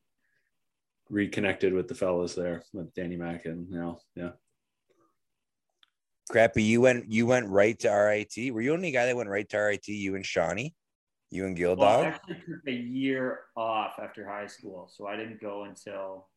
reconnected 1.10 1.72
with 1.72 1.88
the 1.88 1.94
fellows 1.94 2.34
there 2.34 2.62
with 2.72 2.92
Danny 2.94 3.16
Mack 3.16 3.44
and 3.46 3.70
now 3.70 3.98
yeah. 4.14 4.30
Creppy, 6.32 6.64
you 6.64 6.80
went 6.80 7.10
you 7.10 7.26
went 7.26 7.48
right 7.48 7.78
to 7.80 7.90
RIT. 7.90 8.52
Were 8.52 8.62
you 8.62 8.70
the 8.70 8.76
only 8.76 8.90
guy 8.90 9.06
that 9.06 9.16
went 9.16 9.28
right 9.28 9.48
to 9.50 9.58
RIT? 9.58 9.86
You 9.88 10.14
and 10.14 10.24
Shawnee? 10.24 10.74
You 11.30 11.46
and 11.46 11.56
Gildog? 11.56 11.78
Well, 11.78 12.02
I 12.02 12.06
actually 12.06 12.36
took 12.36 12.66
a 12.66 12.72
year 12.72 13.40
off 13.56 13.94
after 14.00 14.26
high 14.26 14.46
school, 14.46 14.90
so 14.90 15.06
I 15.06 15.16
didn't 15.16 15.40
go 15.40 15.64
until 15.64 16.28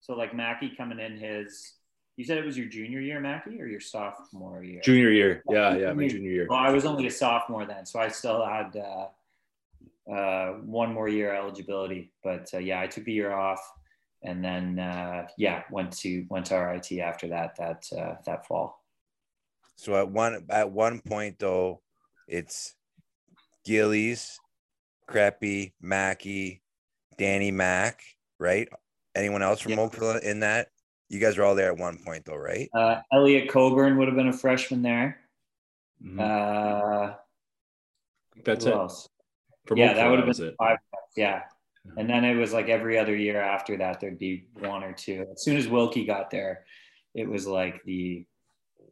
so 0.00 0.14
like 0.14 0.34
Mackie 0.34 0.72
coming 0.76 0.98
in 0.98 1.16
his. 1.16 1.74
You 2.16 2.24
said 2.24 2.36
it 2.36 2.44
was 2.44 2.58
your 2.58 2.66
junior 2.66 3.00
year, 3.00 3.20
Mackie, 3.20 3.60
or 3.60 3.66
your 3.66 3.80
sophomore 3.80 4.62
year? 4.62 4.82
Junior 4.84 5.10
year. 5.10 5.42
Yeah, 5.48 5.76
yeah, 5.76 5.92
my 5.94 6.08
junior 6.08 6.30
year. 6.30 6.46
Well, 6.50 6.58
I 6.58 6.70
was 6.70 6.84
only 6.84 7.06
a 7.06 7.10
sophomore 7.10 7.64
then, 7.64 7.86
so 7.86 8.00
I 8.00 8.08
still 8.08 8.44
had 8.44 8.76
uh, 8.76 10.12
uh, 10.12 10.52
one 10.58 10.92
more 10.92 11.08
year 11.08 11.32
eligibility. 11.34 12.12
But 12.22 12.50
uh, 12.52 12.58
yeah, 12.58 12.80
I 12.80 12.86
took 12.86 13.06
a 13.06 13.10
year 13.10 13.32
off, 13.32 13.60
and 14.22 14.44
then 14.44 14.78
uh, 14.78 15.26
yeah, 15.36 15.62
went 15.70 15.92
to 15.98 16.24
went 16.28 16.46
to 16.46 16.56
RIT 16.56 16.92
after 17.00 17.28
that 17.28 17.56
that 17.56 17.84
uh, 17.96 18.14
that 18.26 18.46
fall. 18.46 18.82
So 19.76 19.94
at 19.96 20.08
one 20.10 20.44
at 20.50 20.70
one 20.70 21.00
point 21.00 21.38
though, 21.38 21.80
it's 22.28 22.74
Gillies, 23.64 24.38
Creppy, 25.08 25.72
Mackey, 25.80 26.62
Danny 27.18 27.50
Mack, 27.50 28.02
right? 28.38 28.68
Anyone 29.14 29.42
else 29.42 29.60
from 29.60 29.72
Yeah. 29.72 29.80
Oakville 29.80 30.16
in 30.18 30.40
that? 30.40 30.68
You 31.08 31.20
guys 31.20 31.36
were 31.36 31.44
all 31.44 31.54
there 31.54 31.70
at 31.70 31.78
one 31.78 31.98
point 32.04 32.24
though, 32.24 32.36
right? 32.36 32.68
Uh, 32.74 33.00
Elliot 33.12 33.48
Coburn 33.50 33.98
would 33.98 34.08
have 34.08 34.16
been 34.16 34.28
a 34.28 34.32
freshman 34.32 34.82
there. 34.82 35.20
Mhm. 36.02 36.18
Uh, 36.20 37.14
That's 38.44 38.64
who 38.64 38.70
it. 38.70 38.74
else? 38.74 39.08
From 39.66 39.78
yeah, 39.78 39.90
Oakville, 39.90 40.02
that 40.04 40.10
would 40.10 40.18
have 40.26 40.36
been 40.36 40.54
five. 40.58 40.78
Yeah. 41.16 41.42
And 41.96 42.08
then 42.08 42.24
it 42.24 42.36
was 42.36 42.52
like 42.52 42.68
every 42.68 42.98
other 42.98 43.14
year 43.14 43.40
after 43.40 43.76
that, 43.78 44.00
there'd 44.00 44.18
be 44.18 44.46
one 44.60 44.84
or 44.84 44.92
two. 44.92 45.26
As 45.32 45.42
soon 45.42 45.56
as 45.56 45.68
Wilkie 45.68 46.04
got 46.04 46.30
there, 46.30 46.64
it 47.14 47.28
was 47.28 47.46
like 47.46 47.82
the 47.84 48.24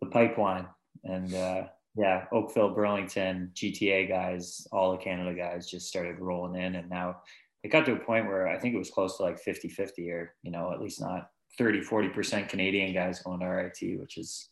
the 0.01 0.09
pipeline. 0.09 0.67
And 1.05 1.33
uh, 1.35 1.65
yeah, 1.97 2.27
Oakville, 2.33 2.75
Burlington, 2.75 3.53
GTA 3.55 4.09
guys, 4.09 4.67
all 4.73 4.93
the 4.93 4.99
Canada 4.99 5.35
guys 5.35 5.71
just 5.71 5.89
started 5.89 6.19
rolling 6.19 6.61
in. 6.61 6.75
And 6.77 6.89
now 6.89 7.23
it 7.63 7.69
got 7.69 7.87
to 7.87 7.93
a 7.93 7.97
point 7.97 8.27
where 8.27 8.49
I 8.49 8.59
think 8.59 8.75
it 8.75 8.79
was 8.79 8.91
close 8.91 9.17
to 9.17 9.23
like 9.23 9.39
50 9.39 9.69
50 9.69 10.11
or, 10.11 10.35
you 10.43 10.51
know, 10.51 10.73
at 10.73 10.81
least 10.81 11.01
not 11.01 11.31
30, 11.59 11.81
40% 11.81 12.49
Canadian 12.49 12.95
guys 12.95 13.23
going 13.23 13.41
to 13.41 13.47
RIT, 13.47 14.01
which 14.01 14.19
is 14.19 14.49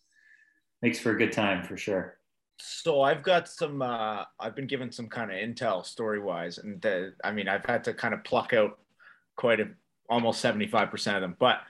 makes 0.82 0.98
for 0.98 1.12
a 1.12 1.18
good 1.18 1.32
time 1.32 1.64
for 1.64 1.76
sure. 1.76 2.17
So 2.60 3.02
I've 3.02 3.22
got 3.22 3.48
some. 3.48 3.82
Uh, 3.82 4.24
I've 4.40 4.54
been 4.56 4.66
given 4.66 4.90
some 4.90 5.08
kind 5.08 5.30
of 5.30 5.36
intel 5.36 5.84
story 5.84 6.18
wise, 6.20 6.58
and 6.58 6.80
the, 6.82 7.14
I 7.22 7.30
mean, 7.32 7.48
I've 7.48 7.64
had 7.64 7.84
to 7.84 7.94
kind 7.94 8.12
of 8.14 8.24
pluck 8.24 8.52
out 8.52 8.78
quite 9.36 9.60
a 9.60 9.68
almost 10.10 10.40
seventy 10.40 10.66
five 10.66 10.90
percent 10.90 11.16
of 11.16 11.22
them. 11.22 11.36
But 11.38 11.60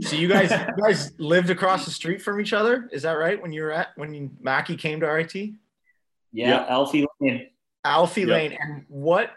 so 0.00 0.16
you 0.16 0.28
guys, 0.28 0.50
you 0.50 0.82
guys 0.82 1.12
lived 1.18 1.50
across 1.50 1.84
the 1.84 1.90
street 1.90 2.22
from 2.22 2.40
each 2.40 2.52
other. 2.52 2.88
Is 2.92 3.02
that 3.02 3.12
right? 3.12 3.40
When 3.40 3.52
you 3.52 3.62
were 3.62 3.72
at 3.72 3.88
when 3.96 4.14
you, 4.14 4.30
Mackie 4.40 4.76
came 4.76 5.00
to 5.00 5.06
RIT, 5.06 5.34
Yeah, 5.34 5.52
Yeah. 6.32 6.66
Alfie 6.68 7.06
Lane. 7.20 7.48
Alfie 7.84 8.22
Yep. 8.22 8.30
Lane, 8.30 8.56
and 8.58 8.84
what? 8.88 9.30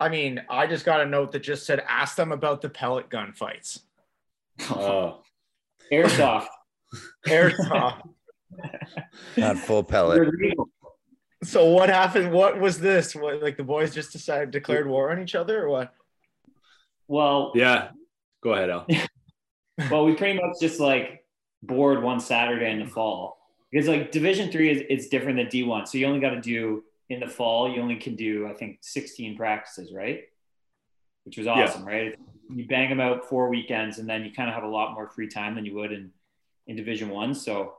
I 0.00 0.08
mean, 0.08 0.42
I 0.50 0.66
just 0.66 0.84
got 0.84 1.00
a 1.00 1.06
note 1.06 1.32
that 1.32 1.40
just 1.40 1.66
said, 1.66 1.80
"Ask 1.86 2.16
them 2.16 2.32
about 2.32 2.62
the 2.62 2.68
pellet 2.70 3.10
gun 3.10 3.32
fights." 3.32 3.80
Oh, 4.70 5.22
Airsoft. 5.92 6.46
Airsoft. 7.28 8.02
Not 9.36 9.58
full 9.58 9.82
pellet. 9.82 10.28
So 11.42 11.66
what 11.66 11.90
happened? 11.90 12.32
What 12.32 12.58
was 12.58 12.78
this? 12.78 13.14
What 13.14 13.42
like 13.42 13.56
the 13.56 13.64
boys 13.64 13.94
just 13.94 14.12
decided 14.12 14.50
declared 14.50 14.86
war 14.86 15.10
on 15.10 15.22
each 15.22 15.34
other, 15.34 15.64
or 15.64 15.68
what? 15.68 15.94
Well, 17.06 17.52
yeah. 17.54 17.90
Go 18.42 18.54
ahead, 18.54 18.70
Al. 18.70 18.86
well, 19.90 20.04
we 20.04 20.14
pretty 20.14 20.38
much 20.38 20.60
just 20.60 20.80
like 20.80 21.24
bored 21.62 22.02
one 22.02 22.20
Saturday 22.20 22.70
in 22.70 22.80
the 22.80 22.86
fall 22.86 23.38
because 23.70 23.88
like 23.88 24.12
Division 24.12 24.50
three 24.50 24.70
is 24.70 24.82
it's 24.88 25.08
different 25.08 25.36
than 25.36 25.48
D 25.48 25.64
one, 25.64 25.86
so 25.86 25.98
you 25.98 26.06
only 26.06 26.20
got 26.20 26.30
to 26.30 26.40
do 26.40 26.84
in 27.08 27.20
the 27.20 27.28
fall. 27.28 27.70
You 27.70 27.82
only 27.82 27.96
can 27.96 28.16
do 28.16 28.46
I 28.46 28.54
think 28.54 28.78
sixteen 28.80 29.36
practices, 29.36 29.92
right? 29.92 30.22
Which 31.24 31.38
was 31.38 31.46
awesome, 31.46 31.84
right? 31.84 32.14
You 32.50 32.66
bang 32.66 32.90
them 32.90 33.00
out 33.00 33.28
four 33.28 33.48
weekends, 33.48 33.98
and 33.98 34.08
then 34.08 34.24
you 34.24 34.32
kind 34.32 34.48
of 34.48 34.54
have 34.54 34.64
a 34.64 34.68
lot 34.68 34.94
more 34.94 35.08
free 35.08 35.28
time 35.28 35.54
than 35.54 35.64
you 35.64 35.74
would 35.74 35.92
in 35.92 36.10
in 36.66 36.76
Division 36.76 37.08
one. 37.08 37.34
So, 37.34 37.74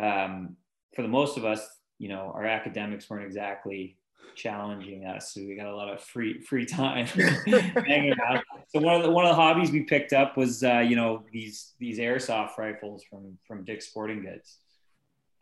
um, 0.00 0.56
for 0.94 1.02
the 1.02 1.08
most 1.08 1.36
of 1.36 1.44
us, 1.44 1.66
you 1.98 2.08
know, 2.08 2.32
our 2.34 2.44
academics 2.44 3.08
weren't 3.10 3.26
exactly 3.26 3.96
challenging 4.34 5.04
us, 5.04 5.34
so 5.34 5.40
we 5.40 5.56
got 5.56 5.66
a 5.66 5.74
lot 5.74 5.92
of 5.92 6.00
free 6.00 6.40
free 6.40 6.64
time 6.64 7.06
hanging 7.86 8.14
out. 8.26 8.42
So 8.68 8.80
one 8.80 8.94
of 8.94 9.02
the 9.02 9.10
one 9.10 9.24
of 9.24 9.30
the 9.30 9.34
hobbies 9.34 9.70
we 9.70 9.82
picked 9.82 10.12
up 10.12 10.36
was 10.36 10.62
uh, 10.62 10.78
you 10.78 10.96
know 10.96 11.24
these 11.32 11.74
these 11.78 11.98
airsoft 11.98 12.56
rifles 12.56 13.04
from 13.10 13.38
from 13.46 13.64
Dick's 13.64 13.88
Sporting 13.88 14.22
Goods, 14.22 14.58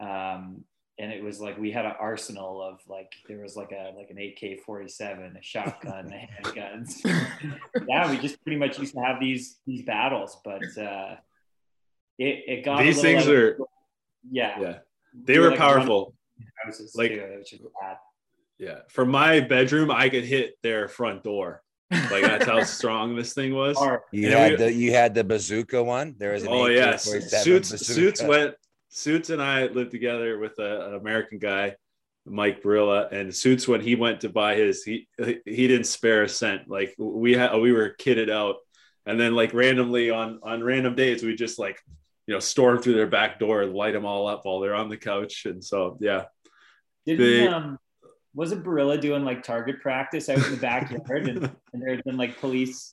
um, 0.00 0.64
and 0.98 1.12
it 1.12 1.22
was 1.22 1.40
like 1.40 1.58
we 1.58 1.70
had 1.70 1.84
an 1.84 1.92
arsenal 2.00 2.62
of 2.62 2.80
like 2.88 3.12
there 3.28 3.42
was 3.42 3.54
like 3.54 3.72
a 3.72 3.92
like 3.96 4.10
an 4.10 4.18
AK 4.18 4.60
forty 4.64 4.88
seven, 4.88 5.36
a 5.36 5.42
shotgun, 5.42 6.12
a 6.12 6.28
handguns. 6.42 7.04
yeah, 7.88 8.10
we 8.10 8.18
just 8.18 8.42
pretty 8.42 8.58
much 8.58 8.78
used 8.78 8.94
to 8.94 9.00
have 9.00 9.20
these 9.20 9.58
these 9.66 9.82
battles, 9.82 10.38
but 10.42 10.62
uh, 10.78 11.16
it 12.18 12.44
it 12.46 12.64
got 12.64 12.80
These 12.80 13.02
things 13.02 13.28
are 13.28 13.58
yeah 14.30 14.60
yeah. 14.60 14.78
They 15.24 15.38
We 15.38 15.44
were 15.44 15.50
like, 15.50 15.58
powerful. 15.58 16.14
houses 16.64 16.94
Like- 16.94 17.12
too, 17.12 17.70
bad. 17.80 17.96
Yeah. 18.58 18.78
From 18.88 19.10
my 19.10 19.40
bedroom, 19.40 19.90
I 19.90 20.08
could 20.08 20.24
hit 20.24 20.54
their 20.62 20.88
front 20.88 21.22
door. 21.22 21.62
Like 21.90 22.22
that's 22.22 22.46
how 22.46 22.62
strong 22.78 23.14
this 23.16 23.32
thing 23.34 23.54
was. 23.54 23.76
You 24.12 24.28
Yeah, 24.30 24.38
had 24.38 24.50
we- 24.52 24.56
the 24.58 24.72
you 24.72 24.92
had 24.92 25.14
the 25.14 25.24
bazooka 25.24 25.82
one. 25.82 26.14
There 26.18 26.32
was 26.32 26.42
an 26.42 26.48
Oh 26.50 26.66
yeah, 26.66 26.90
AK-47 26.94 27.28
suits 27.42 27.70
bazooka. 27.70 27.94
suits 27.94 28.22
went 28.22 28.54
suits 28.88 29.30
and 29.30 29.42
I 29.42 29.66
lived 29.66 29.90
together 29.90 30.38
with 30.38 30.58
a, 30.58 30.88
an 30.88 30.94
American 30.94 31.38
guy, 31.38 31.76
Mike 32.24 32.62
Barilla, 32.62 33.12
and 33.12 33.34
suits 33.34 33.68
when 33.68 33.80
he 33.80 33.94
went 33.94 34.20
to 34.22 34.28
buy 34.30 34.54
his, 34.56 34.82
he 34.82 35.06
he 35.18 35.68
didn't 35.68 35.84
spare 35.86 36.22
a 36.24 36.28
cent. 36.28 36.62
Like 36.68 36.94
we 36.98 37.34
had 37.34 37.56
we 37.58 37.72
were 37.72 37.94
kitted 37.98 38.30
out, 38.30 38.56
and 39.06 39.20
then 39.20 39.34
like 39.34 39.54
randomly 39.54 40.10
on 40.10 40.40
on 40.42 40.64
random 40.64 40.94
days 40.96 41.22
we 41.22 41.34
just 41.36 41.58
like 41.58 41.78
you 42.26 42.34
know 42.34 42.40
storm 42.40 42.80
through 42.82 42.94
their 42.94 43.06
back 43.06 43.38
door 43.38 43.62
and 43.62 43.72
light 43.74 43.92
them 43.92 44.04
all 44.04 44.26
up 44.26 44.44
while 44.44 44.60
they're 44.60 44.74
on 44.74 44.88
the 44.88 44.96
couch, 44.96 45.46
and 45.46 45.64
so 45.64 45.96
yeah, 46.00 46.24
Didn't 47.06 47.24
They- 47.24 47.46
um 47.48 47.78
wasn't 48.34 48.62
Barilla 48.64 49.00
doing 49.00 49.24
like 49.24 49.42
target 49.42 49.80
practice 49.80 50.28
out 50.28 50.36
in 50.44 50.50
the 50.50 50.58
backyard, 50.58 51.26
and, 51.28 51.38
and 51.72 51.82
there 51.82 51.94
had 51.94 52.04
been 52.04 52.18
like 52.18 52.38
police 52.38 52.92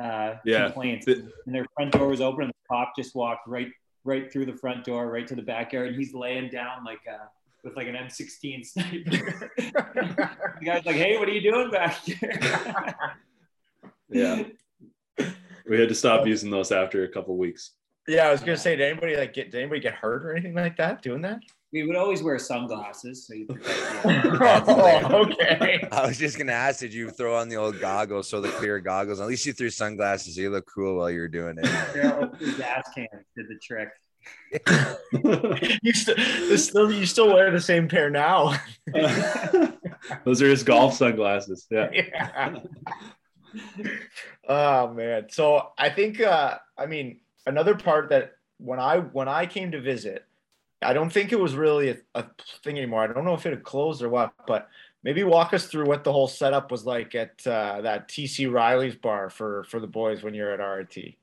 uh, 0.00 0.34
Yeah. 0.44 0.66
complaints, 0.66 1.06
The- 1.06 1.28
and 1.46 1.54
their 1.54 1.66
front 1.74 1.92
door 1.92 2.06
was 2.08 2.20
open, 2.20 2.42
and 2.44 2.50
the 2.50 2.68
cop 2.74 2.92
just 2.96 3.14
walked 3.16 3.48
right 3.48 3.68
right 4.04 4.32
through 4.32 4.46
the 4.46 4.54
front 4.56 4.84
door, 4.84 5.10
right 5.10 5.26
to 5.26 5.34
the 5.34 5.42
backyard, 5.42 5.88
and 5.88 5.96
he's 5.96 6.14
laying 6.14 6.48
down 6.48 6.84
like 6.84 7.00
uh, 7.12 7.26
with 7.64 7.74
like 7.76 7.88
an 7.88 7.94
M16 7.96 8.64
sniper. 8.64 9.50
the 9.56 10.64
guy's 10.64 10.86
like, 10.86 10.94
"Hey, 10.96 11.18
what 11.18 11.28
are 11.28 11.32
you 11.32 11.40
doing 11.50 11.70
back 11.70 11.96
here?" 12.04 12.38
Yeah. 14.10 14.44
We 15.68 15.78
had 15.78 15.90
to 15.90 15.94
stop 15.94 16.26
using 16.26 16.50
those 16.50 16.72
after 16.72 17.04
a 17.04 17.08
couple 17.08 17.36
weeks. 17.36 17.72
Yeah, 18.08 18.28
I 18.28 18.32
was 18.32 18.40
gonna 18.40 18.56
say, 18.56 18.74
did 18.74 18.90
anybody 18.90 19.16
like 19.16 19.34
get 19.34 19.50
did 19.50 19.60
anybody 19.60 19.80
get 19.80 19.94
hurt 19.94 20.24
or 20.24 20.32
anything 20.32 20.54
like 20.54 20.76
that 20.78 21.02
doing 21.02 21.22
that? 21.22 21.40
we 21.72 21.86
would 21.86 21.96
always 21.96 22.22
wear 22.22 22.38
sunglasses, 22.38 23.26
so 23.26 23.34
you 23.34 23.46
protect 23.46 23.74
oh, 24.68 25.26
okay. 25.26 25.86
I 25.92 26.06
was 26.06 26.18
just 26.18 26.38
gonna 26.38 26.52
ask, 26.52 26.80
did 26.80 26.94
you 26.94 27.10
throw 27.10 27.36
on 27.36 27.48
the 27.48 27.56
old 27.56 27.78
goggles, 27.78 28.28
so 28.28 28.40
the 28.40 28.48
clear 28.48 28.80
goggles? 28.80 29.20
At 29.20 29.26
least 29.26 29.44
you 29.44 29.52
threw 29.52 29.68
sunglasses. 29.68 30.36
So 30.36 30.40
you 30.40 30.50
look 30.50 30.66
cool 30.72 30.96
while 30.96 31.10
you 31.10 31.20
were 31.20 31.28
doing 31.28 31.56
it. 31.58 31.64
Gas 32.58 32.88
cans 32.94 33.26
did 33.36 33.46
the 33.48 33.58
trick. 33.62 33.90
you 35.82 35.92
still, 35.92 36.16
still 36.58 36.92
you 36.92 37.06
still 37.06 37.28
wear 37.28 37.50
the 37.50 37.60
same 37.60 37.88
pair 37.88 38.10
now. 38.10 38.58
Those 40.24 40.42
are 40.42 40.48
his 40.48 40.62
golf 40.62 40.94
sunglasses. 40.94 41.66
Yeah. 41.70 41.90
yeah. 41.92 42.58
oh 44.48 44.92
man. 44.92 45.26
So 45.30 45.68
I 45.78 45.90
think 45.90 46.20
uh 46.20 46.58
I 46.76 46.86
mean 46.86 47.20
another 47.48 47.74
part 47.74 48.10
that 48.10 48.36
when 48.58 48.78
I 48.78 48.98
when 48.98 49.28
I 49.28 49.46
came 49.46 49.72
to 49.72 49.80
visit, 49.80 50.24
I 50.82 50.92
don't 50.92 51.10
think 51.10 51.32
it 51.32 51.40
was 51.40 51.54
really 51.54 51.90
a, 51.90 51.96
a 52.14 52.26
thing 52.62 52.76
anymore. 52.76 53.02
I 53.02 53.12
don't 53.12 53.24
know 53.24 53.34
if 53.34 53.46
it 53.46 53.50
had 53.50 53.64
closed 53.64 54.02
or 54.02 54.08
what, 54.08 54.32
but 54.46 54.68
maybe 55.02 55.24
walk 55.24 55.54
us 55.54 55.66
through 55.66 55.86
what 55.86 56.04
the 56.04 56.12
whole 56.12 56.28
setup 56.28 56.70
was 56.70 56.84
like 56.84 57.14
at 57.14 57.44
uh, 57.46 57.80
that 57.82 58.08
TC 58.08 58.52
Riley's 58.52 58.96
bar 58.96 59.30
for 59.30 59.64
for 59.64 59.80
the 59.80 59.86
boys 59.86 60.22
when 60.22 60.34
you're 60.34 60.52
at 60.52 60.64
RIT. 60.64 61.14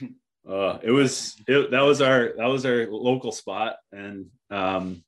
Uh, 0.48 0.78
it 0.82 0.90
was 0.90 1.36
it, 1.46 1.70
that 1.70 1.82
was 1.82 2.00
our 2.00 2.32
that 2.38 2.46
was 2.46 2.64
our 2.64 2.86
local 2.86 3.30
spot, 3.30 3.76
and 3.92 4.24
um, 4.50 5.04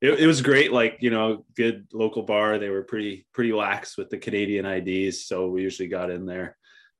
it, 0.00 0.20
it 0.20 0.26
was 0.26 0.40
great. 0.40 0.72
Like 0.72 0.98
you 1.00 1.10
know, 1.10 1.44
good 1.56 1.88
local 1.92 2.22
bar. 2.22 2.56
They 2.56 2.70
were 2.70 2.84
pretty 2.84 3.26
pretty 3.32 3.52
lax 3.52 3.98
with 3.98 4.08
the 4.08 4.18
Canadian 4.18 4.64
IDs, 4.64 5.24
so 5.26 5.48
we 5.48 5.62
usually 5.62 5.88
got 5.88 6.10
in 6.10 6.26
there. 6.26 6.56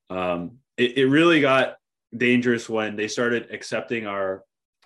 Um, 0.09 0.59
it, 0.77 0.97
it 0.97 1.07
really 1.07 1.41
got 1.41 1.75
dangerous 2.15 2.69
when 2.69 2.95
they 2.95 3.07
started 3.07 3.49
accepting 3.51 4.07
our 4.07 4.43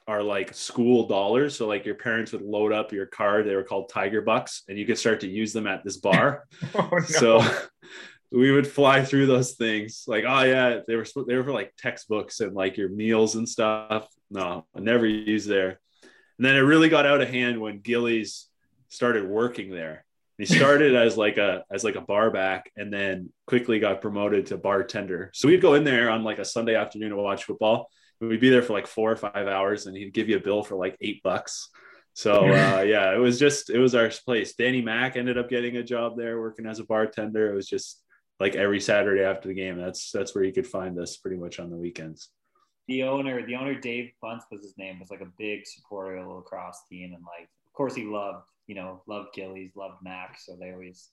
our 0.07 0.23
like 0.23 0.53
school 0.53 1.07
dollars. 1.07 1.55
So 1.55 1.67
like 1.67 1.85
your 1.85 1.95
parents 1.95 2.31
would 2.31 2.41
load 2.41 2.73
up 2.73 2.91
your 2.91 3.05
card. 3.05 3.45
They 3.45 3.55
were 3.55 3.63
called 3.63 3.89
Tiger 3.89 4.21
Bucks, 4.21 4.63
and 4.67 4.77
you 4.77 4.85
could 4.85 4.97
start 4.97 5.21
to 5.21 5.27
use 5.27 5.53
them 5.53 5.67
at 5.67 5.83
this 5.83 5.97
bar. 5.97 6.45
Oh, 6.75 6.89
no. 6.91 6.99
So 7.01 7.43
we 8.31 8.51
would 8.51 8.67
fly 8.67 9.03
through 9.03 9.27
those 9.27 9.53
things 9.53 10.05
like, 10.07 10.23
oh 10.27 10.43
yeah, 10.43 10.79
they 10.87 10.95
were 10.95 11.05
they 11.27 11.35
were 11.35 11.43
for 11.43 11.51
like 11.51 11.73
textbooks 11.77 12.39
and 12.39 12.53
like 12.53 12.77
your 12.77 12.89
meals 12.89 13.35
and 13.35 13.47
stuff. 13.47 14.07
No, 14.29 14.65
I 14.75 14.79
never 14.79 15.05
used 15.05 15.47
there. 15.47 15.79
And 16.37 16.45
then 16.45 16.55
it 16.55 16.61
really 16.61 16.89
got 16.89 17.05
out 17.05 17.21
of 17.21 17.29
hand 17.29 17.59
when 17.59 17.81
Gillies 17.81 18.47
started 18.87 19.27
working 19.27 19.69
there. 19.69 20.05
He 20.41 20.45
started 20.45 20.95
as 20.95 21.17
like 21.17 21.37
a 21.37 21.63
as 21.71 21.83
like 21.83 21.95
a 21.95 22.01
bar 22.01 22.31
back 22.31 22.71
and 22.75 22.91
then 22.91 23.31
quickly 23.47 23.79
got 23.79 24.01
promoted 24.01 24.47
to 24.47 24.57
bartender. 24.57 25.31
So 25.33 25.47
we'd 25.47 25.61
go 25.61 25.75
in 25.75 25.83
there 25.83 26.09
on 26.09 26.23
like 26.23 26.39
a 26.39 26.45
Sunday 26.45 26.75
afternoon 26.75 27.11
to 27.11 27.15
watch 27.15 27.43
football. 27.43 27.89
We'd 28.19 28.39
be 28.39 28.49
there 28.49 28.61
for 28.61 28.73
like 28.73 28.87
four 28.87 29.11
or 29.11 29.15
five 29.15 29.47
hours 29.47 29.85
and 29.85 29.95
he'd 29.95 30.13
give 30.13 30.29
you 30.29 30.37
a 30.37 30.41
bill 30.41 30.63
for 30.63 30.75
like 30.75 30.97
eight 31.01 31.23
bucks. 31.23 31.69
So 32.13 32.45
uh, 32.45 32.81
yeah, 32.81 33.13
it 33.13 33.19
was 33.19 33.39
just 33.39 33.69
it 33.69 33.79
was 33.79 33.95
our 33.95 34.09
place. 34.25 34.53
Danny 34.55 34.81
Mack 34.81 35.15
ended 35.15 35.37
up 35.37 35.49
getting 35.49 35.77
a 35.77 35.83
job 35.83 36.17
there 36.17 36.39
working 36.39 36.65
as 36.65 36.79
a 36.79 36.85
bartender. 36.85 37.51
It 37.51 37.55
was 37.55 37.67
just 37.67 38.01
like 38.39 38.55
every 38.55 38.79
Saturday 38.79 39.23
after 39.23 39.47
the 39.47 39.53
game. 39.53 39.77
That's 39.77 40.11
that's 40.11 40.33
where 40.33 40.43
you 40.43 40.53
could 40.53 40.67
find 40.67 40.99
us 40.99 41.17
pretty 41.17 41.37
much 41.37 41.59
on 41.59 41.69
the 41.69 41.77
weekends. 41.77 42.29
the 42.87 43.03
owner, 43.03 43.45
the 43.45 43.55
owner 43.55 43.79
Dave 43.79 44.11
Bunce 44.21 44.43
was 44.51 44.63
his 44.63 44.77
name, 44.77 44.99
was 44.99 45.11
like 45.11 45.21
a 45.21 45.31
big 45.37 45.65
supporter 45.65 46.17
of 46.17 46.25
the 46.25 46.33
lacrosse 46.33 46.81
team, 46.89 47.13
and 47.13 47.23
like, 47.23 47.47
of 47.67 47.73
course, 47.73 47.95
he 47.95 48.03
loved, 48.03 48.45
you 48.71 48.77
know, 48.79 49.01
loved 49.05 49.33
Gillies, 49.35 49.71
loved 49.75 49.97
Max, 50.01 50.45
so 50.45 50.55
they 50.57 50.71
always 50.71 51.09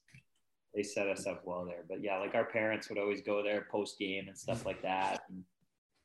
they 0.77 0.85
set 0.85 1.09
us 1.09 1.27
up 1.27 1.43
well 1.45 1.65
there. 1.67 1.83
But 1.89 2.05
yeah, 2.05 2.19
like 2.19 2.37
our 2.37 2.45
parents 2.45 2.89
would 2.89 2.99
always 2.99 3.21
go 3.21 3.43
there 3.43 3.67
post 3.69 3.99
game 3.99 4.29
and 4.29 4.39
stuff 4.39 4.65
like 4.65 4.81
that, 4.83 5.23
and 5.29 5.43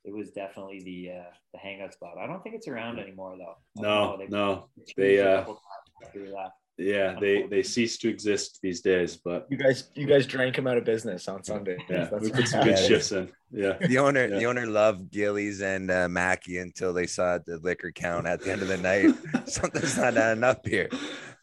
it 0.04 0.16
was 0.16 0.32
definitely 0.32 0.80
the 0.84 1.12
uh, 1.20 1.32
the 1.54 1.60
hangout 1.60 1.93
spot. 1.93 2.16
I 2.20 2.26
don't 2.26 2.41
think 2.41 2.56
it's 2.56 2.68
around 2.68 2.97
anymore 2.97 3.36
though. 3.38 3.58
No, 3.88 4.18
they- 4.18 4.26
no, 4.28 4.70
they, 4.97 5.20
uh, 5.20 5.41
couple 5.41 5.54
times 5.54 6.08
after 6.08 6.22
we 6.24 6.32
left. 6.32 6.56
yeah, 6.80 7.16
they 7.22 7.43
they 7.43 7.62
cease 7.62 7.99
to 7.99 8.10
exist 8.10 8.58
these 8.64 8.82
days. 8.82 9.16
But 9.24 9.45
you 9.51 9.58
guys 9.58 9.91
you 9.93 10.08
guys 10.08 10.26
drank 10.26 10.58
him 10.58 10.66
out 10.66 10.78
of 10.80 10.86
business 10.86 11.28
on 11.28 11.43
Sunday. 11.43 11.78
yeah, 11.88 12.06
That's 12.10 12.24
we 12.24 12.32
put 12.32 12.47
some 12.47 12.64
good 12.64 12.80
shifts 12.80 13.12
in. 13.12 13.30
Yeah, 13.56 13.78
The 13.80 13.99
owner, 13.99 14.26
Yeah. 14.26 14.39
the 14.39 14.45
owner 14.47 14.66
loved 14.66 15.12
Gillies 15.12 15.62
and 15.62 15.91
uh, 15.91 16.10
Mackie 16.10 16.58
until 16.58 16.91
they 16.91 17.06
saw 17.06 17.38
the 17.38 17.60
liquor 17.60 17.91
count 17.91 18.26
at 18.26 18.41
the 18.41 18.51
end 18.51 18.64
of 18.64 18.68
the 18.68 18.78
night. 18.78 19.14
Something's 19.47 19.95
not 19.95 20.18
adding 20.18 20.43
up 20.43 20.66
here. 20.66 20.89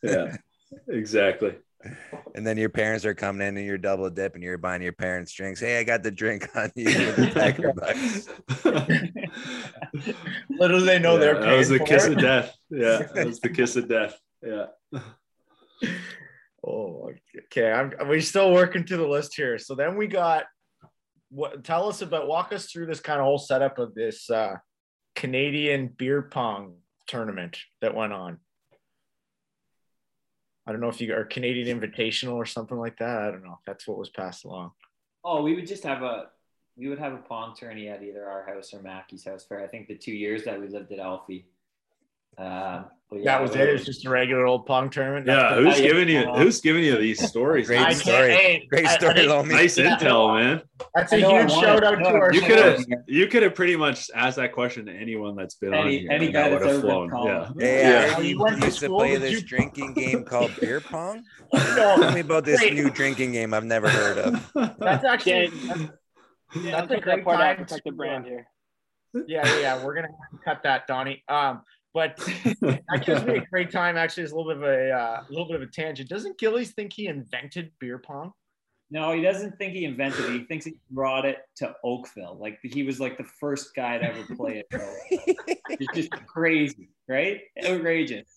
Yeah, 0.03 0.37
exactly. 0.89 1.57
And 2.35 2.47
then 2.47 2.59
your 2.59 2.69
parents 2.69 3.07
are 3.07 3.15
coming 3.15 3.47
in 3.47 3.57
and 3.57 3.65
you're 3.67 3.79
double 3.79 4.11
dipping. 4.11 4.43
You're 4.43 4.59
buying 4.59 4.83
your 4.83 4.93
parents 4.93 5.33
drinks. 5.33 5.61
Hey, 5.61 5.79
I 5.79 5.83
got 5.85 6.03
the 6.03 6.11
drink 6.11 6.49
on 6.55 6.71
you 6.77 6.85
with 6.85 7.17
the 7.17 7.31
Tiger 7.35 7.73
Bucks. 7.73 8.29
Little 10.51 10.81
do 10.81 10.85
they 10.85 10.99
know 10.99 11.15
Yeah, 11.15 11.21
they're 11.21 11.41
that 11.41 11.57
was 11.57 11.69
the 11.69 11.79
for 11.79 11.85
kiss 11.87 12.05
it. 12.05 12.13
of 12.13 12.19
death. 12.19 12.55
Yeah, 12.71 13.03
that 13.15 13.27
was 13.27 13.41
the 13.41 13.49
kiss 13.49 13.77
of 13.77 13.89
death. 13.89 14.19
Yeah. 14.47 14.67
Oh, 16.67 17.11
okay. 17.47 17.73
I'm 17.73 17.93
we're 18.07 18.21
still 18.21 18.53
working 18.53 18.85
to 18.85 18.97
the 18.97 19.07
list 19.07 19.35
here. 19.35 19.59
So 19.59 19.75
then 19.75 19.97
we 19.97 20.07
got 20.07 20.45
what 21.31 21.65
tell 21.65 21.89
us 21.89 22.03
about 22.03 22.29
walk 22.29 22.53
us 22.53 22.67
through 22.67 22.87
this 22.87 23.01
kind 23.01 23.21
of 23.21 23.25
whole 23.25 23.39
setup 23.39 23.79
of 23.79 23.95
this 23.95 24.29
uh 24.29 24.57
Canadian 25.17 25.89
beer 25.89 26.23
pong 26.23 26.75
tournament 27.07 27.57
that 27.81 27.95
went 27.95 28.13
on. 28.13 28.39
I 30.71 30.73
don't 30.73 30.83
know 30.83 30.89
if 30.89 31.01
you 31.01 31.13
are 31.13 31.25
Canadian 31.25 31.81
Invitational 31.81 32.35
or 32.35 32.47
something 32.47 32.79
like 32.79 32.97
that. 32.99 33.23
I 33.23 33.31
don't 33.33 33.43
know. 33.43 33.59
If 33.59 33.67
that's 33.67 33.89
what 33.89 33.99
was 33.99 34.09
passed 34.09 34.45
along. 34.45 34.71
Oh, 35.25 35.43
we 35.43 35.57
would 35.57 35.67
just 35.67 35.83
have 35.83 36.03
a 36.03 36.27
we 36.77 36.87
would 36.89 37.01
have 37.01 37.13
a 37.13 37.17
pong 37.17 37.57
tourney 37.57 37.89
at 37.89 38.05
either 38.05 38.25
our 38.25 38.47
house 38.47 38.73
or 38.73 38.81
Mackie's 38.81 39.25
house 39.25 39.45
for 39.45 39.61
I 39.61 39.67
think 39.67 39.89
the 39.89 39.97
two 39.97 40.13
years 40.13 40.45
that 40.45 40.61
we 40.61 40.69
lived 40.69 40.93
at 40.93 41.01
Alfie. 41.01 41.49
But 42.37 43.25
yeah, 43.25 43.39
that 43.39 43.43
was 43.43 43.57
it. 43.57 43.69
It 43.69 43.73
was 43.73 43.85
just 43.85 44.07
a 44.07 44.09
regular 44.11 44.47
old 44.47 44.67
pong 44.67 44.89
tournament. 44.89 45.27
Yeah, 45.27 45.57
who's 45.57 45.81
yeah. 45.81 45.89
giving 45.89 46.09
you 46.09 46.33
who's 46.35 46.61
giving 46.61 46.85
you 46.85 46.97
these 46.97 47.21
stories? 47.27 47.67
Great 47.67 47.81
I 47.81 47.93
story. 47.93 48.31
hey, 48.31 48.67
Great 48.71 48.87
I- 48.87 48.93
I 48.93 48.97
story, 48.99 49.15
think 49.15 49.29
Lomi. 49.31 49.53
nice 49.53 49.77
intel, 49.79 50.39
man. 50.39 50.63
That's 50.95 51.13
a 51.13 51.17
huge 51.17 51.51
shout 51.51 51.83
out 51.83 51.97
to 51.97 52.01
know 52.01 52.11
I 52.11 52.13
our 52.21 52.33
You 52.33 52.41
could 52.43 52.59
have 52.61 52.85
you 53.09 53.27
could 53.27 53.43
have 53.43 53.57
pretty 53.57 53.75
much 53.75 54.11
asked 54.15 54.37
that 54.37 54.53
question 54.53 54.87
to 54.87 54.93
anyone 54.93 55.35
that's 55.35 55.57
been 55.57 55.75
on 55.75 55.87
Any- 55.89 55.99
here. 55.99 56.11
any 56.13 56.31
guy 56.31 56.51
that 56.51 56.61
that's 56.61 56.65
would 56.77 56.85
have 56.85 56.85
ever 56.85 57.01
been 57.09 57.11
flown. 57.11 57.27
Yeah. 57.27 57.45
called. 57.47 57.61
Hey, 57.61 57.81
Yeah. 58.09 58.15
uh, 58.17 58.21
You 58.21 58.29
you 58.29 58.39
went 58.41 58.61
to 58.61 58.67
used 58.67 58.79
to 58.79 58.87
play 58.89 59.17
this 59.17 59.33
you- 59.33 59.43
drinking 59.43 59.95
game 59.95 60.23
called 60.25 60.53
beer 60.61 60.81
pong. 60.81 61.25
No, 61.53 61.97
Tell 61.99 62.13
me 62.13 62.21
about 62.21 62.45
this 62.45 62.61
Wait. 62.61 62.75
new 62.75 62.91
drinking 62.91 63.33
game 63.33 63.53
I've 63.55 63.65
never 63.65 63.89
heard 63.89 64.19
of. 64.19 64.53
that's 64.79 65.05
actually 65.05 65.49
Dan, 65.49 65.51
Dan, 65.69 65.91
That's 66.71 66.91
a 66.93 66.95
take 66.95 67.03
great 67.03 67.17
that 67.17 67.25
part 67.25 67.41
out. 67.41 67.57
time 67.57 67.57
Protect 67.65 67.85
the 67.85 67.91
brand 67.91 68.25
uh, 68.25 68.29
here. 68.29 68.47
yeah, 69.27 69.45
yeah, 69.49 69.59
yeah. 69.61 69.85
We're 69.85 69.97
gonna 69.97 70.07
have 70.09 70.39
to 70.39 70.45
cut 70.45 70.63
that, 70.63 70.87
Donnie. 70.87 71.25
Um, 71.29 71.63
but 71.93 72.17
that 72.61 73.03
gives 73.05 73.25
me 73.25 73.39
a 73.39 73.47
great 73.47 73.71
time. 73.71 73.97
Actually, 73.97 74.25
it's 74.25 74.33
a 74.33 74.37
little 74.37 74.53
bit 74.53 74.63
of 74.63 74.63
a 74.63 74.91
uh, 74.91 75.25
little 75.29 75.47
bit 75.47 75.57
of 75.57 75.63
a 75.63 75.67
tangent. 75.67 76.09
Doesn't 76.09 76.39
Gillies 76.39 76.73
think 76.73 76.93
he 76.93 77.07
invented 77.07 77.73
beer 77.79 77.99
pong? 77.99 78.33
No, 78.93 79.13
he 79.13 79.23
doesn't 79.23 79.57
think 79.57 79.73
he 79.75 79.85
invented 79.85 80.25
it. 80.25 80.33
He 80.33 80.45
thinks 80.45 80.65
he 80.65 80.75
brought 80.91 81.25
it 81.25 81.39
to 81.57 81.75
Oakville. 81.85 82.37
Like 82.41 82.59
he 82.63 82.83
was 82.83 82.99
like 82.99 83.17
the 83.17 83.25
first 83.25 83.75
guy 83.75 83.99
to 83.99 84.05
ever 84.05 84.35
play 84.35 84.65
it. 84.71 84.81
it's 85.69 85.95
just 85.95 86.11
crazy, 86.27 86.89
right? 87.09 87.41
Outrageous. 87.65 88.29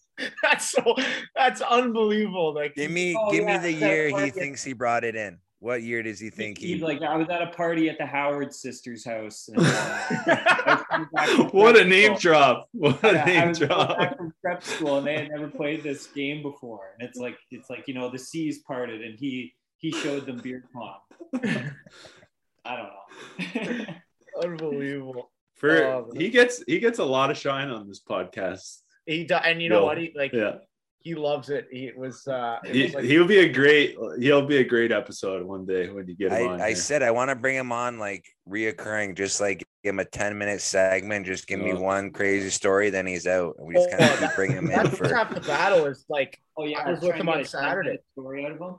That's 0.43 0.69
so. 0.69 0.95
That's 1.35 1.61
unbelievable. 1.61 2.53
Like, 2.53 2.75
Give 2.75 2.91
me, 2.91 3.15
Oh, 3.17 3.31
give 3.31 3.45
yeah, 3.45 3.57
me 3.57 3.63
the 3.63 3.73
year 3.73 4.19
he 4.19 4.29
thinks 4.29 4.63
he 4.63 4.73
brought 4.73 5.03
it 5.03 5.15
in. 5.15 5.39
What 5.63 5.81
year 5.81 6.03
does 6.03 6.19
he 6.19 6.29
think 6.29 6.57
He, 6.57 6.73
he? 6.73 6.79
like 6.81 7.01
I 7.01 7.15
was 7.15 7.29
at 7.29 7.41
a 7.41 7.47
party 7.51 7.87
at 7.89 7.97
the 7.97 8.05
Howard 8.05 8.53
sisters' 8.53 9.05
house. 9.05 9.47
And, 9.47 9.59
uh, 9.59 9.63
I 9.69 10.63
was 10.67 10.83
coming 10.91 11.07
back 11.13 11.29
from 11.29 11.47
what 11.51 11.77
a 11.77 11.85
name 11.85 12.17
school. 12.17 12.19
drop! 12.19 12.69
What 12.73 13.01
a 13.05 13.13
Yeah, 13.13 13.25
name 13.25 13.53
drop! 13.53 13.97
back 13.97 14.17
from 14.17 14.33
prep 14.41 14.61
school 14.61 14.97
and 14.97 15.07
they 15.07 15.13
had 15.15 15.29
never 15.31 15.47
played 15.47 15.81
this 15.81 16.07
game 16.07 16.41
before. 16.41 16.81
And 16.99 17.07
it's 17.07 17.17
like 17.17 17.37
it's 17.49 17.69
like 17.69 17.87
you 17.87 17.93
know 17.93 18.09
the 18.09 18.19
seas 18.19 18.59
parted 18.67 19.01
and 19.01 19.17
he 19.17 19.53
he 19.77 19.91
showed 19.91 20.25
them 20.25 20.39
beer 20.43 20.65
pong. 20.73 20.99
I 22.65 22.75
don't 22.75 22.89
know. 23.77 23.85
unbelievable. 24.43 25.31
For 25.55 25.85
Oh, 25.85 26.09
he 26.13 26.29
gets 26.29 26.61
he 26.67 26.79
gets 26.79 26.99
a 26.99 27.05
lot 27.05 27.31
of 27.31 27.37
shine 27.37 27.69
on 27.69 27.87
this 27.87 28.01
podcast. 28.01 28.79
He 29.05 29.23
does, 29.23 29.41
and 29.45 29.61
you 29.61 29.69
know 29.69 29.79
Yo. 29.79 29.85
what? 29.85 29.97
He 29.97 30.11
like 30.13 30.33
Yeah, 30.33 30.55
he 31.03 31.15
loves 31.15 31.49
it. 31.49 31.67
He 31.71 31.91
was. 31.95 32.27
uh 32.27 32.59
it 32.65 32.75
he, 32.75 32.83
was 32.83 32.93
like, 32.95 33.03
he'll 33.03 33.27
be 33.27 33.39
a 33.39 33.49
great 33.51 33.95
he'll 34.19 34.45
be 34.45 34.57
a 34.57 34.63
great 34.63 34.91
episode 34.91 35.45
one 35.45 35.65
day 35.65 35.89
when 35.89 36.07
you 36.07 36.15
get 36.15 36.31
him 36.31 36.47
I, 36.49 36.53
on. 36.53 36.61
I 36.61 36.67
here. 36.67 36.75
said 36.77 37.03
I 37.03 37.11
want 37.11 37.29
to 37.29 37.35
bring 37.35 37.55
him 37.55 37.71
on 37.71 37.99
like 37.99 38.25
reoccurring, 38.49 39.15
just 39.15 39.39
like 39.41 39.59
give 39.83 39.89
him 39.93 39.99
a 39.99 40.05
10 40.05 40.37
minute 40.37 40.61
segment, 40.61 41.25
just 41.25 41.45
give 41.45 41.59
me 41.59 41.73
Oh. 41.73 41.81
one 41.81 42.11
crazy 42.11 42.49
story, 42.49 42.89
then 42.89 43.05
he's 43.05 43.27
out. 43.27 43.55
And 43.57 43.67
we 43.67 43.73
just 43.75 43.89
Oh, 43.93 43.97
kind 43.97 44.03
of 44.03 44.09
keep 44.11 44.19
that- 44.21 44.35
bringing 44.35 44.57
him 44.57 44.71
in 44.71 44.83
That's 44.83 44.97
for 44.97 45.13
half 45.13 45.33
the 45.33 45.41
battle 45.41 45.85
is 45.85 46.05
like 46.09 46.39
Oh 46.57 46.65
yeah, 46.65 46.79
I 46.79 46.91
was 46.91 47.01
with 47.01 47.15
him 47.15 47.27
on 47.29 47.43
Saturday. 47.43 47.97
Story 48.17 48.45
out 48.45 48.51
of 48.53 48.59
him. 48.61 48.75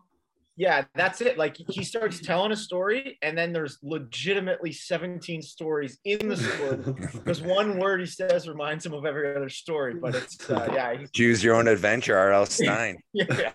Yeah, 0.57 0.85
that's 0.95 1.21
it. 1.21 1.37
Like 1.37 1.57
he 1.57 1.83
starts 1.83 2.21
telling 2.21 2.53
a 2.53 2.57
story, 2.57 3.19
and 3.23 3.37
then 3.37 3.53
there's 3.53 3.79
legitimately 3.83 4.71
17 4.71 5.43
stories 5.43 5.99
in 6.05 6.29
the 6.29 6.37
story. 6.37 6.79
Because 7.15 7.43
one 7.43 7.79
word 7.79 8.01
he 8.01 8.07
says 8.07 8.49
reminds 8.49 8.85
him 8.87 8.93
of 8.93 9.05
every 9.05 9.35
other 9.35 9.49
story, 9.49 9.95
but 9.95 10.15
it's 10.15 10.49
uh, 10.49 10.69
yeah, 10.73 10.97
he's, 10.97 11.11
choose 11.11 11.43
your 11.43 11.55
own 11.57 11.67
adventure, 11.67 12.17
R.L. 12.17 12.47
Stine. 12.47 12.99
yeah. 13.13 13.51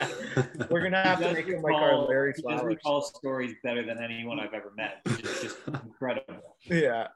We're 0.70 0.82
gonna 0.82 1.02
have 1.04 1.20
He 1.20 1.26
to 1.26 1.34
make 1.34 1.46
him 1.48 1.62
like 1.62 1.74
our 1.76 1.90
recall- 1.90 2.08
Larry 2.08 2.34
he 2.36 2.42
does 2.42 2.64
recall 2.64 3.02
stories 3.02 3.54
better 3.64 3.86
than 3.86 4.02
anyone 4.04 4.40
I've 4.40 4.54
ever 4.54 4.74
met. 4.76 5.00
Which 5.06 5.24
is 5.24 5.42
just 5.42 5.58
incredible. 5.68 6.58
Yeah. 6.66 7.08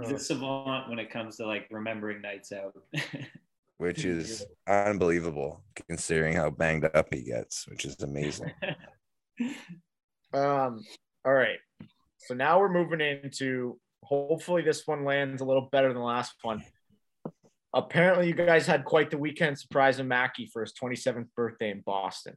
He's 0.00 0.12
a 0.12 0.18
savant 0.18 0.88
when 0.90 0.98
it 0.98 1.10
comes 1.10 1.36
to 1.38 1.46
like 1.46 1.66
remembering 1.70 2.20
nights 2.20 2.52
out. 2.52 2.74
which 3.78 4.04
is 4.04 4.44
unbelievable 4.68 5.64
considering 5.88 6.34
how 6.36 6.50
banged 6.50 6.84
up 6.94 7.08
he 7.12 7.22
gets, 7.22 7.66
which 7.68 7.84
is 7.84 8.00
amazing. 8.02 8.52
Um. 10.32 10.82
All 11.24 11.32
right. 11.34 11.58
So 12.18 12.34
now 12.34 12.58
we're 12.58 12.72
moving 12.72 13.00
into. 13.00 13.78
Hopefully, 14.02 14.62
this 14.62 14.86
one 14.86 15.04
lands 15.04 15.42
a 15.42 15.44
little 15.44 15.68
better 15.72 15.88
than 15.88 15.96
the 15.96 16.02
last 16.02 16.34
one. 16.42 16.62
Apparently, 17.74 18.28
you 18.28 18.34
guys 18.34 18.66
had 18.66 18.84
quite 18.84 19.10
the 19.10 19.18
weekend 19.18 19.58
surprising 19.58 20.08
Mackie 20.08 20.48
for 20.52 20.62
his 20.62 20.72
27th 20.80 21.26
birthday 21.36 21.70
in 21.70 21.80
Boston. 21.80 22.36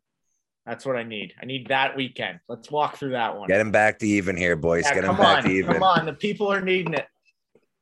That's 0.66 0.86
what 0.86 0.96
I 0.96 1.04
need. 1.04 1.34
I 1.42 1.46
need 1.46 1.68
that 1.70 1.96
weekend. 1.96 2.40
Let's 2.48 2.70
walk 2.70 2.98
through 2.98 3.12
that 3.12 3.38
one. 3.38 3.48
Get 3.48 3.62
him 3.62 3.72
back 3.72 4.00
to 4.00 4.08
even 4.08 4.36
here, 4.36 4.56
boys. 4.56 4.84
Yeah, 4.86 4.96
Get 4.96 5.06
him 5.06 5.18
back 5.18 5.38
on, 5.38 5.44
to 5.44 5.50
even. 5.52 5.74
come 5.74 5.84
on. 5.84 6.06
The 6.06 6.14
people 6.14 6.52
are 6.52 6.62
needing 6.62 6.94
it. 6.94 7.08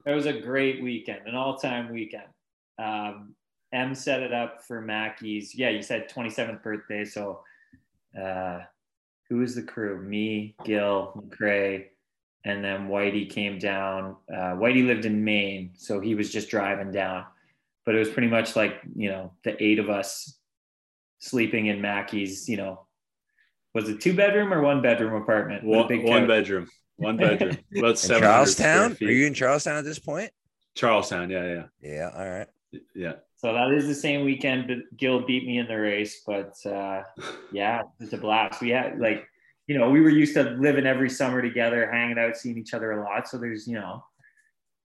It 0.05 0.11
was 0.11 0.25
a 0.25 0.33
great 0.33 0.81
weekend, 0.81 1.21
an 1.25 1.35
all-time 1.35 1.91
weekend. 1.91 2.27
Um, 2.81 3.35
M 3.73 3.93
set 3.93 4.21
it 4.21 4.33
up 4.33 4.63
for 4.63 4.79
Mackey's. 4.79 5.53
Yeah, 5.53 5.69
you 5.69 5.81
said 5.81 6.09
27th 6.09 6.63
birthday. 6.63 7.03
So, 7.03 7.41
uh, 8.17 8.59
who 9.29 9.37
was 9.37 9.55
the 9.55 9.61
crew? 9.63 10.01
Me, 10.01 10.55
Gil, 10.63 11.13
McCray, 11.15 11.85
and 12.45 12.63
then 12.63 12.87
Whitey 12.87 13.29
came 13.29 13.59
down. 13.59 14.15
Uh, 14.31 14.55
Whitey 14.55 14.85
lived 14.85 15.05
in 15.05 15.23
Maine, 15.23 15.71
so 15.75 15.99
he 15.99 16.15
was 16.15 16.31
just 16.31 16.49
driving 16.49 16.91
down. 16.91 17.25
But 17.85 17.95
it 17.95 17.99
was 17.99 18.09
pretty 18.09 18.27
much 18.27 18.55
like 18.55 18.81
you 18.95 19.09
know 19.09 19.33
the 19.43 19.61
eight 19.63 19.79
of 19.79 19.89
us 19.89 20.37
sleeping 21.19 21.67
in 21.67 21.81
Mackey's. 21.81 22.47
You 22.47 22.57
know, 22.57 22.87
was 23.73 23.89
it 23.89 24.01
two 24.01 24.13
bedroom 24.13 24.53
or 24.53 24.61
one 24.61 24.81
bedroom 24.81 25.21
apartment? 25.21 25.63
one, 25.63 25.87
one 26.03 26.27
bedroom, 26.27 26.67
one 26.95 27.17
bedroom, 27.17 27.57
about 27.77 27.91
In 27.91 27.95
700 27.97 27.97
square 27.97 28.19
Charlestown? 28.19 28.97
Are 29.01 29.11
you 29.11 29.27
in 29.27 29.33
Charlestown 29.33 29.77
at 29.77 29.85
this 29.85 29.99
point? 29.99 30.31
Charlestown? 30.75 31.29
Yeah, 31.29 31.45
yeah, 31.45 31.63
Yeah. 31.81 32.11
All 32.15 32.29
right. 32.29 32.47
yeah. 32.93 33.13
So 33.37 33.53
that 33.53 33.71
is 33.71 33.87
the 33.87 33.95
same 33.95 34.25
weekend. 34.25 34.67
But 34.67 34.97
Gil 34.97 35.25
beat 35.25 35.45
me 35.45 35.59
in 35.59 35.67
the 35.67 35.77
race, 35.77 36.23
but 36.25 36.55
uh, 36.65 37.03
yeah, 37.51 37.83
it's 37.99 38.13
a 38.13 38.17
blast. 38.17 38.61
We 38.61 38.69
had 38.69 38.99
like, 38.99 39.27
you 39.67 39.77
know, 39.77 39.89
we 39.89 40.01
were 40.01 40.09
used 40.09 40.33
to 40.35 40.43
living 40.43 40.85
every 40.85 41.09
summer 41.09 41.41
together, 41.41 41.89
hanging 41.91 42.17
out, 42.17 42.37
seeing 42.37 42.57
each 42.57 42.73
other 42.73 42.91
a 42.93 43.03
lot. 43.03 43.27
So 43.27 43.37
there's, 43.37 43.67
you 43.67 43.75
know, 43.75 44.03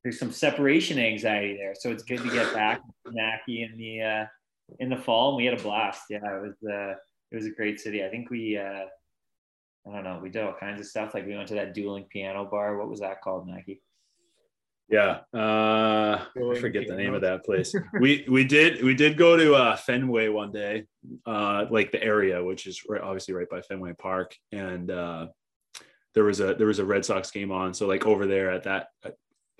there's 0.02 0.18
some 0.18 0.32
separation 0.32 0.98
anxiety 0.98 1.56
there. 1.56 1.74
So 1.74 1.90
it's 1.90 2.02
good 2.02 2.22
to 2.22 2.30
get 2.30 2.52
back 2.52 2.80
to 3.06 3.12
Mackie 3.12 3.62
in 3.62 3.78
the 3.78 4.02
uh, 4.02 4.26
in 4.80 4.90
the 4.90 4.96
fall. 4.96 5.30
And 5.30 5.36
we 5.38 5.46
had 5.46 5.58
a 5.58 5.62
blast. 5.62 6.02
Yeah, 6.10 6.18
it 6.18 6.42
was 6.42 6.56
uh, 6.70 6.94
it 7.30 7.36
was 7.36 7.46
a 7.46 7.50
great 7.50 7.80
city. 7.80 8.04
I 8.04 8.08
think 8.08 8.30
we. 8.30 8.58
Uh, 8.58 8.84
I 9.84 9.92
don't 9.92 10.04
know. 10.04 10.20
We 10.22 10.30
did 10.30 10.44
all 10.44 10.54
kinds 10.54 10.80
of 10.80 10.86
stuff. 10.86 11.12
Like 11.12 11.26
we 11.26 11.36
went 11.36 11.48
to 11.48 11.54
that 11.54 11.74
dueling 11.74 12.04
piano 12.04 12.44
bar. 12.44 12.76
What 12.76 12.88
was 12.88 13.00
that 13.00 13.20
called, 13.20 13.48
Mackie? 13.48 13.80
Yeah, 14.92 15.20
uh, 15.34 16.20
I 16.36 16.60
forget 16.60 16.86
the 16.86 16.94
name 16.96 17.14
of 17.14 17.22
that 17.22 17.44
place. 17.44 17.74
we 17.98 18.26
we 18.30 18.44
did 18.44 18.84
we 18.84 18.94
did 18.94 19.16
go 19.16 19.36
to 19.36 19.54
uh, 19.54 19.76
Fenway 19.76 20.28
one 20.28 20.52
day, 20.52 20.84
uh, 21.26 21.64
like 21.70 21.92
the 21.92 22.02
area, 22.02 22.44
which 22.44 22.66
is 22.66 22.82
right, 22.88 23.00
obviously 23.00 23.32
right 23.32 23.48
by 23.48 23.62
Fenway 23.62 23.94
Park, 23.94 24.36
and 24.52 24.90
uh, 24.90 25.28
there 26.14 26.24
was 26.24 26.40
a 26.40 26.54
there 26.54 26.66
was 26.66 26.78
a 26.78 26.84
Red 26.84 27.04
Sox 27.06 27.30
game 27.30 27.50
on. 27.50 27.72
So 27.72 27.86
like 27.86 28.04
over 28.06 28.26
there 28.26 28.50
at 28.52 28.64
that, 28.64 28.88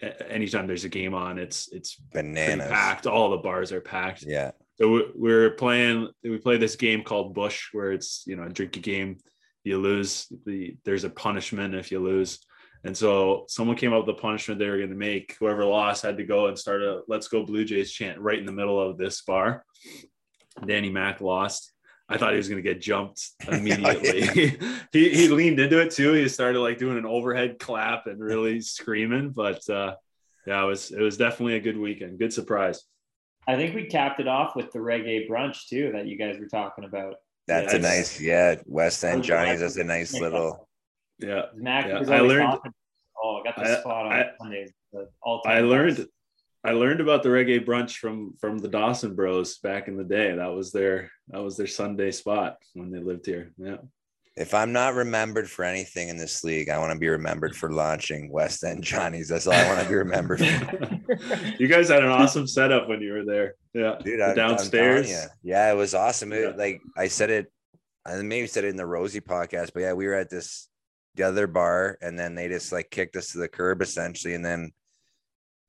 at, 0.02 0.30
anytime 0.30 0.66
there's 0.66 0.84
a 0.84 0.90
game 0.90 1.14
on, 1.14 1.38
it's 1.38 1.72
it's 1.72 1.94
pretty 2.12 2.28
Bananas. 2.28 2.68
packed. 2.68 3.06
All 3.06 3.30
the 3.30 3.38
bars 3.38 3.72
are 3.72 3.80
packed. 3.80 4.24
Yeah. 4.26 4.50
So 4.76 4.88
we- 4.90 5.12
we're 5.14 5.50
playing. 5.52 6.08
We 6.22 6.36
play 6.38 6.58
this 6.58 6.76
game 6.76 7.04
called 7.04 7.34
Bush, 7.34 7.68
where 7.72 7.92
it's 7.92 8.24
you 8.26 8.36
know 8.36 8.44
a 8.44 8.50
drink 8.50 8.76
a 8.76 8.80
game. 8.80 9.16
You 9.64 9.78
lose. 9.78 10.26
The 10.44 10.76
there's 10.84 11.04
a 11.04 11.10
punishment 11.10 11.74
if 11.74 11.90
you 11.90 12.00
lose. 12.00 12.38
And 12.84 12.96
so 12.96 13.44
someone 13.48 13.76
came 13.76 13.92
up 13.92 14.06
with 14.06 14.16
the 14.16 14.20
punishment 14.20 14.58
they 14.58 14.68
were 14.68 14.78
going 14.78 14.90
to 14.90 14.96
make. 14.96 15.36
Whoever 15.38 15.64
lost 15.64 16.02
had 16.02 16.16
to 16.16 16.24
go 16.24 16.46
and 16.48 16.58
start 16.58 16.82
a 16.82 17.02
"Let's 17.06 17.28
Go 17.28 17.44
Blue 17.44 17.64
Jays" 17.64 17.92
chant 17.92 18.18
right 18.18 18.38
in 18.38 18.46
the 18.46 18.52
middle 18.52 18.80
of 18.80 18.98
this 18.98 19.22
bar. 19.22 19.64
Danny 20.66 20.90
Mack 20.90 21.20
lost. 21.20 21.72
I 22.08 22.18
thought 22.18 22.32
he 22.32 22.36
was 22.36 22.48
going 22.48 22.62
to 22.62 22.68
get 22.68 22.82
jumped 22.82 23.30
immediately. 23.48 24.56
he 24.92 25.08
he 25.14 25.28
leaned 25.28 25.60
into 25.60 25.80
it 25.80 25.92
too. 25.92 26.12
He 26.12 26.28
started 26.28 26.58
like 26.60 26.78
doing 26.78 26.98
an 26.98 27.06
overhead 27.06 27.58
clap 27.58 28.06
and 28.06 28.20
really 28.20 28.60
screaming. 28.60 29.30
But 29.30 29.68
uh, 29.70 29.94
yeah, 30.46 30.62
it 30.62 30.66
was 30.66 30.90
it 30.90 31.00
was 31.00 31.16
definitely 31.16 31.54
a 31.54 31.60
good 31.60 31.78
weekend. 31.78 32.18
Good 32.18 32.32
surprise. 32.32 32.82
I 33.46 33.56
think 33.56 33.74
we 33.74 33.86
capped 33.86 34.20
it 34.20 34.28
off 34.28 34.54
with 34.54 34.70
the 34.72 34.78
reggae 34.78 35.28
brunch 35.28 35.68
too 35.68 35.92
that 35.94 36.06
you 36.06 36.16
guys 36.16 36.38
were 36.38 36.48
talking 36.48 36.84
about. 36.84 37.14
That's 37.48 37.74
a 37.74 37.78
nice, 37.78 38.20
yeah. 38.20 38.56
West 38.66 39.02
End 39.04 39.18
Those 39.18 39.26
Johnny's. 39.26 39.56
are 39.56 39.64
That's 39.64 39.76
a 39.76 39.84
nice 39.84 40.14
little. 40.14 40.68
Yeah, 41.22 41.42
Mac 41.54 41.86
Yeah, 41.86 41.98
I 42.14 42.20
learned- 42.20 42.50
talking, 42.50 42.72
oh, 43.22 43.40
I 43.40 43.44
got 43.44 43.56
the 43.56 43.62
I- 43.76 43.80
spot 43.80 44.06
on 44.06 44.12
I- 44.12 44.30
Sundays. 44.40 44.72
I 45.46 45.60
learned 45.60 45.96
best. 45.96 46.08
I 46.64 46.72
learned 46.72 47.00
about 47.00 47.22
the 47.24 47.28
reggae 47.30 47.64
brunch 47.64 47.96
from 47.96 48.34
from 48.40 48.58
the 48.58 48.68
Dawson 48.68 49.14
Bros 49.16 49.58
back 49.58 49.88
in 49.88 49.96
the 49.96 50.04
day. 50.04 50.34
That 50.36 50.52
was 50.52 50.70
their 50.70 51.10
that 51.28 51.42
was 51.42 51.56
their 51.56 51.66
Sunday 51.66 52.10
spot 52.12 52.56
when 52.74 52.90
they 52.92 53.00
lived 53.00 53.26
here. 53.26 53.52
Yeah. 53.58 53.78
If 54.36 54.54
I'm 54.54 54.72
not 54.72 54.94
remembered 54.94 55.50
for 55.50 55.64
anything 55.64 56.08
in 56.08 56.16
this 56.16 56.42
league, 56.44 56.68
I 56.70 56.78
want 56.78 56.92
to 56.92 56.98
be 56.98 57.08
remembered 57.08 57.54
for 57.54 57.70
launching 57.72 58.30
West 58.30 58.64
End 58.64 58.82
Johnny's. 58.82 59.28
That's 59.28 59.46
all 59.46 59.52
I 59.52 59.66
want 59.68 59.80
to 59.82 59.88
be 59.88 59.94
remembered 59.94 60.38
for. 60.40 61.00
you 61.58 61.66
guys 61.68 61.88
had 61.90 62.02
an 62.02 62.08
awesome 62.10 62.46
setup 62.46 62.88
when 62.88 63.02
you 63.02 63.12
were 63.12 63.24
there. 63.24 63.54
Yeah. 63.74 63.96
dude. 64.02 64.20
The 64.20 64.26
I, 64.30 64.34
downstairs. 64.34 65.10
yeah, 65.10 65.26
yeah, 65.42 65.70
it 65.72 65.76
was 65.76 65.94
awesome. 65.94 66.32
It- 66.32 66.40
Yeah. 66.42 66.56
Like 66.56 66.80
I 66.96 67.08
said 67.08 67.28
it, 67.30 67.52
I 68.06 68.16
maybe 68.22 68.46
said 68.46 68.64
it 68.64 68.68
in 68.68 68.76
the 68.76 68.86
Rosie 68.86 69.20
podcast, 69.20 69.72
but 69.74 69.80
yeah, 69.80 69.92
we 69.92 70.06
were 70.06 70.14
at 70.14 70.30
this 70.30 70.68
the 71.14 71.24
other 71.24 71.46
bar, 71.46 71.98
and 72.00 72.18
then 72.18 72.34
they 72.34 72.48
just 72.48 72.72
like 72.72 72.90
kicked 72.90 73.16
us 73.16 73.32
to 73.32 73.38
the 73.38 73.48
curb 73.48 73.82
essentially, 73.82 74.34
and 74.34 74.44
then 74.44 74.70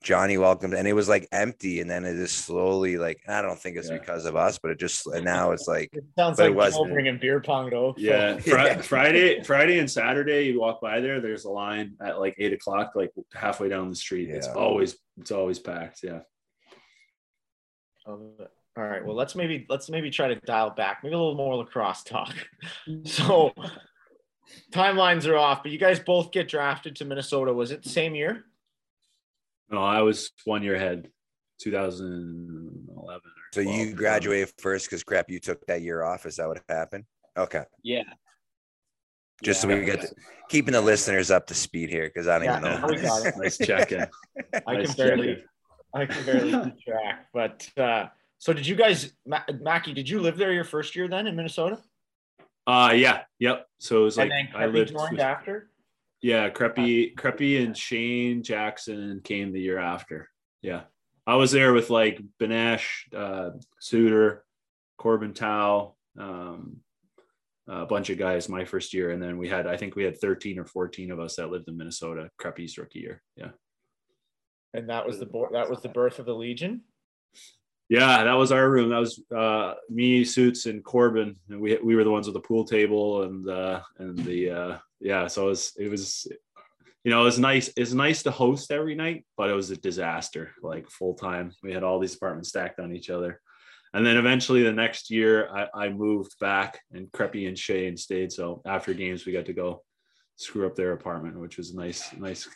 Johnny 0.01 0.37
welcomed, 0.37 0.73
and 0.73 0.85
it 0.87 0.93
was 0.93 1.07
like 1.07 1.27
empty, 1.31 1.79
and 1.79 1.89
then 1.89 2.03
it 2.03 2.15
just 2.15 2.39
slowly 2.39 2.97
like 2.97 3.21
I 3.27 3.41
don't 3.41 3.57
think 3.57 3.77
it's 3.77 3.89
Yeah. 3.89 3.99
because 3.99 4.25
of 4.25 4.35
us, 4.35 4.59
but 4.59 4.71
it 4.71 4.79
just 4.79 5.07
and 5.07 5.23
now 5.23 5.51
it's 5.51 5.67
like 5.67 5.89
It 5.93 6.03
sounds 6.17 6.37
But 6.37 6.47
it 6.47 6.49
like 6.49 6.57
wasn't. 6.57 6.91
Bringing 6.93 7.17
beer 7.19 7.39
pong 7.39 7.69
to 7.71 7.93
Yeah. 7.97 8.37
Fri- 8.39 8.51
Yeah. 8.53 8.81
Friday, 8.81 9.43
Friday 9.43 9.79
and 9.79 9.89
Saturday, 9.89 10.47
you 10.47 10.59
walk 10.59 10.81
by 10.81 10.99
there, 10.99 11.21
there's 11.21 11.45
a 11.45 11.49
line 11.49 11.95
at 12.01 12.19
like 12.19 12.35
eight 12.37 12.51
o'clock, 12.53 12.93
like 12.95 13.11
halfway 13.33 13.69
down 13.69 13.89
the 13.89 13.95
street. 13.95 14.29
It's 14.29 14.47
always 14.47 14.97
it's 15.19 15.31
always 15.31 15.59
packed. 15.59 16.03
Yeah. 16.03 16.19
Um, 18.05 18.31
all 18.75 18.83
right. 18.83 19.05
Well, 19.05 19.15
let's 19.15 19.35
maybe 19.35 19.65
let's 19.69 19.89
maybe 19.89 20.09
try 20.09 20.27
to 20.29 20.35
dial 20.35 20.71
back. 20.71 20.99
Maybe 21.03 21.15
a 21.15 21.17
little 21.17 21.35
more 21.35 21.55
lacrosse 21.55 22.03
talk. 22.03 22.33
so 23.05 23.53
timelines 24.71 25.27
are 25.27 25.37
off, 25.37 25.63
but 25.63 25.71
you 25.71 25.77
guys 25.79 25.99
both 25.99 26.31
get 26.31 26.47
drafted 26.47 26.95
to 26.97 27.05
Minnesota. 27.05 27.53
Was 27.53 27.71
it 27.71 27.83
the 27.83 27.89
same 27.89 28.15
year? 28.15 28.45
No, 29.69 29.81
I 29.83 30.01
was 30.01 30.31
one 30.45 30.63
year 30.63 30.75
ahead, 30.75 31.09
2011. 31.61 32.97
Or 32.97 33.21
so 33.53 33.61
you 33.61 33.93
graduated 33.93 34.51
first 34.59 34.87
because 34.87 35.03
crap, 35.03 35.29
you 35.29 35.39
took 35.39 35.65
that 35.67 35.81
year 35.81 36.03
off. 36.03 36.25
Is 36.25 36.35
that 36.37 36.47
what 36.47 36.61
happened? 36.69 37.05
Okay, 37.37 37.63
Yeah. 37.83 38.03
just 39.43 39.61
so 39.61 39.67
we 39.67 39.83
get 39.83 40.01
to, 40.01 40.09
keeping 40.49 40.73
the 40.73 40.81
listeners 40.81 41.31
up 41.31 41.47
to 41.47 41.55
speed 41.55 41.89
here 41.89 42.05
because 42.07 42.27
I 42.27 42.37
don't 42.37 42.45
Yeah, 42.45 42.59
even 42.59 42.81
know. 42.81 42.87
we 42.87 43.01
got 43.01 43.25
it. 43.25 43.33
nice 43.37 43.57
check 43.57 43.91
in. 43.91 44.05
I 44.67 44.73
Nice 44.75 44.93
can 44.93 44.95
barely. 44.95 45.43
I 45.95 46.05
can 46.05 46.25
barely 46.25 46.51
keep 46.63 46.79
track. 46.81 47.27
But 47.33 47.67
uh, 47.77 48.07
so 48.37 48.53
did 48.53 48.67
you 48.67 48.75
guys, 48.75 49.13
Ma- 49.25 49.41
Mackie? 49.61 49.93
Did 49.93 50.07
you 50.07 50.19
live 50.21 50.37
there 50.37 50.51
your 50.51 50.63
first 50.63 50.95
year 50.95 51.07
then 51.07 51.25
in 51.27 51.35
Minnesota? 51.35 51.79
Uh 52.65 52.93
yeah, 52.95 53.21
yep. 53.39 53.67
So 53.79 54.01
it 54.01 54.03
was 54.03 54.17
like 54.17 54.31
and 54.31 54.49
then 54.53 54.61
I 54.61 54.65
lived 54.67 54.91
joined 54.91 55.11
with- 55.13 55.19
after. 55.21 55.69
Yeah, 56.21 56.49
Creppy, 56.49 57.13
Creppy 57.15 57.61
and 57.61 57.75
Shane 57.77 58.43
Jackson 58.43 59.19
came 59.25 59.51
the 59.51 59.59
year 59.59 59.77
after. 59.77 60.29
Yeah. 60.61 60.83
I 61.27 61.35
was 61.35 61.51
there 61.51 61.73
with 61.73 61.89
like 61.89 62.21
Benesch, 62.39 62.87
uh, 63.13 63.49
Suitor, 63.81 64.45
Corbin 64.97 65.33
Tao, 65.33 65.95
um, 66.17 66.77
a 67.67 67.85
bunch 67.85 68.09
of 68.09 68.17
guys 68.17 68.47
my 68.47 68.63
first 68.63 68.93
year. 68.93 69.11
And 69.11 69.21
then 69.21 69.37
we 69.37 69.49
had, 69.49 69.67
I 69.67 69.75
think 69.75 69.97
we 69.97 70.05
had 70.05 70.17
13 70.17 70.59
or 70.59 70.65
14 70.65 71.11
of 71.11 71.19
us 71.19 71.35
that 71.35 71.51
lived 71.51 71.67
in 71.67 71.75
Minnesota, 71.75 72.29
Creppy's 72.41 72.77
rookie 72.77 72.99
year. 72.99 73.21
Yeah. 73.35 73.51
And 74.73 74.89
that 74.89 75.05
was 75.05 75.19
the 75.19 75.25
bo- 75.25 75.49
that 75.51 75.69
was 75.69 75.81
the 75.81 75.89
birth 75.89 76.19
of 76.19 76.25
the 76.25 76.33
Legion. 76.35 76.83
Yeah, 77.89 78.23
that 78.23 78.33
was 78.33 78.51
our 78.51 78.69
room. 78.69 78.89
That 78.89 78.99
was 78.99 79.21
uh, 79.35 79.75
me, 79.89 80.23
Suits, 80.23 80.65
and 80.65 80.83
Corbin. 80.83 81.35
And 81.49 81.59
we 81.59 81.77
we 81.83 81.95
were 81.95 82.03
the 82.03 82.11
ones 82.11 82.27
with 82.27 82.33
the 82.33 82.39
pool 82.39 82.65
table 82.65 83.23
and 83.23 83.49
uh, 83.49 83.81
and 83.99 84.17
the 84.19 84.49
uh, 84.49 84.77
yeah. 84.99 85.27
So 85.27 85.47
it 85.47 85.49
was 85.49 85.73
it 85.77 85.91
was 85.91 86.27
you 87.03 87.11
know, 87.11 87.21
it 87.21 87.25
was 87.25 87.39
nice. 87.39 87.69
It's 87.75 87.93
nice 87.93 88.23
to 88.23 88.31
host 88.31 88.71
every 88.71 88.95
night, 88.95 89.25
but 89.35 89.49
it 89.49 89.53
was 89.53 89.69
a 89.71 89.77
disaster, 89.77 90.51
like 90.61 90.89
full 90.89 91.15
time. 91.15 91.51
We 91.61 91.73
had 91.73 91.83
all 91.83 91.99
these 91.99 92.15
apartments 92.15 92.49
stacked 92.49 92.79
on 92.79 92.95
each 92.95 93.09
other. 93.09 93.41
And 93.93 94.05
then 94.05 94.17
eventually 94.17 94.63
the 94.63 94.71
next 94.71 95.11
year 95.11 95.49
I, 95.53 95.85
I 95.85 95.89
moved 95.89 96.39
back 96.39 96.79
and 96.91 97.11
Creppy 97.11 97.47
and 97.47 97.59
Shane 97.59 97.97
stayed. 97.97 98.31
So 98.31 98.61
after 98.65 98.93
games, 98.93 99.25
we 99.25 99.33
got 99.33 99.45
to 99.47 99.53
go 99.53 99.83
screw 100.37 100.65
up 100.65 100.75
their 100.75 100.93
apartment, 100.93 101.39
which 101.39 101.57
was 101.57 101.75
nice, 101.75 102.11
nice 102.13 102.47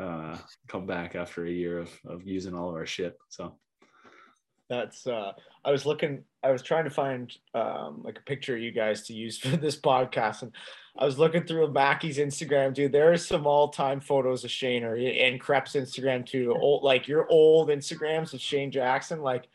uh, 0.00 0.38
come 0.68 0.86
back 0.86 1.14
after 1.14 1.44
a 1.44 1.50
year 1.50 1.80
of, 1.80 1.90
of 2.06 2.26
using 2.26 2.54
all 2.54 2.70
of 2.70 2.76
our 2.76 2.86
shit. 2.86 3.14
So 3.28 3.58
That's 4.68 5.06
uh 5.06 5.32
I 5.64 5.70
was 5.70 5.86
looking 5.86 6.24
I 6.42 6.50
was 6.50 6.62
trying 6.62 6.84
to 6.84 6.90
find 6.90 7.32
um 7.54 8.02
like 8.02 8.18
a 8.18 8.22
picture 8.22 8.56
of 8.56 8.62
you 8.62 8.72
guys 8.72 9.02
to 9.04 9.14
use 9.14 9.38
for 9.38 9.56
this 9.56 9.76
podcast 9.76 10.42
and 10.42 10.52
I 10.98 11.04
was 11.04 11.18
looking 11.18 11.44
through 11.44 11.70
Mackey's 11.72 12.16
Instagram, 12.16 12.72
dude. 12.72 12.92
There 12.92 13.12
are 13.12 13.18
some 13.18 13.46
all-time 13.46 14.00
photos 14.00 14.44
of 14.44 14.50
Shane 14.50 14.82
or 14.82 14.96
and 14.96 15.38
Crep's 15.38 15.74
Instagram 15.74 16.24
too. 16.24 16.56
Old 16.58 16.82
like 16.82 17.06
your 17.06 17.28
old 17.30 17.68
Instagrams 17.68 18.32
of 18.32 18.40
Shane 18.40 18.70
Jackson. 18.70 19.20
Like 19.20 19.48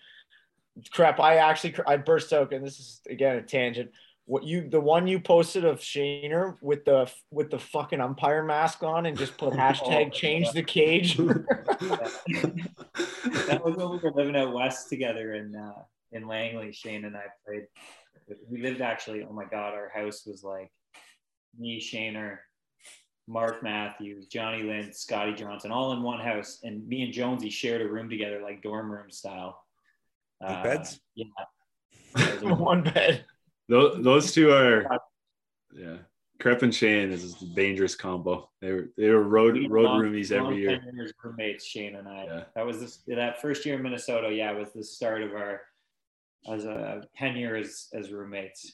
crap, 0.91 1.19
I 1.19 1.38
actually 1.38 1.75
I 1.88 1.97
burst 1.97 2.31
out 2.31 2.53
and 2.53 2.65
this 2.65 2.79
is 2.79 3.01
again 3.09 3.38
a 3.38 3.41
tangent. 3.41 3.91
What 4.26 4.43
you 4.43 4.69
the 4.69 4.80
one 4.80 5.07
you 5.07 5.19
posted 5.19 5.65
of 5.65 5.80
Shaner 5.80 6.56
with 6.61 6.85
the 6.85 7.11
with 7.31 7.49
the 7.49 7.57
fucking 7.60 7.99
umpire 7.99 8.43
mask 8.43 8.84
on 8.84 9.06
and 9.07 9.18
just 9.18 9.38
put 9.38 9.53
hashtag 9.53 10.07
Oh, 10.07 10.10
change 10.10 10.52
the 10.52 10.64
cage. 10.64 11.18
that 11.18 12.02
was 13.64 13.76
when 13.76 13.89
we 13.89 13.98
were 13.98 14.11
living 14.14 14.35
out 14.35 14.53
west 14.53 14.89
together 14.89 15.34
in 15.34 15.56
uh, 15.56 15.81
in 16.11 16.27
Langley. 16.27 16.72
Shane 16.72 17.06
and 17.06 17.15
I 17.18 17.23
played. 17.45 17.65
We 18.49 18.61
lived 18.61 18.81
actually. 18.81 19.26
Oh 19.27 19.34
my 19.34 19.45
god, 19.45 19.73
our 19.73 19.89
house 19.93 20.26
was 20.26 20.43
like 20.43 20.72
me, 21.60 21.81
Shaner, 21.81 22.38
Mark 23.27 23.64
Matthews, 23.64 24.27
Johnny 24.27 24.64
Lynn, 24.64 24.93
Scotty 24.93 25.34
Johnson, 25.34 25.72
all 25.72 25.91
in 25.93 26.03
one 26.03 26.19
house, 26.19 26.60
and 26.64 26.88
me 26.88 27.02
and 27.03 27.11
Jonesy 27.11 27.49
shared 27.49 27.81
a 27.81 27.89
room 27.89 28.10
together, 28.10 28.39
like 28.41 28.61
dorm 28.61 28.89
room 28.91 29.10
style. 29.11 29.60
Bunk 30.39 30.64
beds? 30.64 30.99
Yeah. 31.15 31.26
That 32.15 32.41
was 32.41 32.52
a- 32.52 32.56
one 32.56 32.84
bed. 32.84 33.26
Those, 33.69 34.03
those 34.03 34.31
two 34.31 34.51
are, 34.51 34.99
yeah. 35.73 35.97
Crep 36.41 36.63
and 36.63 36.73
Shane 36.73 37.11
is 37.11 37.39
a 37.41 37.45
dangerous 37.53 37.93
combo. 37.93 38.49
They 38.61 38.71
were 38.71 38.89
they 38.97 39.09
were 39.09 39.21
road 39.21 39.53
we 39.53 39.67
road 39.67 39.85
long- 39.85 40.01
roomies 40.01 40.31
every 40.31 40.57
year. 40.57 40.81
roommates, 41.23 41.63
Shane 41.65 41.95
and 41.95 42.07
I. 42.07 42.23
Yeah. 42.25 42.43
That 42.55 42.65
was 42.65 42.79
this, 42.79 43.03
that 43.07 43.39
first 43.39 43.63
year 43.63 43.75
in 43.75 43.83
Minnesota. 43.83 44.33
Yeah, 44.33 44.51
was 44.53 44.71
the 44.73 44.83
start 44.83 45.21
of 45.21 45.33
our 45.33 45.61
as 46.51 46.65
a 46.65 47.03
ten 47.15 47.35
years 47.35 47.89
as 47.93 48.11
roommates. 48.11 48.73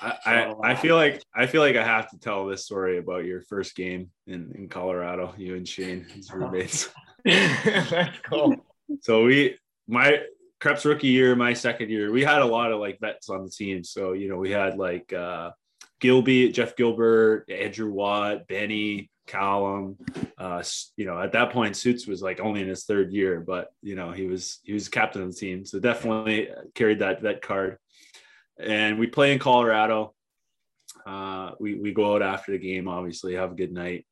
I, 0.00 0.16
I, 0.24 0.34
I 0.62 0.72
uh, 0.72 0.76
feel 0.76 0.96
like 0.96 1.22
I 1.34 1.46
feel 1.46 1.60
like 1.60 1.76
I 1.76 1.84
have 1.84 2.10
to 2.10 2.18
tell 2.18 2.46
this 2.46 2.64
story 2.64 2.98
about 2.98 3.24
your 3.24 3.42
first 3.42 3.76
game 3.76 4.10
in, 4.26 4.52
in 4.54 4.68
Colorado, 4.68 5.34
you 5.36 5.56
and 5.56 5.68
Shane 5.68 6.06
as 6.18 6.30
roommates. 6.34 6.88
That's 7.24 8.18
cool. 8.28 8.56
so 9.02 9.24
we 9.24 9.58
my 9.86 10.20
Crep's 10.64 10.86
rookie 10.86 11.08
year, 11.08 11.36
my 11.36 11.52
second 11.52 11.90
year, 11.90 12.10
we 12.10 12.24
had 12.24 12.40
a 12.40 12.46
lot 12.46 12.72
of 12.72 12.80
like 12.80 12.98
vets 12.98 13.28
on 13.28 13.44
the 13.44 13.50
team. 13.50 13.84
So 13.84 14.14
you 14.14 14.30
know, 14.30 14.38
we 14.38 14.50
had 14.50 14.78
like 14.78 15.12
uh 15.12 15.50
Gilby, 16.00 16.52
Jeff 16.52 16.74
Gilbert, 16.74 17.44
Andrew 17.50 17.90
Watt, 17.90 18.48
Benny, 18.48 19.10
Callum. 19.26 19.98
Uh, 20.38 20.62
you 20.96 21.04
know, 21.04 21.20
at 21.20 21.32
that 21.32 21.50
point, 21.50 21.76
Suits 21.76 22.06
was 22.06 22.22
like 22.22 22.40
only 22.40 22.62
in 22.62 22.68
his 22.68 22.84
third 22.84 23.12
year, 23.12 23.40
but 23.40 23.74
you 23.82 23.94
know, 23.94 24.10
he 24.10 24.26
was 24.26 24.60
he 24.64 24.72
was 24.72 24.88
captain 24.88 25.20
of 25.20 25.34
the 25.34 25.38
team, 25.38 25.66
so 25.66 25.78
definitely 25.78 26.48
carried 26.74 27.00
that 27.00 27.20
vet 27.20 27.42
card. 27.42 27.76
And 28.58 28.98
we 28.98 29.06
play 29.06 29.34
in 29.34 29.38
Colorado. 29.38 30.14
Uh, 31.04 31.50
we 31.60 31.74
we 31.74 31.92
go 31.92 32.14
out 32.14 32.22
after 32.22 32.52
the 32.52 32.58
game, 32.58 32.88
obviously, 32.88 33.34
have 33.34 33.52
a 33.52 33.54
good 33.54 33.72
night. 33.72 34.06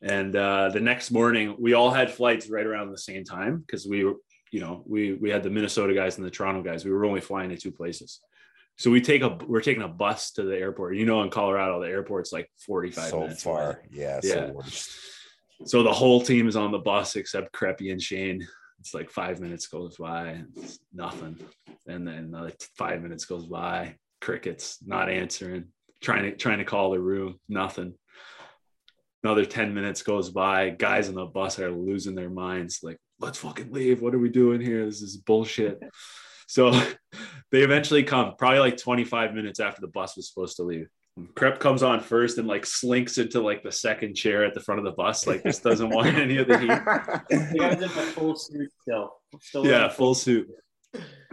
And 0.00 0.34
uh, 0.34 0.70
the 0.70 0.80
next 0.80 1.10
morning, 1.10 1.54
we 1.60 1.74
all 1.74 1.90
had 1.90 2.10
flights 2.10 2.48
right 2.48 2.64
around 2.64 2.90
the 2.90 2.96
same 2.96 3.24
time 3.24 3.58
because 3.58 3.86
we 3.86 4.04
were, 4.04 4.14
you 4.52 4.60
know, 4.60 4.84
we 4.86 5.14
we 5.14 5.30
had 5.30 5.42
the 5.42 5.50
Minnesota 5.50 5.94
guys 5.94 6.18
and 6.18 6.26
the 6.26 6.30
Toronto 6.30 6.62
guys. 6.62 6.84
We 6.84 6.92
were 6.92 7.04
only 7.04 7.20
flying 7.20 7.48
to 7.48 7.56
two 7.56 7.72
places. 7.72 8.20
So 8.76 8.90
we 8.90 9.00
take 9.00 9.22
a 9.22 9.38
we're 9.48 9.62
taking 9.62 9.82
a 9.82 9.88
bus 9.88 10.30
to 10.32 10.44
the 10.44 10.56
airport. 10.56 10.96
You 10.96 11.06
know, 11.06 11.22
in 11.22 11.30
Colorado, 11.30 11.80
the 11.80 11.88
airport's 11.88 12.32
like 12.32 12.48
45 12.66 13.10
so 13.10 13.20
minutes 13.20 13.42
far. 13.42 13.62
away. 13.62 13.76
Yeah. 13.90 14.20
Yeah. 14.22 14.50
So 15.64 15.82
the 15.82 15.92
whole 15.92 16.20
team 16.20 16.48
is 16.48 16.56
on 16.56 16.70
the 16.70 16.78
bus 16.78 17.16
except 17.16 17.52
Creppy 17.52 17.90
and 17.90 18.00
Shane. 18.02 18.46
It's 18.78 18.94
like 18.94 19.10
five 19.10 19.40
minutes 19.40 19.68
goes 19.68 19.96
by, 19.96 20.42
nothing. 20.92 21.38
And 21.86 22.06
then 22.06 22.14
another 22.14 22.52
five 22.76 23.00
minutes 23.00 23.24
goes 23.24 23.46
by, 23.46 23.96
crickets, 24.20 24.78
not 24.84 25.08
answering, 25.08 25.66
trying 26.02 26.24
to 26.24 26.36
trying 26.36 26.58
to 26.58 26.64
call 26.64 26.90
the 26.90 27.00
room, 27.00 27.38
nothing. 27.48 27.94
Another 29.22 29.44
10 29.44 29.72
minutes 29.72 30.02
goes 30.02 30.30
by, 30.30 30.70
guys 30.70 31.08
on 31.08 31.14
the 31.14 31.26
bus 31.26 31.60
are 31.60 31.70
losing 31.70 32.16
their 32.16 32.28
minds, 32.28 32.80
like, 32.82 32.98
let's 33.22 33.38
fucking 33.38 33.72
leave. 33.72 34.02
What 34.02 34.14
are 34.14 34.18
we 34.18 34.28
doing 34.28 34.60
here? 34.60 34.84
This 34.84 35.00
is 35.00 35.16
bullshit. 35.16 35.80
So 36.48 36.70
they 37.50 37.62
eventually 37.62 38.02
come, 38.02 38.34
probably 38.36 38.58
like 38.58 38.76
25 38.76 39.34
minutes 39.34 39.60
after 39.60 39.80
the 39.80 39.88
bus 39.88 40.16
was 40.16 40.28
supposed 40.28 40.56
to 40.56 40.64
leave. 40.64 40.88
Crep 41.34 41.60
comes 41.60 41.82
on 41.82 42.00
first 42.00 42.38
and 42.38 42.48
like 42.48 42.64
slinks 42.64 43.18
into 43.18 43.40
like 43.40 43.62
the 43.62 43.70
second 43.70 44.14
chair 44.14 44.44
at 44.44 44.54
the 44.54 44.60
front 44.60 44.78
of 44.78 44.84
the 44.84 44.92
bus. 44.92 45.26
Like 45.26 45.42
this 45.42 45.58
doesn't 45.58 45.90
want 45.90 46.06
any 46.16 46.38
of 46.38 46.48
the 46.48 46.58
heat. 46.58 46.68
The 46.68 47.58
guys 47.58 47.76
in 47.76 47.84
a 47.84 47.88
full 47.88 48.34
suit 48.34 48.70
still. 48.80 49.12
still 49.40 49.66
Yeah, 49.66 49.84
in 49.84 49.90
full 49.90 50.14
suit. 50.14 50.48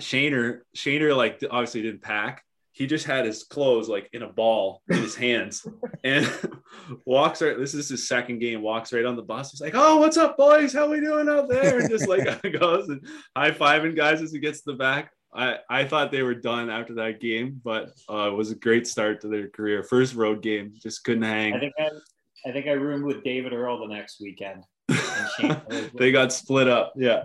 Shaner, 0.01 0.59
Shaner 0.75 1.15
like 1.15 1.41
obviously 1.49 1.81
didn't 1.81 2.01
pack. 2.01 2.43
He 2.80 2.88
just 2.88 3.06
had 3.06 3.26
his 3.26 3.43
clothes 3.43 3.89
like 3.89 4.10
in 4.14 4.22
a 4.22 4.30
ball 4.31 4.81
in 4.88 4.99
his 4.99 5.14
hands 5.14 5.68
and 6.06 6.26
walks 7.06 7.41
right. 7.41 7.57
This 7.57 7.73
is 7.73 7.89
his 7.89 8.07
second 8.07 8.39
game. 8.39 8.61
Walks 8.61 8.93
right 8.93 9.03
on 9.03 9.18
the 9.18 9.22
bus. 9.22 9.51
He's 9.51 9.60
like, 9.60 9.73
"Oh, 9.76 9.97
what's 9.97 10.15
up, 10.15 10.38
boys? 10.38 10.72
How 10.72 10.89
we 10.89 11.01
doing 11.01 11.27
out 11.27 11.49
there?" 11.49 11.80
And 11.80 11.89
just 11.89 12.07
like 12.07 12.23
goes 12.60 12.88
and 12.88 13.06
high 13.35 13.51
fiving 13.51 13.97
guys 13.97 14.22
as 14.22 14.31
he 14.31 14.39
gets 14.39 14.61
to 14.61 14.72
the 14.72 14.77
back. 14.77 15.11
I, 15.35 15.57
I 15.69 15.84
thought 15.84 16.10
they 16.10 16.23
were 16.23 16.34
done 16.34 16.69
after 16.69 16.93
that 16.95 17.19
game, 17.19 17.60
but 17.65 17.89
uh, 18.10 18.30
it 18.31 18.35
was 18.35 18.49
a 18.49 18.56
great 18.56 18.88
start 18.88 19.19
to 19.22 19.27
their 19.27 19.49
career. 19.49 19.84
First 19.84 20.15
road 20.15 20.41
game, 20.41 20.72
just 20.81 21.03
couldn't 21.03 21.23
hang. 21.23 21.53
I 21.53 21.60
think 21.60 21.73
I, 21.77 21.89
I 22.47 22.53
think 22.53 22.68
I 22.68 22.72
roomed 22.72 23.03
with 23.03 23.26
David 23.26 23.51
Earl 23.51 23.85
the 23.85 23.93
next 23.93 24.22
weekend. 24.22 24.64
They 25.95 26.14
got 26.14 26.31
split 26.31 26.69
up. 26.69 26.93
Yeah. 26.95 27.23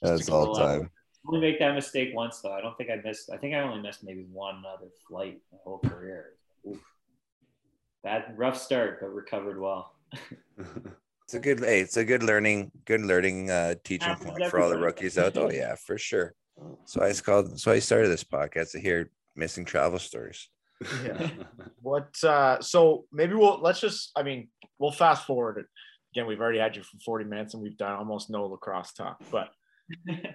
That's 0.00 0.28
all 0.28 0.52
little 0.52 0.54
time. 0.54 0.90
Only 1.32 1.40
make 1.40 1.58
that 1.60 1.74
mistake 1.74 2.10
once 2.14 2.40
though. 2.40 2.52
I 2.52 2.60
don't 2.60 2.76
think 2.76 2.90
I 2.90 3.00
missed. 3.04 3.30
I 3.30 3.36
think 3.36 3.54
I 3.54 3.60
only 3.60 3.80
missed 3.80 4.02
maybe 4.04 4.26
one 4.32 4.62
other 4.66 4.88
flight 5.06 5.40
my 5.52 5.58
whole 5.64 5.78
career. 5.78 6.32
Oof. 6.68 6.80
Bad, 8.02 8.34
rough 8.36 8.56
start, 8.56 8.98
but 9.00 9.08
recovered 9.08 9.60
well. 9.60 9.94
It's 11.30 11.36
a 11.36 11.38
good. 11.38 11.60
Hey, 11.60 11.78
it's 11.78 11.96
a 11.96 12.04
good 12.04 12.24
learning. 12.24 12.72
Good 12.86 13.02
learning. 13.02 13.52
Uh, 13.52 13.76
teaching 13.84 14.16
point 14.16 14.50
for 14.50 14.60
all 14.60 14.68
the 14.68 14.76
rookies 14.76 15.16
out. 15.16 15.36
Oh 15.36 15.48
yeah, 15.48 15.76
for 15.76 15.96
sure. 15.96 16.34
So 16.86 17.00
I 17.00 17.12
called. 17.12 17.60
So 17.60 17.70
I 17.70 17.78
started 17.78 18.08
this 18.08 18.24
podcast 18.24 18.72
to 18.72 18.80
hear 18.80 19.12
missing 19.36 19.64
travel 19.64 20.00
stories. 20.00 20.48
Yeah. 21.04 21.30
What 21.82 22.12
uh 22.24 22.60
so 22.60 23.06
maybe 23.12 23.34
we'll 23.34 23.60
let's 23.62 23.80
just 23.80 24.10
I 24.16 24.24
mean, 24.24 24.48
we'll 24.80 24.90
fast 24.90 25.24
forward 25.24 25.58
it. 25.58 25.66
Again, 26.12 26.26
we've 26.26 26.40
already 26.40 26.58
had 26.58 26.74
you 26.74 26.82
for 26.82 26.98
40 27.04 27.24
minutes 27.26 27.54
and 27.54 27.62
we've 27.62 27.78
done 27.78 27.94
almost 27.96 28.28
no 28.28 28.46
lacrosse 28.46 28.92
talk, 28.92 29.22
but 29.30 29.50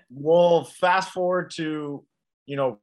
we'll 0.10 0.64
fast 0.66 1.12
forward 1.12 1.52
to 1.56 2.04
you 2.46 2.56
know 2.56 2.80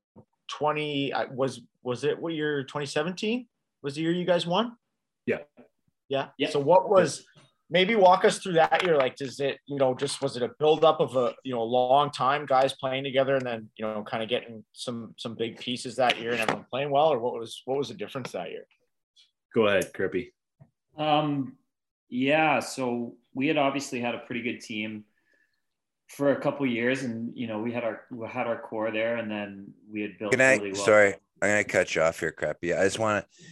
20 0.49 1.13
I- 1.13 1.25
was 1.27 1.61
was 1.83 2.05
it 2.05 2.19
what 2.19 2.35
year 2.35 2.63
2017 2.65 3.47
was 3.83 3.95
the 3.95 4.03
year 4.03 4.13
you 4.13 4.25
guys 4.25 4.47
won 4.47 4.77
Yeah. 5.27 5.39
yeah 6.09 6.29
Yeah. 6.39 6.51
so 6.51 6.59
what 6.61 6.89
was 6.91 7.25
maybe 7.71 7.95
walk 7.97 8.25
us 8.25 8.39
through 8.39 8.53
that 8.55 8.83
year 8.85 8.97
like 8.97 9.17
does 9.17 9.41
it 9.41 9.59
you 9.67 9.77
know 9.79 9.95
just 9.95 10.21
was 10.21 10.37
it 10.37 10.43
a 10.43 10.51
buildup 10.59 11.01
of 11.01 11.17
a 11.17 11.35
you 11.45 11.55
know 11.55 11.63
a 11.63 11.65
long 11.65 12.11
time 12.11 12.45
guys 12.47 12.75
playing 12.75 13.05
together 13.05 13.37
and 13.37 13.47
then 13.47 13.71
you 13.77 13.85
know 13.85 14.03
kind 14.03 14.23
of 14.23 14.29
getting 14.29 14.63
some 14.73 15.15
some 15.17 15.35
big 15.35 15.59
pieces 15.59 15.97
that 15.97 16.19
year 16.21 16.33
and 16.33 16.41
everyone 16.41 16.67
playing 16.71 16.91
well 16.91 17.09
or 17.13 17.19
what 17.19 17.35
was 17.35 17.63
what 17.65 17.79
was 17.79 17.89
the 17.89 17.95
difference 17.95 18.33
that 18.33 18.51
year 18.51 18.67
Go 19.55 19.67
ahead, 19.67 19.93
Creppy. 19.93 20.33
Um, 20.97 21.59
yeah, 22.09 22.59
so 22.61 23.17
we 23.35 23.49
had 23.49 23.59
obviously 23.59 24.01
had 24.01 24.15
a 24.15 24.21
pretty 24.21 24.41
good 24.41 24.63
team 24.63 25.05
for 26.13 26.33
a 26.33 26.41
couple 26.41 26.67
years, 26.67 27.03
and 27.03 27.33
you 27.35 27.47
know 27.47 27.59
we 27.59 27.73
had 27.73 27.85
our 27.85 28.03
we 28.11 28.29
had 28.29 28.47
our 28.47 28.61
core 28.61 28.91
there, 28.91 29.17
and 29.17 29.31
then 29.31 29.73
we 29.91 30.03
had 30.03 30.19
built 30.19 30.33
Can 30.33 30.41
I? 30.41 30.57
really 30.57 30.73
well. 30.73 30.85
Sorry, 30.85 31.15
I'm 31.41 31.49
gonna 31.49 31.65
cut 31.65 31.95
you 31.95 32.03
off 32.03 32.21
here, 32.21 32.35
Creppy. 32.39 32.79
I 32.79 32.85
just 32.85 32.99
want 32.99 33.25
to, 33.25 33.45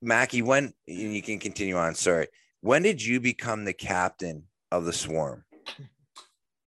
Mackie. 0.00 0.42
When 0.42 0.72
you 0.86 1.22
can 1.22 1.38
continue 1.38 1.76
on. 1.76 1.94
Sorry. 1.94 2.28
When 2.60 2.82
did 2.82 3.04
you 3.04 3.20
become 3.20 3.64
the 3.64 3.74
captain 3.74 4.44
of 4.70 4.86
the 4.86 4.92
Swarm? 4.92 5.44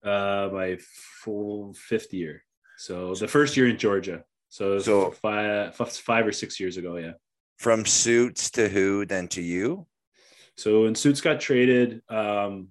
Uh, 0.04 0.50
my 0.54 0.78
full 1.24 1.74
fifth 1.74 2.14
year. 2.14 2.44
So 2.78 3.16
the 3.16 3.28
first 3.28 3.58
year 3.58 3.68
in 3.68 3.78
Georgia. 3.78 4.24
So, 4.50 4.80
So- 4.80 5.12
five, 5.12 5.76
five 5.76 6.26
or 6.28 6.32
six 6.32 6.60
years 6.60 6.78
ago, 6.78 6.98
yeah. 6.98 7.14
From 7.58 7.86
suits 7.86 8.50
to 8.52 8.70
who, 8.70 9.06
then 9.06 9.28
to 9.30 9.42
you? 9.42 9.88
So 10.58 10.84
when 10.84 10.96
Suits 10.96 11.22
got 11.22 11.40
traded, 11.40 12.02
um, 12.10 12.70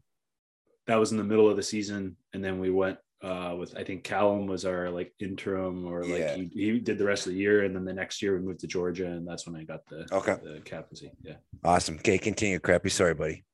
that 0.89 0.97
was 0.99 1.13
in 1.13 1.19
the 1.19 1.25
middle 1.25 1.49
of 1.49 1.57
the 1.57 1.63
season, 1.63 2.17
and 2.33 2.43
then 2.43 2.59
we 2.59 2.71
went 2.71 2.99
uh, 3.23 3.55
with 3.59 3.77
I 3.77 3.85
think 3.85 4.05
Callum 4.05 4.47
was 4.47 4.65
our 4.65 4.91
like 4.91 5.13
interim 5.21 5.87
or 5.87 6.05
like 6.05 6.21
Yeah. 6.21 6.35
he, 6.37 6.51
he 6.55 6.79
did 6.81 6.99
the 6.99 7.05
rest 7.05 7.27
of 7.27 7.33
the 7.33 7.39
year 7.39 7.65
and 7.65 7.75
then 7.75 7.85
the 7.85 7.93
next 7.93 8.23
year 8.23 8.35
we 8.39 8.45
moved 8.47 8.61
to 8.61 8.69
Georgia 8.69 9.07
and 9.07 9.27
that's 9.27 9.45
when 9.45 9.57
I 9.57 9.65
got 9.65 9.85
the 9.87 10.07
Okay. 10.13 10.37
the 10.43 10.61
captaincy. 10.61 11.11
Yeah. 11.23 11.35
Awesome. 11.65 11.97
Okay, 11.97 12.17
continue, 12.19 12.59
Creppy. 12.61 12.91
Sorry, 12.91 13.15
buddy. 13.15 13.45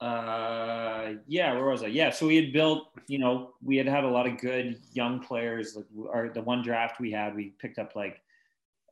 Uh, 0.00 1.14
yeah, 1.26 1.54
where 1.54 1.64
was 1.64 1.82
I? 1.82 1.88
Yeah, 1.88 2.10
so 2.10 2.28
we 2.28 2.36
had 2.36 2.52
built, 2.52 2.90
you 3.08 3.18
know, 3.18 3.54
we 3.62 3.76
had 3.76 3.88
had 3.88 4.04
a 4.04 4.08
lot 4.08 4.28
of 4.28 4.38
good 4.38 4.78
young 4.92 5.18
players. 5.18 5.74
Like 5.74 5.86
our 6.14 6.28
the 6.28 6.40
one 6.42 6.62
draft 6.62 7.00
we 7.00 7.10
had, 7.10 7.34
we 7.34 7.54
picked 7.58 7.80
up 7.80 7.96
like 7.96 8.22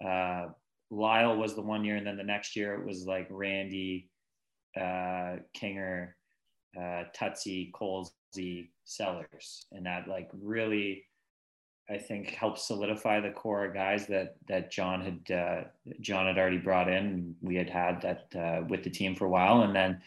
uh, 0.05 0.49
Lyle 0.91 1.37
was 1.37 1.55
the 1.55 1.63
one 1.63 1.85
year, 1.85 1.95
and 1.95 2.05
then 2.07 2.17
the 2.17 2.25
next 2.25 2.57
year 2.57 2.75
it 2.75 2.85
was 2.85 3.07
like 3.07 3.29
Randy, 3.31 4.11
uh, 4.77 5.37
Kinger, 5.57 6.16
uh, 6.77 7.05
Tutsi, 7.17 7.71
Colesy, 7.73 8.71
Sellers, 8.85 9.67
and 9.73 9.87
that 9.87 10.09
like 10.09 10.31
really, 10.33 11.05
I 11.91 11.99
think 11.99 12.31
helped 12.31 12.59
solidify 12.59 13.21
the 13.21 13.31
core 13.31 13.65
of 13.67 13.75
guys 13.75 14.07
that 14.07 14.37
that 14.49 14.71
John 14.71 15.01
had 15.01 15.37
uh, 15.37 15.65
John 16.01 16.27
had 16.27 16.39
already 16.39 16.59
brought 16.59 16.89
in. 16.89 17.35
We 17.41 17.57
had 17.57 17.71
had 17.71 18.03
that 18.03 18.39
uh, 18.39 18.65
with 18.69 18.83
the 18.85 18.91
team 18.91 19.15
for 19.15 19.27
a 19.27 19.31
while, 19.31 19.63
and 19.63 19.75
then 19.75 20.01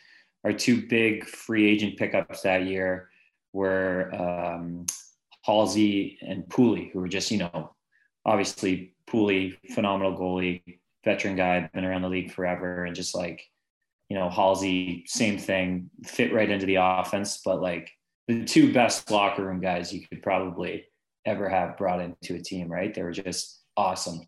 our 0.43 0.53
two 0.53 0.87
big 0.87 1.25
free 1.25 1.69
agent 1.69 1.97
pickups 1.97 2.41
that 2.41 2.65
year 2.65 3.09
were 3.53 4.13
um, 4.13 4.85
Halsey 5.43 6.17
and 6.21 6.45
Pooley, 6.45 6.91
who 6.91 6.99
were 6.99 7.07
just, 7.07 7.31
you 7.31 7.39
know, 7.39 7.73
obviously 8.25 8.93
Pooley, 9.07 9.57
phenomenal 9.73 10.17
goalie, 10.17 10.79
veteran 11.03 11.35
guy, 11.35 11.69
been 11.73 11.85
around 11.85 12.03
the 12.03 12.09
league 12.09 12.31
forever, 12.31 12.85
and 12.85 12.95
just 12.95 13.15
like, 13.15 13.49
you 14.09 14.17
know, 14.17 14.29
Halsey, 14.29 15.03
same 15.05 15.37
thing, 15.37 15.89
fit 16.03 16.33
right 16.33 16.49
into 16.49 16.65
the 16.65 16.77
offense, 16.81 17.41
but 17.45 17.61
like 17.61 17.91
the 18.27 18.43
two 18.43 18.73
best 18.73 19.09
locker 19.11 19.45
room 19.45 19.61
guys 19.61 19.93
you 19.93 20.05
could 20.07 20.23
probably 20.23 20.85
ever 21.25 21.47
have 21.47 21.77
brought 21.77 22.01
into 22.01 22.35
a 22.35 22.41
team, 22.41 22.69
right? 22.69 22.93
They 22.93 23.03
were 23.03 23.11
just 23.11 23.61
awesome. 23.77 24.21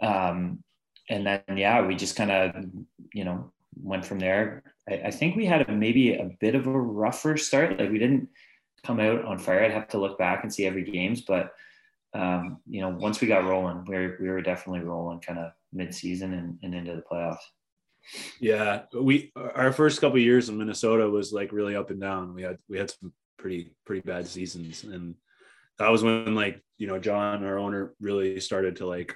Um, 0.00 0.62
and 1.10 1.26
then, 1.26 1.42
yeah, 1.56 1.84
we 1.84 1.96
just 1.96 2.16
kind 2.16 2.30
of, 2.30 2.64
you 3.12 3.24
know, 3.24 3.52
went 3.74 4.04
from 4.04 4.18
there. 4.18 4.62
I, 4.88 4.94
I 5.06 5.10
think 5.10 5.34
we 5.34 5.46
had 5.46 5.68
a, 5.68 5.72
maybe 5.72 6.14
a 6.14 6.30
bit 6.38 6.54
of 6.54 6.66
a 6.66 6.80
rougher 6.80 7.36
start. 7.36 7.78
Like 7.78 7.90
we 7.90 7.98
didn't 7.98 8.28
come 8.84 9.00
out 9.00 9.24
on 9.24 9.38
fire. 9.38 9.64
I'd 9.64 9.72
have 9.72 9.88
to 9.88 9.98
look 9.98 10.18
back 10.18 10.44
and 10.44 10.52
see 10.52 10.66
every 10.66 10.84
games, 10.84 11.22
but 11.22 11.52
um, 12.14 12.58
you 12.68 12.80
know, 12.80 12.88
once 12.88 13.20
we 13.20 13.28
got 13.28 13.44
rolling, 13.44 13.84
we 13.86 13.94
were, 13.94 14.16
we 14.20 14.28
were 14.28 14.42
definitely 14.42 14.80
rolling 14.80 15.20
kind 15.20 15.38
of 15.38 15.52
mid-season 15.72 16.32
and, 16.34 16.58
and 16.62 16.74
into 16.74 16.94
the 16.94 17.02
playoffs. 17.02 17.36
Yeah, 18.40 18.82
we 18.94 19.32
our 19.36 19.72
first 19.72 20.00
couple 20.00 20.18
years 20.18 20.48
in 20.48 20.58
Minnesota 20.58 21.08
was 21.08 21.32
like 21.32 21.52
really 21.52 21.76
up 21.76 21.90
and 21.90 22.00
down. 22.00 22.34
We 22.34 22.42
had 22.42 22.58
we 22.68 22.78
had 22.78 22.90
some 22.90 23.12
pretty 23.36 23.72
pretty 23.84 24.02
bad 24.02 24.26
seasons, 24.26 24.84
and 24.84 25.14
that 25.78 25.90
was 25.90 26.02
when 26.02 26.34
like 26.34 26.62
you 26.78 26.86
know 26.86 26.98
John, 26.98 27.44
our 27.44 27.58
owner, 27.58 27.94
really 28.00 28.40
started 28.40 28.76
to 28.76 28.86
like 28.86 29.14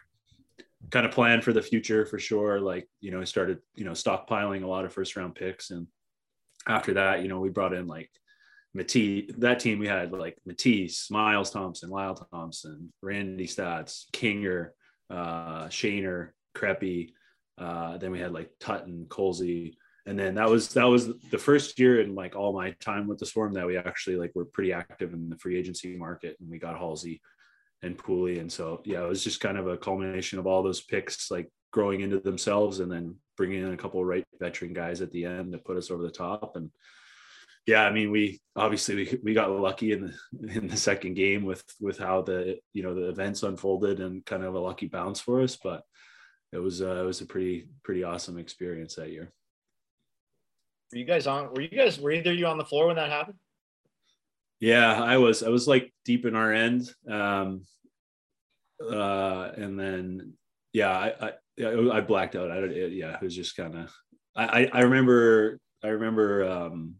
kind 0.90 1.06
of 1.06 1.12
plan 1.12 1.40
for 1.40 1.52
the 1.52 1.62
future 1.62 2.04
for 2.04 2.18
sure. 2.18 2.60
Like 2.60 2.88
you 3.00 3.10
know, 3.10 3.24
started 3.24 3.58
you 3.74 3.84
know 3.84 3.92
stockpiling 3.92 4.62
a 4.62 4.66
lot 4.68 4.84
of 4.84 4.92
first 4.92 5.16
round 5.16 5.34
picks, 5.34 5.70
and 5.70 5.86
after 6.66 6.94
that, 6.94 7.22
you 7.22 7.28
know, 7.28 7.40
we 7.40 7.48
brought 7.48 7.74
in 7.74 7.86
like 7.86 8.10
Matisse. 8.74 9.30
That 9.38 9.60
team 9.60 9.78
we 9.78 9.88
had 9.88 10.12
like 10.12 10.38
Matisse, 10.46 11.10
Miles 11.10 11.50
Thompson, 11.50 11.90
Lyle 11.90 12.14
Thompson, 12.14 12.92
Randy 13.00 13.46
Staats, 13.46 14.04
Kinger, 14.12 14.70
uh, 15.10 15.68
Creppy. 16.54 17.12
Uh, 17.58 17.98
then 17.98 18.10
we 18.10 18.18
had 18.18 18.32
like 18.32 18.50
Tut 18.60 18.86
and 18.86 19.08
Colsey, 19.08 19.74
and 20.06 20.18
then 20.18 20.34
that 20.34 20.48
was 20.48 20.68
that 20.70 20.88
was 20.88 21.08
the 21.30 21.38
first 21.38 21.78
year 21.78 22.00
in 22.00 22.14
like 22.14 22.34
all 22.34 22.52
my 22.52 22.72
time 22.80 23.06
with 23.06 23.18
the 23.18 23.26
Swarm 23.26 23.52
that 23.54 23.66
we 23.66 23.76
actually 23.76 24.16
like 24.16 24.32
were 24.34 24.44
pretty 24.44 24.72
active 24.72 25.12
in 25.12 25.28
the 25.28 25.38
free 25.38 25.58
agency 25.58 25.96
market, 25.96 26.36
and 26.40 26.50
we 26.50 26.58
got 26.58 26.78
Halsey 26.78 27.20
and 27.82 27.96
Pooley, 27.96 28.40
and 28.40 28.50
so 28.50 28.80
yeah, 28.84 29.02
it 29.02 29.08
was 29.08 29.24
just 29.24 29.40
kind 29.40 29.58
of 29.58 29.66
a 29.66 29.76
culmination 29.76 30.38
of 30.38 30.46
all 30.46 30.62
those 30.62 30.80
picks 30.80 31.30
like 31.30 31.50
growing 31.72 32.00
into 32.00 32.20
themselves, 32.20 32.80
and 32.80 32.90
then 32.90 33.16
bringing 33.36 33.62
in 33.62 33.72
a 33.72 33.76
couple 33.76 34.04
right 34.04 34.24
veteran 34.40 34.72
guys 34.72 35.00
at 35.00 35.10
the 35.12 35.24
end 35.24 35.52
to 35.52 35.58
put 35.58 35.76
us 35.76 35.90
over 35.90 36.02
the 36.02 36.10
top, 36.10 36.56
and 36.56 36.70
yeah, 37.66 37.84
I 37.84 37.92
mean, 37.92 38.10
we 38.10 38.40
obviously 38.56 38.96
we, 38.96 39.18
we 39.22 39.34
got 39.34 39.50
lucky 39.50 39.92
in 39.92 40.12
the 40.40 40.52
in 40.52 40.66
the 40.66 40.76
second 40.76 41.14
game 41.14 41.44
with 41.44 41.62
with 41.80 41.98
how 41.98 42.22
the 42.22 42.58
you 42.72 42.82
know 42.82 42.94
the 42.94 43.08
events 43.08 43.42
unfolded 43.42 44.00
and 44.00 44.24
kind 44.26 44.42
of 44.42 44.54
a 44.54 44.60
lucky 44.60 44.86
bounce 44.86 45.20
for 45.20 45.42
us, 45.42 45.56
but 45.62 45.82
it 46.52 46.58
was 46.58 46.82
uh, 46.82 46.96
it 47.02 47.04
was 47.04 47.20
a 47.20 47.26
pretty 47.26 47.68
pretty 47.82 48.04
awesome 48.04 48.38
experience 48.38 48.94
that 48.96 49.10
year. 49.10 49.32
Were 50.92 50.98
you 50.98 51.04
guys 51.04 51.26
on? 51.26 51.52
Were 51.54 51.62
you 51.62 51.68
guys? 51.68 51.98
Were 51.98 52.12
either 52.12 52.32
you 52.32 52.46
on 52.46 52.58
the 52.58 52.64
floor 52.64 52.88
when 52.88 52.96
that 52.96 53.10
happened? 53.10 53.38
Yeah, 54.60 55.02
I 55.02 55.16
was 55.16 55.42
I 55.42 55.48
was 55.48 55.66
like 55.66 55.92
deep 56.04 56.26
in 56.26 56.36
our 56.36 56.52
end, 56.52 56.94
um, 57.08 57.62
uh, 58.80 59.50
and 59.56 59.78
then 59.78 60.34
yeah, 60.72 60.90
I 60.90 61.32
I, 61.58 61.96
I 61.96 62.00
blacked 62.00 62.36
out. 62.36 62.50
I 62.50 62.60
don't, 62.60 62.72
it, 62.72 62.92
yeah, 62.92 63.14
it 63.14 63.22
was 63.22 63.34
just 63.34 63.56
kind 63.56 63.74
of 63.74 63.92
I, 64.36 64.44
I 64.44 64.70
I 64.72 64.80
remember 64.82 65.58
I 65.82 65.88
remember 65.88 66.48
um, 66.48 66.96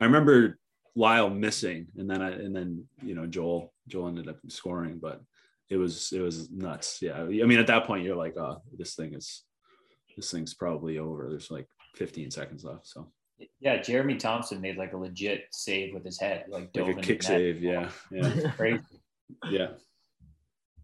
I 0.00 0.04
remember 0.04 0.58
Lyle 0.94 1.30
missing, 1.30 1.86
and 1.96 2.08
then 2.08 2.20
I 2.20 2.30
and 2.30 2.54
then 2.54 2.84
you 3.02 3.14
know 3.14 3.26
Joel 3.26 3.72
Joel 3.88 4.08
ended 4.08 4.28
up 4.28 4.36
scoring, 4.48 4.98
but 5.00 5.22
it 5.70 5.76
was 5.76 6.12
it 6.12 6.20
was 6.20 6.50
nuts. 6.50 6.98
Yeah, 7.00 7.20
I 7.20 7.24
mean 7.24 7.58
at 7.58 7.66
that 7.68 7.84
point 7.84 8.04
you're 8.04 8.16
like, 8.16 8.36
oh, 8.36 8.62
this 8.76 8.94
thing 8.94 9.14
is 9.14 9.44
this 10.16 10.30
thing's 10.30 10.54
probably 10.54 10.98
over. 10.98 11.28
There's 11.28 11.50
like 11.50 11.66
15 11.96 12.30
seconds 12.30 12.64
left, 12.64 12.86
so 12.86 13.10
Yeah, 13.60 13.80
Jeremy 13.80 14.16
Thompson 14.16 14.60
made 14.60 14.76
like 14.76 14.92
a 14.92 14.96
legit 14.96 15.46
save 15.52 15.94
with 15.94 16.04
his 16.04 16.20
head, 16.20 16.44
like, 16.48 16.72
dove 16.72 16.88
like 16.88 16.98
a 16.98 17.00
kick 17.00 17.22
save. 17.22 17.62
Yeah, 17.62 17.90
yeah, 18.10 18.50
Crazy. 18.56 18.80
yeah. 19.50 19.68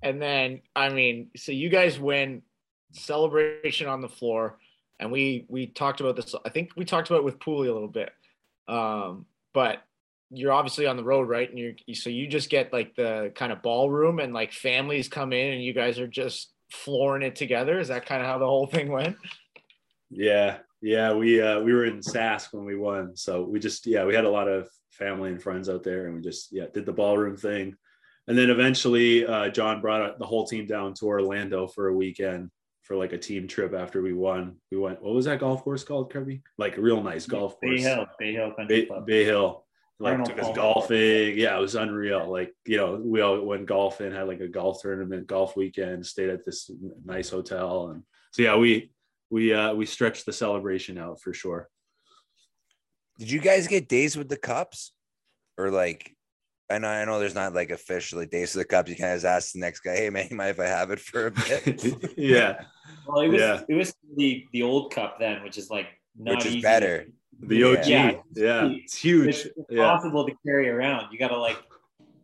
And 0.02 0.20
then, 0.20 0.62
I 0.74 0.88
mean, 0.88 1.30
so 1.36 1.52
you 1.52 1.68
guys 1.68 2.00
win 2.00 2.42
celebration 2.92 3.86
on 3.86 4.00
the 4.00 4.08
floor, 4.08 4.58
and 4.98 5.12
we 5.12 5.44
we 5.48 5.66
talked 5.66 6.00
about 6.00 6.16
this. 6.16 6.34
I 6.44 6.48
think 6.48 6.70
we 6.76 6.84
talked 6.84 7.08
about 7.10 7.18
it 7.18 7.24
with 7.24 7.38
Pooley 7.38 7.68
a 7.68 7.72
little 7.72 7.88
bit, 7.88 8.10
um, 8.66 9.26
but 9.52 9.82
you're 10.30 10.52
obviously 10.52 10.86
on 10.86 10.96
the 10.96 11.04
road, 11.04 11.28
right? 11.28 11.48
And 11.48 11.58
you're 11.58 11.94
so 11.94 12.10
you 12.10 12.28
just 12.28 12.50
get 12.50 12.72
like 12.72 12.94
the 12.94 13.32
kind 13.34 13.52
of 13.52 13.62
ballroom, 13.62 14.20
and 14.20 14.32
like 14.32 14.52
families 14.52 15.08
come 15.08 15.32
in, 15.32 15.52
and 15.52 15.62
you 15.62 15.72
guys 15.72 15.98
are 15.98 16.06
just 16.06 16.52
flooring 16.70 17.22
it 17.22 17.36
together. 17.36 17.78
Is 17.78 17.88
that 17.88 18.06
kind 18.06 18.22
of 18.22 18.28
how 18.28 18.38
the 18.38 18.46
whole 18.46 18.66
thing 18.66 18.90
went? 18.90 19.16
Yeah, 20.10 20.58
yeah, 20.82 21.12
we 21.12 21.40
uh, 21.42 21.60
we 21.60 21.72
were 21.72 21.84
in 21.84 22.00
Sask 22.00 22.52
when 22.52 22.64
we 22.64 22.76
won, 22.76 23.16
so 23.16 23.42
we 23.42 23.58
just 23.58 23.86
yeah 23.86 24.04
we 24.04 24.14
had 24.14 24.24
a 24.24 24.30
lot 24.30 24.48
of 24.48 24.68
family 24.92 25.30
and 25.30 25.42
friends 25.42 25.68
out 25.68 25.82
there, 25.82 26.06
and 26.06 26.14
we 26.14 26.20
just 26.22 26.52
yeah 26.52 26.66
did 26.72 26.86
the 26.86 26.92
ballroom 26.92 27.36
thing, 27.36 27.74
and 28.28 28.38
then 28.38 28.50
eventually 28.50 29.26
uh, 29.26 29.48
John 29.48 29.80
brought 29.80 30.18
the 30.18 30.26
whole 30.26 30.46
team 30.46 30.66
down 30.66 30.94
to 30.94 31.06
Orlando 31.06 31.66
for 31.66 31.88
a 31.88 31.94
weekend 31.94 32.50
for 32.82 32.96
like 32.96 33.12
a 33.12 33.18
team 33.18 33.46
trip 33.46 33.74
after 33.74 34.02
we 34.02 34.12
won. 34.12 34.56
We 34.70 34.78
went 34.78 35.02
what 35.02 35.14
was 35.14 35.26
that 35.26 35.40
golf 35.40 35.62
course 35.62 35.84
called, 35.84 36.12
Kirby? 36.12 36.42
Like 36.56 36.76
a 36.76 36.80
real 36.80 37.02
nice 37.02 37.26
golf 37.26 37.60
Bay 37.60 37.68
course, 37.68 37.82
Hill, 37.82 38.06
Bay 38.18 38.32
Hill 38.32 38.52
Country 38.52 38.80
Bay, 38.80 38.86
Club. 38.86 39.06
Bay 39.06 39.24
Hill. 39.24 39.64
Like 40.00 40.12
Arnold 40.12 40.30
took 40.30 40.42
us 40.42 40.56
golfing. 40.56 41.38
Yeah, 41.38 41.56
it 41.58 41.60
was 41.60 41.74
unreal. 41.74 42.30
Like 42.30 42.54
you 42.66 42.78
know, 42.78 42.96
we 43.04 43.20
all 43.20 43.38
went 43.44 43.66
golfing, 43.66 44.12
had 44.12 44.28
like 44.28 44.40
a 44.40 44.48
golf 44.48 44.80
tournament, 44.80 45.26
golf 45.26 45.56
weekend, 45.56 46.06
stayed 46.06 46.30
at 46.30 46.44
this 46.46 46.70
nice 47.04 47.28
hotel, 47.28 47.90
and 47.90 48.02
so 48.32 48.42
yeah, 48.42 48.56
we 48.56 48.92
we 49.28 49.52
uh 49.52 49.74
we 49.74 49.84
stretched 49.84 50.24
the 50.24 50.32
celebration 50.32 50.96
out 50.96 51.20
for 51.20 51.34
sure. 51.34 51.68
Did 53.18 53.30
you 53.30 53.40
guys 53.40 53.68
get 53.68 53.88
days 53.88 54.16
with 54.16 54.28
the 54.30 54.38
cups, 54.38 54.92
or 55.58 55.70
like? 55.70 56.16
I 56.70 56.78
know, 56.78 56.86
I 56.88 57.04
know. 57.04 57.18
There's 57.18 57.34
not 57.34 57.52
like 57.52 57.70
officially 57.70 58.26
days 58.26 58.54
with 58.54 58.64
the 58.66 58.68
cups. 58.68 58.88
You 58.88 58.96
kind 58.96 59.10
of 59.12 59.16
just 59.16 59.26
ask 59.26 59.52
the 59.52 59.58
next 59.58 59.80
guy, 59.80 59.96
"Hey, 59.96 60.08
man, 60.08 60.28
you 60.30 60.36
mind 60.36 60.50
if 60.50 60.60
I 60.60 60.66
have 60.66 60.90
it 60.92 61.00
for 61.00 61.26
a 61.26 61.30
bit?" 61.32 62.14
yeah, 62.16 62.62
Well, 63.06 63.20
it 63.20 63.28
was 63.28 63.40
Yeah. 63.40 63.62
it 63.68 63.74
was 63.74 63.92
the 64.16 64.46
the 64.52 64.62
old 64.62 64.94
cup 64.94 65.18
then, 65.18 65.42
which 65.42 65.58
is 65.58 65.68
like 65.68 65.88
not 66.16 66.36
Which 66.36 66.46
is 66.46 66.52
easy. 66.54 66.62
better. 66.62 67.06
The 67.42 67.62
OG. 67.64 67.86
Yeah. 67.86 68.12
Yeah, 68.34 68.66
it's 68.66 68.84
It's 68.84 68.96
huge. 68.96 69.46
Yeah, 69.68 69.82
impossible 69.82 70.26
to 70.26 70.34
carry 70.46 70.68
around. 70.68 71.12
You 71.12 71.18
gotta 71.18 71.38
like 71.38 71.56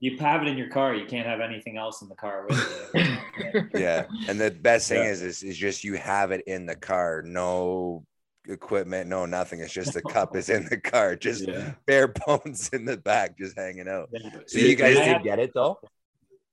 you 0.00 0.16
have 0.18 0.42
it 0.42 0.48
in 0.48 0.58
your 0.58 0.68
car. 0.68 0.94
You 0.94 1.06
can't 1.06 1.26
have 1.26 1.40
anything 1.40 1.76
else 1.78 2.02
in 2.02 2.08
the 2.08 2.14
car 2.14 2.46
with 2.48 2.90
you. 2.94 3.68
yeah, 3.74 4.06
and 4.28 4.38
the 4.40 4.50
best 4.50 4.88
thing 4.88 5.02
Yeah. 5.04 5.10
is, 5.10 5.22
is, 5.22 5.42
is 5.42 5.56
just 5.56 5.84
you 5.84 5.94
have 5.94 6.30
it 6.32 6.42
in 6.46 6.66
the 6.66 6.76
car. 6.76 7.22
No 7.22 8.04
equipment, 8.48 9.08
no 9.08 9.26
nothing. 9.26 9.60
It's 9.60 9.72
just 9.72 9.94
the 9.94 10.02
cup 10.12 10.36
is 10.36 10.50
in 10.50 10.66
the 10.66 10.76
car, 10.78 11.16
just 11.16 11.48
yeah, 11.48 11.72
bare 11.86 12.08
bones 12.26 12.68
in 12.72 12.84
the 12.84 12.96
back, 12.96 13.38
just 13.38 13.56
hanging 13.56 13.88
out. 13.88 14.08
Yeah. 14.12 14.30
So 14.46 14.58
you 14.58 14.76
guys 14.76 14.96
did 14.96 15.22
get 15.22 15.38
it 15.38 15.52
though. 15.54 15.78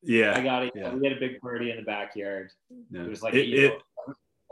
yeah. 0.01 0.33
I 0.37 0.41
got 0.41 0.63
it. 0.63 0.71
Yeah. 0.75 0.93
We 0.93 1.05
had 1.07 1.17
a 1.17 1.19
big 1.19 1.39
party 1.41 1.69
in 1.71 1.77
the 1.77 1.83
backyard. 1.83 2.49
yeah. 2.91 3.03
It 3.03 3.09
was 3.09 3.21
like 3.21 3.33
It- 3.35 3.47
you 3.47 3.65
it- 3.65 3.69
know, 3.73 3.77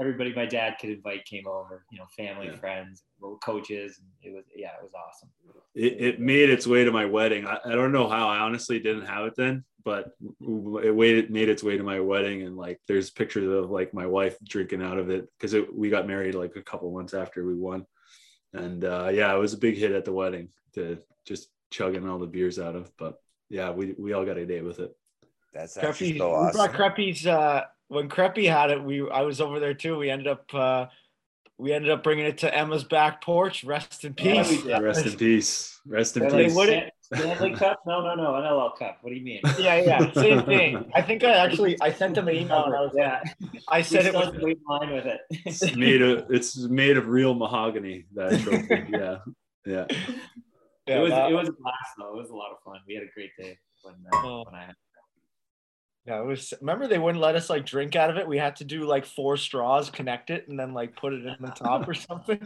everybody 0.02 0.34
my 0.34 0.45
dad 0.45 0.76
could 0.82 0.90
invite 0.90 1.23
came 1.26 1.48
over. 1.48 1.86
You 1.91 1.99
know, 1.99 2.06
family, 2.18 2.48
Yeah. 2.48 2.57
friends, 2.57 3.03
coaches. 3.41 3.99
And 3.99 4.34
it 4.34 4.36
was 4.36 4.44
yeah, 4.56 4.72
it 4.80 4.84
was 4.84 4.91
awesome. 4.94 5.30
it, 5.76 6.02
it 6.02 6.19
made 6.19 6.49
its 6.49 6.68
way 6.68 6.84
to 6.84 6.91
my 6.91 7.06
wedding. 7.06 7.45
I, 7.45 7.60
I 7.64 7.76
don't 7.76 7.91
know 7.94 8.10
how. 8.10 8.28
I 8.28 8.40
honestly 8.40 8.80
didn't 8.80 9.06
have 9.06 9.26
it 9.26 9.36
then, 9.38 9.64
but 9.86 10.11
it 10.84 10.94
waited, 10.94 11.32
made 11.32 11.48
its 11.49 11.64
way 11.64 11.78
to 11.78 11.84
my 11.84 11.99
wedding, 11.99 12.41
and 12.41 12.57
like 12.57 12.82
there's 12.88 13.10
pictures 13.11 13.48
of 13.48 13.69
like 13.69 13.94
my 13.94 14.07
wife 14.07 14.36
drinking 14.44 14.82
out 14.82 14.98
of 14.98 15.10
it 15.10 15.30
because 15.40 15.56
we 15.73 15.90
got 15.90 16.07
married 16.07 16.36
like 16.36 16.56
a 16.56 16.61
couple 16.64 16.91
months 16.91 17.14
after 17.14 17.45
we 17.45 17.56
won, 17.56 17.86
and 18.53 18.84
uh, 18.84 19.10
yeah, 19.14 19.34
it 19.34 19.40
was 19.40 19.53
a 19.53 19.57
big 19.57 19.78
hit 19.78 19.91
at 19.91 20.06
the 20.06 20.14
wedding 20.14 20.49
to 20.73 20.98
just 21.26 21.49
chugging 21.69 22.07
all 22.10 22.19
the 22.19 22.28
beers 22.28 22.60
out 22.60 22.76
of. 22.76 22.91
But 22.98 23.22
yeah, 23.49 23.72
we 23.72 23.94
we 23.98 24.14
all 24.14 24.26
got 24.26 24.38
a 24.38 24.45
day 24.45 24.61
with 24.61 24.80
it. 24.80 24.95
That's 25.53 25.78
actually 25.78 26.14
Creppy, 26.14 26.18
so 26.18 26.45
we 26.45 26.52
brought 26.52 26.72
Creppy's 26.73 27.28
uh 27.28 27.64
when 27.91 28.07
Creppy 28.07 28.49
had 28.49 28.72
it, 28.72 28.81
we 28.81 29.07
I 29.09 29.22
was 29.22 29.41
over 29.41 29.59
there 29.59 29.73
too. 29.73 29.97
We 29.97 30.09
ended 30.09 30.27
up 30.27 30.53
uh 30.53 30.85
we 31.57 31.73
ended 31.73 31.91
up 31.91 32.01
bringing 32.03 32.26
it 32.26 32.39
to 32.39 32.55
Emma's 32.55 32.84
back 32.85 33.22
porch. 33.22 33.63
Rest 33.63 34.03
in 34.05 34.13
peace. 34.13 34.49
we 34.49 34.61
did. 34.63 34.81
Rest 34.81 35.05
in 35.05 35.18
peace. 35.18 35.80
Rest 35.85 36.15
in 36.15 36.22
They're 36.23 36.31
They 36.31 36.38
like, 36.38 36.47
peace. 36.47 36.55
wouldn't- 36.55 36.93
Stanley 37.01 37.53
Cup? 37.53 37.81
No, 37.85 37.99
no, 38.01 38.15
no, 38.15 38.31
NLL 38.31 38.77
Cup. 38.80 38.99
What 39.01 39.09
do 39.09 39.15
you 39.18 39.23
mean? 39.26 39.41
Yeah, 39.59 39.76
yeah, 39.81 40.13
same 40.13 40.43
thing. 40.53 40.89
I 40.95 41.01
think 41.01 41.26
I 41.26 41.31
actually 41.34 41.76
I 41.81 41.91
sent 41.91 42.15
them 42.15 42.30
an 42.30 42.35
email 42.35 42.63
and 42.63 42.73
I 42.73 42.80
was 42.80 42.93
yeah, 42.95 43.22
I 43.68 43.81
said 43.81 44.05
it 44.05 44.13
was 44.13 44.30
still 44.30 44.45
wait 44.45 44.57
in 44.57 44.63
line 44.69 44.93
with 44.93 45.05
it. 45.05 45.19
It's 45.30 45.76
made 45.76 46.01
of 46.01 46.26
it's 46.31 46.57
made 46.57 46.95
of 46.95 47.09
real 47.09 47.34
mahogany. 47.34 48.05
That 48.15 48.39
trophy. 48.39 48.85
yeah, 48.93 49.18
yeah. 49.65 49.85
yeah, 50.88 50.97
it 50.97 51.01
was 51.01 51.11
that- 51.11 51.30
it 51.30 51.35
was 51.35 51.49
a 51.49 51.51
blast 51.51 51.91
though. 51.99 52.13
It 52.13 52.18
was 52.22 52.30
a 52.30 52.35
lot 52.35 52.51
of 52.53 52.57
fun. 52.63 52.80
We 52.88 52.93
had 52.95 53.03
a 53.03 53.11
great 53.13 53.31
day 53.38 53.59
when 53.84 53.95
uh, 54.13 54.18
Oh. 54.26 54.43
when 54.45 54.55
I 54.55 54.65
had. 54.68 54.76
Yeah, 56.06 56.19
it 56.22 56.26
was. 56.26 56.53
Remember, 56.61 56.88
they 56.88 56.98
wouldn't 56.98 57.22
let 57.22 57.36
us 57.36 57.49
like 57.49 57.65
drink 57.65 57.95
out 57.95 58.10
of 58.10 58.18
it. 58.18 58.28
We 58.28 58.38
had 58.38 58.56
to 58.57 58.64
do 58.65 58.86
like 58.86 59.06
four 59.06 59.38
straws, 59.38 59.90
connect 59.90 60.30
it, 60.32 60.48
and 60.48 60.60
then 60.60 60.73
like 60.73 60.95
put 60.95 61.14
it 61.14 61.26
in 61.26 61.36
the 61.40 61.49
top 61.52 61.88
or 61.88 61.94
something. 61.94 62.40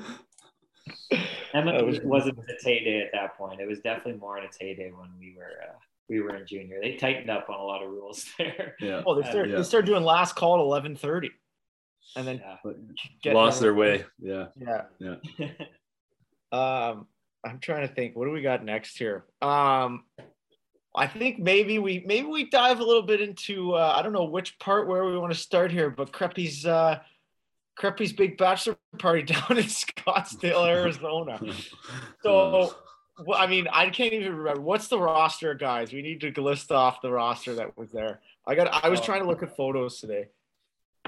Emma 1.54 1.72
That 1.72 1.86
was- 1.86 2.02
wasn't 2.02 2.38
a 2.40 2.64
Tay 2.64 2.84
day 2.84 3.02
at 3.02 3.12
that 3.14 3.38
point. 3.38 3.62
It 3.62 3.68
was 3.68 3.80
definitely 3.80 4.20
more 4.20 4.38
in 4.38 4.44
a 4.46 4.50
Tay 4.50 4.76
day 4.76 4.92
when 4.92 5.10
we 5.18 5.36
were 5.38 5.54
uh, 5.70 5.78
we 6.10 6.20
were 6.22 6.36
in 6.36 6.46
junior. 6.46 6.80
They 6.82 6.96
tightened 6.98 7.30
up 7.30 7.50
on 7.50 7.60
a 7.60 7.64
lot 7.64 7.82
of 7.82 7.90
rules 7.90 8.26
there. 8.38 8.76
Yeah. 8.82 9.02
Oh, 9.06 9.20
they 9.20 9.28
started, 9.30 9.52
Yeah. 9.52 9.58
they 9.58 9.64
started 9.64 9.88
doing 9.88 10.04
last 10.04 10.36
call 10.36 10.56
at 10.56 10.60
eleven 10.60 10.96
thirty, 10.98 11.32
and 12.18 12.28
then 12.28 12.42
Yeah. 13.24 13.34
Lost 13.34 13.62
their 13.62 13.72
everyone- 13.72 14.00
way. 14.00 14.06
Yeah. 14.60 14.86
Yeah. 15.00 15.16
Um, 16.52 17.08
I'm 17.44 17.60
trying 17.60 17.88
to 17.88 17.94
think. 17.94 18.16
What 18.16 18.26
do 18.26 18.32
we 18.32 18.42
got 18.42 18.64
next 18.64 18.98
here? 18.98 19.26
Um, 19.42 20.06
I 20.96 21.08
think 21.08 21.40
maybe 21.40 21.80
we 21.80 22.04
maybe 22.06 22.28
we 22.28 22.50
dive 22.50 22.80
a 22.80 22.84
little 22.84 23.02
bit 23.02 23.22
into 23.22 23.74
uh, 23.74 23.94
I 23.98 24.02
don't 24.02 24.14
know 24.14 24.26
which 24.26 24.58
part 24.60 24.88
where 24.88 25.06
we 25.06 25.18
want 25.18 25.34
to 25.34 25.40
start 25.40 25.72
here, 25.72 25.90
but 25.90 26.12
Creppy's 26.12 26.66
uh, 26.66 27.00
Creppy's 27.78 28.14
big 28.14 28.38
bachelor 28.38 28.78
party 28.98 29.22
down 29.34 29.58
in 29.58 29.66
Scottsdale, 29.66 30.68
Arizona. 30.68 31.40
So, 32.24 32.76
well, 33.26 33.38
I 33.38 33.48
mean, 33.48 33.68
I 33.72 33.90
can't 33.90 34.14
even 34.14 34.36
remember 34.36 34.62
what's 34.62 34.88
the 34.88 35.00
roster, 35.00 35.54
guys. 35.54 35.94
We 35.94 36.02
need 36.02 36.22
to 36.22 36.42
list 36.42 36.72
off 36.72 37.02
the 37.02 37.12
roster 37.12 37.56
that 37.56 37.78
was 37.78 37.92
there. 37.92 38.22
I 38.48 38.56
got. 38.56 38.84
I 38.84 38.90
was 38.90 39.02
trying 39.02 39.22
to 39.22 39.28
look 39.28 39.44
at 39.44 39.56
photos 39.56 40.00
today. 40.00 40.28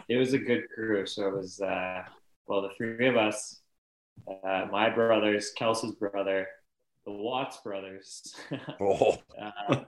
it 0.10 0.18
was 0.18 0.34
a 0.34 0.38
good 0.38 0.64
crew. 0.74 1.06
So 1.06 1.28
it 1.28 1.36
was 1.36 1.62
uh, 1.62 2.04
well 2.48 2.62
the 2.62 2.70
three 2.78 3.08
of 3.08 3.18
us, 3.18 3.62
uh, 4.44 4.66
my 4.72 4.90
brothers, 4.90 5.52
Kelsey's 5.58 5.94
brother, 5.94 6.48
the 7.08 7.14
Watts 7.14 7.58
brothers. 7.64 8.36
Oh, 8.82 9.18
uh, 9.42 9.84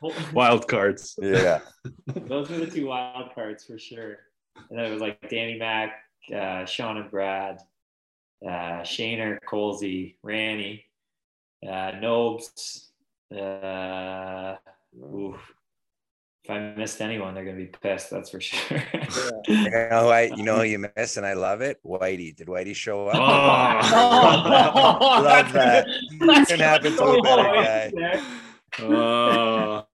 Wild 0.32 0.66
cards. 0.66 1.14
yeah. 1.20 1.60
Those 2.06 2.48
were 2.50 2.56
the 2.58 2.66
two 2.66 2.86
wild 2.86 3.34
cards 3.34 3.64
for 3.64 3.78
sure. 3.78 4.18
And 4.68 4.78
then 4.78 4.86
it 4.86 4.92
was 4.92 5.00
like 5.00 5.28
Danny 5.28 5.58
Mack, 5.58 5.92
uh, 6.34 6.64
Sean 6.64 6.96
and 6.96 7.10
Brad, 7.10 7.58
uh, 8.44 8.82
Shaner, 8.82 9.38
Colsey, 9.48 10.16
Ranny, 10.22 10.84
uh, 11.66 11.92
Nobes. 12.00 12.90
Uh, 13.30 14.56
oof. 15.14 15.54
If 16.44 16.50
I 16.50 16.58
missed 16.76 17.00
anyone, 17.00 17.34
they're 17.34 17.44
gonna 17.44 17.56
be 17.56 17.66
pissed. 17.66 18.10
That's 18.10 18.30
for 18.30 18.40
sure. 18.48 18.82
You 19.46 19.70
know, 19.70 20.08
I 20.08 20.22
you 20.34 20.42
know 20.42 20.56
who 20.56 20.64
you 20.64 20.84
miss, 20.96 21.16
and 21.16 21.24
I 21.24 21.34
love 21.34 21.60
it. 21.60 21.78
Whitey. 21.84 22.34
Did 22.34 22.48
Whitey 22.48 22.74
show 22.74 23.06
up? 23.08 23.14
Oh. 23.14 23.18
love 25.22 25.52
that. 25.52 25.86
That's 26.20 26.50
Couldn't 26.50 26.64
happen 26.64 26.96
to 26.96 27.04
a 27.04 27.22
better 27.22 27.92
guy. 27.92 28.20
Oh, 28.80 29.86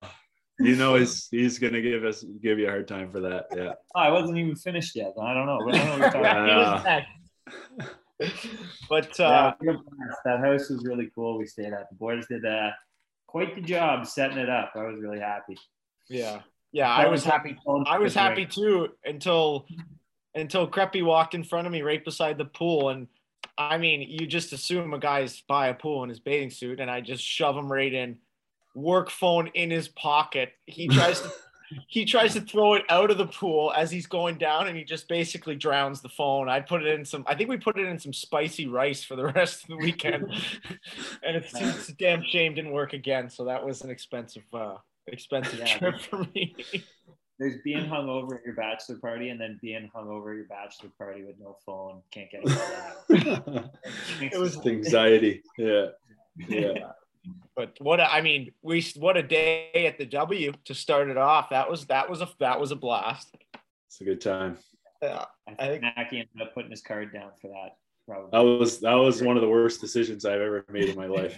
you 0.59 0.77
know 0.77 0.95
he's 0.95 1.29
he's 1.31 1.59
gonna 1.59 1.83
give 1.83 2.05
us 2.05 2.25
give 2.43 2.59
you 2.59 2.67
a 2.67 2.71
hard 2.71 2.89
time 2.89 3.13
for 3.13 3.21
that. 3.21 3.45
Yeah. 3.55 3.75
Oh, 3.95 4.01
I 4.01 4.09
wasn't 4.11 4.39
even 4.39 4.57
finished 4.57 4.97
yet. 4.97 5.13
I 5.21 5.35
don't 5.35 5.45
know. 5.47 5.59
I 5.69 5.73
don't 5.73 5.85
know 5.85 5.91
what 5.91 5.99
you're 5.99 6.11
talking 6.11 6.21
about. 6.21 6.49
He 6.49 6.55
was 6.57 6.85
next. 8.19 8.47
but 8.89 9.21
uh, 9.21 9.53
Yeah, 9.61 9.75
that 10.25 10.41
house 10.41 10.71
was 10.71 10.83
really 10.87 11.11
cool. 11.15 11.37
We 11.39 11.45
stayed 11.47 11.75
at. 11.75 11.91
The 11.91 11.97
boys 11.97 12.27
did 12.27 12.45
uh, 12.47 12.71
quite 13.27 13.55
the 13.55 13.61
job 13.61 14.07
setting 14.07 14.39
it 14.39 14.49
up. 14.49 14.73
I 14.75 14.85
was 14.85 14.99
really 15.01 15.21
happy. 15.21 15.59
Yeah, 16.09 16.41
yeah, 16.73 16.91
I 16.91 17.09
was 17.09 17.25
happy. 17.25 17.57
I 17.87 17.99
was 17.99 18.15
happy 18.15 18.47
too 18.47 18.89
until 19.05 19.67
until 20.35 20.69
Creppy 20.69 21.05
walked 21.05 21.35
in 21.35 21.43
front 21.43 21.67
of 21.67 21.73
me 21.73 21.83
right 21.83 22.05
beside 22.05 22.39
the 22.39 22.45
pool, 22.45 22.91
and 22.91 23.09
I 23.57 23.79
mean, 23.79 24.03
you 24.03 24.27
just 24.27 24.53
assume 24.53 24.95
a 24.95 24.99
guy's 24.99 25.41
by 25.43 25.69
a 25.69 25.75
pool 25.75 26.03
in 26.05 26.09
his 26.09 26.21
bathing 26.21 26.51
suit, 26.51 26.81
and 26.81 26.91
I 26.91 27.01
just 27.01 27.25
shove 27.25 27.57
him 27.57 27.71
right 27.71 27.93
in, 27.93 28.19
work 28.75 29.11
phone 29.11 29.49
in 29.49 29.71
his 29.71 29.89
pocket. 29.89 30.53
He 30.67 30.89
tries 30.89 31.21
to. 31.21 31.31
He 31.87 32.07
tries 32.07 32.33
to 32.33 32.41
throw 32.41 32.73
it 32.73 32.85
out 32.89 33.11
of 33.11 33.19
the 33.19 33.27
pool 33.27 33.75
as 33.77 33.91
he's 33.91 34.07
going 34.07 34.39
down, 34.39 34.69
and 34.69 34.77
he 34.79 34.85
just 34.85 35.07
basically 35.07 35.55
drowns 35.55 36.01
the 36.01 36.09
phone. 36.09 36.49
I 36.49 36.61
put 36.61 36.83
it 36.83 36.99
in 36.99 37.05
some. 37.05 37.25
I 37.27 37.35
think 37.35 37.51
we 37.51 37.59
put 37.59 37.79
it 37.79 37.87
in 37.87 37.99
some 37.99 38.15
spicy 38.15 38.67
rice 38.67 39.05
for 39.05 39.17
the 39.17 39.27
rest 39.35 39.65
of 39.65 39.69
the 39.69 39.77
weekend, 39.77 40.33
and 41.23 41.37
it's, 41.37 41.53
it's 41.55 41.91
a 41.91 41.93
damn 41.93 42.23
shame 42.25 42.55
didn't 42.55 42.73
work 42.73 42.95
again. 42.95 43.29
So 43.29 43.45
that 43.45 43.67
was 43.67 43.83
an 43.83 43.91
expensive, 43.91 44.45
uh, 44.55 44.77
expensive 45.13 45.59
Yeah. 45.59 45.79
trip 45.79 46.01
for 46.01 46.27
me. 46.35 46.55
There's 47.39 47.61
being 47.63 47.87
hungover 47.87 48.39
at 48.39 48.45
your 48.45 48.55
bachelor 48.57 48.97
party, 48.99 49.29
and 49.29 49.41
then 49.41 49.59
being 49.63 49.89
hungover 49.95 50.31
at 50.33 50.37
your 50.39 50.47
bachelor 50.49 50.91
party 50.99 51.23
with 51.25 51.37
no 51.39 51.57
phone. 51.65 52.03
Can't 52.11 52.31
get 52.31 52.43
it. 52.45 53.65
It 54.21 54.39
was- 54.39 54.65
anxiety. 54.67 55.43
Yeah. 55.59 55.87
Yeah. 56.49 56.93
but 57.57 57.77
what 57.81 57.99
a, 58.01 58.13
I 58.13 58.21
mean, 58.23 58.53
we 58.63 58.81
what 58.97 59.17
a 59.17 59.23
day 59.25 59.71
at 59.75 59.99
the 59.99 60.07
W 60.07 60.53
to 60.67 60.75
start 60.75 61.09
it 61.09 61.17
off. 61.17 61.51
That 61.51 61.69
was 61.71 61.87
that 61.87 62.09
was 62.09 62.21
a 62.21 62.29
that 62.39 62.61
was 62.61 62.71
a 62.71 62.77
blast. 62.77 63.37
It's 63.89 64.01
a 64.01 64.05
good 64.05 64.21
time. 64.21 64.57
Yeah, 65.03 65.25
I 65.49 65.53
I 65.53 65.67
think 65.69 65.83
think- 65.83 65.97
Mackie 65.97 66.19
ended 66.21 66.43
up 66.43 66.55
putting 66.55 66.71
his 66.71 66.81
card 66.83 67.13
down 67.13 67.31
for 67.41 67.49
that. 67.49 67.77
Probably. 68.07 68.31
That 68.33 68.41
was 68.59 68.81
that 68.81 68.95
was 68.95 69.21
one 69.23 69.37
of 69.37 69.43
the 69.43 69.49
worst 69.49 69.81
decisions 69.81 70.25
I've 70.25 70.41
ever 70.41 70.65
made 70.71 70.89
in 70.89 70.97
my 70.97 71.07
life. 71.07 71.37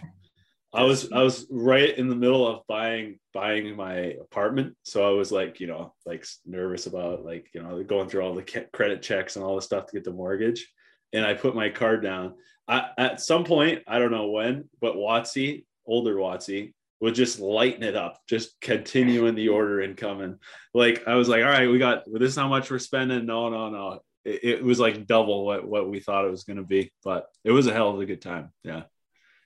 I 0.72 0.84
was 0.84 1.10
I 1.10 1.22
was 1.22 1.46
right 1.50 1.96
in 1.96 2.08
the 2.08 2.14
middle 2.14 2.46
of 2.46 2.66
buying 2.68 3.18
buying 3.34 3.74
my 3.74 3.94
apartment, 3.94 4.76
so 4.84 5.06
I 5.06 5.10
was 5.10 5.32
like, 5.32 5.58
you 5.58 5.66
know, 5.66 5.94
like 6.06 6.24
nervous 6.46 6.86
about 6.86 7.24
like 7.24 7.48
you 7.52 7.62
know 7.62 7.82
going 7.82 8.08
through 8.08 8.22
all 8.22 8.34
the 8.34 8.66
credit 8.72 9.02
checks 9.02 9.34
and 9.34 9.44
all 9.44 9.56
the 9.56 9.62
stuff 9.62 9.86
to 9.86 9.92
get 9.92 10.04
the 10.04 10.12
mortgage, 10.12 10.68
and 11.12 11.26
I 11.26 11.34
put 11.34 11.56
my 11.56 11.70
card 11.70 12.02
down. 12.02 12.34
I, 12.68 12.90
at 12.98 13.20
some 13.20 13.42
point, 13.42 13.82
I 13.88 13.98
don't 13.98 14.12
know 14.12 14.30
when, 14.30 14.68
but 14.80 14.94
Watsy, 14.94 15.64
older 15.86 16.14
Watsy, 16.14 16.72
would 17.00 17.16
just 17.16 17.40
lighten 17.40 17.82
it 17.82 17.96
up, 17.96 18.20
just 18.28 18.60
continuing 18.60 19.34
the 19.34 19.48
order 19.48 19.80
and 19.80 19.96
coming. 19.96 20.36
Like 20.72 21.08
I 21.08 21.16
was 21.16 21.28
like, 21.28 21.42
all 21.42 21.50
right, 21.50 21.68
we 21.68 21.78
got 21.78 22.04
this 22.06 22.30
is 22.30 22.36
how 22.36 22.48
much 22.48 22.70
we're 22.70 22.78
spending. 22.78 23.26
No, 23.26 23.48
no, 23.48 23.70
no. 23.70 24.00
It, 24.24 24.44
it 24.44 24.64
was 24.64 24.78
like 24.78 25.08
double 25.08 25.44
what 25.44 25.66
what 25.66 25.90
we 25.90 25.98
thought 25.98 26.26
it 26.26 26.30
was 26.30 26.44
going 26.44 26.58
to 26.58 26.62
be, 26.62 26.92
but 27.02 27.26
it 27.42 27.50
was 27.50 27.66
a 27.66 27.72
hell 27.72 27.90
of 27.90 27.98
a 27.98 28.06
good 28.06 28.22
time. 28.22 28.52
Yeah, 28.62 28.84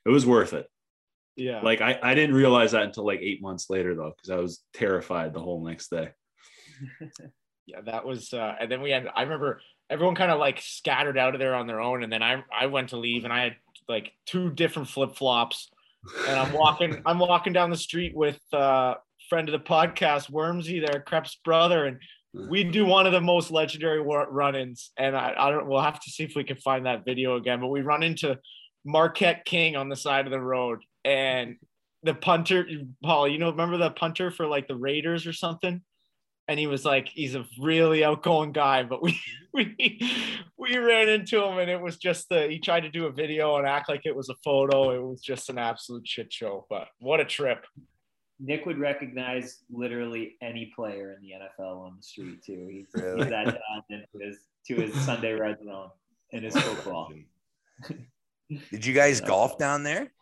it 0.05 0.10
was 0.10 0.26
worth 0.26 0.52
it. 0.52 0.66
Yeah. 1.36 1.61
Like 1.61 1.81
I, 1.81 1.98
I 2.02 2.15
didn't 2.15 2.36
realize 2.36 2.73
that 2.73 2.82
until 2.82 3.06
like 3.06 3.20
eight 3.20 3.43
months 3.43 3.69
later 3.69 3.94
though, 3.94 4.12
because 4.16 4.31
I 4.31 4.36
was 4.36 4.62
terrified 4.73 5.35
the 5.35 5.40
whole 5.40 5.65
next 5.65 5.90
day. 5.90 6.11
yeah, 7.66 7.81
that 7.86 8.05
was 8.05 8.32
uh 8.32 8.55
and 8.61 8.70
then 8.70 8.82
we 8.82 8.90
had 8.90 9.06
I 9.15 9.23
remember 9.23 9.61
everyone 9.90 10.15
kind 10.15 10.31
of 10.31 10.39
like 10.39 10.61
scattered 10.61 11.19
out 11.19 11.35
of 11.35 11.40
there 11.40 11.55
on 11.55 11.66
their 11.66 11.81
own 11.81 12.02
and 12.02 12.12
then 12.12 12.23
I 12.23 12.43
I 12.56 12.66
went 12.66 12.90
to 12.90 12.97
leave 12.97 13.24
and 13.24 13.32
I 13.32 13.43
had 13.43 13.56
like 13.89 14.12
two 14.27 14.51
different 14.51 14.89
flip-flops 14.89 15.70
and 16.28 16.39
I'm 16.39 16.52
walking 16.52 17.02
I'm 17.06 17.19
walking 17.19 17.52
down 17.52 17.70
the 17.70 17.77
street 17.77 18.15
with 18.15 18.40
uh 18.52 18.94
friend 19.28 19.48
of 19.48 19.52
the 19.52 19.66
podcast 19.66 20.31
Wormsy 20.31 20.85
there 20.85 21.01
Crep's 21.01 21.39
brother 21.44 21.86
and 21.86 21.98
we 22.51 22.65
do 22.65 22.85
one 22.85 23.06
of 23.06 23.12
the 23.12 23.20
most 23.20 23.52
legendary 23.52 24.01
run-ins 24.01 24.90
and 24.97 25.16
I, 25.16 25.35
I 25.39 25.51
don't 25.51 25.66
we'll 25.66 25.81
have 25.81 26.01
to 26.01 26.11
see 26.11 26.24
if 26.24 26.35
we 26.35 26.44
can 26.44 26.56
find 26.56 26.86
that 26.86 27.05
video 27.05 27.36
again 27.36 27.61
but 27.61 27.69
we 27.69 27.81
run 27.81 28.02
into 28.02 28.39
Marquette 28.85 29.44
King 29.44 29.77
on 29.77 29.89
the 29.89 29.97
side 29.97 30.27
of 30.27 30.32
the 30.32 30.40
road 30.40 30.81
and 31.05 31.56
the 32.02 32.14
punter 32.14 32.66
Paul 33.02 33.28
you 33.28 33.39
know 33.39 33.51
remember 33.51 33.76
the 33.76 33.90
punter 33.90 34.31
for 34.31 34.47
like 34.47 34.68
the 34.68 34.76
Raiders 34.76 35.26
or 35.26 35.32
something 35.32 35.82
and 36.48 36.59
he 36.60 36.66
was 36.66 36.85
like 36.85 37.09
he's 37.09 37.35
a 37.35 37.47
really 37.60 38.05
outgoing 38.05 38.52
guy 38.52 38.82
but 38.82 39.02
we 39.02 39.18
we 39.55 40.10
we 40.59 40.76
ran 40.76 41.09
into 41.09 41.43
him 41.43 41.59
and 41.59 41.70
it 41.70 41.81
was 41.81 41.97
just 41.97 42.28
the 42.28 42.48
he 42.48 42.59
tried 42.59 42.81
to 42.81 42.90
do 42.90 43.06
a 43.06 43.12
video 43.12 43.56
and 43.56 43.66
act 43.66 43.89
like 43.89 44.02
it 44.05 44.16
was 44.16 44.28
a 44.28 44.35
photo 44.44 44.90
it 44.90 45.02
was 45.02 45.20
just 45.20 45.48
an 45.48 45.59
absolute 45.59 46.06
shit 46.06 46.32
show 46.32 46.66
but 46.68 46.89
what 46.98 47.20
a 47.20 47.24
trip 47.24 47.64
Nick 48.40 48.66
would 48.66 48.78
recognize 48.78 49.60
literally 49.70 50.36
any 50.43 50.72
player 50.74 51.12
in 51.12 51.22
the 51.22 51.35
NFL 51.35 51.86
on 51.86 51.94
the 51.97 52.02
street 52.02 52.43
too. 52.44 52.68
He's, 52.70 52.86
Really? 53.01 53.22
he's 53.22 53.31
that 53.31 53.44
dialed 53.44 53.85
into 53.90 54.06
his 54.20 54.39
to 54.66 54.74
his 54.74 54.94
Sunday 55.02 55.32
red 55.32 55.59
zone 55.64 55.90
in 56.31 56.43
his 56.43 56.56
football. 56.56 57.12
Did 58.70 58.85
you 58.85 58.93
guys 58.93 59.20
golf 59.20 59.56
down 59.56 59.82
there, 59.82 60.12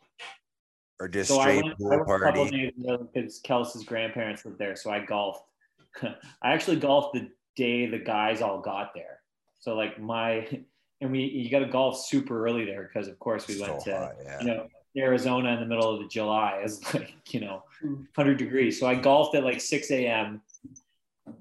or 1.01 1.09
just 1.09 1.29
So 1.29 1.41
I 1.41 1.59
straight 1.59 1.65
went, 1.65 1.77
I 1.81 1.97
went 1.97 2.03
a 2.03 2.05
couple 2.05 2.43
party? 2.45 2.51
days 2.51 2.73
ago 2.79 3.09
because 3.13 3.39
Kelsey's 3.41 3.85
grandparents 3.85 4.45
lived 4.45 4.59
there, 4.59 4.77
so 4.77 4.91
I 4.91 5.05
golfed. 5.05 5.45
I 6.03 6.15
actually 6.53 6.77
golfed 6.77 7.15
the 7.15 7.31
day 7.57 7.87
the 7.87 7.99
guys 7.99 8.41
all 8.41 8.61
got 8.61 8.93
there. 8.95 9.21
So 9.61 9.75
like 9.75 10.01
my 10.01 10.49
and 11.01 11.11
we 11.13 11.21
you 11.25 11.51
got 11.51 11.61
to 11.61 11.67
golf 11.67 12.01
super 12.05 12.47
early 12.47 12.65
there 12.65 12.91
because 12.93 13.09
of 13.09 13.19
course 13.19 13.49
we 13.49 13.55
So 13.55 13.63
went 13.63 13.85
to 13.85 13.99
hot, 13.99 14.13
yeah. 14.25 14.41
you 14.41 14.47
know 14.47 14.69
Arizona 14.97 15.53
in 15.53 15.61
the 15.61 15.67
middle 15.67 15.91
of 15.93 16.01
the 16.01 16.09
July 16.09 16.61
is 16.65 16.83
like, 16.95 17.15
you 17.31 17.41
know, 17.41 17.65
100 17.83 18.37
degrees. 18.37 18.79
So 18.79 18.87
I 18.87 18.95
golfed 18.95 19.35
at 19.35 19.45
like 19.45 19.61
6 19.61 19.91
a.m. 19.91 20.43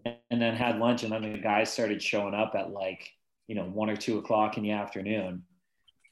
and 0.05 0.41
then 0.41 0.55
had 0.55 0.79
lunch. 0.79 1.03
And 1.03 1.11
then 1.11 1.33
the 1.33 1.37
guys 1.37 1.71
started 1.71 2.01
showing 2.01 2.33
up 2.33 2.53
at 2.55 2.71
like, 2.71 3.09
you 3.47 3.55
know, 3.55 3.65
one 3.65 3.89
or 3.89 3.97
two 3.97 4.17
o'clock 4.17 4.57
in 4.57 4.63
the 4.63 4.71
afternoon. 4.71 5.43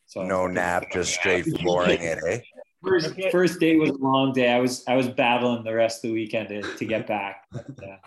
So 0.07 0.23
No 0.23 0.47
nap, 0.47 0.85
just 0.91 1.13
straight 1.13 1.45
flooring 1.59 2.01
it, 2.01 2.19
eh? 2.27 2.39
First, 2.85 3.13
first 3.31 3.59
day 3.59 3.75
was 3.75 3.89
a 3.89 3.97
long 3.97 4.31
day. 4.31 4.51
I 4.51 4.59
was 4.59 4.83
I 4.87 4.95
was 4.95 5.07
battling 5.07 5.63
the 5.63 5.73
rest 5.73 6.03
of 6.03 6.09
the 6.09 6.13
weekend 6.13 6.49
to, 6.49 6.61
to 6.61 6.85
get 6.85 7.07
back. 7.07 7.43
But, 7.51 7.83
uh, 7.83 7.97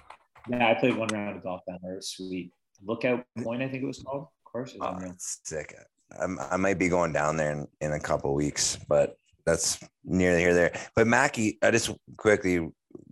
yeah, 0.49 0.69
I 0.71 0.75
played 0.75 0.97
one 0.97 1.09
round 1.09 1.37
of 1.37 1.43
golf 1.43 1.61
down 1.69 1.79
there. 1.83 1.93
It 1.93 1.97
was 1.97 2.11
sweet. 2.11 2.53
Lookout 2.85 3.25
Point, 3.43 3.63
I 3.63 3.69
think 3.69 3.85
it 3.85 3.87
was 3.87 4.03
called. 4.03 4.23
Of 4.23 4.53
course, 4.53 4.75
it 4.75 4.81
was 4.81 4.99
Oh, 5.01 5.07
that's 5.07 5.41
sick. 5.45 5.75
I'm, 6.21 6.39
I 6.51 6.57
might 6.57 6.79
be 6.79 6.89
going 6.89 7.13
down 7.13 7.37
there 7.37 7.53
in, 7.53 7.69
in 7.81 7.93
a 7.93 8.01
couple 8.01 8.35
weeks, 8.35 8.77
but 8.89 9.17
that's 9.47 9.79
nearly 10.05 10.41
here 10.41 10.55
there. 10.55 10.73
But 10.97 11.07
Mackie, 11.07 11.59
I 11.63 11.71
just 11.71 11.91
quickly 12.17 12.69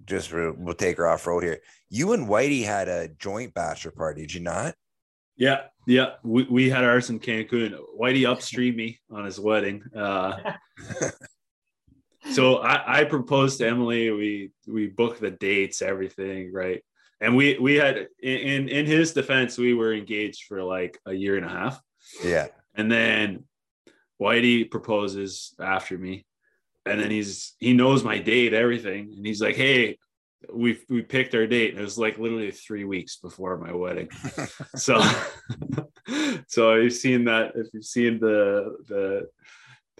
just 0.07 0.33
re- 0.33 0.53
we'll 0.57 0.75
take 0.75 0.97
her 0.97 1.07
off 1.07 1.27
road 1.27 1.45
here. 1.45 1.61
You 1.89 2.13
and 2.13 2.29
Whitey 2.29 2.65
had 2.65 2.89
a 2.89 3.09
joint 3.09 3.55
bachelor 3.55 3.93
party, 3.93 4.23
did 4.23 4.35
you 4.35 4.41
not? 4.41 4.75
Yeah, 5.37 5.63
yeah. 5.87 6.15
We, 6.23 6.45
we 6.45 6.69
had 6.69 6.85
ours 6.85 7.11
in 7.11 7.21
Cancun. 7.21 7.79
Whitey 7.99 8.23
upstreamed 8.23 8.77
me 8.77 9.01
on 9.11 9.25
his 9.25 9.41
wedding. 9.41 9.83
Uh, 9.97 10.37
so 12.33 12.57
I, 12.59 13.01
I 13.01 13.05
proposed 13.05 13.59
to 13.59 13.69
Emily. 13.69 14.11
We 14.11 14.51
we 14.67 14.87
booked 14.89 15.21
the 15.21 15.31
dates, 15.31 15.83
everything, 15.83 16.53
right? 16.53 16.83
And 17.21 17.37
we 17.37 17.59
we 17.59 17.75
had 17.77 18.09
in 18.23 18.69
in 18.69 18.87
his 18.87 19.13
defense, 19.13 19.59
we 19.59 19.75
were 19.75 19.93
engaged 19.95 20.45
for 20.45 20.63
like 20.63 20.99
a 21.07 21.13
year 21.13 21.37
and 21.37 21.47
a 21.47 21.49
half, 21.51 21.81
Yeah. 22.25 22.49
and 22.75 22.91
then 22.91 23.45
Whitey 24.21 24.71
proposes 24.71 25.55
after 25.61 25.97
me, 25.99 26.25
and 26.87 27.01
then 27.01 27.11
he's 27.11 27.55
he 27.59 27.73
knows 27.73 28.05
my 28.05 28.19
date, 28.19 28.53
everything, 28.55 29.13
and 29.17 29.25
he's 29.27 29.41
like, 29.43 29.57
"Hey, 29.57 29.99
we 30.53 30.79
we 30.89 31.03
picked 31.03 31.35
our 31.35 31.47
date." 31.47 31.71
And 31.73 31.81
it 31.81 31.85
was 31.85 31.99
like 31.99 32.19
literally 32.19 32.51
three 32.51 32.85
weeks 32.85 33.17
before 33.17 33.59
my 33.59 33.73
wedding 33.73 34.09
so 34.77 35.01
so 36.49 36.75
you've 36.75 36.93
seen 36.93 37.25
that 37.25 37.53
if 37.55 37.69
you've 37.73 37.85
seen 37.85 38.19
the 38.21 38.77
the 38.89 39.29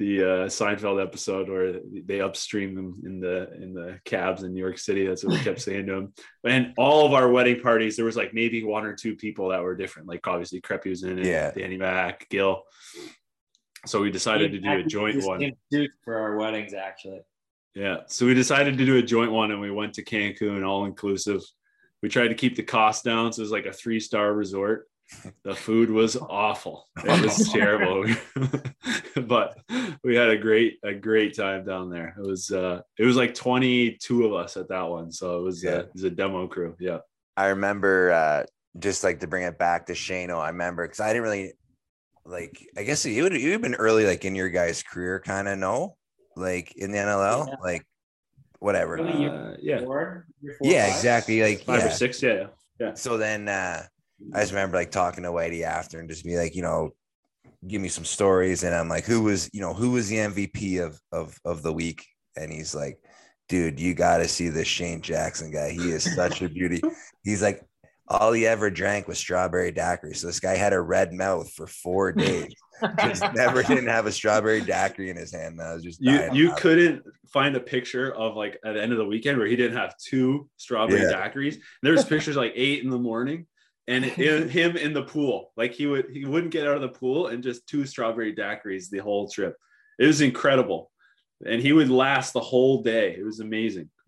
the 0.01 0.23
uh, 0.23 0.47
Seinfeld 0.47 1.01
episode 1.01 1.51
where 1.51 1.75
they 2.07 2.23
upstream 2.23 2.75
them 2.75 3.03
in 3.05 3.21
the 3.21 3.53
in 3.63 3.75
the 3.75 4.01
cabs 4.07 4.43
in 4.43 4.55
New 4.55 4.59
York 4.59 4.79
City. 4.79 5.07
That's 5.07 5.23
what 5.23 5.35
we 5.35 5.45
kept 5.45 5.61
saying 5.69 5.87
to 5.89 5.93
him. 5.93 6.15
And 6.43 6.73
all 6.79 7.05
of 7.05 7.13
our 7.13 7.29
wedding 7.29 7.61
parties, 7.61 7.97
there 7.97 8.07
was 8.07 8.17
like 8.17 8.33
maybe 8.33 8.65
one 8.65 8.87
or 8.87 8.95
two 8.95 9.15
people 9.15 9.51
that 9.51 9.63
were 9.63 9.77
different. 9.77 10.09
Like 10.09 10.27
obviously 10.27 10.63
Creppy 10.63 10.89
was 10.89 11.03
in 11.03 11.19
it, 11.19 11.27
Yeah. 11.27 11.51
Danny 11.51 11.77
Mack, 11.77 12.27
Gil. 12.31 12.63
So 13.85 14.01
we 14.01 14.11
decided 14.11 14.53
to 14.53 14.59
do 14.59 14.71
a 14.71 14.83
joint 14.83 15.23
one. 15.23 15.53
For 16.03 16.17
our 16.19 16.37
weddings, 16.37 16.73
actually. 16.73 17.21
Yeah. 17.75 17.99
So 18.07 18.25
we 18.25 18.33
decided 18.33 18.79
to 18.79 18.87
do 18.87 18.97
a 18.97 19.03
joint 19.03 19.33
one 19.33 19.51
and 19.51 19.61
we 19.61 19.71
went 19.71 19.93
to 19.95 20.05
Cancun 20.05 20.67
all 20.67 20.87
inclusive. 20.87 21.43
We 22.03 22.09
tried 22.09 22.29
to 22.29 22.35
keep 22.35 22.57
the 22.57 22.63
cost 22.63 23.05
down. 23.05 23.35
So 23.35 23.41
it 23.41 23.45
was 23.45 23.53
like 23.53 23.67
a 23.67 23.73
three 23.73 24.01
star 24.01 24.33
resort. 24.33 24.89
The 25.45 25.55
food 25.55 25.91
was 25.91 26.17
awful. 26.17 26.89
It 27.05 27.23
was 27.23 27.49
terrible. 27.53 28.05
but 29.27 29.59
we 30.05 30.15
had 30.17 30.29
a 30.31 30.37
great, 30.39 30.79
a 30.85 30.95
great 30.95 31.37
time 31.37 31.65
down 31.65 31.91
there. 31.91 32.15
It 32.19 32.27
was 32.27 32.51
uh 32.51 32.83
it 32.99 33.05
was 33.05 33.17
like 33.17 33.35
22 33.35 34.25
of 34.27 34.35
us 34.35 34.57
at 34.57 34.69
that 34.69 34.83
one. 34.89 35.11
So 35.13 35.39
it 35.39 35.43
was 35.43 35.63
Yeah. 35.65 35.71
uh, 35.71 35.79
it 35.81 35.91
was 35.95 36.05
a 36.05 36.11
demo 36.11 36.47
crew. 36.47 36.77
Yeah. 36.79 36.99
I 37.37 37.47
remember 37.49 38.13
uh 38.13 38.45
just 38.79 39.03
like 39.03 39.21
to 39.21 39.27
bring 39.27 39.43
it 39.45 39.59
back 39.59 39.87
to 39.87 39.93
Shano. 39.95 40.39
I 40.39 40.49
remember 40.49 40.85
because 40.87 41.01
I 41.01 41.09
didn't 41.09 41.23
really 41.25 41.53
like 42.25 42.65
I 42.77 42.85
guess 42.85 43.05
you 43.05 43.23
would 43.25 43.33
you've 43.35 43.63
been 43.63 43.75
early 43.75 44.07
like 44.07 44.25
in 44.25 44.35
your 44.35 44.49
guys' 44.49 44.83
career, 44.83 45.21
kind 45.21 45.49
of 45.49 45.59
no? 45.59 45.97
Like 46.37 46.73
in 46.77 46.93
the 46.93 46.99
NLL, 46.99 47.49
Yeah. 47.49 47.55
like 47.63 47.85
whatever. 48.61 49.01
Uh, 49.01 49.57
yeah. 49.61 49.81
Four, 49.81 50.27
four, 50.41 50.57
Yeah, 50.71 50.87
five? 50.87 50.95
exactly. 50.97 51.43
Like 51.43 51.65
Five 51.65 51.81
yeah. 51.81 51.87
or 51.89 51.91
six. 51.91 52.23
Yeah. 52.23 52.47
Yeah. 52.79 52.95
So 52.95 53.17
then 53.19 53.49
uh 53.49 53.83
I 54.35 54.41
just 54.41 54.53
remember 54.53 54.77
like 54.77 54.91
talking 54.91 55.25
to 55.25 55.31
Whitey 55.31 55.63
after 55.63 55.99
and 56.01 56.09
just 56.09 56.25
be 56.25 56.37
like, 56.37 56.55
you 56.55 56.63
know, 56.63 56.91
give 57.67 57.81
me 57.81 57.89
some 57.89 58.05
stories. 58.05 58.63
And 58.63 58.75
I'm 58.75 58.89
like, 58.89 59.05
who 59.05 59.23
was, 59.23 59.51
you 59.53 59.61
know, 59.61 59.75
who 59.75 59.91
was 59.93 60.09
the 60.09 60.17
MVP 60.17 60.85
of 60.85 61.01
of 61.13 61.39
of 61.45 61.63
the 61.63 61.73
week? 61.73 62.07
And 62.37 62.53
he's 62.53 62.75
like, 62.75 62.99
dude, 63.49 63.81
you 63.81 63.95
gotta 63.95 64.29
see 64.29 64.49
this 64.49 64.69
Shane 64.69 65.01
Jackson 65.01 65.51
guy. 65.51 65.71
He 65.71 65.91
is 65.91 66.15
such 66.15 66.43
a 66.43 66.49
beauty. 66.49 66.81
He's 67.23 67.43
like, 67.43 67.63
all 68.09 68.33
he 68.33 68.47
ever 68.47 68.71
drank 68.71 69.07
was 69.07 69.19
strawberry 69.19 69.71
daiquiri. 69.71 70.15
So 70.15 70.27
this 70.27 70.41
guy 70.41 70.57
had 70.57 70.73
a 70.73 70.81
red 70.81 71.13
mouth 71.13 71.53
for 71.53 71.67
four 71.67 72.13
days. 72.13 72.53
Just 72.99 73.23
never 73.35 73.63
didn't 73.63 73.87
have 73.87 74.07
a 74.07 74.13
strawberry 74.13 74.61
daiquiri 74.63 75.11
in 75.11 75.17
his 75.17 75.33
hand. 75.33 75.61
I 75.63 75.75
was 75.75 75.85
just 75.85 76.01
You 76.01 76.29
you 76.33 76.53
couldn't 76.55 77.03
find 77.33 77.55
a 77.55 77.61
picture 77.61 78.13
of 78.15 78.37
like 78.37 78.59
at 78.65 78.75
the 78.75 78.83
end 78.83 78.93
of 78.93 78.99
the 78.99 79.05
weekend 79.05 79.39
where 79.39 79.47
he 79.47 79.55
didn't 79.55 79.77
have 79.77 79.95
two 79.99 80.49
strawberry 80.57 81.03
Yeah. 81.03 81.29
daiquiris. 81.29 81.59
There's 81.83 82.05
pictures 82.05 82.37
like 82.37 82.53
eight 82.57 82.83
in 82.83 82.91
the 82.91 82.99
morning 82.99 83.47
and 83.91 84.05
in, 84.19 84.49
him 84.49 84.77
in 84.77 84.93
the 84.93 85.03
pool. 85.03 85.53
Like 85.57 85.73
he 85.73 85.87
would 85.87 86.07
he 86.11 86.25
wouldn't 86.25 86.53
get 86.53 86.67
out 86.67 86.77
of 86.77 86.83
the 86.83 86.89
pool 86.89 87.27
and 87.27 87.43
just 87.43 87.67
two 87.67 87.85
strawberry 87.85 88.35
daiquiris 88.35 88.89
the 88.89 88.99
whole 88.99 89.29
trip. 89.29 89.57
It 89.99 90.07
was 90.07 90.21
incredible. 90.21 90.91
And 91.45 91.61
he 91.61 91.73
would 91.73 91.91
last 91.91 92.33
the 92.33 92.41
whole 92.41 92.83
day. 92.83 93.17
It 93.19 93.25
was 93.25 93.41
amazing. 93.41 93.91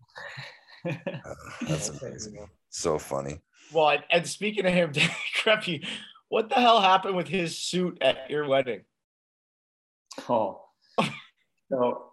Uh, 0.85 1.33
that's 1.61 1.87
amazing. 2.01 2.45
So 2.69 2.99
funny. 2.99 3.39
Well, 3.71 3.91
and, 3.91 4.03
and 4.11 4.27
speaking 4.27 4.65
of 4.65 4.73
him, 4.73 4.91
Creppy, 5.41 5.87
what 6.27 6.49
the 6.49 6.55
hell 6.55 6.81
happened 6.81 7.15
with 7.15 7.29
his 7.29 7.57
suit 7.57 7.99
at 8.01 8.29
your 8.29 8.45
wedding? 8.49 8.81
Oh, 10.27 10.65
so 11.71 12.11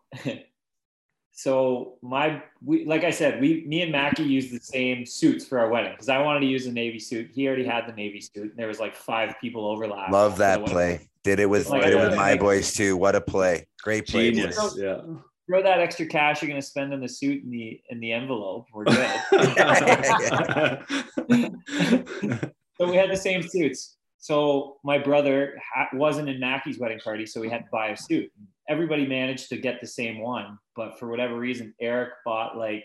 so 1.40 1.94
my 2.02 2.42
we 2.62 2.84
like 2.84 3.02
I 3.02 3.10
said, 3.10 3.40
we 3.40 3.64
me 3.66 3.80
and 3.80 3.90
Mackie 3.90 4.24
used 4.24 4.52
the 4.52 4.60
same 4.60 5.06
suits 5.06 5.46
for 5.46 5.58
our 5.58 5.70
wedding 5.70 5.92
because 5.92 6.10
I 6.10 6.18
wanted 6.18 6.40
to 6.40 6.46
use 6.46 6.66
a 6.66 6.72
navy 6.72 6.98
suit. 6.98 7.30
He 7.32 7.48
already 7.48 7.64
had 7.64 7.86
the 7.86 7.92
navy 7.92 8.20
suit. 8.20 8.50
And 8.50 8.56
there 8.56 8.66
was 8.66 8.78
like 8.78 8.94
five 8.94 9.34
people 9.40 9.64
overlap. 9.64 10.12
Love 10.12 10.36
that 10.36 10.62
play. 10.66 11.08
Did 11.24 11.40
it 11.40 11.48
with 11.48 11.70
Like, 11.70 11.84
did 11.84 11.94
it 11.94 11.96
with 11.96 12.14
my 12.14 12.32
like- 12.32 12.40
boys 12.40 12.74
too. 12.74 12.94
What 12.94 13.16
a 13.16 13.22
play. 13.22 13.66
Great 13.82 14.06
play. 14.06 14.32
Genius. 14.32 14.60
boys. 14.60 14.78
Yeah. 14.78 15.00
Throw 15.46 15.62
that 15.62 15.80
extra 15.80 16.04
cash 16.04 16.42
you're 16.42 16.50
gonna 16.50 16.60
spend 16.60 16.92
on 16.92 17.00
the 17.00 17.08
suit 17.08 17.42
in 17.42 17.50
the 17.50 17.80
in 17.88 18.00
the 18.00 18.12
envelope. 18.12 18.66
We're 18.74 18.84
good. 18.84 18.96
so 22.78 22.90
we 22.90 22.96
had 22.96 23.10
the 23.10 23.16
same 23.16 23.40
suits. 23.40 23.96
So 24.20 24.76
my 24.84 24.98
brother 24.98 25.58
ha- 25.74 25.88
wasn't 25.94 26.28
in 26.28 26.38
Mackie's 26.38 26.78
wedding 26.78 27.00
party, 27.00 27.24
so 27.24 27.40
we 27.40 27.48
had 27.48 27.64
to 27.64 27.70
buy 27.72 27.88
a 27.88 27.96
suit. 27.96 28.30
Everybody 28.68 29.06
managed 29.06 29.48
to 29.48 29.56
get 29.56 29.80
the 29.80 29.86
same 29.86 30.20
one, 30.20 30.58
but 30.76 30.98
for 30.98 31.08
whatever 31.08 31.36
reason, 31.36 31.74
Eric 31.80 32.10
bought 32.24 32.56
like 32.56 32.84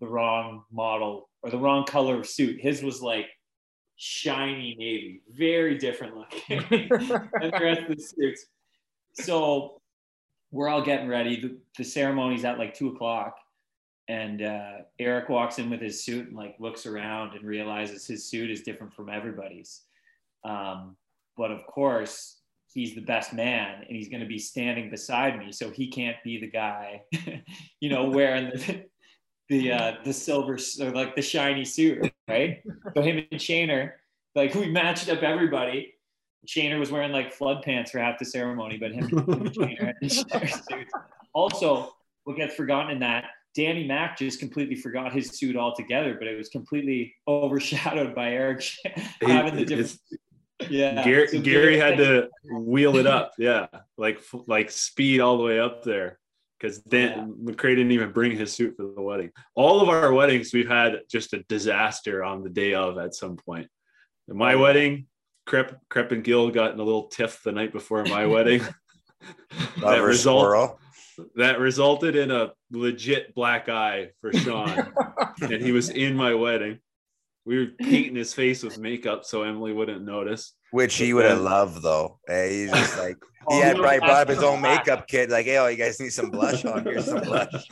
the 0.00 0.06
wrong 0.06 0.64
model 0.70 1.30
or 1.42 1.50
the 1.50 1.58
wrong 1.58 1.84
color 1.84 2.20
of 2.20 2.26
suit. 2.26 2.60
His 2.60 2.82
was 2.82 3.00
like 3.00 3.26
shiny 3.96 4.76
navy, 4.78 5.22
very 5.30 5.78
different 5.78 6.14
looking 6.14 6.62
than 6.70 7.50
the 7.50 7.58
rest 7.60 7.82
of 7.82 7.96
the 7.96 8.02
suits. 8.02 8.46
So 9.14 9.80
we're 10.50 10.68
all 10.68 10.82
getting 10.82 11.08
ready. 11.08 11.40
The, 11.40 11.56
the 11.78 11.84
ceremony's 11.84 12.44
at 12.44 12.58
like 12.58 12.74
two 12.74 12.88
o'clock. 12.88 13.36
And 14.08 14.42
uh, 14.42 14.72
Eric 15.00 15.30
walks 15.30 15.58
in 15.58 15.68
with 15.70 15.80
his 15.80 16.04
suit 16.04 16.28
and 16.28 16.36
like 16.36 16.54
looks 16.60 16.86
around 16.86 17.34
and 17.34 17.44
realizes 17.44 18.06
his 18.06 18.28
suit 18.28 18.50
is 18.50 18.60
different 18.60 18.94
from 18.94 19.08
everybody's. 19.08 19.85
Um, 20.46 20.96
but 21.36 21.50
of 21.50 21.66
course, 21.66 22.40
he's 22.72 22.94
the 22.94 23.00
best 23.00 23.32
man 23.32 23.84
and 23.86 23.96
he's 23.96 24.08
going 24.08 24.20
to 24.20 24.26
be 24.26 24.38
standing 24.38 24.90
beside 24.90 25.38
me, 25.38 25.52
so 25.52 25.70
he 25.70 25.88
can't 25.90 26.16
be 26.24 26.40
the 26.40 26.50
guy, 26.50 27.02
you 27.80 27.90
know, 27.90 28.04
wearing 28.04 28.50
the 28.50 28.84
the 29.48 29.72
uh, 29.72 29.92
the 30.04 30.12
silver 30.12 30.58
or 30.80 30.90
like 30.90 31.14
the 31.14 31.22
shiny 31.22 31.64
suit, 31.64 32.12
right? 32.28 32.62
so 32.94 33.02
him 33.02 33.24
and 33.30 33.40
Shaner, 33.40 33.92
like 34.34 34.54
we 34.54 34.70
matched 34.70 35.08
up 35.08 35.22
everybody. 35.22 35.94
Shaner 36.46 36.78
was 36.78 36.92
wearing 36.92 37.12
like 37.12 37.32
flood 37.32 37.62
pants 37.62 37.90
for 37.90 37.98
half 37.98 38.18
the 38.18 38.24
ceremony, 38.24 38.76
but 38.78 38.92
him, 38.92 39.08
him 39.08 39.18
and 39.18 39.52
Shaner 39.52 39.94
had 40.00 40.10
suits. 40.12 40.92
Also, 41.32 41.92
what 42.24 42.36
gets 42.36 42.54
forgotten 42.54 42.90
in 42.92 43.00
that 43.00 43.24
Danny 43.56 43.86
Mack 43.86 44.18
just 44.18 44.38
completely 44.38 44.74
forgot 44.74 45.14
his 45.14 45.30
suit 45.30 45.56
altogether, 45.56 46.14
but 46.18 46.28
it 46.28 46.36
was 46.36 46.50
completely 46.50 47.14
overshadowed 47.26 48.14
by 48.14 48.32
Eric 48.32 48.62
having 49.22 49.56
the 49.56 49.64
different. 49.64 49.98
It's- 50.60 50.70
Yeah, 50.70 51.04
Gary, 51.04 51.28
So 51.28 51.40
Gary 51.40 51.78
had 51.78 51.98
to 51.98 52.28
wheel 52.44 52.96
it 52.96 53.06
up, 53.06 53.32
yeah, 53.38 53.66
like 53.96 54.20
like 54.46 54.70
speed 54.70 55.20
all 55.20 55.36
the 55.36 55.44
way 55.44 55.60
up 55.60 55.82
there, 55.82 56.18
because 56.58 56.78
Dan 56.78 57.34
McCray 57.42 57.76
didn't 57.76 57.92
even 57.92 58.12
bring 58.12 58.32
his 58.36 58.52
suit 58.52 58.76
for 58.76 58.84
the 58.84 59.02
wedding. 59.02 59.32
All 59.54 59.80
of 59.80 59.88
our 59.88 60.12
weddings, 60.12 60.52
we've 60.54 60.68
had 60.68 61.00
just 61.10 61.34
a 61.34 61.42
disaster 61.48 62.24
on 62.24 62.42
the 62.42 62.50
day 62.50 62.74
of 62.74 62.96
at 62.98 63.14
some 63.14 63.36
point. 63.36 63.68
At 64.28 64.36
my 64.36 64.56
wedding, 64.56 65.06
Crep, 65.46 65.78
Crep 65.88 66.12
and 66.12 66.24
Gill 66.24 66.50
got 66.50 66.72
in 66.72 66.80
a 66.80 66.82
little 66.82 67.08
tiff 67.08 67.42
the 67.44 67.52
night 67.52 67.72
before 67.72 68.04
my 68.04 68.26
wedding. 68.26 68.62
that 69.80 70.02
result 70.02 70.78
that 71.34 71.58
resulted 71.58 72.14
in 72.16 72.30
a 72.30 72.52
legit 72.70 73.34
black 73.34 73.68
eye 73.68 74.10
for 74.20 74.32
Sean, 74.32 74.92
and 75.40 75.62
he 75.62 75.72
was 75.72 75.88
in 75.88 76.14
my 76.14 76.34
wedding. 76.34 76.78
We 77.46 77.58
were 77.58 77.66
painting 77.78 78.16
his 78.16 78.34
face 78.34 78.62
with 78.62 78.76
makeup 78.78 79.24
so 79.24 79.42
Emily 79.42 79.72
wouldn't 79.72 80.04
notice. 80.04 80.52
Which 80.72 80.96
he 80.96 81.14
would 81.14 81.24
have 81.24 81.40
loved 81.40 81.82
though. 81.82 82.18
Hey, 82.26 82.62
he's 82.62 82.72
just 82.72 82.98
like 83.04 83.16
oh, 83.48 83.54
he 83.56 83.60
Oh, 83.60 83.64
had 83.64 83.76
no, 83.76 83.82
probably 83.82 83.98
brought 84.00 84.22
up 84.22 84.28
his 84.28 84.42
own 84.42 84.60
makeup 84.60 85.06
kit. 85.08 85.30
Like, 85.30 85.46
hey, 85.46 85.56
oh, 85.58 85.68
you 85.68 85.76
guys 85.76 85.98
need 86.00 86.12
some 86.12 86.30
blush 86.30 86.64
on. 86.64 86.84
here, 86.84 87.00
some 87.00 87.20
blush. 87.22 87.68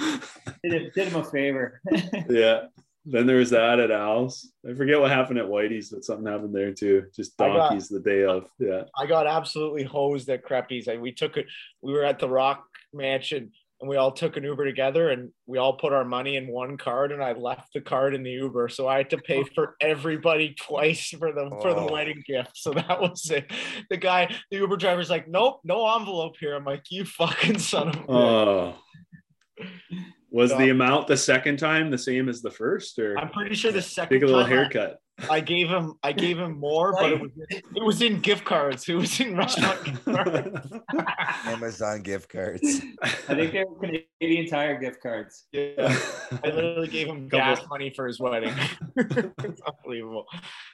Did, 0.63 0.73
him- 0.73 0.91
did 0.95 1.09
him 1.09 1.21
a 1.21 1.25
favor. 1.25 1.81
yeah. 2.31 2.67
Then 3.07 3.27
there 3.27 3.37
was 3.37 3.51
that 3.51 3.81
at 3.81 3.91
Al's. 3.91 4.51
I 4.67 4.73
forget 4.73 4.99
what 4.99 5.11
happened 5.11 5.39
at 5.39 5.45
Whitey's, 5.45 5.91
but 5.91 6.05
something 6.05 6.25
happened 6.27 6.55
there 6.55 6.73
too. 6.73 7.05
Just 7.15 7.39
I 7.41 7.49
got- 7.49 7.69
donkeys 7.71 7.89
the 7.89 8.01
day 8.01 8.25
of. 8.25 8.47
Yeah. 8.59 8.85
I 8.97 9.05
got 9.07 9.27
absolutely 9.27 9.83
hosed 9.83 10.29
at 10.31 10.43
Creppy's. 10.45 10.87
And 10.87 11.03
we 11.03 11.13
took 11.13 11.37
it. 11.37 11.47
We 11.83 11.93
were 11.93 12.05
at 12.05 12.19
the 12.19 12.29
Rock 12.31 12.65
Mansion, 12.95 13.51
and 13.81 13.89
we 13.91 13.97
all 13.97 14.13
took 14.13 14.37
an 14.37 14.45
Uber 14.45 14.65
together, 14.65 15.11
and 15.11 15.31
we 15.47 15.59
all 15.59 15.77
put 15.77 15.93
our 15.93 16.05
money 16.05 16.37
in 16.37 16.47
one 16.49 16.77
card, 16.77 17.13
and 17.13 17.23
I 17.23 17.33
left 17.33 17.73
the 17.75 17.81
card 17.81 18.15
in 18.15 18.23
the 18.23 18.31
Uber, 18.31 18.69
so 18.69 18.87
I 18.89 18.99
had 18.99 19.11
to 19.11 19.19
pay 19.19 19.45
for 19.55 19.77
everybody 19.81 20.55
twice 20.59 21.09
for 21.11 21.33
the 21.33 21.51
for 21.61 21.75
the 21.75 21.81
Oh. 21.81 21.93
wedding 21.93 22.23
gift. 22.27 22.57
So 22.57 22.71
that 22.73 23.01
was 23.01 23.31
it. 23.31 23.51
The 23.91 23.97
guy, 23.97 24.35
the 24.51 24.59
Uber 24.59 24.77
driver's 24.77 25.11
like, 25.11 25.29
"Nope, 25.29 25.61
no 25.65 25.87
envelope 25.97 26.37
here." 26.39 26.55
I'm 26.55 26.65
like, 26.65 26.85
"You 26.91 27.05
fucking 27.05 27.59
son 27.59 27.89
of 27.89 27.95
a." 27.97 28.13
Oh. 28.13 28.75
Was 30.31 30.51
Yeah. 30.51 30.59
the 30.59 30.71
amount 30.71 31.07
the 31.07 31.17
second 31.17 31.59
time 31.59 31.91
the 31.91 31.99
same 31.99 32.29
as 32.29 32.43
the 32.43 32.51
first, 32.51 32.99
or 32.99 33.17
I'm 33.19 33.29
pretty 33.31 33.55
sure 33.55 33.71
the 33.71 33.83
second 33.83 34.17
take 34.21 34.23
a 34.25 34.27
little 34.27 34.45
haircut? 34.45 34.99
I, 35.31 35.41
gave 35.41 35.69
him 35.69 35.95
I 36.03 36.13
gave 36.13 36.39
him 36.39 36.59
more, 36.59 36.93
but 36.93 37.13
it 37.13 37.21
was 37.21 37.31
it 37.51 37.85
was 37.85 38.03
in 38.03 38.21
gift 38.21 38.45
cards. 38.45 38.89
It 38.89 38.95
was 38.95 39.21
in 39.21 39.37
restaurant 39.37 39.85
gift 39.85 40.05
cards. 40.05 40.73
Amazon 41.47 42.03
gift 42.03 42.29
cards. 42.29 42.83
I 43.03 43.35
think 43.35 43.53
they 43.53 43.65
were 43.65 43.79
Canadian 44.21 44.47
Tire 44.49 44.79
gift 44.79 45.03
cards. 45.03 45.47
Yeah. 45.53 45.97
I 46.43 46.49
literally 46.49 46.89
gave 46.89 47.07
him 47.07 47.29
Couple- 47.29 47.39
gas 47.39 47.63
money 47.69 47.93
for 47.95 48.07
his 48.07 48.19
wedding. 48.19 48.55
it's 48.97 49.61
unbelievable. 49.63 50.27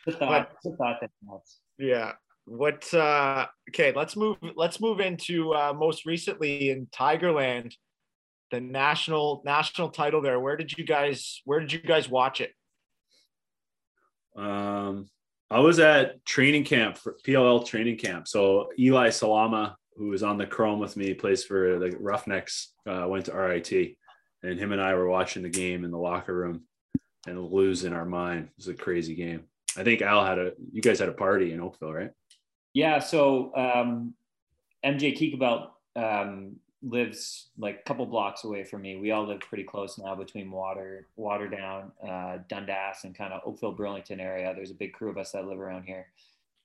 The 0.07 0.13
thought, 0.13 0.53
the 0.65 0.77
thought 0.77 1.01
that. 1.01 1.11
Yeah. 1.79 2.13
What 2.47 2.93
uh 2.95 3.47
okay, 3.69 3.93
let's 3.95 4.17
move 4.17 4.39
let's 4.57 4.81
move 4.81 5.01
into 5.01 5.53
uh 5.53 5.73
most 5.73 6.07
recently 6.07 6.71
in 6.71 6.87
Tigerland, 6.87 7.75
the 8.51 8.61
national 8.61 9.43
national 9.45 9.91
title 9.91 10.23
there. 10.23 10.41
Where 10.41 10.57
did 10.57 10.77
you 10.77 10.85
guys 10.85 11.43
where 11.45 11.61
did 11.61 11.73
you 11.73 11.81
guys 11.81 12.09
watch 12.09 12.41
it? 12.41 12.53
Um, 14.37 15.09
I 15.51 15.59
was 15.59 15.81
at 15.81 16.25
training 16.25 16.65
camp 16.65 16.97
for 16.97 17.17
PLL 17.27 17.67
training 17.67 17.99
camp. 17.99 18.29
So 18.29 18.71
Eli 18.79 19.11
Salama, 19.11 19.77
who 19.97 20.09
was 20.09 20.23
on 20.23 20.39
the 20.39 20.47
Chrome 20.47 20.79
with 20.79 20.97
me, 20.97 21.13
plays 21.15 21.45
for 21.45 21.79
the 21.79 21.97
Roughnecks, 21.99 22.73
uh, 22.87 23.07
went 23.09 23.27
to 23.27 23.33
RIT, 23.33 23.97
and 24.43 24.59
him 24.59 24.73
and 24.73 24.81
I 24.81 24.95
were 24.95 25.09
watching 25.09 25.43
the 25.43 25.49
game 25.49 25.85
in 25.85 25.91
the 25.91 25.99
locker 25.99 26.35
room 26.35 26.63
and 27.27 27.51
losing 27.51 27.93
our 27.93 28.05
mind. 28.05 28.45
It 28.45 28.53
was 28.57 28.69
a 28.69 28.75
crazy 28.75 29.15
game. 29.15 29.45
I 29.77 29.83
think 29.83 30.03
Al 30.03 30.25
had 30.25 30.39
a, 30.39 30.53
you 30.73 30.83
guys 30.83 30.99
had 30.99 31.09
a 31.09 31.13
party 31.13 31.53
in 31.53 31.61
Oakville, 31.61 31.93
right? 31.93 32.11
Yeah, 32.73 33.01
so 33.01 33.53
um, 33.57 34.15
MJ 34.85 35.17
Keekabelt 35.17 35.69
um, 35.97 36.57
lives 36.83 37.49
like 37.59 37.81
a 37.81 37.83
couple 37.89 38.07
blocks 38.07 38.45
away 38.45 38.65
from 38.65 38.83
me. 38.83 38.97
We 38.97 39.11
all 39.11 39.27
live 39.27 39.41
pretty 39.41 39.65
close 39.65 39.99
now 39.99 40.15
between 40.15 40.51
Water, 40.51 41.07
Waterdown, 41.19 41.91
uh, 42.07 42.39
Dundas, 42.49 43.05
and 43.05 43.15
kind 43.15 43.33
of 43.33 43.43
Oakville, 43.45 43.73
Burlington 43.73 44.21
area. 44.21 44.53
There's 44.55 44.71
a 44.71 44.75
big 44.75 44.93
crew 44.93 45.11
of 45.11 45.19
us 45.19 45.33
that 45.33 45.45
live 45.47 45.59
around 45.61 45.85
here, 45.85 46.07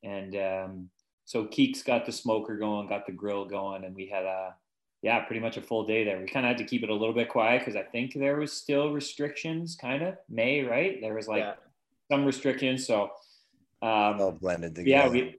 and 0.04 0.36
um, 0.36 0.90
so 1.26 1.46
Keek's 1.46 1.84
got 1.84 2.06
the 2.06 2.12
smoker 2.12 2.56
going, 2.58 2.88
got 2.88 3.06
the 3.06 3.12
grill 3.12 3.46
going, 3.46 3.84
and 3.84 3.96
we 3.96 4.08
had 4.08 4.24
a 4.24 4.56
yeah, 5.02 5.20
pretty 5.20 5.40
much 5.42 5.58
a 5.58 5.62
full 5.62 5.86
day 5.86 6.04
there. 6.04 6.20
We 6.20 6.26
kind 6.26 6.46
of 6.46 6.50
had 6.50 6.58
to 6.58 6.64
keep 6.64 6.82
it 6.82 6.90
a 6.90 6.94
little 6.94 7.14
bit 7.14 7.30
quiet 7.30 7.60
because 7.60 7.76
I 7.76 7.84
think 7.84 8.14
there 8.16 8.38
was 8.38 8.52
still 8.54 8.92
restrictions, 8.92 9.76
kind 9.76 10.02
of 10.02 10.16
May, 10.30 10.64
right? 10.64 11.00
There 11.00 11.14
was 11.14 11.28
like 11.28 11.44
Yeah. 11.44 11.54
some 12.10 12.26
restrictions, 12.26 12.88
so 12.88 13.12
um, 13.84 14.20
All 14.22 14.32
blended 14.32 14.74
together. 14.76 15.16
yeah 15.16 15.24
together. 15.26 15.38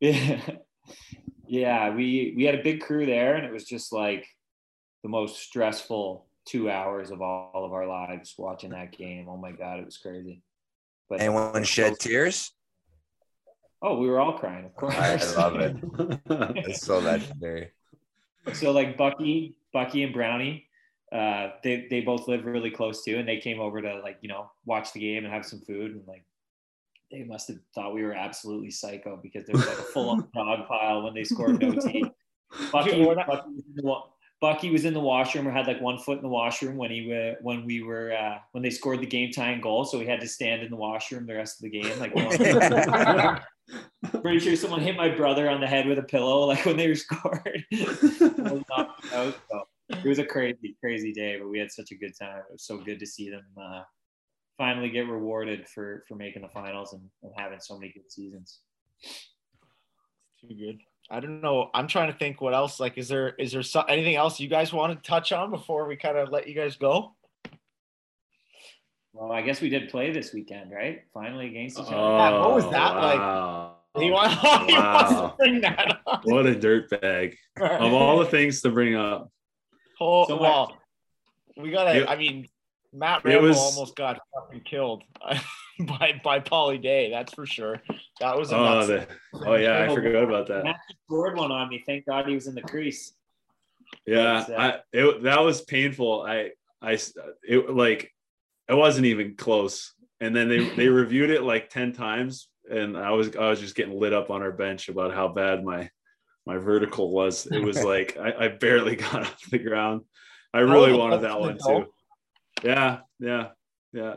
we 0.00 0.08
yeah 0.08 0.40
yeah 1.50 1.90
we 1.90 2.32
we 2.36 2.44
had 2.44 2.54
a 2.54 2.62
big 2.62 2.80
crew 2.80 3.04
there 3.04 3.34
and 3.34 3.44
it 3.44 3.52
was 3.52 3.64
just 3.64 3.92
like 3.92 4.24
the 5.02 5.08
most 5.08 5.40
stressful 5.40 6.26
two 6.46 6.70
hours 6.70 7.10
of 7.10 7.20
all, 7.20 7.50
of 7.54 7.72
our 7.72 7.86
lives 7.88 8.34
watching 8.38 8.70
that 8.70 8.92
game 8.96 9.26
oh 9.28 9.36
my 9.36 9.50
god 9.50 9.80
it 9.80 9.84
was 9.84 9.98
crazy 9.98 10.42
but 11.08 11.20
Anyone 11.20 11.64
shed 11.64 11.98
tears? 11.98 12.52
oh 13.82 13.98
we 13.98 14.08
were 14.08 14.20
all 14.20 14.38
crying 14.38 14.64
of 14.64 14.76
course 14.76 14.94
I 14.94 15.16
love 15.36 15.56
it. 15.56 15.76
It's 16.68 16.82
so 16.86 17.00
legendary. 17.00 17.72
so 18.52 18.70
like 18.70 18.96
bucky 18.96 19.56
bucky 19.72 20.04
and 20.04 20.12
brownie 20.12 20.68
uh 21.12 21.48
they 21.64 21.88
they 21.90 22.00
both 22.00 22.28
live 22.28 22.44
really 22.44 22.70
close 22.70 23.04
too 23.04 23.18
and 23.18 23.28
they 23.28 23.38
came 23.38 23.58
over 23.58 23.82
to 23.82 23.98
like 24.04 24.18
you 24.20 24.28
know 24.28 24.52
watch 24.66 24.92
the 24.92 25.00
game 25.00 25.24
and 25.24 25.34
have 25.34 25.44
some 25.44 25.60
food 25.62 25.90
and 25.96 26.06
like 26.06 26.24
they 27.10 27.24
must 27.24 27.48
have 27.48 27.58
thought 27.74 27.94
we 27.94 28.02
were 28.02 28.12
absolutely 28.14 28.70
psycho 28.70 29.18
because 29.22 29.44
there 29.46 29.56
was 29.56 29.66
like 29.66 29.78
a 29.78 29.82
full-on 29.82 30.28
dog 30.34 30.66
pile 30.68 31.02
when 31.02 31.14
they 31.14 31.24
scored 31.24 31.60
no 31.60 31.74
tea 31.80 32.04
Bucky, 32.72 32.96
Yeah, 32.96 33.06
we're 33.06 33.14
not- 33.14 33.26
Bucky, 33.28 33.48
was 33.54 33.64
in 33.68 33.74
the, 33.76 33.96
Bucky 34.40 34.70
was 34.70 34.84
in 34.84 34.94
the 34.94 35.00
washroom 35.00 35.46
or 35.46 35.52
had 35.52 35.66
like 35.66 35.80
one 35.80 35.98
foot 35.98 36.16
in 36.16 36.22
the 36.22 36.28
washroom 36.28 36.76
when 36.76 36.90
he 36.90 37.06
wa- 37.06 37.36
when 37.42 37.64
we 37.66 37.82
were 37.82 38.12
uh, 38.12 38.38
when 38.52 38.62
they 38.62 38.70
scored 38.70 39.00
the 39.00 39.06
game 39.06 39.30
tying 39.30 39.60
goal, 39.60 39.84
so 39.84 40.00
he 40.00 40.06
had 40.06 40.20
to 40.20 40.26
stand 40.26 40.62
in 40.62 40.70
the 40.70 40.76
washroom 40.76 41.26
the 41.26 41.34
rest 41.34 41.62
of 41.62 41.70
the 41.70 41.80
game. 41.80 41.98
Like, 41.98 42.14
pretty 44.22 44.38
sure 44.40 44.56
someone 44.56 44.80
hit 44.80 44.96
my 44.96 45.10
brother 45.10 45.48
on 45.50 45.60
the 45.60 45.66
head 45.66 45.86
with 45.86 45.98
a 45.98 46.02
pillow 46.02 46.46
like 46.46 46.64
when 46.64 46.76
they 46.78 46.88
were 46.88 46.94
scored. 46.94 47.64
I 47.72 48.36
was 48.40 48.62
out, 48.72 48.88
so 49.12 49.34
it 49.90 50.04
was 50.08 50.18
a 50.18 50.24
crazy, 50.24 50.74
crazy 50.80 51.12
day, 51.12 51.38
but 51.38 51.48
we 51.48 51.58
had 51.58 51.70
such 51.70 51.92
a 51.92 51.96
good 51.96 52.14
time. 52.18 52.38
It 52.38 52.52
was 52.52 52.64
so 52.64 52.78
good 52.78 52.98
to 52.98 53.06
see 53.06 53.28
them 53.30 53.44
uh, 53.60 53.82
finally 54.60 54.90
get 54.90 55.08
rewarded 55.08 55.66
for 55.66 56.04
for 56.06 56.16
making 56.16 56.42
the 56.42 56.48
finals 56.48 56.92
and, 56.92 57.00
and 57.22 57.32
having 57.34 57.58
so 57.58 57.78
many 57.78 57.90
good 57.92 58.12
seasons. 58.12 58.60
Too 60.42 60.54
good. 60.54 60.78
I 61.10 61.18
don't 61.18 61.40
know. 61.40 61.70
I'm 61.72 61.88
trying 61.88 62.12
to 62.12 62.18
think 62.18 62.42
what 62.42 62.52
else. 62.52 62.78
Like, 62.78 62.98
is 62.98 63.08
there 63.08 63.30
is 63.30 63.52
there 63.52 63.62
so, 63.62 63.80
anything 63.82 64.16
else 64.16 64.38
you 64.38 64.48
guys 64.48 64.70
want 64.70 64.92
to 64.92 65.08
touch 65.10 65.32
on 65.32 65.50
before 65.50 65.88
we 65.88 65.96
kind 65.96 66.18
of 66.18 66.28
let 66.28 66.46
you 66.46 66.54
guys 66.54 66.76
go? 66.76 67.14
Well, 69.14 69.32
I 69.32 69.40
guess 69.40 69.62
we 69.62 69.70
did 69.70 69.88
play 69.88 70.12
this 70.12 70.34
weekend, 70.34 70.70
right? 70.70 71.00
Finally 71.14 71.46
against 71.46 71.78
each 71.78 71.86
other. 71.86 71.96
Yeah, 71.96 72.38
what 72.40 72.54
was 72.54 72.64
that 72.64 72.94
like? 72.96 73.18
wow. 73.18 73.76
He, 73.98 74.08
want, 74.08 74.30
he 74.68 74.74
wants 74.74 75.10
to 75.10 75.34
bring 75.36 75.62
that 75.62 76.00
up. 76.06 76.20
What 76.24 76.46
a 76.46 76.54
dirtbag. 76.54 77.34
Of 77.58 77.92
all 77.92 78.18
the 78.18 78.26
things 78.26 78.60
to 78.60 78.70
bring 78.70 78.94
up, 78.94 79.32
Oh, 80.00 80.26
So 80.28 80.40
well, 80.40 80.76
we 81.56 81.70
gotta. 81.70 82.02
It- 82.02 82.08
I 82.08 82.16
mean, 82.16 82.46
Matt 82.92 83.24
it 83.24 83.28
Rambo 83.28 83.48
was- 83.48 83.56
almost 83.58 83.96
got 83.96 84.20
fucking 84.34 84.62
killed 84.62 85.04
by 85.78 86.20
by 86.24 86.40
Polly 86.40 86.78
Day. 86.78 87.10
That's 87.10 87.32
for 87.32 87.46
sure. 87.46 87.80
That 88.20 88.36
was 88.36 88.52
a 88.52 88.56
oh, 88.56 88.86
the, 88.86 89.06
oh 89.46 89.54
yeah, 89.54 89.82
I 89.88 89.94
forgot 89.94 90.24
about 90.24 90.46
that. 90.48 90.64
Matt 90.64 90.76
scored 91.06 91.36
one 91.36 91.52
on 91.52 91.68
me. 91.68 91.82
Thank 91.86 92.06
God 92.06 92.26
he 92.28 92.34
was 92.34 92.46
in 92.46 92.54
the 92.54 92.62
crease. 92.62 93.12
Yeah, 94.06 94.40
It's, 94.40 94.50
uh, 94.50 94.54
I 94.54 94.78
it, 94.92 95.22
that 95.24 95.42
was 95.42 95.62
painful. 95.62 96.22
I 96.22 96.50
I 96.82 96.98
it 97.48 97.70
like 97.70 98.12
it 98.68 98.74
wasn't 98.74 99.06
even 99.06 99.36
close. 99.36 99.94
And 100.20 100.34
then 100.34 100.48
they 100.48 100.68
they 100.70 100.88
reviewed 101.02 101.30
it 101.30 101.42
like 101.42 101.70
10 101.70 101.92
times 101.92 102.48
and 102.70 102.96
I 102.96 103.10
was 103.12 103.34
I 103.36 103.48
was 103.48 103.58
just 103.60 103.74
getting 103.74 103.98
lit 103.98 104.12
up 104.12 104.30
on 104.30 104.42
our 104.42 104.52
bench 104.52 104.88
about 104.88 105.14
how 105.14 105.28
bad 105.28 105.64
my 105.64 105.90
my 106.46 106.56
vertical 106.56 107.10
was. 107.12 107.46
It 107.46 107.62
was 107.62 107.82
like 107.84 108.16
I, 108.18 108.44
I 108.44 108.48
barely 108.48 108.96
got 108.96 109.22
off 109.22 109.50
the 109.50 109.58
ground. 109.58 110.02
I 110.52 110.60
really 110.60 110.92
Oh, 110.92 110.98
wanted 110.98 111.22
that 111.22 111.38
one 111.40 111.56
the 111.56 111.62
goal? 111.62 111.84
too. 111.84 111.90
Yeah, 112.62 113.00
yeah, 113.18 113.48
yeah. 113.92 114.14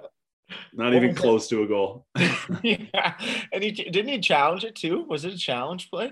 Not 0.74 0.86
What 0.86 0.94
even 0.96 1.10
was 1.10 1.18
it? 1.18 1.22
close 1.22 1.48
to 1.50 1.64
a 1.64 1.68
goal. 1.68 2.06
yeah, 2.64 3.18
and 3.52 3.64
he 3.64 3.72
didn't 3.72 4.10
he 4.10 4.20
challenge 4.20 4.64
it 4.64 4.76
too. 4.76 5.04
Was 5.08 5.26
it 5.26 5.34
a 5.34 5.38
challenge 5.38 5.90
play? 5.90 6.12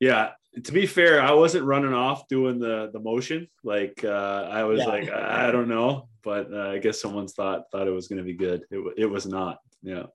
Yeah, 0.00 0.32
to 0.64 0.72
be 0.72 0.86
fair, 0.86 1.20
I 1.22 1.32
wasn't 1.32 1.64
running 1.64 1.92
off 1.92 2.28
doing 2.28 2.58
the 2.58 2.90
the 2.92 3.00
motion. 3.00 3.48
Like 3.62 4.02
uh, 4.04 4.48
I 4.50 4.64
was 4.64 4.80
Yeah. 4.80 4.86
like, 4.86 5.10
I 5.10 5.48
I 5.48 5.50
don't 5.52 5.68
know, 5.68 6.08
but 6.22 6.52
uh, 6.52 6.70
I 6.70 6.78
guess 6.78 7.00
someone's 7.00 7.34
thought 7.34 7.70
thought 7.70 7.86
it 7.86 7.92
was 7.92 8.08
going 8.08 8.18
to 8.18 8.24
be 8.24 8.34
good. 8.34 8.62
It 8.70 8.94
it 8.96 9.06
was 9.06 9.26
not. 9.26 9.58
Yeah, 9.82 10.06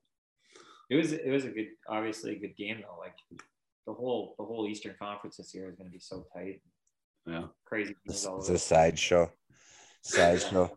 It 0.90 0.96
was 0.96 1.12
it 1.12 1.30
was 1.30 1.44
a 1.44 1.50
good, 1.50 1.68
obviously 1.88 2.36
a 2.36 2.38
good 2.38 2.56
game 2.56 2.82
though. 2.82 2.98
Like 2.98 3.14
the 3.86 3.94
whole 3.94 4.34
the 4.38 4.44
whole 4.44 4.66
Eastern 4.68 4.94
Conference 5.00 5.36
this 5.36 5.54
year 5.54 5.68
is 5.70 5.76
going 5.76 5.88
to 5.88 5.92
be 5.92 6.00
so 6.00 6.26
tight, 6.34 6.60
yeah. 7.26 7.44
crazy. 7.64 7.94
It's, 8.04 8.26
it's 8.26 8.48
a 8.50 8.58
sideshow. 8.58 9.30
Sideshow. 10.02 10.76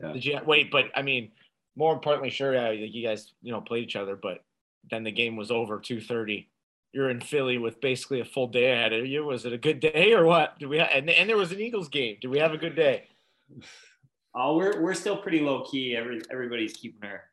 Did 0.00 0.24
you 0.24 0.40
wait? 0.44 0.70
But 0.70 0.86
I 0.94 1.02
mean, 1.02 1.30
more 1.76 1.92
importantly, 1.92 2.30
sure, 2.30 2.54
yeah, 2.54 2.70
you 2.70 3.06
guys 3.06 3.32
you 3.42 3.52
know 3.52 3.60
played 3.60 3.84
each 3.84 3.96
other, 3.96 4.16
but 4.16 4.44
then 4.90 5.04
the 5.04 5.12
game 5.12 5.36
was 5.36 5.50
over 5.50 5.78
two 5.78 6.00
thirty. 6.00 6.48
You're 6.92 7.10
in 7.10 7.20
Philly 7.20 7.58
with 7.58 7.80
basically 7.80 8.20
a 8.20 8.24
full 8.24 8.48
day 8.48 8.72
ahead 8.72 8.92
of 8.92 9.06
you. 9.06 9.24
Was 9.24 9.44
it 9.44 9.52
a 9.52 9.58
good 9.58 9.78
day 9.78 10.12
or 10.12 10.24
what? 10.24 10.58
Did 10.58 10.68
we? 10.68 10.78
Ha- 10.78 10.88
and, 10.92 11.08
and 11.08 11.28
there 11.28 11.36
was 11.36 11.52
an 11.52 11.60
Eagles 11.60 11.88
game. 11.88 12.16
Did 12.20 12.28
we 12.28 12.38
have 12.38 12.52
a 12.52 12.58
good 12.58 12.76
day? 12.76 13.08
Oh, 14.32 14.56
we're 14.56 14.80
we're 14.80 14.94
still 14.94 15.16
pretty 15.16 15.40
low 15.40 15.64
key. 15.64 15.96
Every 15.96 16.22
everybody's 16.30 16.74
keeping 16.74 17.02
her 17.02 17.24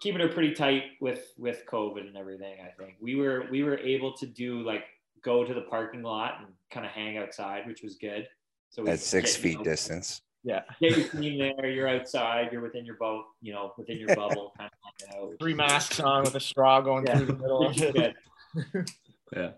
keeping 0.00 0.20
her 0.20 0.28
pretty 0.28 0.54
tight 0.54 0.84
with 1.00 1.32
with 1.38 1.64
COVID 1.66 2.06
and 2.06 2.16
everything. 2.16 2.56
I 2.60 2.70
think 2.80 2.96
we 3.00 3.16
were 3.16 3.46
we 3.50 3.62
were 3.62 3.78
able 3.78 4.12
to 4.18 4.26
do 4.26 4.62
like 4.62 4.84
go 5.24 5.44
to 5.44 5.54
the 5.54 5.62
parking 5.62 6.02
lot 6.02 6.34
and 6.38 6.48
kind 6.70 6.86
of 6.86 6.92
hang 6.92 7.18
outside, 7.18 7.66
which 7.66 7.82
was 7.82 7.96
good. 7.96 8.28
So 8.70 8.82
we 8.82 8.90
At 8.90 9.00
six 9.00 9.34
feet 9.36 9.58
know, 9.58 9.64
distance. 9.64 10.22
Yeah. 10.48 10.62
Get 10.80 10.96
your 10.96 11.08
team 11.08 11.38
there. 11.38 11.68
You're 11.68 11.88
outside. 11.88 12.48
You're 12.50 12.62
within 12.62 12.86
your 12.86 12.96
boat. 12.96 13.24
You 13.42 13.52
know, 13.52 13.72
within 13.76 13.98
your 13.98 14.14
bubble. 14.16 14.52
Kind 14.56 14.70
of 14.72 15.08
Yeah, 15.14 15.20
which 15.26 15.38
Three 15.40 15.52
masks 15.54 16.00
on 16.00 16.22
with 16.24 16.34
a 16.34 16.40
straw 16.40 16.80
going 16.80 17.06
Yeah. 17.06 17.16
through 17.18 17.26
the 17.26 17.32
middle 17.34 17.66
of 17.66 17.68
which 17.68 17.82
is 17.82 17.94
it. 17.94 18.14
good. 18.72 18.90
Yeah, 19.36 19.50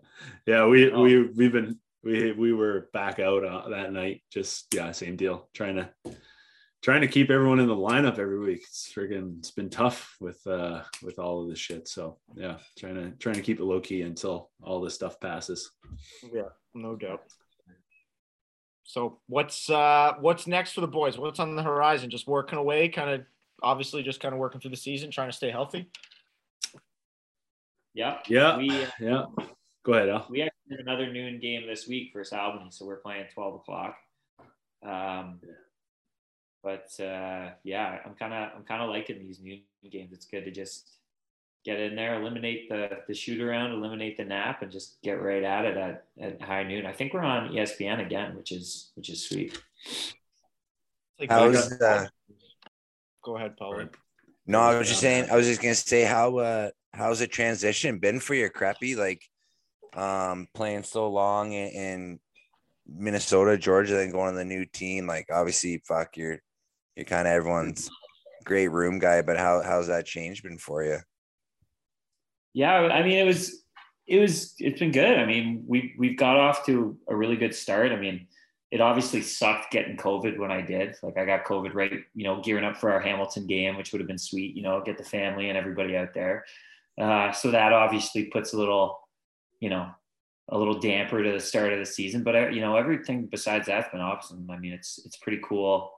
yeah. 0.46 0.66
We 0.66 0.90
Oh. 0.90 1.00
we 1.02 1.22
we've 1.28 1.52
been 1.52 1.78
we 2.02 2.32
we 2.32 2.52
were 2.52 2.88
back 2.92 3.20
out 3.20 3.44
uh, 3.44 3.68
that 3.68 3.92
night. 3.92 4.22
Just 4.32 4.66
yeah, 4.74 4.90
same 4.90 5.14
deal. 5.14 5.48
Trying 5.54 5.76
to 5.76 5.90
trying 6.82 7.02
to 7.02 7.06
keep 7.08 7.30
everyone 7.30 7.60
in 7.60 7.68
the 7.68 7.76
lineup 7.76 8.18
every 8.18 8.40
week. 8.40 8.62
It's 8.66 8.92
friggin' 8.92 9.38
it's 9.38 9.52
been 9.52 9.70
tough 9.70 10.16
with 10.18 10.44
uh 10.46 10.82
with 11.04 11.20
all 11.20 11.40
of 11.42 11.48
this 11.50 11.58
shit. 11.60 11.86
So 11.86 12.18
yeah, 12.34 12.58
trying 12.76 12.96
to 12.96 13.12
trying 13.18 13.36
to 13.36 13.42
keep 13.42 13.60
it 13.60 13.64
low 13.64 13.80
key 13.80 14.02
until 14.02 14.50
all 14.60 14.80
this 14.80 14.94
stuff 14.96 15.20
passes. 15.20 15.70
Yeah, 16.32 16.48
no 16.74 16.96
doubt. 16.96 17.22
So 18.90 19.20
what's 19.28 19.70
uh 19.70 20.14
what's 20.18 20.48
next 20.48 20.72
for 20.72 20.80
the 20.80 20.88
boys? 20.88 21.16
What's 21.16 21.38
on 21.38 21.54
the 21.54 21.62
horizon? 21.62 22.10
Just 22.10 22.26
working 22.26 22.58
away, 22.58 22.88
kind 22.88 23.10
of 23.10 23.24
obviously 23.62 24.02
just 24.02 24.18
kind 24.20 24.34
of 24.34 24.40
working 24.40 24.60
through 24.60 24.72
the 24.72 24.76
season, 24.76 25.12
trying 25.12 25.28
to 25.28 25.36
stay 25.36 25.50
healthy. 25.50 25.88
Yeah. 27.94 28.18
Yeah, 28.28 28.56
We 28.56 28.86
yeah. 28.98 29.26
Go 29.84 29.92
ahead, 29.94 30.08
Al. 30.08 30.26
we 30.28 30.42
actually 30.42 30.76
have 30.76 30.80
another 30.80 31.12
noon 31.12 31.38
game 31.38 31.66
this 31.66 31.86
week 31.86 32.10
versus 32.12 32.32
Albany, 32.32 32.70
so 32.70 32.84
we're 32.84 32.96
playing 32.96 33.26
twelve 33.32 33.54
o'clock. 33.54 33.96
Um, 34.82 35.40
but 36.62 36.90
uh, 37.00 37.50
yeah, 37.62 37.98
I'm 38.04 38.14
kind 38.14 38.34
of 38.34 38.50
I'm 38.56 38.64
kind 38.64 38.82
of 38.82 38.90
liking 38.90 39.20
these 39.20 39.40
noon 39.40 39.62
games. 39.88 40.12
It's 40.12 40.26
good 40.26 40.44
to 40.44 40.50
just 40.50 40.96
get 41.64 41.78
in 41.78 41.96
there, 41.96 42.20
eliminate 42.20 42.68
the 42.68 42.88
the 43.06 43.14
shoot 43.14 43.40
around, 43.40 43.72
eliminate 43.72 44.16
the 44.16 44.24
nap, 44.24 44.62
and 44.62 44.70
just 44.70 45.00
get 45.02 45.22
right 45.22 45.42
at 45.42 45.64
it 45.64 45.76
at, 45.76 46.04
at 46.20 46.42
high 46.42 46.62
noon. 46.62 46.86
I 46.86 46.92
think 46.92 47.12
we're 47.12 47.22
on 47.22 47.50
ESPN 47.50 48.04
again, 48.04 48.36
which 48.36 48.52
is 48.52 48.92
which 48.94 49.10
is 49.10 49.26
sweet. 49.28 49.60
It's 49.86 50.14
like 51.18 51.30
How's 51.30 51.72
uh, 51.80 52.06
go 53.24 53.36
ahead, 53.36 53.56
Paul. 53.56 53.84
no? 54.46 54.60
I 54.60 54.78
was 54.78 54.88
just 54.88 55.00
saying. 55.00 55.30
I 55.30 55.36
was 55.36 55.46
just 55.46 55.60
gonna 55.60 55.74
say 55.74 56.02
how 56.02 56.38
uh 56.38 56.70
how's 56.92 57.20
the 57.20 57.26
transition 57.26 57.98
been 57.98 58.20
for 58.20 58.34
your 58.34 58.50
Creppy 58.50 58.96
like 58.96 59.22
um 59.94 60.48
playing 60.54 60.82
so 60.82 61.08
long 61.08 61.52
in, 61.52 61.68
in 61.68 62.20
Minnesota, 62.86 63.56
Georgia, 63.56 63.94
then 63.94 64.10
going 64.10 64.32
to 64.32 64.38
the 64.38 64.44
new 64.44 64.64
team. 64.64 65.06
Like 65.06 65.26
obviously, 65.32 65.82
fuck, 65.86 66.16
you're 66.16 66.40
you're 66.96 67.04
kind 67.04 67.28
of 67.28 67.34
everyone's 67.34 67.90
great 68.44 68.68
room 68.68 68.98
guy, 68.98 69.22
but 69.22 69.36
how 69.36 69.62
how's 69.62 69.88
that 69.88 70.06
change 70.06 70.42
been 70.42 70.58
for 70.58 70.82
you? 70.82 70.98
Yeah, 72.52 72.72
I 72.72 73.02
mean, 73.02 73.18
it 73.18 73.24
was, 73.26 73.62
it 74.06 74.18
was, 74.18 74.54
it's 74.58 74.80
been 74.80 74.90
good. 74.92 75.18
I 75.18 75.24
mean, 75.24 75.64
we 75.66 75.94
we've 75.96 76.18
got 76.18 76.36
off 76.36 76.66
to 76.66 76.98
a 77.08 77.14
really 77.14 77.36
good 77.36 77.54
start. 77.54 77.92
I 77.92 77.96
mean, 77.96 78.26
it 78.70 78.80
obviously 78.80 79.22
sucked 79.22 79.72
getting 79.72 79.96
COVID 79.96 80.38
when 80.38 80.50
I 80.50 80.60
did. 80.60 80.96
Like, 81.02 81.16
I 81.16 81.24
got 81.24 81.44
COVID 81.44 81.74
right, 81.74 82.04
you 82.14 82.24
know, 82.24 82.40
gearing 82.40 82.64
up 82.64 82.76
for 82.76 82.92
our 82.92 83.00
Hamilton 83.00 83.46
game, 83.46 83.76
which 83.76 83.92
would 83.92 84.00
have 84.00 84.08
been 84.08 84.18
sweet. 84.18 84.54
You 84.56 84.62
know, 84.62 84.82
get 84.84 84.98
the 84.98 85.04
family 85.04 85.48
and 85.48 85.58
everybody 85.58 85.96
out 85.96 86.14
there. 86.14 86.44
Uh, 87.00 87.32
so 87.32 87.50
that 87.50 87.72
obviously 87.72 88.24
puts 88.24 88.52
a 88.52 88.56
little, 88.56 89.00
you 89.60 89.70
know, 89.70 89.90
a 90.50 90.58
little 90.58 90.78
damper 90.78 91.22
to 91.22 91.32
the 91.32 91.40
start 91.40 91.72
of 91.72 91.78
the 91.78 91.86
season. 91.86 92.22
But 92.22 92.36
uh, 92.36 92.48
you 92.48 92.60
know, 92.60 92.76
everything 92.76 93.26
besides 93.26 93.66
that's 93.66 93.90
been 93.90 94.00
awesome. 94.00 94.48
I 94.50 94.58
mean, 94.58 94.72
it's 94.72 95.00
it's 95.04 95.16
pretty 95.16 95.40
cool 95.44 95.92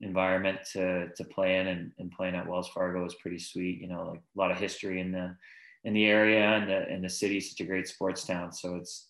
environment 0.00 0.58
to 0.72 1.08
to 1.08 1.24
play 1.24 1.58
in, 1.58 1.66
and, 1.66 1.92
and 1.98 2.10
playing 2.10 2.36
at 2.36 2.48
Wells 2.48 2.68
Fargo 2.68 3.04
is 3.04 3.14
pretty 3.14 3.38
sweet. 3.38 3.80
You 3.80 3.88
know, 3.88 4.10
like 4.10 4.20
a 4.20 4.38
lot 4.38 4.50
of 4.50 4.58
history 4.58 5.00
in 5.00 5.12
the 5.12 5.36
in 5.84 5.94
the 5.94 6.06
area 6.06 6.40
and 6.40 6.68
the 6.68 6.88
and 6.88 7.04
the 7.04 7.08
city 7.08 7.40
such 7.40 7.60
a 7.60 7.64
great 7.64 7.88
sports 7.88 8.24
town. 8.24 8.52
So 8.52 8.76
it's 8.76 9.08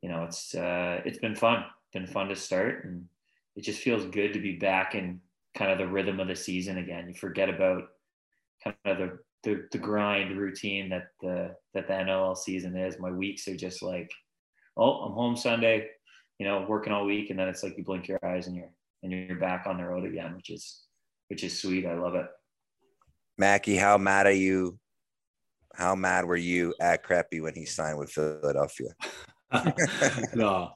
you 0.00 0.08
know 0.08 0.24
it's 0.24 0.54
uh 0.54 1.00
it's 1.04 1.18
been 1.18 1.34
fun 1.34 1.64
been 1.92 2.06
fun 2.06 2.28
to 2.28 2.36
start. 2.36 2.84
And 2.84 3.06
it 3.56 3.62
just 3.62 3.80
feels 3.80 4.04
good 4.06 4.32
to 4.32 4.40
be 4.40 4.56
back 4.56 4.94
in 4.94 5.20
kind 5.54 5.70
of 5.70 5.78
the 5.78 5.86
rhythm 5.86 6.20
of 6.20 6.28
the 6.28 6.36
season 6.36 6.78
again. 6.78 7.08
You 7.08 7.14
forget 7.14 7.48
about 7.48 7.84
kind 8.62 8.76
of 8.84 8.98
the 8.98 9.18
the, 9.44 9.66
the 9.72 9.78
grind 9.78 10.38
routine 10.38 10.88
that 10.90 11.08
the 11.20 11.56
that 11.74 11.88
the 11.88 11.94
NLL 11.94 12.36
season 12.36 12.76
is. 12.76 12.98
My 12.98 13.10
weeks 13.10 13.48
are 13.48 13.56
just 13.56 13.82
like 13.82 14.10
oh 14.76 15.02
I'm 15.02 15.12
home 15.12 15.36
Sunday 15.36 15.88
you 16.38 16.46
know 16.46 16.64
working 16.68 16.92
all 16.92 17.04
week. 17.04 17.30
And 17.30 17.38
then 17.38 17.48
it's 17.48 17.62
like 17.62 17.76
you 17.76 17.84
blink 17.84 18.08
your 18.08 18.24
eyes 18.24 18.46
and 18.46 18.56
you're 18.56 18.70
and 19.02 19.12
you're 19.12 19.38
back 19.38 19.66
on 19.66 19.78
the 19.78 19.84
road 19.84 20.04
again 20.04 20.34
which 20.36 20.50
is 20.50 20.82
which 21.28 21.44
is 21.44 21.58
sweet. 21.58 21.86
I 21.86 21.94
love 21.94 22.14
it. 22.14 22.26
Mackie, 23.38 23.76
how 23.76 23.96
mad 23.96 24.26
are 24.26 24.32
you? 24.32 24.78
How 25.74 25.94
mad 25.94 26.24
were 26.24 26.36
you 26.36 26.74
at 26.80 27.04
Creppy 27.04 27.40
when 27.42 27.54
he 27.54 27.64
signed 27.64 27.98
with 27.98 28.10
Philadelphia? 28.10 28.90
no, 30.34 30.72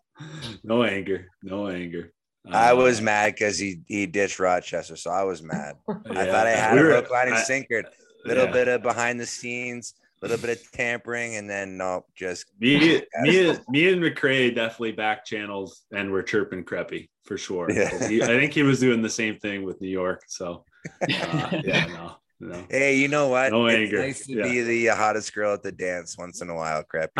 no 0.64 0.82
anger, 0.84 1.26
no 1.42 1.68
anger. 1.68 2.12
I 2.50 2.70
Uh, 2.70 2.76
was 2.76 3.00
mad 3.00 3.34
because 3.34 3.58
he 3.58 3.80
he 3.86 4.06
ditched 4.06 4.38
Rochester, 4.38 4.96
so 4.96 5.10
I 5.10 5.24
was 5.24 5.42
mad. 5.42 5.76
I 5.88 6.26
thought 6.26 6.46
I 6.46 6.50
had 6.50 6.74
we 6.74 6.80
a 6.80 6.94
hook, 6.96 7.10
line, 7.10 7.28
and 7.28 7.38
sinker. 7.38 7.84
Little 8.24 8.46
yeah. 8.46 8.52
bit 8.52 8.68
of 8.68 8.82
behind 8.82 9.18
the 9.20 9.26
scenes, 9.26 9.94
a 10.22 10.26
little 10.28 10.40
bit 10.44 10.58
of 10.58 10.72
tampering, 10.72 11.36
and 11.36 11.48
then 11.48 11.76
no, 11.76 12.04
just 12.16 12.46
Me, 12.60 12.78
me, 13.22 13.48
and- 13.48 13.60
me 13.68 13.88
and 13.92 14.02
McRae 14.02 14.54
definitely 14.54 14.92
back 14.92 15.24
channels 15.24 15.82
and 15.92 16.10
were 16.10 16.22
chirping 16.22 16.64
Creppy 16.64 17.08
for 17.24 17.36
sure. 17.38 17.70
Yeah. 17.70 18.08
He- 18.08 18.22
I 18.22 18.26
think 18.26 18.52
he 18.52 18.62
was 18.62 18.80
doing 18.80 19.02
the 19.02 19.10
same 19.10 19.38
thing 19.38 19.62
with 19.64 19.80
New 19.80 19.88
York. 19.90 20.22
So 20.28 20.64
uh, 21.02 21.60
yeah, 21.64 21.86
no, 21.86 22.16
no. 22.40 22.64
hey, 22.70 22.96
you 22.96 23.08
know 23.08 23.28
what? 23.28 23.52
No 23.52 23.66
it's 23.66 23.76
anger. 23.76 23.98
nice 23.98 24.26
to 24.26 24.32
Yeah. 24.32 24.42
be 24.44 24.60
the 24.62 24.86
hottest 24.88 25.34
girl 25.34 25.52
at 25.54 25.62
the 25.62 25.72
dance 25.72 26.16
once 26.18 26.40
in 26.42 26.50
a 26.50 26.54
while, 26.54 26.82
crap. 26.84 27.10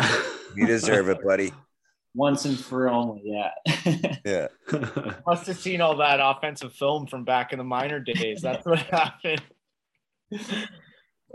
You 0.55 0.65
deserve 0.67 1.09
it, 1.09 1.23
buddy. 1.23 1.51
once 2.13 2.45
and 2.45 2.57
for 2.59 2.89
only 2.89 3.21
yeah 3.25 3.51
Yeah. 4.25 4.47
Must 5.27 5.45
have 5.45 5.57
seen 5.59 5.81
all 5.81 5.97
that 5.97 6.19
offensive 6.19 6.73
film 6.73 7.05
from 7.05 7.23
back 7.25 7.51
in 7.51 7.59
the 7.59 7.63
minor 7.63 7.99
days. 7.99 8.41
That's 8.41 8.65
what 8.65 8.79
happened. 8.91 9.41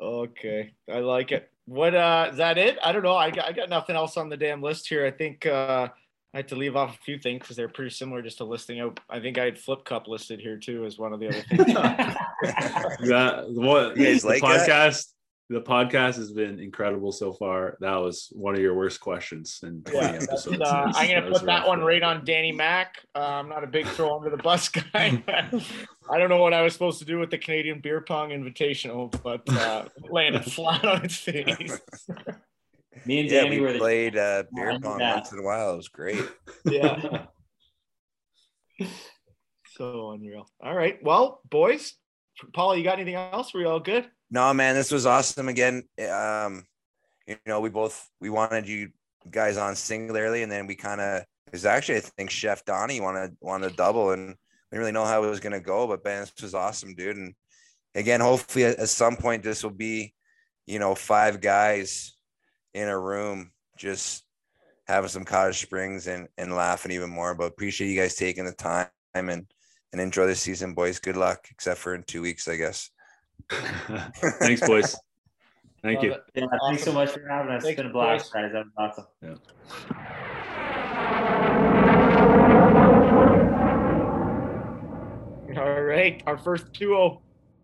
okay, 0.00 0.74
I 0.92 0.98
like 0.98 1.32
it. 1.32 1.48
What 1.66 1.94
uh 1.94 2.28
is 2.32 2.38
that 2.38 2.58
it? 2.58 2.78
I 2.82 2.90
don't 2.92 3.02
know. 3.04 3.14
I 3.16 3.30
got 3.30 3.46
I 3.48 3.52
got 3.52 3.68
nothing 3.68 3.94
else 3.96 4.16
on 4.16 4.28
the 4.28 4.36
damn 4.36 4.60
list 4.62 4.88
here. 4.88 5.06
I 5.06 5.10
think 5.12 5.46
uh 5.46 5.88
I 6.34 6.38
had 6.38 6.48
to 6.48 6.56
leave 6.56 6.76
off 6.76 6.94
a 6.94 7.02
few 7.02 7.18
things 7.18 7.40
because 7.40 7.56
they're 7.56 7.68
pretty 7.68 7.90
similar 7.90 8.22
just 8.22 8.38
to 8.38 8.44
listing 8.44 8.80
out. 8.80 8.98
I 9.10 9.20
think 9.20 9.36
I 9.36 9.44
had 9.44 9.58
Flip 9.58 9.84
Cup 9.84 10.08
listed 10.08 10.40
here 10.40 10.56
too 10.56 10.86
as 10.86 10.98
one 10.98 11.12
of 11.12 11.20
the 11.20 11.28
other 11.28 11.42
things. 11.42 11.66
that 13.08 13.44
what 13.48 13.94
the 13.94 14.20
like 14.24 14.40
that? 14.40 14.68
podcast 14.68 15.08
the 15.50 15.60
podcast 15.60 16.14
has 16.16 16.32
been 16.32 16.58
incredible 16.58 17.12
so 17.12 17.32
far 17.32 17.76
that 17.80 17.96
was 17.96 18.32
one 18.32 18.54
of 18.54 18.60
your 18.60 18.74
worst 18.74 19.00
questions 19.00 19.60
in 19.62 19.82
20 19.82 19.98
Yeah, 19.98 20.12
episodes 20.14 20.60
uh, 20.62 20.92
I'm 20.94 21.08
gonna 21.08 21.30
put 21.30 21.44
that 21.44 21.66
one 21.66 21.80
right 21.80 22.02
on 22.02 22.24
Danny 22.24 22.52
Mack. 22.52 22.96
Uh, 23.14 23.18
I'm 23.18 23.48
not 23.50 23.62
a 23.62 23.66
big 23.66 23.86
throw 23.86 24.16
under 24.16 24.30
the 24.30 24.42
bus 24.42 24.68
guy. 24.70 25.22
I 26.10 26.18
don't 26.18 26.30
know 26.30 26.38
what 26.38 26.54
I 26.54 26.62
was 26.62 26.72
supposed 26.72 26.98
to 27.00 27.04
do 27.04 27.18
with 27.18 27.30
the 27.30 27.38
Canadian 27.38 27.80
Beer 27.80 28.00
Pong 28.00 28.30
Invitational, 28.30 29.14
but 29.22 29.42
uh, 29.50 29.84
landed 30.10 30.44
flat 30.44 30.84
on 30.84 31.04
its 31.04 31.16
face. 31.16 31.78
Me 33.06 33.20
and 33.20 33.30
Yeah, 33.30 33.42
Danny 33.42 33.60
were 33.60 33.68
we 33.68 33.72
the 33.74 33.78
played 33.78 34.16
uh, 34.16 34.44
beer 34.54 34.72
I 34.72 34.78
pong 34.78 35.00
once 35.00 35.32
in 35.32 35.38
a 35.38 35.42
while. 35.42 35.74
It 35.74 35.76
was 35.76 35.88
great. 35.88 36.22
yeah. 36.64 37.26
So 39.74 40.10
unreal. 40.10 40.46
All 40.62 40.74
right. 40.74 41.02
Well, 41.02 41.40
boys, 41.48 41.94
Paul, 42.52 42.76
you 42.76 42.84
got 42.84 42.98
anything 42.98 43.14
else? 43.14 43.54
Were 43.54 43.60
you 43.60 43.68
all 43.68 43.80
good? 43.80 44.06
No, 44.30 44.52
man, 44.52 44.74
this 44.74 44.90
was 44.90 45.06
awesome 45.06 45.48
again. 45.48 45.84
Um, 46.10 46.66
you 47.26 47.36
know, 47.46 47.60
we 47.60 47.70
both 47.70 48.10
we 48.20 48.28
wanted 48.28 48.68
you 48.68 48.90
guys 49.30 49.56
on 49.56 49.74
singularly, 49.74 50.42
and 50.42 50.52
then 50.52 50.66
we 50.66 50.74
kind 50.74 51.00
of 51.00 51.24
is 51.54 51.64
actually 51.64 51.96
I 51.96 52.00
think 52.00 52.30
Chef 52.30 52.64
Donnie 52.66 53.00
wanted 53.00 53.34
wanted 53.40 53.72
a 53.72 53.74
double, 53.74 54.10
and 54.10 54.28
we 54.28 54.34
didn't 54.70 54.80
really 54.80 54.92
know 54.92 55.06
how 55.06 55.24
it 55.24 55.30
was 55.30 55.40
gonna 55.40 55.58
go. 55.58 55.86
But 55.86 56.04
Ben, 56.04 56.20
this 56.20 56.34
was 56.42 56.54
awesome, 56.54 56.94
dude. 56.94 57.16
And 57.16 57.34
again, 57.94 58.20
hopefully 58.20 58.66
at, 58.66 58.78
at 58.78 58.88
some 58.90 59.16
point 59.16 59.42
this 59.42 59.62
will 59.62 59.70
be, 59.70 60.12
you 60.66 60.78
know, 60.78 60.94
five 60.94 61.40
guys 61.40 62.14
in 62.74 62.88
a 62.88 62.98
room 62.98 63.52
just 63.76 64.24
having 64.86 65.08
some 65.08 65.24
cottage 65.24 65.60
springs 65.60 66.06
and 66.06 66.28
and 66.38 66.54
laughing 66.54 66.92
even 66.92 67.10
more. 67.10 67.34
But 67.34 67.44
appreciate 67.44 67.88
you 67.88 68.00
guys 68.00 68.14
taking 68.14 68.44
the 68.44 68.52
time 68.52 68.88
and 69.14 69.46
and 69.92 70.00
enjoy 70.00 70.26
the 70.26 70.34
season, 70.34 70.74
boys. 70.74 70.98
Good 70.98 71.16
luck, 71.16 71.48
except 71.50 71.80
for 71.80 71.94
in 71.94 72.02
two 72.04 72.22
weeks, 72.22 72.48
I 72.48 72.56
guess. 72.56 72.90
thanks 74.40 74.66
boys 74.66 74.96
thank 75.82 75.96
Love 75.96 76.04
you 76.04 76.12
it. 76.12 76.22
Yeah, 76.34 76.46
thanks 76.68 76.84
so 76.84 76.92
much 76.92 77.10
for 77.10 77.26
having 77.28 77.52
us. 77.52 77.62
Thanks, 77.62 77.78
it's 77.78 77.82
been 77.82 77.90
a 77.90 77.92
blast, 77.92 78.32
boys. 78.32 78.42
guys. 78.42 78.52
That 78.52 78.64
was 78.64 78.72
awesome. 78.78 79.06
All 85.58 85.82
right. 85.82 86.22
Our 86.26 86.38
first 86.38 86.72
duo. 86.72 87.20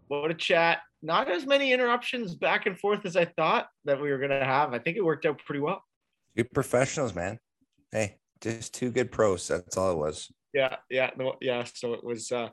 What 0.09 0.31
a 0.31 0.35
chat. 0.35 0.79
Not 1.03 1.31
as 1.31 1.47
many 1.47 1.73
interruptions 1.73 2.35
back 2.35 2.67
and 2.67 2.79
forth 2.79 3.07
as 3.07 3.17
I 3.17 3.25
thought 3.25 3.69
that 3.85 4.01
we 4.01 4.11
were 4.11 4.19
going 4.19 4.31
to 4.31 4.45
have. 4.45 4.75
I 4.75 4.79
think 4.79 4.97
it 4.97 5.05
worked 5.05 5.27
out 5.27 5.39
pretty 5.45 5.61
well. 5.61 5.83
Good 6.37 6.53
professionals, 6.53 7.15
man. 7.15 7.39
Hey, 7.93 8.17
just 8.41 8.75
two 8.75 8.91
good 8.91 9.13
pros. 9.13 9.47
That's 9.49 9.77
all 9.77 9.93
it 9.93 9.99
was. 9.99 10.31
Yeah, 10.53 10.77
yeah, 10.91 11.11
no, 11.17 11.35
yeah. 11.41 11.65
So 11.65 11.95
it 11.95 12.03
was 12.03 12.33
uh 12.33 12.49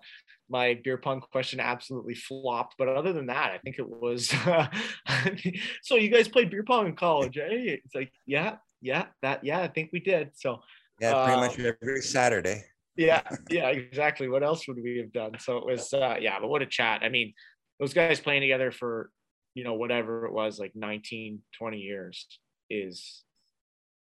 my 0.50 0.80
beer 0.84 0.98
pong 0.98 1.22
question 1.22 1.60
absolutely 1.60 2.14
flopped, 2.14 2.76
but 2.78 2.88
other 2.88 3.14
than 3.14 3.28
that, 3.28 3.52
I 3.52 3.58
think 3.58 3.80
it 3.80 3.90
was. 3.90 4.32
Uh, 4.46 4.68
so 5.84 5.96
you 5.96 6.10
guys 6.10 6.28
played 6.28 6.52
beer 6.52 6.64
pong 6.64 6.88
in 6.88 6.96
college, 6.96 7.38
eh? 7.38 7.48
It's 7.50 7.96
like, 7.96 8.12
yeah, 8.28 8.58
yeah, 8.82 9.06
that, 9.24 9.44
yeah, 9.44 9.62
I 9.62 9.68
think 9.68 9.90
we 9.92 10.00
did. 10.00 10.32
So 10.36 10.60
Yeah, 11.02 11.24
pretty 11.26 11.38
Uh, 11.40 11.48
much 11.48 11.78
every 11.82 12.02
Saturday. 12.02 12.64
yeah, 12.96 13.22
yeah, 13.50 13.70
exactly. 13.70 14.28
What 14.30 14.44
else 14.44 14.68
would 14.68 14.78
we 14.84 14.98
have 15.00 15.12
done? 15.12 15.40
So 15.40 15.58
it 15.58 15.66
was, 15.66 15.92
uh, 15.94 16.18
yeah, 16.22 16.40
but 16.40 16.48
what 16.48 16.62
a 16.62 16.68
chat. 16.68 17.02
I 17.02 17.10
mean, 17.10 17.34
those 17.80 17.94
guys 17.94 18.20
playing 18.20 18.42
together 18.42 18.72
for 18.72 19.10
you 19.56 19.64
know, 19.64 19.74
whatever 19.74 20.26
it 20.26 20.34
was, 20.34 20.60
like 20.60 20.74
19, 20.76 21.42
20 21.58 21.78
years 21.78 22.28
is 22.70 23.24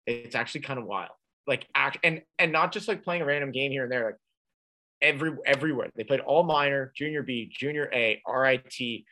it's 0.07 0.37
actually 0.37 0.61
kind 0.61 0.79
of 0.79 0.85
wild. 0.85 1.11
Like 1.47 1.67
act 1.75 1.99
and 2.05 2.23
and 2.39 2.53
not 2.53 2.71
just 2.71 2.87
like 2.87 3.03
playing 3.03 3.23
a 3.23 3.25
random 3.25 3.51
game 3.51 3.73
here 3.73 3.85
and 3.85 3.91
there, 3.91 4.05
like 4.07 4.17
every 5.03 5.33
everywhere. 5.47 5.89
They 5.97 6.05
played 6.05 6.21
all 6.21 6.45
minor, 6.45 6.93
junior 6.95 7.23
B, 7.23 7.51
junior 7.51 7.91
A, 7.93 8.23
RIT 8.31 9.05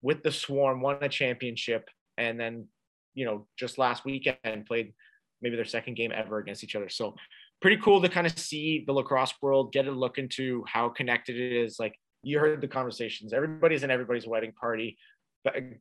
with 0.00 0.22
the 0.22 0.32
swarm, 0.32 0.80
won 0.80 0.98
a 1.02 1.08
championship, 1.08 1.88
and 2.16 2.40
then 2.40 2.66
you 3.14 3.26
know, 3.26 3.46
just 3.58 3.78
last 3.78 4.04
weekend 4.04 4.66
played 4.66 4.94
maybe 5.42 5.56
their 5.56 5.64
second 5.64 5.94
game 5.94 6.10
ever 6.12 6.38
against 6.38 6.64
each 6.64 6.74
other. 6.74 6.88
So 6.88 7.14
pretty 7.60 7.76
cool 7.82 8.00
to 8.00 8.08
kind 8.08 8.26
of 8.26 8.36
see 8.38 8.84
the 8.86 8.92
lacrosse 8.92 9.34
world, 9.42 9.72
get 9.72 9.86
a 9.86 9.90
look 9.90 10.18
into 10.18 10.64
how 10.66 10.88
connected 10.88 11.36
it 11.36 11.52
is. 11.52 11.78
Like 11.78 11.94
you 12.28 12.38
heard 12.38 12.60
the 12.60 12.68
conversations, 12.68 13.32
everybody's 13.32 13.82
in 13.82 13.90
everybody's 13.90 14.26
wedding 14.26 14.52
party, 14.52 14.98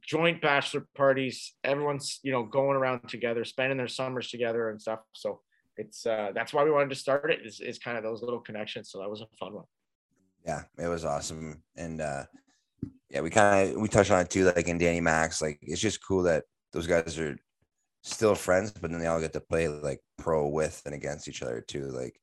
joint 0.01 0.41
bachelor 0.41 0.87
parties, 0.95 1.53
everyone's, 1.63 2.19
you 2.23 2.31
know, 2.31 2.43
going 2.43 2.77
around 2.77 3.07
together, 3.09 3.43
spending 3.43 3.77
their 3.77 3.87
summers 3.87 4.29
together 4.29 4.69
and 4.69 4.81
stuff. 4.81 4.99
So 5.13 5.41
it's, 5.75 6.05
uh, 6.05 6.31
that's 6.33 6.53
why 6.53 6.63
we 6.63 6.71
wanted 6.71 6.89
to 6.89 6.95
start 6.95 7.31
it 7.31 7.45
is, 7.45 7.59
is 7.59 7.77
kind 7.77 7.97
of 7.97 8.03
those 8.03 8.21
little 8.21 8.39
connections. 8.39 8.89
So 8.89 8.99
that 8.99 9.09
was 9.09 9.21
a 9.21 9.27
fun 9.37 9.53
one. 9.53 9.65
Yeah, 10.45 10.63
it 10.77 10.87
was 10.87 11.03
awesome. 11.03 11.61
And, 11.75 11.99
uh, 11.99 12.23
yeah, 13.09 13.21
we 13.21 13.29
kind 13.29 13.71
of, 13.71 13.81
we 13.81 13.89
touched 13.89 14.11
on 14.11 14.21
it 14.21 14.29
too, 14.29 14.45
like 14.45 14.67
in 14.67 14.77
Danny 14.77 15.01
Mack's, 15.01 15.41
like 15.41 15.59
it's 15.61 15.81
just 15.81 16.05
cool 16.05 16.23
that 16.23 16.45
those 16.71 16.87
guys 16.87 17.19
are 17.19 17.37
still 18.03 18.35
friends, 18.35 18.71
but 18.71 18.89
then 18.91 18.99
they 18.99 19.07
all 19.07 19.19
get 19.19 19.33
to 19.33 19.41
play 19.41 19.67
like 19.67 19.99
pro 20.17 20.47
with 20.47 20.81
and 20.85 20.95
against 20.95 21.27
each 21.27 21.41
other 21.41 21.61
too. 21.61 21.87
Like, 21.87 22.17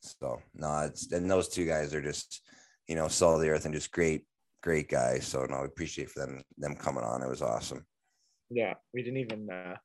so 0.00 0.42
no, 0.54 0.80
it's 0.80 1.10
and 1.12 1.30
those 1.30 1.48
two 1.48 1.64
guys 1.64 1.94
are 1.94 2.02
just, 2.02 2.42
you 2.88 2.94
know, 2.94 3.08
salt 3.08 3.36
of 3.36 3.40
the 3.40 3.48
earth 3.48 3.64
and 3.64 3.74
just 3.74 3.92
great, 3.92 4.24
great 4.62 4.88
guys. 4.88 5.26
So 5.26 5.44
no, 5.44 5.56
I 5.56 5.64
appreciate 5.64 6.10
for 6.10 6.20
them 6.20 6.42
them 6.58 6.74
coming 6.74 7.04
on. 7.04 7.22
It 7.22 7.28
was 7.28 7.42
awesome. 7.42 7.86
Yeah, 8.50 8.74
we 8.92 9.02
didn't 9.02 9.20
even 9.20 9.48
uh 9.50 9.76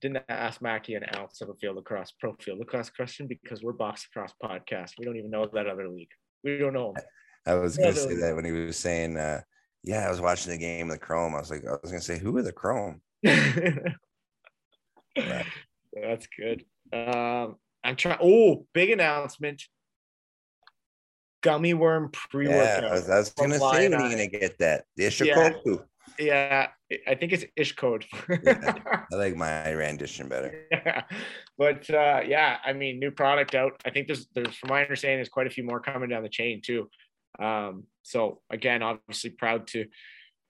didn't 0.00 0.24
ask 0.28 0.60
Mackie 0.60 0.94
and 0.94 1.16
Alex 1.16 1.40
of 1.40 1.48
a 1.48 1.54
field 1.54 1.76
lacrosse 1.76 2.12
pro 2.18 2.34
field 2.40 2.58
lacrosse 2.58 2.90
question 2.90 3.28
because 3.28 3.62
we're 3.62 3.72
box 3.72 4.06
lacrosse 4.08 4.34
podcast. 4.42 4.92
We 4.98 5.04
don't 5.04 5.16
even 5.16 5.30
know 5.30 5.48
that 5.52 5.66
other 5.66 5.88
league. 5.88 6.10
We 6.44 6.58
don't 6.58 6.74
know. 6.74 6.94
I 7.46 7.54
was 7.54 7.76
gonna 7.76 7.94
say 7.94 8.16
that 8.16 8.34
when 8.34 8.44
he 8.44 8.52
was 8.52 8.76
saying, 8.76 9.16
uh, 9.16 9.42
yeah, 9.82 10.06
I 10.06 10.10
was 10.10 10.20
watching 10.20 10.52
the 10.52 10.58
game, 10.58 10.90
of 10.90 10.98
the 10.98 11.04
Chrome. 11.04 11.34
I 11.34 11.40
was 11.40 11.50
like, 11.50 11.64
I 11.66 11.72
was 11.82 11.90
gonna 11.90 12.00
say, 12.00 12.18
who 12.18 12.36
are 12.36 12.42
the 12.42 12.52
Chrome? 12.52 13.00
That's 13.22 13.96
good. 16.36 16.64
Um, 16.92 17.56
I'm 17.84 17.96
trying. 17.96 18.18
Oh, 18.22 18.66
big 18.72 18.90
announcement. 18.90 19.62
Gummy 21.42 21.74
worm 21.74 22.10
pre 22.10 22.48
workout. 22.48 22.82
Yeah, 22.82 22.88
I 22.88 22.92
was, 22.92 23.10
I 23.10 23.18
was 23.18 23.30
gonna 23.30 23.58
say 23.58 23.88
when 23.88 23.94
are 23.94 24.04
you 24.04 24.10
gonna 24.10 24.26
get 24.28 24.58
that? 24.58 24.84
The 24.96 25.04
Ishikoku. 25.04 25.84
Yeah, 26.18 26.68
yeah, 26.90 26.98
I 27.06 27.14
think 27.14 27.32
it's 27.32 27.44
Ish 27.56 27.74
code. 27.76 28.04
yeah, 28.28 28.74
I 29.12 29.14
like 29.14 29.36
my 29.36 29.72
rendition 29.72 30.28
better. 30.28 30.66
Yeah, 30.70 31.02
but 31.58 31.88
uh, 31.90 32.20
yeah, 32.26 32.58
I 32.64 32.72
mean, 32.72 32.98
new 32.98 33.10
product 33.10 33.54
out. 33.54 33.80
I 33.84 33.90
think 33.90 34.08
there's, 34.08 34.26
there's, 34.34 34.54
from 34.54 34.70
my 34.70 34.82
understanding, 34.82 35.18
there's 35.18 35.28
quite 35.28 35.46
a 35.46 35.50
few 35.50 35.64
more 35.64 35.80
coming 35.80 36.08
down 36.08 36.22
the 36.22 36.28
chain 36.28 36.60
too. 36.64 36.88
Um, 37.38 37.84
so 38.02 38.40
again, 38.50 38.82
obviously 38.82 39.30
proud 39.30 39.66
to 39.68 39.86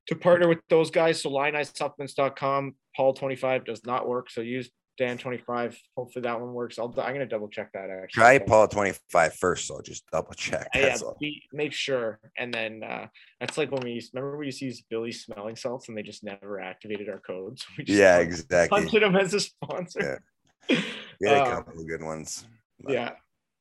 to 0.08 0.16
partner 0.16 0.48
with 0.48 0.58
those 0.68 0.90
guys. 0.90 1.22
So 1.22 1.30
lionizedsupplements.com, 1.30 2.74
Paul 2.96 3.14
25 3.14 3.64
does 3.64 3.84
not 3.86 4.08
work. 4.08 4.30
So 4.30 4.40
use 4.40 4.70
Dan 4.98 5.18
25. 5.18 5.78
Hopefully 5.96 6.22
that 6.22 6.40
one 6.40 6.52
works. 6.52 6.78
I'll, 6.78 6.88
I'm 6.88 7.14
going 7.14 7.20
to 7.20 7.26
double 7.26 7.48
check 7.48 7.72
that 7.72 7.90
actually. 7.90 8.20
Try 8.20 8.38
Paul 8.38 8.68
25 8.68 9.34
first. 9.34 9.66
So 9.66 9.80
just 9.80 10.04
double 10.12 10.34
check. 10.34 10.68
Yeah, 10.74 10.96
be, 11.20 11.42
make 11.52 11.72
sure. 11.72 12.20
And 12.36 12.52
then 12.52 12.82
uh, 12.82 13.06
that's 13.40 13.56
like 13.56 13.70
when 13.70 13.82
we 13.82 13.92
used, 13.92 14.12
remember 14.14 14.36
we 14.36 14.46
used 14.46 14.58
to 14.58 14.66
use 14.66 14.82
Billy 14.88 15.12
smelling 15.12 15.56
salts 15.56 15.88
and 15.88 15.96
they 15.96 16.02
just 16.02 16.22
never 16.22 16.60
activated 16.60 17.08
our 17.08 17.20
codes. 17.20 17.64
So 17.76 17.82
yeah, 17.86 18.18
exactly. 18.18 18.80
Punted 18.82 19.02
them 19.02 19.16
as 19.16 19.34
a 19.34 19.40
sponsor. 19.40 20.20
Yeah, 20.68 20.80
yeah 21.20 21.30
a 21.30 21.42
um, 21.42 21.64
couple 21.64 21.80
of 21.80 21.88
good 21.88 22.02
ones. 22.02 22.46
But. 22.80 22.92
Yeah. 22.92 23.12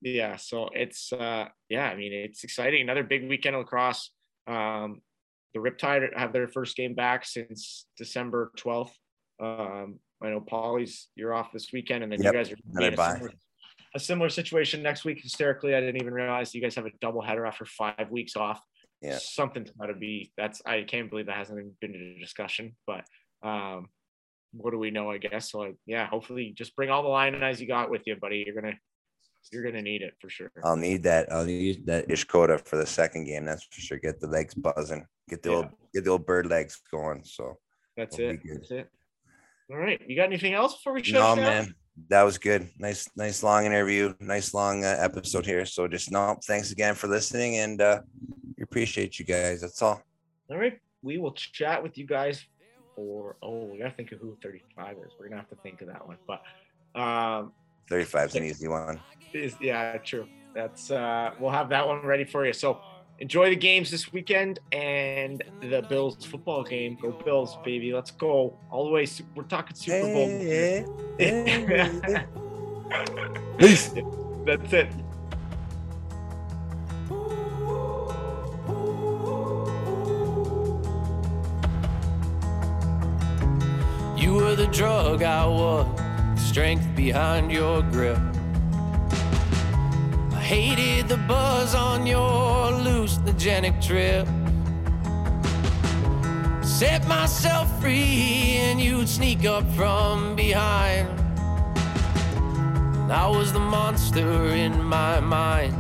Yeah. 0.01 0.35
So 0.35 0.69
it's, 0.73 1.11
uh, 1.13 1.47
yeah, 1.69 1.85
I 1.85 1.95
mean, 1.95 2.13
it's 2.13 2.43
exciting. 2.43 2.81
Another 2.81 3.03
big 3.03 3.27
weekend 3.27 3.55
of 3.55 3.61
lacrosse. 3.61 4.11
Um, 4.47 5.01
the 5.53 5.59
Riptide 5.59 6.17
have 6.17 6.33
their 6.33 6.47
first 6.47 6.75
game 6.75 6.93
back 6.93 7.25
since 7.25 7.85
December 7.97 8.51
12th. 8.57 8.91
Um, 9.41 9.99
I 10.23 10.29
know 10.29 10.41
Polly's 10.41 11.07
you're 11.15 11.33
off 11.33 11.51
this 11.51 11.71
weekend, 11.73 12.03
and 12.03 12.11
then 12.11 12.21
yep. 12.21 12.33
you 12.33 12.39
guys 12.39 12.51
are 12.51 12.87
in 12.87 12.93
a 12.93 12.97
similar, 12.97 13.31
a 13.95 13.99
similar, 13.99 14.29
situation 14.29 14.83
next 14.83 15.03
week. 15.05 15.19
Hysterically, 15.21 15.75
I 15.75 15.79
didn't 15.79 16.01
even 16.01 16.13
realize 16.13 16.53
you 16.53 16.61
guys 16.61 16.75
have 16.75 16.85
a 16.85 16.91
double 17.01 17.21
header 17.21 17.45
after 17.45 17.65
five 17.65 18.09
weeks 18.09 18.35
off. 18.35 18.61
Yeah, 19.01 19.17
something's 19.19 19.71
got 19.71 19.87
to 19.87 19.95
be. 19.95 20.31
That's 20.37 20.61
I 20.65 20.83
can't 20.83 21.09
believe 21.09 21.25
that 21.25 21.37
hasn't 21.37 21.79
been 21.79 21.95
a 21.95 22.19
discussion. 22.19 22.75
But 22.85 23.03
um, 23.41 23.87
what 24.53 24.71
do 24.71 24.77
we 24.77 24.91
know? 24.91 25.09
I 25.09 25.17
guess 25.17 25.51
so. 25.51 25.73
Yeah, 25.85 26.07
hopefully, 26.07 26.53
just 26.55 26.75
bring 26.75 26.89
all 26.89 27.03
the 27.03 27.09
line 27.09 27.35
eyes 27.41 27.59
you 27.59 27.67
got 27.67 27.89
with 27.89 28.03
you, 28.05 28.15
buddy. 28.15 28.43
You're 28.45 28.59
gonna 28.59 28.75
you're 29.51 29.63
gonna 29.63 29.81
need 29.81 30.01
it 30.01 30.13
for 30.19 30.29
sure. 30.29 30.51
I'll 30.63 30.75
need 30.75 31.03
that. 31.03 31.31
I'll 31.31 31.45
need 31.45 31.85
that 31.87 32.07
Ishkota 32.07 32.63
for 32.65 32.75
the 32.75 32.85
second 32.85 33.25
game. 33.25 33.45
That's 33.45 33.63
for 33.63 33.81
sure. 33.81 33.97
Get 33.97 34.19
the 34.19 34.27
legs 34.27 34.53
buzzing. 34.53 35.05
Get 35.29 35.41
the 35.41 35.49
yeah. 35.49 35.55
old 35.55 35.67
get 35.93 36.03
the 36.03 36.11
old 36.11 36.25
bird 36.25 36.45
legs 36.45 36.79
going. 36.91 37.23
So 37.23 37.57
that's 37.97 38.19
it. 38.19 38.39
That's 38.45 38.71
it. 38.71 38.89
All 39.71 39.77
right. 39.77 40.01
You 40.05 40.15
got 40.15 40.25
anything 40.25 40.53
else 40.53 40.75
before 40.75 40.93
we 40.93 41.03
shut 41.03 41.21
No, 41.21 41.41
man. 41.41 41.73
That 42.09 42.23
was 42.23 42.37
good. 42.37 42.69
Nice, 42.77 43.09
nice 43.15 43.43
long 43.43 43.65
interview. 43.65 44.13
Nice 44.19 44.53
long 44.53 44.83
uh, 44.83 44.97
episode 44.99 45.45
here. 45.45 45.65
So 45.65 45.87
just 45.87 46.11
no, 46.11 46.37
thanks 46.45 46.71
again 46.71 46.95
for 46.95 47.07
listening, 47.07 47.57
and 47.57 47.79
uh, 47.79 48.01
we 48.57 48.63
appreciate 48.63 49.19
you 49.19 49.25
guys. 49.25 49.61
That's 49.61 49.81
all. 49.81 50.01
All 50.49 50.57
right. 50.57 50.79
We 51.03 51.17
will 51.17 51.33
chat 51.33 51.81
with 51.81 51.97
you 51.97 52.05
guys 52.05 52.43
for. 52.95 53.37
Oh, 53.41 53.65
we 53.65 53.77
gotta 53.77 53.91
think 53.91 54.11
of 54.11 54.19
who 54.19 54.37
35 54.41 54.97
is. 54.97 55.13
We're 55.19 55.29
gonna 55.29 55.41
have 55.41 55.49
to 55.49 55.57
think 55.57 55.81
of 55.81 55.87
that 55.87 56.05
one, 56.05 56.17
but. 56.27 56.41
um 56.99 57.53
35 57.89 58.29
is 58.29 58.35
an 58.35 58.43
easy 58.45 58.67
one. 58.67 58.99
Is 59.33 59.55
yeah, 59.61 59.97
true. 59.97 60.27
That's 60.55 60.91
uh 60.91 61.31
we'll 61.39 61.51
have 61.51 61.69
that 61.69 61.87
one 61.87 62.05
ready 62.05 62.23
for 62.23 62.45
you. 62.45 62.53
So 62.53 62.79
enjoy 63.21 63.51
the 63.51 63.55
games 63.55 63.91
this 63.91 64.11
weekend 64.11 64.59
and 64.71 65.43
the 65.61 65.83
Bills 65.83 66.25
football 66.25 66.63
game. 66.63 66.97
Go 66.99 67.11
Bills, 67.11 67.55
baby. 67.63 67.93
Let's 67.93 68.09
go 68.09 68.57
all 68.71 68.85
the 68.85 68.91
way. 68.91 69.07
We're 69.35 69.43
talking 69.43 69.75
Super 69.75 70.11
Bowl. 70.11 70.27
Hey, 70.27 70.85
hey, 71.19 72.25
Peace. 73.57 73.93
That's 74.43 74.73
it. 74.73 74.91
You 84.17 84.33
were 84.33 84.55
the 84.55 84.67
drug 84.71 85.21
I 85.21 85.45
was 85.45 85.87
strength 86.41 86.95
behind 86.95 87.51
your 87.51 87.83
grip. 87.83 88.17
Hated 90.51 91.07
the 91.07 91.15
buzz 91.15 91.73
on 91.73 92.05
your 92.05 92.29
hallucinogenic 92.73 93.81
trip. 93.81 94.27
Set 96.61 97.07
myself 97.07 97.69
free 97.79 98.57
and 98.57 98.81
you'd 98.81 99.07
sneak 99.07 99.45
up 99.45 99.63
from 99.77 100.35
behind. 100.35 101.07
I 103.09 103.29
was 103.29 103.53
the 103.53 103.61
monster 103.61 104.47
in 104.47 104.83
my 104.83 105.21
mind. 105.21 105.73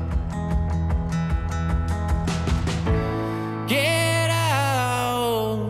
Get 3.67 4.29
out, 4.29 5.69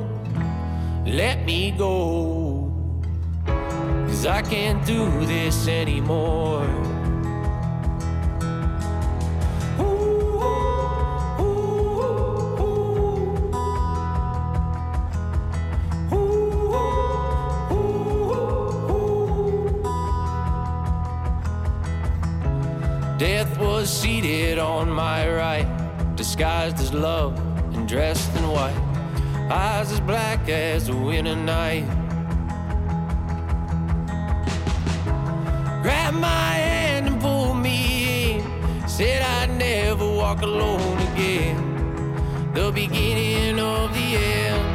let 1.08 1.44
me 1.44 1.72
go. 1.72 2.72
Cause 3.48 4.28
I 4.28 4.44
can't 4.44 4.86
do 4.86 5.26
this 5.26 5.68
anymore. 5.68 6.91
On 24.82 24.90
my 24.90 25.32
right, 25.32 25.68
disguised 26.16 26.80
as 26.80 26.92
love 26.92 27.38
and 27.76 27.88
dressed 27.88 28.36
in 28.36 28.44
white. 28.50 28.82
Eyes 29.52 29.92
as 29.92 30.00
black 30.00 30.50
as 30.50 30.88
the 30.88 30.96
winter 30.96 31.36
night. 31.36 31.86
grabbed 35.84 36.18
my 36.18 36.54
hand 36.66 37.08
and 37.10 37.22
pulled 37.22 37.58
me 37.58 38.38
in. 38.38 38.88
Said 38.88 39.22
I'd 39.22 39.56
never 39.56 40.08
walk 40.22 40.42
alone 40.42 40.98
again. 41.14 41.58
The 42.56 42.72
beginning 42.72 43.60
of 43.60 43.94
the 43.94 44.08
end. 44.18 44.71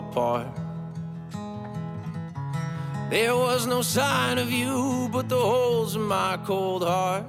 Apart. 0.00 0.48
There 3.10 3.34
was 3.34 3.66
no 3.66 3.82
sign 3.82 4.38
of 4.38 4.50
you 4.50 5.08
but 5.12 5.28
the 5.28 5.42
holes 5.52 5.96
in 5.96 6.02
my 6.02 6.38
cold 6.44 6.82
heart. 6.82 7.24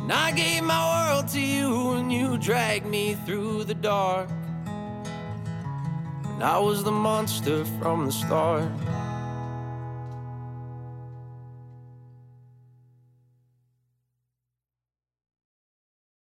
And 0.00 0.12
I 0.12 0.30
gave 0.32 0.62
my 0.62 0.82
world 0.92 1.28
to 1.34 1.40
you 1.40 1.92
and 1.92 2.12
you 2.12 2.38
dragged 2.38 2.86
me 2.86 3.14
through 3.24 3.64
the 3.64 3.74
dark. 3.74 4.28
And 6.32 6.42
I 6.42 6.58
was 6.58 6.84
the 6.84 6.96
monster 7.08 7.64
from 7.78 8.06
the 8.06 8.12
start. 8.12 8.70